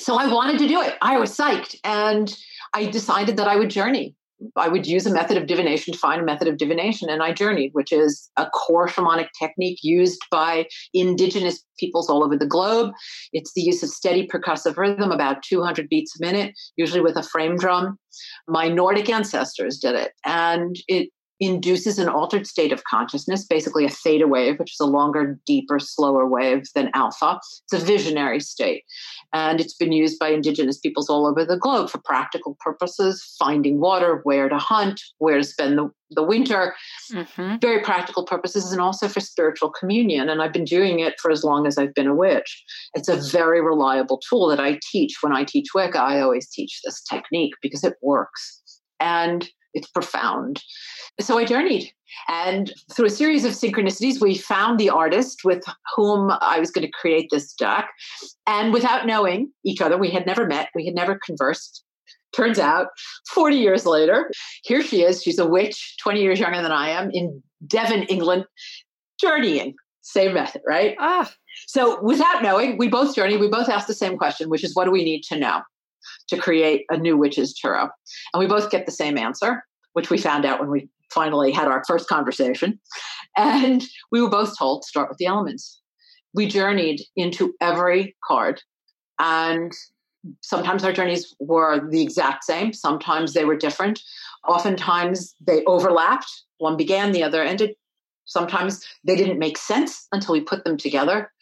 So 0.00 0.16
I 0.16 0.32
wanted 0.32 0.58
to 0.58 0.68
do 0.68 0.80
it. 0.80 0.96
I 1.02 1.18
was 1.18 1.36
psyched. 1.36 1.76
And 1.84 2.36
I 2.74 2.86
decided 2.86 3.36
that 3.36 3.48
I 3.48 3.56
would 3.56 3.70
journey 3.70 4.16
I 4.56 4.68
would 4.68 4.86
use 4.86 5.06
a 5.06 5.12
method 5.12 5.36
of 5.36 5.46
divination 5.46 5.92
to 5.92 5.98
find 5.98 6.20
a 6.20 6.24
method 6.24 6.48
of 6.48 6.58
divination, 6.58 7.08
and 7.08 7.22
I 7.22 7.32
journeyed, 7.32 7.70
which 7.72 7.92
is 7.92 8.30
a 8.36 8.46
core 8.50 8.88
shamanic 8.88 9.28
technique 9.38 9.80
used 9.82 10.20
by 10.30 10.66
indigenous 10.94 11.64
peoples 11.78 12.08
all 12.08 12.24
over 12.24 12.36
the 12.36 12.46
globe. 12.46 12.92
It's 13.32 13.52
the 13.54 13.62
use 13.62 13.82
of 13.82 13.88
steady 13.88 14.28
percussive 14.28 14.76
rhythm, 14.76 15.10
about 15.10 15.42
200 15.42 15.88
beats 15.88 16.18
a 16.18 16.24
minute, 16.24 16.54
usually 16.76 17.00
with 17.00 17.16
a 17.16 17.22
frame 17.22 17.56
drum. 17.56 17.98
My 18.46 18.68
Nordic 18.68 19.10
ancestors 19.10 19.78
did 19.78 19.94
it, 19.94 20.12
and 20.24 20.76
it 20.86 21.10
induces 21.40 21.98
an 21.98 22.08
altered 22.08 22.46
state 22.46 22.72
of 22.72 22.84
consciousness, 22.84 23.44
basically 23.44 23.84
a 23.84 23.90
theta 23.90 24.26
wave, 24.26 24.58
which 24.58 24.72
is 24.72 24.80
a 24.80 24.86
longer, 24.86 25.38
deeper, 25.46 25.78
slower 25.78 26.26
wave 26.26 26.64
than 26.74 26.90
alpha. 26.94 27.38
It's 27.70 27.82
a 27.82 27.84
visionary 27.84 28.40
state. 28.40 28.82
And 29.32 29.60
it's 29.60 29.74
been 29.74 29.92
used 29.92 30.18
by 30.18 30.30
indigenous 30.30 30.78
peoples 30.78 31.08
all 31.08 31.26
over 31.26 31.44
the 31.44 31.56
globe 31.56 31.90
for 31.90 31.98
practical 31.98 32.56
purposes, 32.60 33.36
finding 33.38 33.78
water, 33.78 34.20
where 34.24 34.48
to 34.48 34.58
hunt, 34.58 35.00
where 35.18 35.38
to 35.38 35.44
spend 35.44 35.78
the, 35.78 35.90
the 36.10 36.22
winter, 36.22 36.74
mm-hmm. 37.12 37.56
very 37.60 37.82
practical 37.82 38.24
purposes, 38.24 38.72
and 38.72 38.80
also 38.80 39.06
for 39.06 39.20
spiritual 39.20 39.70
communion. 39.70 40.28
And 40.28 40.42
I've 40.42 40.52
been 40.52 40.64
doing 40.64 41.00
it 41.00 41.14
for 41.20 41.30
as 41.30 41.44
long 41.44 41.66
as 41.66 41.78
I've 41.78 41.94
been 41.94 42.08
a 42.08 42.14
witch. 42.14 42.64
It's 42.94 43.08
a 43.08 43.16
very 43.16 43.60
reliable 43.60 44.20
tool 44.28 44.48
that 44.48 44.60
I 44.60 44.80
teach. 44.90 45.18
When 45.20 45.34
I 45.34 45.44
teach 45.44 45.68
Wicca, 45.74 46.00
I 46.00 46.20
always 46.20 46.48
teach 46.48 46.80
this 46.84 47.02
technique 47.02 47.54
because 47.62 47.84
it 47.84 47.94
works. 48.02 48.62
And 48.98 49.48
it's 49.78 49.88
profound. 49.88 50.62
So 51.20 51.38
I 51.38 51.44
journeyed. 51.44 51.90
And 52.28 52.72
through 52.94 53.06
a 53.06 53.10
series 53.10 53.44
of 53.44 53.52
synchronicities, 53.52 54.20
we 54.20 54.36
found 54.36 54.78
the 54.78 54.90
artist 54.90 55.40
with 55.44 55.62
whom 55.96 56.30
I 56.40 56.58
was 56.60 56.70
going 56.70 56.86
to 56.86 56.92
create 56.92 57.28
this 57.30 57.52
deck. 57.54 57.90
And 58.46 58.72
without 58.72 59.06
knowing 59.06 59.50
each 59.64 59.80
other, 59.80 59.96
we 59.96 60.10
had 60.10 60.26
never 60.26 60.46
met, 60.46 60.68
we 60.74 60.84
had 60.84 60.94
never 60.94 61.18
conversed. 61.24 61.84
Turns 62.36 62.58
out, 62.58 62.88
40 63.32 63.56
years 63.56 63.86
later, 63.86 64.30
here 64.62 64.82
she 64.82 65.02
is. 65.02 65.22
She's 65.22 65.38
a 65.38 65.46
witch, 65.46 65.96
20 66.02 66.20
years 66.20 66.38
younger 66.38 66.60
than 66.60 66.72
I 66.72 66.90
am, 66.90 67.10
in 67.10 67.42
Devon, 67.66 68.02
England, 68.04 68.44
journeying. 69.18 69.74
Same 70.02 70.34
method, 70.34 70.62
right? 70.66 70.94
Ah. 71.00 71.30
So 71.66 72.00
without 72.02 72.42
knowing, 72.42 72.78
we 72.78 72.88
both 72.88 73.14
journey. 73.14 73.36
We 73.36 73.48
both 73.48 73.68
ask 73.68 73.86
the 73.86 73.94
same 73.94 74.16
question, 74.16 74.48
which 74.48 74.64
is 74.64 74.74
what 74.74 74.84
do 74.84 74.90
we 74.90 75.04
need 75.04 75.22
to 75.24 75.38
know? 75.38 75.62
to 76.28 76.36
create 76.36 76.84
a 76.90 76.96
new 76.96 77.16
witch's 77.16 77.54
tarot. 77.54 77.88
And 78.32 78.40
we 78.40 78.46
both 78.46 78.70
get 78.70 78.86
the 78.86 78.92
same 78.92 79.18
answer, 79.18 79.64
which 79.98 80.10
we 80.10 80.16
found 80.16 80.44
out 80.44 80.60
when 80.60 80.70
we 80.70 80.88
finally 81.12 81.50
had 81.50 81.66
our 81.66 81.82
first 81.84 82.08
conversation. 82.08 82.78
And 83.36 83.82
we 84.12 84.22
were 84.22 84.30
both 84.30 84.56
told 84.56 84.82
to 84.82 84.88
start 84.88 85.08
with 85.08 85.18
the 85.18 85.26
elements. 85.26 85.82
We 86.32 86.46
journeyed 86.46 87.00
into 87.16 87.52
every 87.60 88.14
card, 88.24 88.62
and 89.18 89.72
sometimes 90.40 90.84
our 90.84 90.92
journeys 90.92 91.34
were 91.40 91.82
the 91.90 92.00
exact 92.00 92.44
same, 92.44 92.72
sometimes 92.72 93.32
they 93.32 93.44
were 93.44 93.56
different. 93.56 94.00
Oftentimes 94.46 95.34
they 95.44 95.64
overlapped. 95.64 96.30
One 96.58 96.76
began, 96.76 97.10
the 97.10 97.24
other 97.24 97.42
ended. 97.42 97.74
Sometimes 98.24 98.86
they 99.02 99.16
didn't 99.16 99.40
make 99.40 99.58
sense 99.58 100.06
until 100.12 100.32
we 100.32 100.42
put 100.42 100.62
them 100.62 100.76
together. 100.76 101.32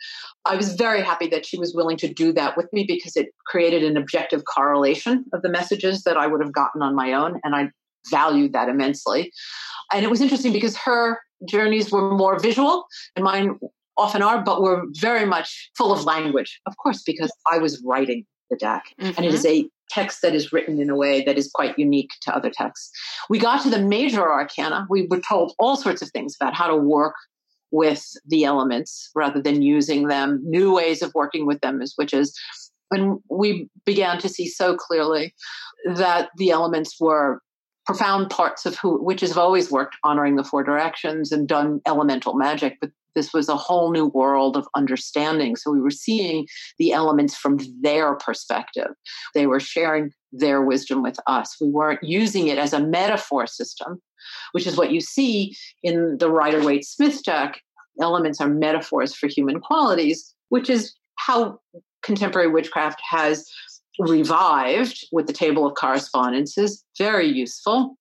I 0.47 0.57
was 0.57 0.77
very 0.77 1.03
happy 1.03 1.27
that 1.29 1.45
she 1.45 1.59
was 1.59 1.75
willing 1.75 1.99
to 1.99 2.11
do 2.11 2.33
that 2.33 2.57
with 2.57 2.73
me 2.73 2.87
because 2.89 3.17
it 3.17 3.35
created 3.45 3.83
an 3.83 3.99
objective 3.99 4.45
correlation 4.47 5.27
of 5.35 5.43
the 5.43 5.51
messages 5.51 6.05
that 6.05 6.17
I 6.17 6.27
would 6.27 6.41
have 6.41 6.55
gotten 6.55 6.81
on 6.81 6.95
my 6.95 7.13
own. 7.13 7.39
And 7.45 7.55
I 7.55 7.71
valued 8.11 8.53
that 8.53 8.69
immensely. 8.69 9.33
And 9.93 10.05
it 10.05 10.11
was 10.11 10.21
interesting 10.21 10.53
because 10.53 10.77
her 10.79 11.19
journeys 11.49 11.91
were 11.91 12.17
more 12.17 12.39
visual 12.39 12.87
and 13.15 13.25
mine 13.25 13.59
often 13.97 14.23
are, 14.23 14.43
but 14.43 14.63
were 14.63 14.85
very 15.01 15.25
much 15.25 15.71
full 15.77 15.93
of 15.93 16.05
language, 16.05 16.61
of 16.67 16.77
course, 16.77 17.03
because 17.03 17.33
I 17.51 17.59
was 17.59 17.83
writing 17.85 18.27
the 18.51 18.57
deck. 18.57 18.85
Mm-hmm. 19.01 19.13
And 19.17 19.27
it 19.27 19.35
is 19.35 19.45
mm-hmm. 19.45 19.67
a 19.67 19.71
text 19.91 20.23
that 20.23 20.35
is 20.35 20.53
written 20.53 20.81
in 20.81 20.91
a 20.91 20.97
way 20.97 21.23
that 21.25 21.39
is 21.39 21.51
quite 21.55 21.79
unique 21.79 22.11
to 22.23 22.35
other 22.35 22.51
texts. 22.51 22.91
We 23.31 23.39
got 23.39 23.63
to 23.63 23.71
the 23.71 23.79
major 23.79 24.31
arcana. 24.31 24.87
We 24.91 25.07
were 25.07 25.21
told 25.21 25.55
all 25.59 25.77
sorts 25.77 26.03
of 26.03 26.11
things 26.11 26.37
about 26.41 26.55
how 26.55 26.67
to 26.67 26.77
work 26.77 27.15
with 27.71 28.05
the 28.27 28.45
elements 28.45 29.11
rather 29.15 29.41
than 29.41 29.63
using 29.63 30.09
them, 30.09 30.41
new 30.45 30.75
ways 30.75 31.03
of 31.03 31.13
working 31.15 31.47
with 31.47 31.61
them, 31.61 31.83
as 31.83 31.95
witches. 31.99 32.39
and 32.93 33.19
we 33.29 33.69
began 33.85 34.19
to 34.19 34.29
see 34.29 34.47
so 34.47 34.77
clearly 34.77 35.35
that 35.95 36.31
the 36.37 36.51
elements 36.51 36.97
were 37.01 37.41
profound 37.87 38.31
parts 38.31 38.67
of 38.67 38.77
who 38.77 39.03
witches 39.03 39.31
have 39.31 39.39
always 39.39 39.71
worked 39.71 39.97
honoring 40.05 40.37
the 40.37 40.45
four 40.45 40.63
directions 40.63 41.33
and 41.33 41.49
done 41.49 41.81
elemental 41.87 42.35
magic 42.35 42.79
but 42.81 42.91
this 43.17 43.33
was 43.33 43.49
a 43.49 43.57
whole 43.57 43.91
new 43.91 44.07
world 44.07 44.57
of 44.57 44.69
understanding. 44.77 45.57
So 45.57 45.73
we 45.73 45.81
were 45.81 45.91
seeing 45.91 46.47
the 46.79 46.93
elements 46.93 47.35
from 47.35 47.59
their 47.81 48.15
perspective. 48.15 48.91
They 49.35 49.47
were 49.49 49.59
sharing 49.59 50.13
their 50.31 50.63
wisdom 50.63 51.03
with 51.03 51.19
us. 51.27 51.57
We 51.61 51.71
weren't 51.71 52.03
using 52.03 52.47
it 52.47 52.59
as 52.59 52.73
a 52.73 52.87
metaphor 52.87 53.47
system, 53.47 54.01
which 54.53 54.67
is 54.67 54.77
what 54.77 54.93
you 54.93 55.01
see 55.01 55.57
in 55.83 56.19
the 56.19 56.31
Rider 56.31 56.63
Waite 56.63 56.85
Smith 56.85 57.25
deck. 57.25 57.61
Elements 58.01 58.41
are 58.41 58.49
metaphors 58.49 59.15
for 59.15 59.27
human 59.27 59.61
qualities, 59.61 60.35
which 60.51 60.69
is 60.69 60.95
how 61.17 61.59
contemporary 62.03 62.49
witchcraft 62.49 63.01
has 63.11 63.51
revived 63.99 65.07
with 65.13 65.27
the 65.27 65.33
table 65.33 65.67
of 65.67 65.75
correspondences. 65.75 66.85
Very 66.99 67.27
useful. 67.27 67.97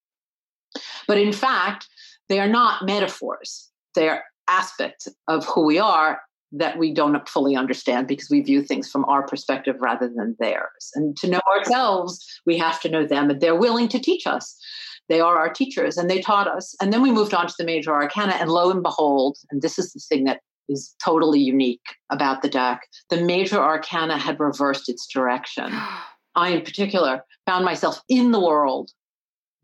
But 1.08 1.18
in 1.18 1.32
fact, 1.32 1.88
they 2.30 2.40
are 2.40 2.50
not 2.50 2.86
metaphors. 2.86 3.70
They 3.94 4.10
are 4.10 4.24
aspects 4.48 5.08
of 5.28 5.46
who 5.46 5.66
we 5.66 5.80
are 5.80 6.22
that 6.52 6.78
we 6.78 6.94
don't 6.94 7.28
fully 7.28 7.56
understand 7.56 8.08
because 8.08 8.30
we 8.30 8.42
view 8.42 8.62
things 8.62 8.90
from 8.90 9.06
our 9.06 9.26
perspective 9.26 9.76
rather 9.80 10.08
than 10.08 10.36
theirs. 10.40 10.92
And 10.96 11.18
to 11.18 11.30
know 11.30 11.42
ourselves, 11.58 12.24
we 12.46 12.58
have 12.58 12.80
to 12.82 12.90
know 12.90 13.06
them, 13.06 13.30
and 13.30 13.42
they're 13.42 13.56
willing 13.56 13.88
to 13.90 14.00
teach 14.00 14.26
us. 14.26 14.58
They 15.10 15.20
are 15.20 15.38
our 15.38 15.50
teachers, 15.50 15.98
and 15.98 16.10
they 16.10 16.22
taught 16.22 16.48
us. 16.48 16.76
And 16.82 16.94
then 16.94 17.02
we 17.02 17.12
moved 17.12 17.34
on 17.34 17.48
to 17.48 17.54
the 17.58 17.66
major 17.66 17.94
arcana, 17.94 18.34
and 18.34 18.50
lo 18.50 18.72
and 18.72 18.82
behold, 18.82 19.38
and 19.52 19.62
this 19.62 19.78
is 19.78 19.92
the 19.94 20.00
thing 20.00 20.24
that 20.26 20.42
is 20.70 20.96
totally 21.04 21.40
unique 21.40 21.96
about 22.10 22.42
the 22.42 22.50
deck 22.50 22.82
the 23.10 23.22
major 23.22 23.60
arcana 23.60 24.18
had 24.18 24.40
reversed 24.40 24.90
its 24.90 25.08
direction. 25.08 25.72
I, 26.38 26.50
in 26.50 26.64
particular, 26.64 27.24
found 27.46 27.64
myself 27.64 28.02
in 28.10 28.32
the 28.32 28.42
world 28.42 28.92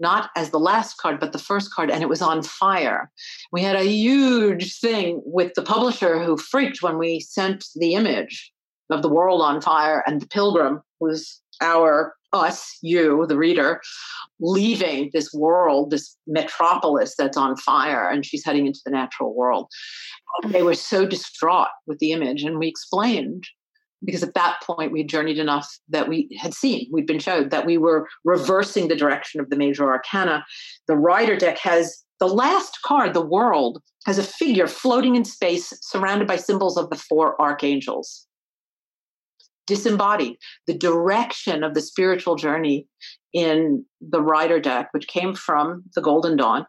not 0.01 0.31
as 0.35 0.49
the 0.49 0.59
last 0.59 0.97
card, 0.97 1.19
but 1.19 1.31
the 1.31 1.37
first 1.37 1.73
card, 1.73 1.91
and 1.91 2.01
it 2.01 2.09
was 2.09 2.21
on 2.21 2.41
fire. 2.41 3.11
We 3.51 3.61
had 3.61 3.75
a 3.75 3.85
huge 3.85 4.79
thing 4.79 5.21
with 5.23 5.53
the 5.53 5.61
publisher 5.61 6.21
who 6.21 6.37
freaked 6.37 6.81
when 6.81 6.97
we 6.97 7.19
sent 7.19 7.65
the 7.75 7.93
image 7.93 8.51
of 8.89 9.03
the 9.03 9.09
world 9.09 9.41
on 9.41 9.61
fire, 9.61 10.03
and 10.07 10.19
the 10.19 10.27
pilgrim 10.27 10.81
was 10.99 11.41
our 11.61 12.13
us, 12.33 12.77
you, 12.81 13.25
the 13.27 13.37
reader, 13.37 13.81
leaving 14.39 15.09
this 15.13 15.33
world, 15.33 15.91
this 15.91 16.15
metropolis 16.27 17.15
that's 17.17 17.37
on 17.37 17.57
fire, 17.57 18.09
and 18.09 18.25
she's 18.25 18.45
heading 18.45 18.65
into 18.65 18.79
the 18.85 18.91
natural 18.91 19.35
world. 19.35 19.67
And 20.43 20.53
they 20.53 20.63
were 20.63 20.73
so 20.73 21.05
distraught 21.05 21.67
with 21.87 21.99
the 21.99 22.11
image, 22.11 22.43
and 22.43 22.57
we 22.57 22.67
explained 22.67 23.45
because 24.03 24.23
at 24.23 24.33
that 24.33 24.57
point 24.63 24.91
we'd 24.91 25.09
journeyed 25.09 25.37
enough 25.37 25.77
that 25.89 26.07
we 26.07 26.27
had 26.39 26.53
seen, 26.53 26.89
we'd 26.91 27.05
been 27.05 27.19
showed 27.19 27.51
that 27.51 27.65
we 27.65 27.77
were 27.77 28.07
reversing 28.25 28.87
the 28.87 28.95
direction 28.95 29.39
of 29.39 29.49
the 29.49 29.55
major 29.55 29.85
arcana. 29.91 30.43
The 30.87 30.97
rider 30.97 31.35
deck 31.35 31.59
has 31.59 32.03
the 32.19 32.27
last 32.27 32.79
card, 32.83 33.13
the 33.13 33.25
world, 33.25 33.81
has 34.05 34.17
a 34.17 34.23
figure 34.23 34.67
floating 34.67 35.15
in 35.15 35.25
space 35.25 35.73
surrounded 35.81 36.27
by 36.27 36.37
symbols 36.37 36.77
of 36.77 36.89
the 36.89 36.95
four 36.95 37.39
archangels. 37.39 38.25
Disembodied, 39.67 40.37
the 40.67 40.77
direction 40.77 41.63
of 41.63 41.73
the 41.73 41.81
spiritual 41.81 42.35
journey 42.35 42.87
in 43.33 43.85
the 44.01 44.21
rider 44.21 44.59
deck, 44.59 44.89
which 44.91 45.07
came 45.07 45.33
from 45.33 45.83
the 45.95 46.01
Golden 46.01 46.37
Dawn, 46.37 46.65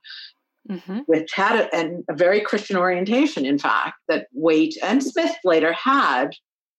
Mm-hmm. 0.70 0.98
which 1.06 1.32
had 1.34 1.68
a, 1.74 1.98
a, 2.08 2.14
very 2.14 2.40
Christian 2.40 2.76
orientation, 2.76 3.44
in 3.44 3.58
fact, 3.58 3.96
that 4.06 4.28
Waite 4.32 4.76
and 4.80 5.02
Smith 5.02 5.34
later 5.42 5.72
had 5.72 6.30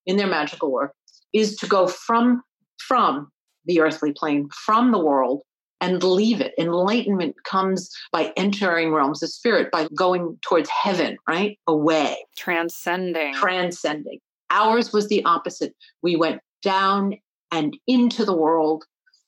in 0.05 0.15
their 0.15 0.27
magical 0.27 0.71
work 0.71 0.93
is 1.33 1.57
to 1.57 1.67
go 1.67 1.87
from 1.87 2.43
from 2.79 3.27
the 3.65 3.81
earthly 3.81 4.13
plane, 4.13 4.47
from 4.65 4.93
the 4.93 4.99
world, 4.99 5.43
and 5.81 6.01
leave 6.01 6.39
it. 6.39 6.53
Enlightenment 6.57 7.35
comes 7.43 7.89
by 8.13 8.31
entering 8.37 8.93
realms 8.93 9.21
of 9.21 9.29
spirit, 9.29 9.69
by 9.69 9.87
going 9.95 10.37
towards 10.41 10.69
heaven, 10.69 11.17
right? 11.27 11.59
Away. 11.67 12.15
Transcending. 12.37 13.33
Transcending. 13.33 14.19
Ours 14.53 14.93
was 14.93 15.09
the 15.09 15.25
opposite. 15.25 15.75
We 16.03 16.15
went 16.15 16.41
down 16.61 17.15
and 17.51 17.75
into 17.87 18.23
the 18.23 18.35
world 18.35 18.85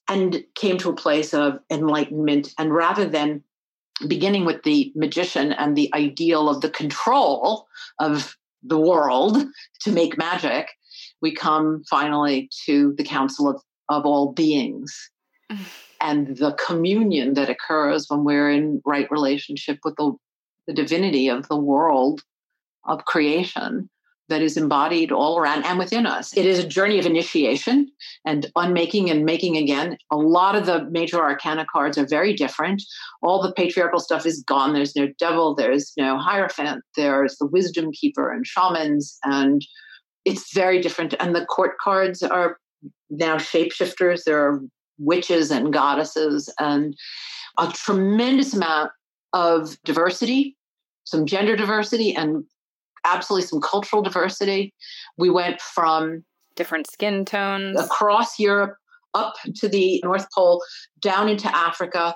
and 0.07 0.43
came 0.53 0.77
to 0.77 0.89
a 0.89 0.95
place 0.95 1.33
of 1.33 1.59
enlightenment. 1.71 2.53
And 2.59 2.73
rather 2.73 3.05
than 3.05 3.43
beginning 4.07 4.45
with 4.45 4.61
the 4.63 4.91
magician 4.95 5.51
and 5.51 5.75
the 5.75 5.89
ideal 5.95 6.47
of 6.47 6.61
the 6.61 6.69
control 6.69 7.67
of 7.99 8.37
the 8.61 8.79
world 8.79 9.43
to 9.81 9.91
make 9.91 10.17
magic, 10.17 10.69
we 11.21 11.33
come 11.33 11.83
finally 11.89 12.49
to 12.65 12.93
the 12.97 13.03
council 13.03 13.49
of, 13.49 13.61
of 13.89 14.05
all 14.05 14.31
beings. 14.31 15.09
and 16.01 16.37
the 16.37 16.53
communion 16.53 17.33
that 17.33 17.49
occurs 17.49 18.05
when 18.09 18.23
we're 18.23 18.51
in 18.51 18.81
right 18.85 19.09
relationship 19.09 19.79
with 19.83 19.95
the, 19.95 20.13
the 20.67 20.73
divinity 20.73 21.29
of 21.29 21.47
the 21.47 21.57
world 21.57 22.21
of 22.87 23.05
creation 23.05 23.89
that 24.29 24.41
is 24.41 24.57
embodied 24.57 25.11
all 25.11 25.37
around 25.37 25.63
and 25.65 25.77
within 25.77 26.05
us. 26.05 26.35
It 26.35 26.45
is 26.45 26.59
a 26.59 26.67
journey 26.67 26.97
of 26.97 27.05
initiation 27.05 27.91
and 28.25 28.51
unmaking 28.55 29.09
and 29.09 29.23
making 29.23 29.57
again. 29.57 29.97
A 30.11 30.17
lot 30.17 30.55
of 30.55 30.65
the 30.65 30.85
major 30.89 31.19
arcana 31.19 31.65
cards 31.71 31.97
are 31.97 32.07
very 32.07 32.33
different. 32.33 32.81
All 33.21 33.41
the 33.41 33.53
patriarchal 33.53 33.99
stuff 33.99 34.25
is 34.25 34.43
gone. 34.43 34.73
There's 34.73 34.95
no 34.95 35.07
devil, 35.19 35.55
there's 35.55 35.93
no 35.97 36.17
hierophant, 36.17 36.83
there's 36.95 37.37
the 37.37 37.47
wisdom 37.47 37.91
keeper 37.91 38.31
and 38.31 38.45
shamans, 38.45 39.17
and 39.23 39.61
it's 40.25 40.53
very 40.53 40.81
different. 40.81 41.13
And 41.19 41.35
the 41.35 41.45
court 41.45 41.77
cards 41.79 42.23
are 42.23 42.57
now 43.09 43.37
shapeshifters. 43.37 44.23
There 44.23 44.39
are 44.39 44.61
witches 44.97 45.51
and 45.51 45.71
goddesses 45.71 46.51
and 46.59 46.95
a 47.59 47.67
tremendous 47.67 48.53
amount 48.53 48.91
of 49.33 49.77
diversity, 49.83 50.57
some 51.03 51.25
gender 51.25 51.55
diversity 51.55 52.15
and 52.15 52.43
absolutely 53.05 53.47
some 53.47 53.61
cultural 53.61 54.01
diversity. 54.01 54.73
We 55.17 55.29
went 55.29 55.61
from 55.61 56.23
different 56.55 56.89
skin 56.89 57.25
tones 57.25 57.79
across 57.79 58.39
Europe 58.39 58.75
up 59.13 59.35
to 59.55 59.67
the 59.67 60.01
North 60.03 60.27
Pole, 60.33 60.61
down 61.01 61.29
into 61.29 61.53
Africa, 61.55 62.15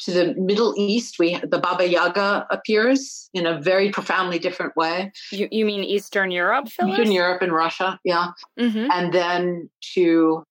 to 0.00 0.10
the 0.12 0.34
Middle 0.36 0.74
East. 0.76 1.18
We 1.18 1.36
the 1.36 1.58
Baba 1.58 1.88
Yaga 1.88 2.46
appears 2.50 3.30
in 3.32 3.46
a 3.46 3.60
very 3.60 3.90
profoundly 3.90 4.38
different 4.38 4.76
way. 4.76 5.10
You, 5.32 5.48
you 5.50 5.64
mean 5.64 5.82
Eastern 5.82 6.30
Europe, 6.30 6.68
Phyllis? 6.68 6.98
Eastern 6.98 7.12
Europe 7.12 7.42
and 7.42 7.52
Russia, 7.52 7.98
yeah, 8.04 8.28
mm-hmm. 8.58 8.90
and 8.92 9.12
then 9.12 9.70
to 9.94 10.44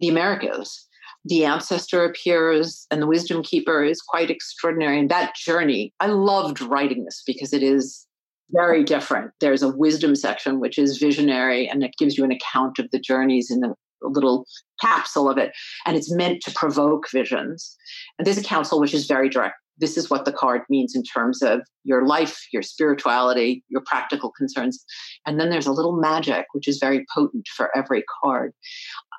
the 0.00 0.08
Americas. 0.08 0.86
The 1.26 1.44
ancestor 1.44 2.02
appears, 2.04 2.86
and 2.90 3.02
the 3.02 3.06
wisdom 3.06 3.42
keeper 3.42 3.84
is 3.84 4.00
quite 4.00 4.30
extraordinary. 4.30 4.98
And 4.98 5.10
that 5.10 5.34
journey, 5.36 5.92
I 6.00 6.06
loved 6.06 6.62
writing 6.62 7.04
this 7.04 7.22
because 7.26 7.52
it 7.52 7.62
is 7.62 8.06
very 8.52 8.84
different. 8.84 9.32
There's 9.40 9.62
a 9.62 9.68
wisdom 9.68 10.14
section, 10.14 10.60
which 10.60 10.78
is 10.78 10.98
visionary, 10.98 11.68
and 11.68 11.82
it 11.82 11.92
gives 11.98 12.16
you 12.16 12.24
an 12.24 12.32
account 12.32 12.78
of 12.78 12.90
the 12.90 12.98
journeys 12.98 13.50
in 13.50 13.64
a 13.64 13.74
little 14.02 14.46
capsule 14.80 15.28
of 15.28 15.38
it. 15.38 15.52
And 15.86 15.96
it's 15.96 16.12
meant 16.12 16.42
to 16.42 16.52
provoke 16.52 17.04
visions. 17.12 17.76
And 18.18 18.26
there's 18.26 18.38
a 18.38 18.42
council, 18.42 18.80
which 18.80 18.94
is 18.94 19.06
very 19.06 19.28
direct. 19.28 19.56
This 19.78 19.96
is 19.96 20.10
what 20.10 20.26
the 20.26 20.32
card 20.32 20.62
means 20.68 20.94
in 20.94 21.02
terms 21.02 21.42
of 21.42 21.62
your 21.84 22.06
life, 22.06 22.38
your 22.52 22.62
spirituality, 22.62 23.64
your 23.68 23.82
practical 23.86 24.30
concerns. 24.36 24.84
And 25.26 25.40
then 25.40 25.48
there's 25.48 25.66
a 25.66 25.72
little 25.72 25.98
magic, 25.98 26.46
which 26.52 26.68
is 26.68 26.78
very 26.78 27.06
potent 27.14 27.46
for 27.56 27.70
every 27.76 28.04
card. 28.22 28.52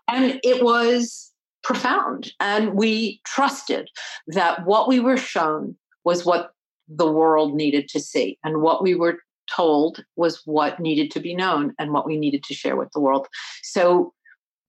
And 0.08 0.40
it 0.44 0.64
was 0.64 1.32
profound. 1.64 2.32
And 2.40 2.74
we 2.74 3.22
trusted 3.26 3.90
that 4.28 4.66
what 4.66 4.88
we 4.88 5.00
were 5.00 5.18
shown 5.18 5.76
was 6.04 6.26
what 6.26 6.52
the 6.96 7.12
world 7.12 7.56
needed 7.56 7.88
to 7.90 8.00
see. 8.00 8.38
And 8.44 8.62
what 8.62 8.84
we 8.84 8.96
were 8.96 9.20
told 9.54 10.04
was 10.16 10.42
what 10.46 10.80
needed 10.80 11.12
to 11.12 11.20
be 11.20 11.36
known 11.36 11.74
and 11.80 11.92
what 11.92 12.06
we 12.06 12.18
needed 12.18 12.44
to 12.44 12.54
share 12.54 12.76
with 12.76 12.92
the 12.94 13.00
world. 13.00 13.28
So, 13.64 14.14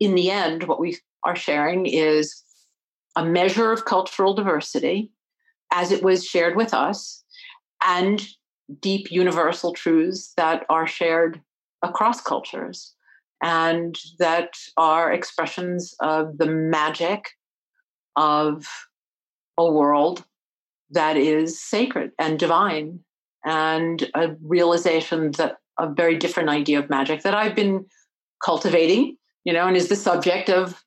in 0.00 0.14
the 0.14 0.30
end, 0.30 0.64
what 0.64 0.80
we 0.80 0.98
are 1.24 1.36
sharing 1.36 1.86
is 1.86 2.42
a 3.14 3.24
measure 3.24 3.72
of 3.72 3.84
cultural 3.84 4.34
diversity 4.34 5.12
as 5.72 5.92
it 5.92 6.02
was 6.02 6.24
shared 6.24 6.56
with 6.56 6.74
us 6.74 7.22
and 7.84 8.26
deep 8.80 9.10
universal 9.10 9.72
truths 9.72 10.32
that 10.36 10.64
are 10.68 10.86
shared 10.86 11.40
across 11.82 12.20
cultures 12.20 12.94
and 13.42 13.98
that 14.18 14.54
are 14.76 15.12
expressions 15.12 15.94
of 16.00 16.38
the 16.38 16.46
magic 16.46 17.28
of 18.16 18.66
a 19.58 19.70
world 19.70 20.24
that 20.92 21.16
is 21.16 21.60
sacred 21.60 22.12
and 22.18 22.38
divine 22.38 23.00
and 23.44 24.08
a 24.14 24.34
realization 24.44 25.32
that 25.32 25.56
a 25.78 25.92
very 25.92 26.16
different 26.16 26.48
idea 26.48 26.78
of 26.78 26.90
magic 26.90 27.22
that 27.22 27.34
I've 27.34 27.56
been 27.56 27.86
cultivating, 28.44 29.16
you 29.44 29.52
know, 29.52 29.66
and 29.66 29.76
is 29.76 29.88
the 29.88 29.96
subject 29.96 30.48
of 30.48 30.82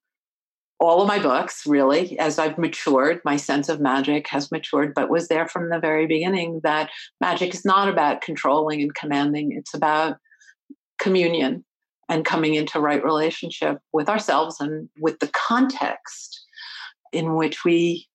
all 0.79 1.01
of 1.01 1.07
my 1.07 1.19
books, 1.19 1.65
really, 1.65 2.19
as 2.19 2.37
I've 2.37 2.57
matured, 2.57 3.21
my 3.23 3.37
sense 3.37 3.69
of 3.69 3.79
magic 3.79 4.27
has 4.27 4.51
matured, 4.51 4.93
but 4.93 5.09
was 5.09 5.29
there 5.29 5.47
from 5.47 5.69
the 5.69 5.79
very 5.79 6.05
beginning 6.05 6.59
that 6.63 6.89
magic 7.21 7.53
is 7.53 7.63
not 7.63 7.87
about 7.87 8.21
controlling 8.21 8.81
and 8.81 8.93
commanding. 8.93 9.53
It's 9.53 9.73
about 9.73 10.17
communion 10.99 11.63
and 12.09 12.25
coming 12.25 12.55
into 12.55 12.79
right 12.79 13.03
relationship 13.03 13.79
with 13.93 14.09
ourselves 14.09 14.59
and 14.59 14.89
with 14.99 15.19
the 15.19 15.29
context 15.29 16.45
in 17.11 17.35
which 17.35 17.63
we 17.63 18.07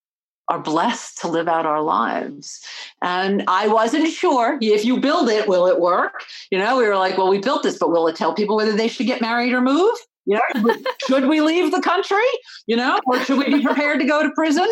are 0.51 0.59
blessed 0.59 1.19
to 1.19 1.29
live 1.29 1.49
out 1.49 1.65
our 1.65 1.81
lives. 1.81 2.61
And 3.03 3.45
I 3.47 3.69
wasn't 3.69 4.09
sure 4.09 4.59
if 4.61 4.85
you 4.85 4.99
build 4.99 5.29
it, 5.29 5.49
will 5.49 5.69
it 5.69 5.81
work? 5.81 6.25
You 6.51 6.59
know, 6.59 6.77
we 6.77 6.87
were 6.87 6.97
like, 6.97 7.17
well, 7.17 7.29
we 7.29 7.39
built 7.39 7.63
this, 7.63 7.79
but 7.79 7.91
will 7.91 8.09
it 8.09 8.17
tell 8.17 8.35
people 8.35 8.57
whether 8.57 8.73
they 8.73 8.89
should 8.89 9.07
get 9.07 9.21
married 9.21 9.53
or 9.53 9.61
move? 9.61 9.95
You 10.27 10.39
know, 10.55 10.77
should 11.07 11.29
we 11.29 11.41
leave 11.41 11.71
the 11.71 11.81
country? 11.81 12.19
You 12.67 12.77
know, 12.77 13.01
or 13.07 13.21
should 13.21 13.39
we 13.39 13.47
be 13.47 13.63
prepared 13.63 14.01
to 14.01 14.07
go 14.07 14.25
to 14.25 14.31
prison? 14.35 14.69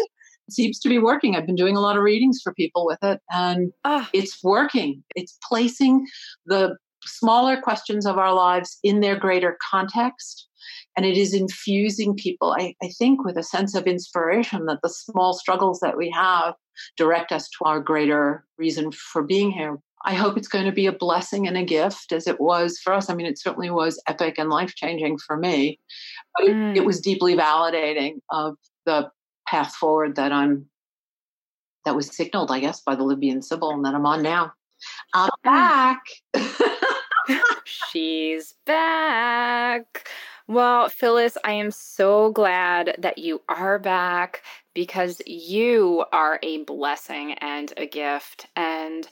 It 0.48 0.52
seems 0.52 0.80
to 0.80 0.88
be 0.88 0.98
working. 0.98 1.36
I've 1.36 1.46
been 1.46 1.54
doing 1.54 1.76
a 1.76 1.80
lot 1.80 1.96
of 1.96 2.02
readings 2.02 2.40
for 2.42 2.52
people 2.54 2.84
with 2.84 2.98
it, 3.02 3.20
and 3.30 3.72
oh. 3.84 4.08
it's 4.12 4.42
working. 4.42 5.04
It's 5.14 5.38
placing 5.48 6.06
the 6.46 6.76
smaller 7.04 7.60
questions 7.60 8.04
of 8.04 8.18
our 8.18 8.34
lives 8.34 8.78
in 8.82 9.00
their 9.00 9.16
greater 9.16 9.56
context 9.70 10.47
and 10.96 11.06
it 11.06 11.16
is 11.16 11.34
infusing 11.34 12.14
people, 12.14 12.54
I, 12.58 12.74
I, 12.82 12.88
think, 12.88 13.24
with 13.24 13.36
a 13.36 13.42
sense 13.42 13.74
of 13.74 13.86
inspiration 13.86 14.66
that 14.66 14.80
the 14.82 14.88
small 14.88 15.32
struggles 15.32 15.80
that 15.80 15.96
we 15.96 16.10
have 16.10 16.54
direct 16.96 17.32
us 17.32 17.48
to 17.48 17.64
our 17.64 17.80
greater 17.80 18.44
reason 18.58 18.92
for 18.92 19.22
being 19.22 19.50
here. 19.50 19.78
I 20.04 20.14
hope 20.14 20.36
it's 20.36 20.48
going 20.48 20.66
to 20.66 20.72
be 20.72 20.86
a 20.86 20.92
blessing 20.92 21.46
and 21.46 21.56
a 21.56 21.64
gift 21.64 22.12
as 22.12 22.26
it 22.26 22.40
was 22.40 22.78
for 22.78 22.92
us. 22.92 23.10
I 23.10 23.14
mean, 23.14 23.26
it 23.26 23.38
certainly 23.38 23.70
was 23.70 24.00
epic 24.06 24.36
and 24.38 24.48
life 24.48 24.74
changing 24.74 25.18
for 25.18 25.36
me, 25.36 25.80
but 26.36 26.48
it, 26.48 26.54
mm. 26.54 26.76
it 26.76 26.84
was 26.84 27.00
deeply 27.00 27.36
validating 27.36 28.20
of 28.30 28.56
the 28.86 29.10
path 29.48 29.74
forward 29.74 30.16
that 30.16 30.32
I'm 30.32 30.66
that 31.84 31.96
was 31.96 32.14
signaled, 32.14 32.50
I 32.50 32.60
guess, 32.60 32.80
by 32.80 32.94
the 32.94 33.02
Libyan 33.02 33.42
Sibyl 33.42 33.70
and 33.70 33.84
that 33.84 33.94
I'm 33.94 34.06
on 34.06 34.22
now. 34.22 34.52
I'm 35.14 35.30
mm. 35.30 35.42
back. 35.44 36.02
She's 37.64 38.54
back. 38.64 40.08
Well, 40.48 40.88
Phyllis, 40.88 41.36
I 41.44 41.52
am 41.52 41.70
so 41.70 42.32
glad 42.32 42.96
that 42.98 43.18
you 43.18 43.42
are 43.50 43.78
back 43.78 44.42
because 44.72 45.20
you 45.26 46.06
are 46.10 46.38
a 46.42 46.64
blessing 46.64 47.34
and 47.34 47.70
a 47.76 47.86
gift. 47.86 48.46
And 48.56 49.06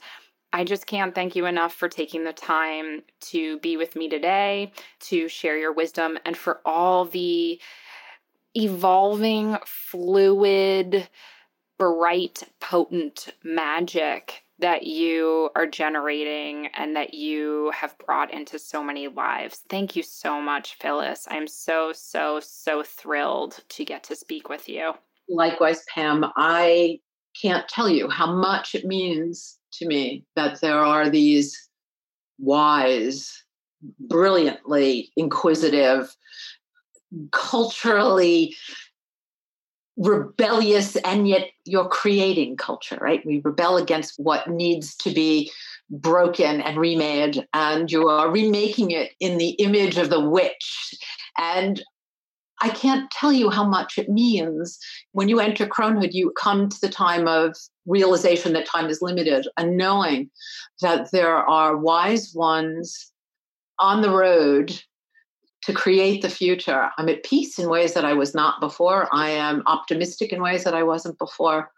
I 0.51 0.63
just 0.63 0.87
can't 0.87 1.13
thank 1.13 1.35
you 1.35 1.45
enough 1.45 1.75
for 1.75 1.89
taking 1.89 2.23
the 2.23 2.33
time 2.33 3.03
to 3.21 3.59
be 3.59 3.77
with 3.77 3.95
me 3.95 4.09
today, 4.09 4.71
to 5.01 5.27
share 5.27 5.59
your 5.59 5.73
wisdom, 5.73 6.17
and 6.25 6.35
for 6.35 6.59
all 6.65 7.05
the 7.05 7.61
evolving, 8.55 9.57
fluid, 9.63 11.07
bright, 11.77 12.45
potent 12.59 13.29
magic 13.43 14.43
that 14.59 14.83
you 14.83 15.49
are 15.55 15.67
generating 15.67 16.67
and 16.67 16.95
that 16.95 17.13
you 17.13 17.71
have 17.75 17.97
brought 17.99 18.33
into 18.33 18.57
so 18.57 18.83
many 18.83 19.07
lives. 19.07 19.61
Thank 19.69 19.95
you 19.95 20.03
so 20.03 20.41
much, 20.41 20.75
Phyllis. 20.79 21.27
I'm 21.29 21.47
so, 21.47 21.93
so, 21.93 22.39
so 22.39 22.83
thrilled 22.83 23.59
to 23.69 23.85
get 23.85 24.03
to 24.05 24.15
speak 24.15 24.49
with 24.49 24.67
you. 24.67 24.93
Likewise, 25.29 25.83
Pam. 25.93 26.25
I 26.35 26.99
can't 27.39 27.67
tell 27.67 27.87
you 27.87 28.09
how 28.09 28.33
much 28.33 28.73
it 28.73 28.85
means 28.85 29.59
to 29.73 29.85
me 29.85 30.25
that 30.35 30.59
there 30.61 30.79
are 30.79 31.09
these 31.09 31.69
wise, 32.39 33.43
brilliantly 33.99 35.11
inquisitive, 35.15 36.15
culturally 37.31 38.55
rebellious 39.97 40.95
and 40.97 41.27
yet 41.27 41.49
you're 41.65 41.89
creating 41.89 42.55
culture 42.55 42.97
right? 43.01 43.25
We 43.25 43.41
rebel 43.43 43.77
against 43.77 44.13
what 44.17 44.49
needs 44.49 44.95
to 44.97 45.11
be 45.11 45.51
broken 45.89 46.61
and 46.61 46.77
remade 46.77 47.47
and 47.53 47.91
you 47.91 48.07
are 48.07 48.29
remaking 48.29 48.91
it 48.91 49.11
in 49.19 49.37
the 49.37 49.51
image 49.51 49.97
of 49.97 50.09
the 50.09 50.19
witch. 50.19 50.95
And 51.37 51.81
i 52.59 52.69
can't 52.69 53.09
tell 53.11 53.31
you 53.31 53.49
how 53.49 53.67
much 53.67 53.97
it 53.97 54.09
means. 54.09 54.79
When 55.11 55.29
you 55.29 55.39
enter 55.39 55.65
cronehood 55.65 56.13
you 56.13 56.31
come 56.31 56.69
to 56.69 56.81
the 56.81 56.89
time 56.89 57.27
of 57.27 57.55
realization 57.85 58.53
that 58.53 58.65
time 58.65 58.89
is 58.89 59.01
limited 59.01 59.47
and 59.57 59.77
knowing 59.77 60.29
that 60.81 61.11
there 61.11 61.35
are 61.35 61.77
wise 61.77 62.33
ones 62.35 63.11
on 63.79 64.01
the 64.01 64.09
road 64.11 64.79
to 65.67 65.73
create 65.73 66.21
the 66.21 66.29
future. 66.29 66.89
I'm 66.97 67.09
at 67.09 67.23
peace 67.23 67.59
in 67.59 67.69
ways 67.69 67.93
that 67.93 68.05
I 68.05 68.13
was 68.13 68.33
not 68.33 68.61
before. 68.61 69.09
I 69.11 69.31
am 69.31 69.63
optimistic 69.65 70.31
in 70.31 70.41
ways 70.41 70.63
that 70.63 70.73
I 70.73 70.83
wasn't 70.83 71.19
before. 71.19 71.69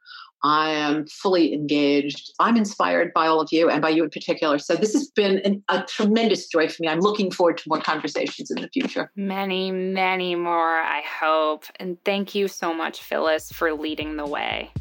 I 0.44 0.70
am 0.70 1.08
fully 1.08 1.56
engaged. 1.56 2.32
I'm 2.40 2.56
inspired 2.56 3.12
by 3.16 3.26
all 3.26 3.42
of 3.42 3.50
you 3.52 3.68
and 3.68 3.82
by 3.82 3.90
you 3.90 4.04
in 4.04 4.12
particular. 4.12 4.60
So, 4.60 4.76
this 4.76 4.94
has 4.94 5.08
been 5.08 5.40
an, 5.40 5.64
a 5.70 5.82
tremendous 5.82 6.46
joy 6.48 6.70
for 6.70 6.84
me. 6.84 6.88
I'm 6.88 7.00
looking 7.00 7.32
forward 7.32 7.58
to 7.58 7.64
more 7.68 7.82
conversations 7.82 8.52
in 8.52 8.62
the 8.62 8.70
future. 8.70 9.12
Many, 9.16 9.72
many 9.72 10.36
more, 10.36 10.78
I 10.78 11.02
hope. 11.02 11.66
And 11.78 11.98
thank 12.06 12.36
you 12.36 12.48
so 12.48 12.76
much, 12.76 13.02
Phyllis, 13.02 13.52
for 13.52 13.74
leading 13.74 14.18
the 14.18 14.28
way. 14.28 14.72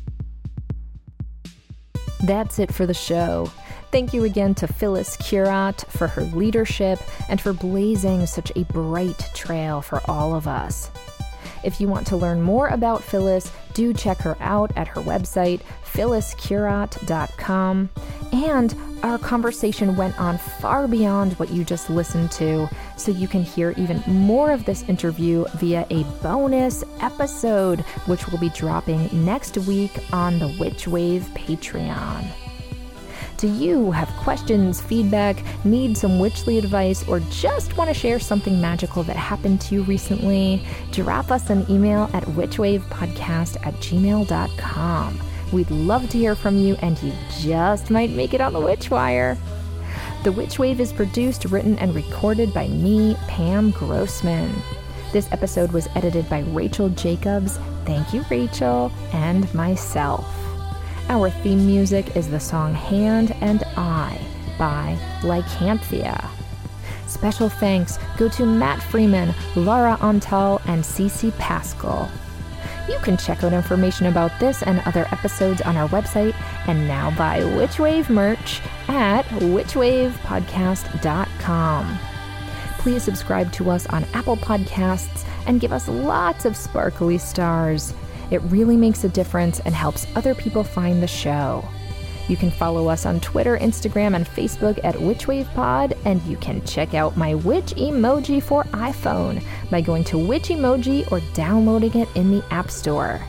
That's 2.22 2.58
it 2.58 2.74
for 2.74 2.84
the 2.84 2.94
show. 2.94 3.50
Thank 3.90 4.12
you 4.12 4.24
again 4.24 4.54
to 4.56 4.66
Phyllis 4.66 5.16
Curott 5.16 5.86
for 5.86 6.08
her 6.08 6.22
leadership 6.22 6.98
and 7.30 7.40
for 7.40 7.54
blazing 7.54 8.26
such 8.26 8.52
a 8.54 8.64
bright 8.64 9.30
trail 9.34 9.80
for 9.80 10.02
all 10.08 10.34
of 10.34 10.46
us. 10.46 10.90
If 11.64 11.80
you 11.80 11.88
want 11.88 12.06
to 12.08 12.16
learn 12.16 12.42
more 12.42 12.68
about 12.68 13.02
Phyllis, 13.02 13.50
do 13.72 13.94
check 13.94 14.18
her 14.18 14.36
out 14.40 14.72
at 14.76 14.88
her 14.88 15.00
website, 15.00 15.62
phylliscurott.com. 15.84 17.88
And 18.30 18.76
our 19.02 19.16
conversation 19.18 19.96
went 19.96 20.20
on 20.20 20.36
far 20.38 20.86
beyond 20.86 21.32
what 21.34 21.50
you 21.50 21.64
just 21.64 21.88
listened 21.88 22.30
to, 22.32 22.68
so 22.96 23.10
you 23.10 23.26
can 23.26 23.42
hear 23.42 23.72
even 23.76 24.02
more 24.06 24.52
of 24.52 24.66
this 24.66 24.86
interview 24.88 25.46
via 25.56 25.86
a 25.90 26.04
bonus 26.22 26.84
episode, 27.00 27.80
which 28.06 28.28
will 28.28 28.38
be 28.38 28.50
dropping 28.50 29.08
next 29.24 29.56
week 29.58 29.98
on 30.12 30.38
the 30.38 30.54
Witch 30.60 30.86
Wave 30.86 31.22
Patreon. 31.34 32.24
Do 33.38 33.46
you 33.46 33.92
have 33.92 34.08
questions, 34.16 34.80
feedback, 34.80 35.44
need 35.64 35.96
some 35.96 36.18
witchly 36.18 36.58
advice, 36.58 37.06
or 37.06 37.20
just 37.30 37.76
want 37.76 37.86
to 37.86 37.94
share 37.94 38.18
something 38.18 38.60
magical 38.60 39.04
that 39.04 39.14
happened 39.14 39.60
to 39.60 39.76
you 39.76 39.82
recently? 39.84 40.60
Drop 40.90 41.30
us 41.30 41.48
an 41.48 41.64
email 41.70 42.10
at 42.12 42.24
witchwavepodcast 42.24 43.64
at 43.64 43.74
gmail.com. 43.74 45.20
We'd 45.52 45.70
love 45.70 46.10
to 46.10 46.18
hear 46.18 46.34
from 46.34 46.58
you, 46.58 46.74
and 46.82 47.00
you 47.00 47.12
just 47.38 47.92
might 47.92 48.10
make 48.10 48.34
it 48.34 48.40
on 48.40 48.52
the 48.52 48.58
Witchwire. 48.58 49.38
The 50.24 50.32
Witch 50.32 50.58
Wave 50.58 50.80
is 50.80 50.92
produced, 50.92 51.44
written, 51.44 51.78
and 51.78 51.94
recorded 51.94 52.52
by 52.52 52.66
me, 52.66 53.16
Pam 53.28 53.70
Grossman. 53.70 54.52
This 55.12 55.30
episode 55.30 55.70
was 55.70 55.86
edited 55.94 56.28
by 56.28 56.40
Rachel 56.40 56.88
Jacobs. 56.88 57.60
Thank 57.84 58.12
you, 58.12 58.24
Rachel, 58.28 58.90
and 59.12 59.52
myself. 59.54 60.47
Our 61.10 61.30
theme 61.30 61.66
music 61.66 62.16
is 62.16 62.28
the 62.28 62.38
song 62.38 62.74
Hand 62.74 63.34
and 63.40 63.64
I 63.76 64.20
by 64.58 64.98
Lycanthia. 65.22 66.28
Special 67.06 67.48
thanks 67.48 67.98
go 68.18 68.28
to 68.28 68.44
Matt 68.44 68.82
Freeman, 68.82 69.34
Laura 69.56 69.96
Antal, 70.02 70.60
and 70.66 70.84
Cece 70.84 71.32
Pascal. 71.38 72.10
You 72.88 72.98
can 72.98 73.16
check 73.16 73.42
out 73.42 73.54
information 73.54 74.04
about 74.06 74.38
this 74.38 74.62
and 74.62 74.80
other 74.80 75.06
episodes 75.10 75.62
on 75.62 75.78
our 75.78 75.88
website 75.88 76.34
and 76.66 76.86
now 76.86 77.10
buy 77.16 77.40
Witchwave 77.40 78.10
merch 78.10 78.60
at 78.88 79.24
witchwavepodcast.com. 79.26 81.98
Please 82.78 83.02
subscribe 83.02 83.50
to 83.52 83.70
us 83.70 83.86
on 83.86 84.04
Apple 84.12 84.36
Podcasts 84.36 85.26
and 85.46 85.58
give 85.60 85.72
us 85.72 85.88
lots 85.88 86.44
of 86.44 86.54
sparkly 86.54 87.16
stars. 87.16 87.94
It 88.30 88.42
really 88.42 88.76
makes 88.76 89.04
a 89.04 89.08
difference 89.08 89.60
and 89.60 89.74
helps 89.74 90.06
other 90.14 90.34
people 90.34 90.64
find 90.64 91.02
the 91.02 91.06
show. 91.06 91.66
You 92.28 92.36
can 92.36 92.50
follow 92.50 92.88
us 92.88 93.06
on 93.06 93.20
Twitter, 93.20 93.56
Instagram, 93.56 94.14
and 94.14 94.26
Facebook 94.26 94.78
at 94.84 94.94
WitchWavePod, 94.96 95.96
and 96.04 96.22
you 96.24 96.36
can 96.36 96.64
check 96.66 96.92
out 96.92 97.16
my 97.16 97.34
witch 97.34 97.74
emoji 97.76 98.42
for 98.42 98.64
iPhone 98.64 99.42
by 99.70 99.80
going 99.80 100.04
to 100.04 100.18
Witch 100.18 100.48
Emoji 100.48 101.10
or 101.10 101.20
downloading 101.32 101.96
it 101.96 102.08
in 102.14 102.30
the 102.30 102.44
App 102.50 102.70
Store. 102.70 103.20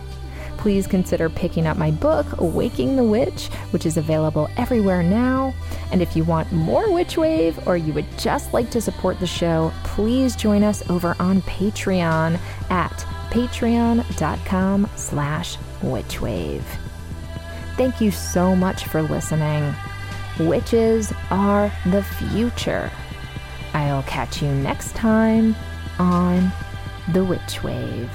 Please 0.57 0.85
consider 0.85 1.30
picking 1.30 1.65
up 1.65 1.77
my 1.77 1.89
book, 1.89 2.26
Waking 2.38 2.97
the 2.97 3.03
Witch, 3.03 3.47
which 3.71 3.85
is 3.85 3.95
available 3.95 4.49
everywhere 4.57 5.01
now. 5.01 5.53
And 5.93 6.01
if 6.01 6.17
you 6.17 6.26
want 6.26 6.51
more 6.51 6.91
Witch 6.91 7.15
Wave 7.15 7.65
or 7.65 7.77
you 7.77 7.93
would 7.93 8.17
just 8.17 8.51
like 8.51 8.69
to 8.71 8.81
support 8.81 9.21
the 9.21 9.27
show, 9.27 9.71
please 9.85 10.35
join 10.35 10.63
us 10.63 10.88
over 10.89 11.15
on 11.17 11.41
Patreon 11.43 12.38
at 12.69 13.05
patreon.com 13.30 14.89
slash 14.95 15.57
witchwave. 15.81 16.64
Thank 17.77 18.01
you 18.01 18.11
so 18.11 18.56
much 18.56 18.85
for 18.85 19.01
listening. 19.01 19.73
Witches 20.39 21.14
are 21.31 21.72
the 21.85 22.03
future. 22.03 22.91
I'll 23.73 24.03
catch 24.03 24.41
you 24.41 24.49
next 24.49 24.95
time 24.95 25.56
on 25.97 26.51
The 27.14 27.23
Witch 27.23 27.64
Wave. 27.64 28.11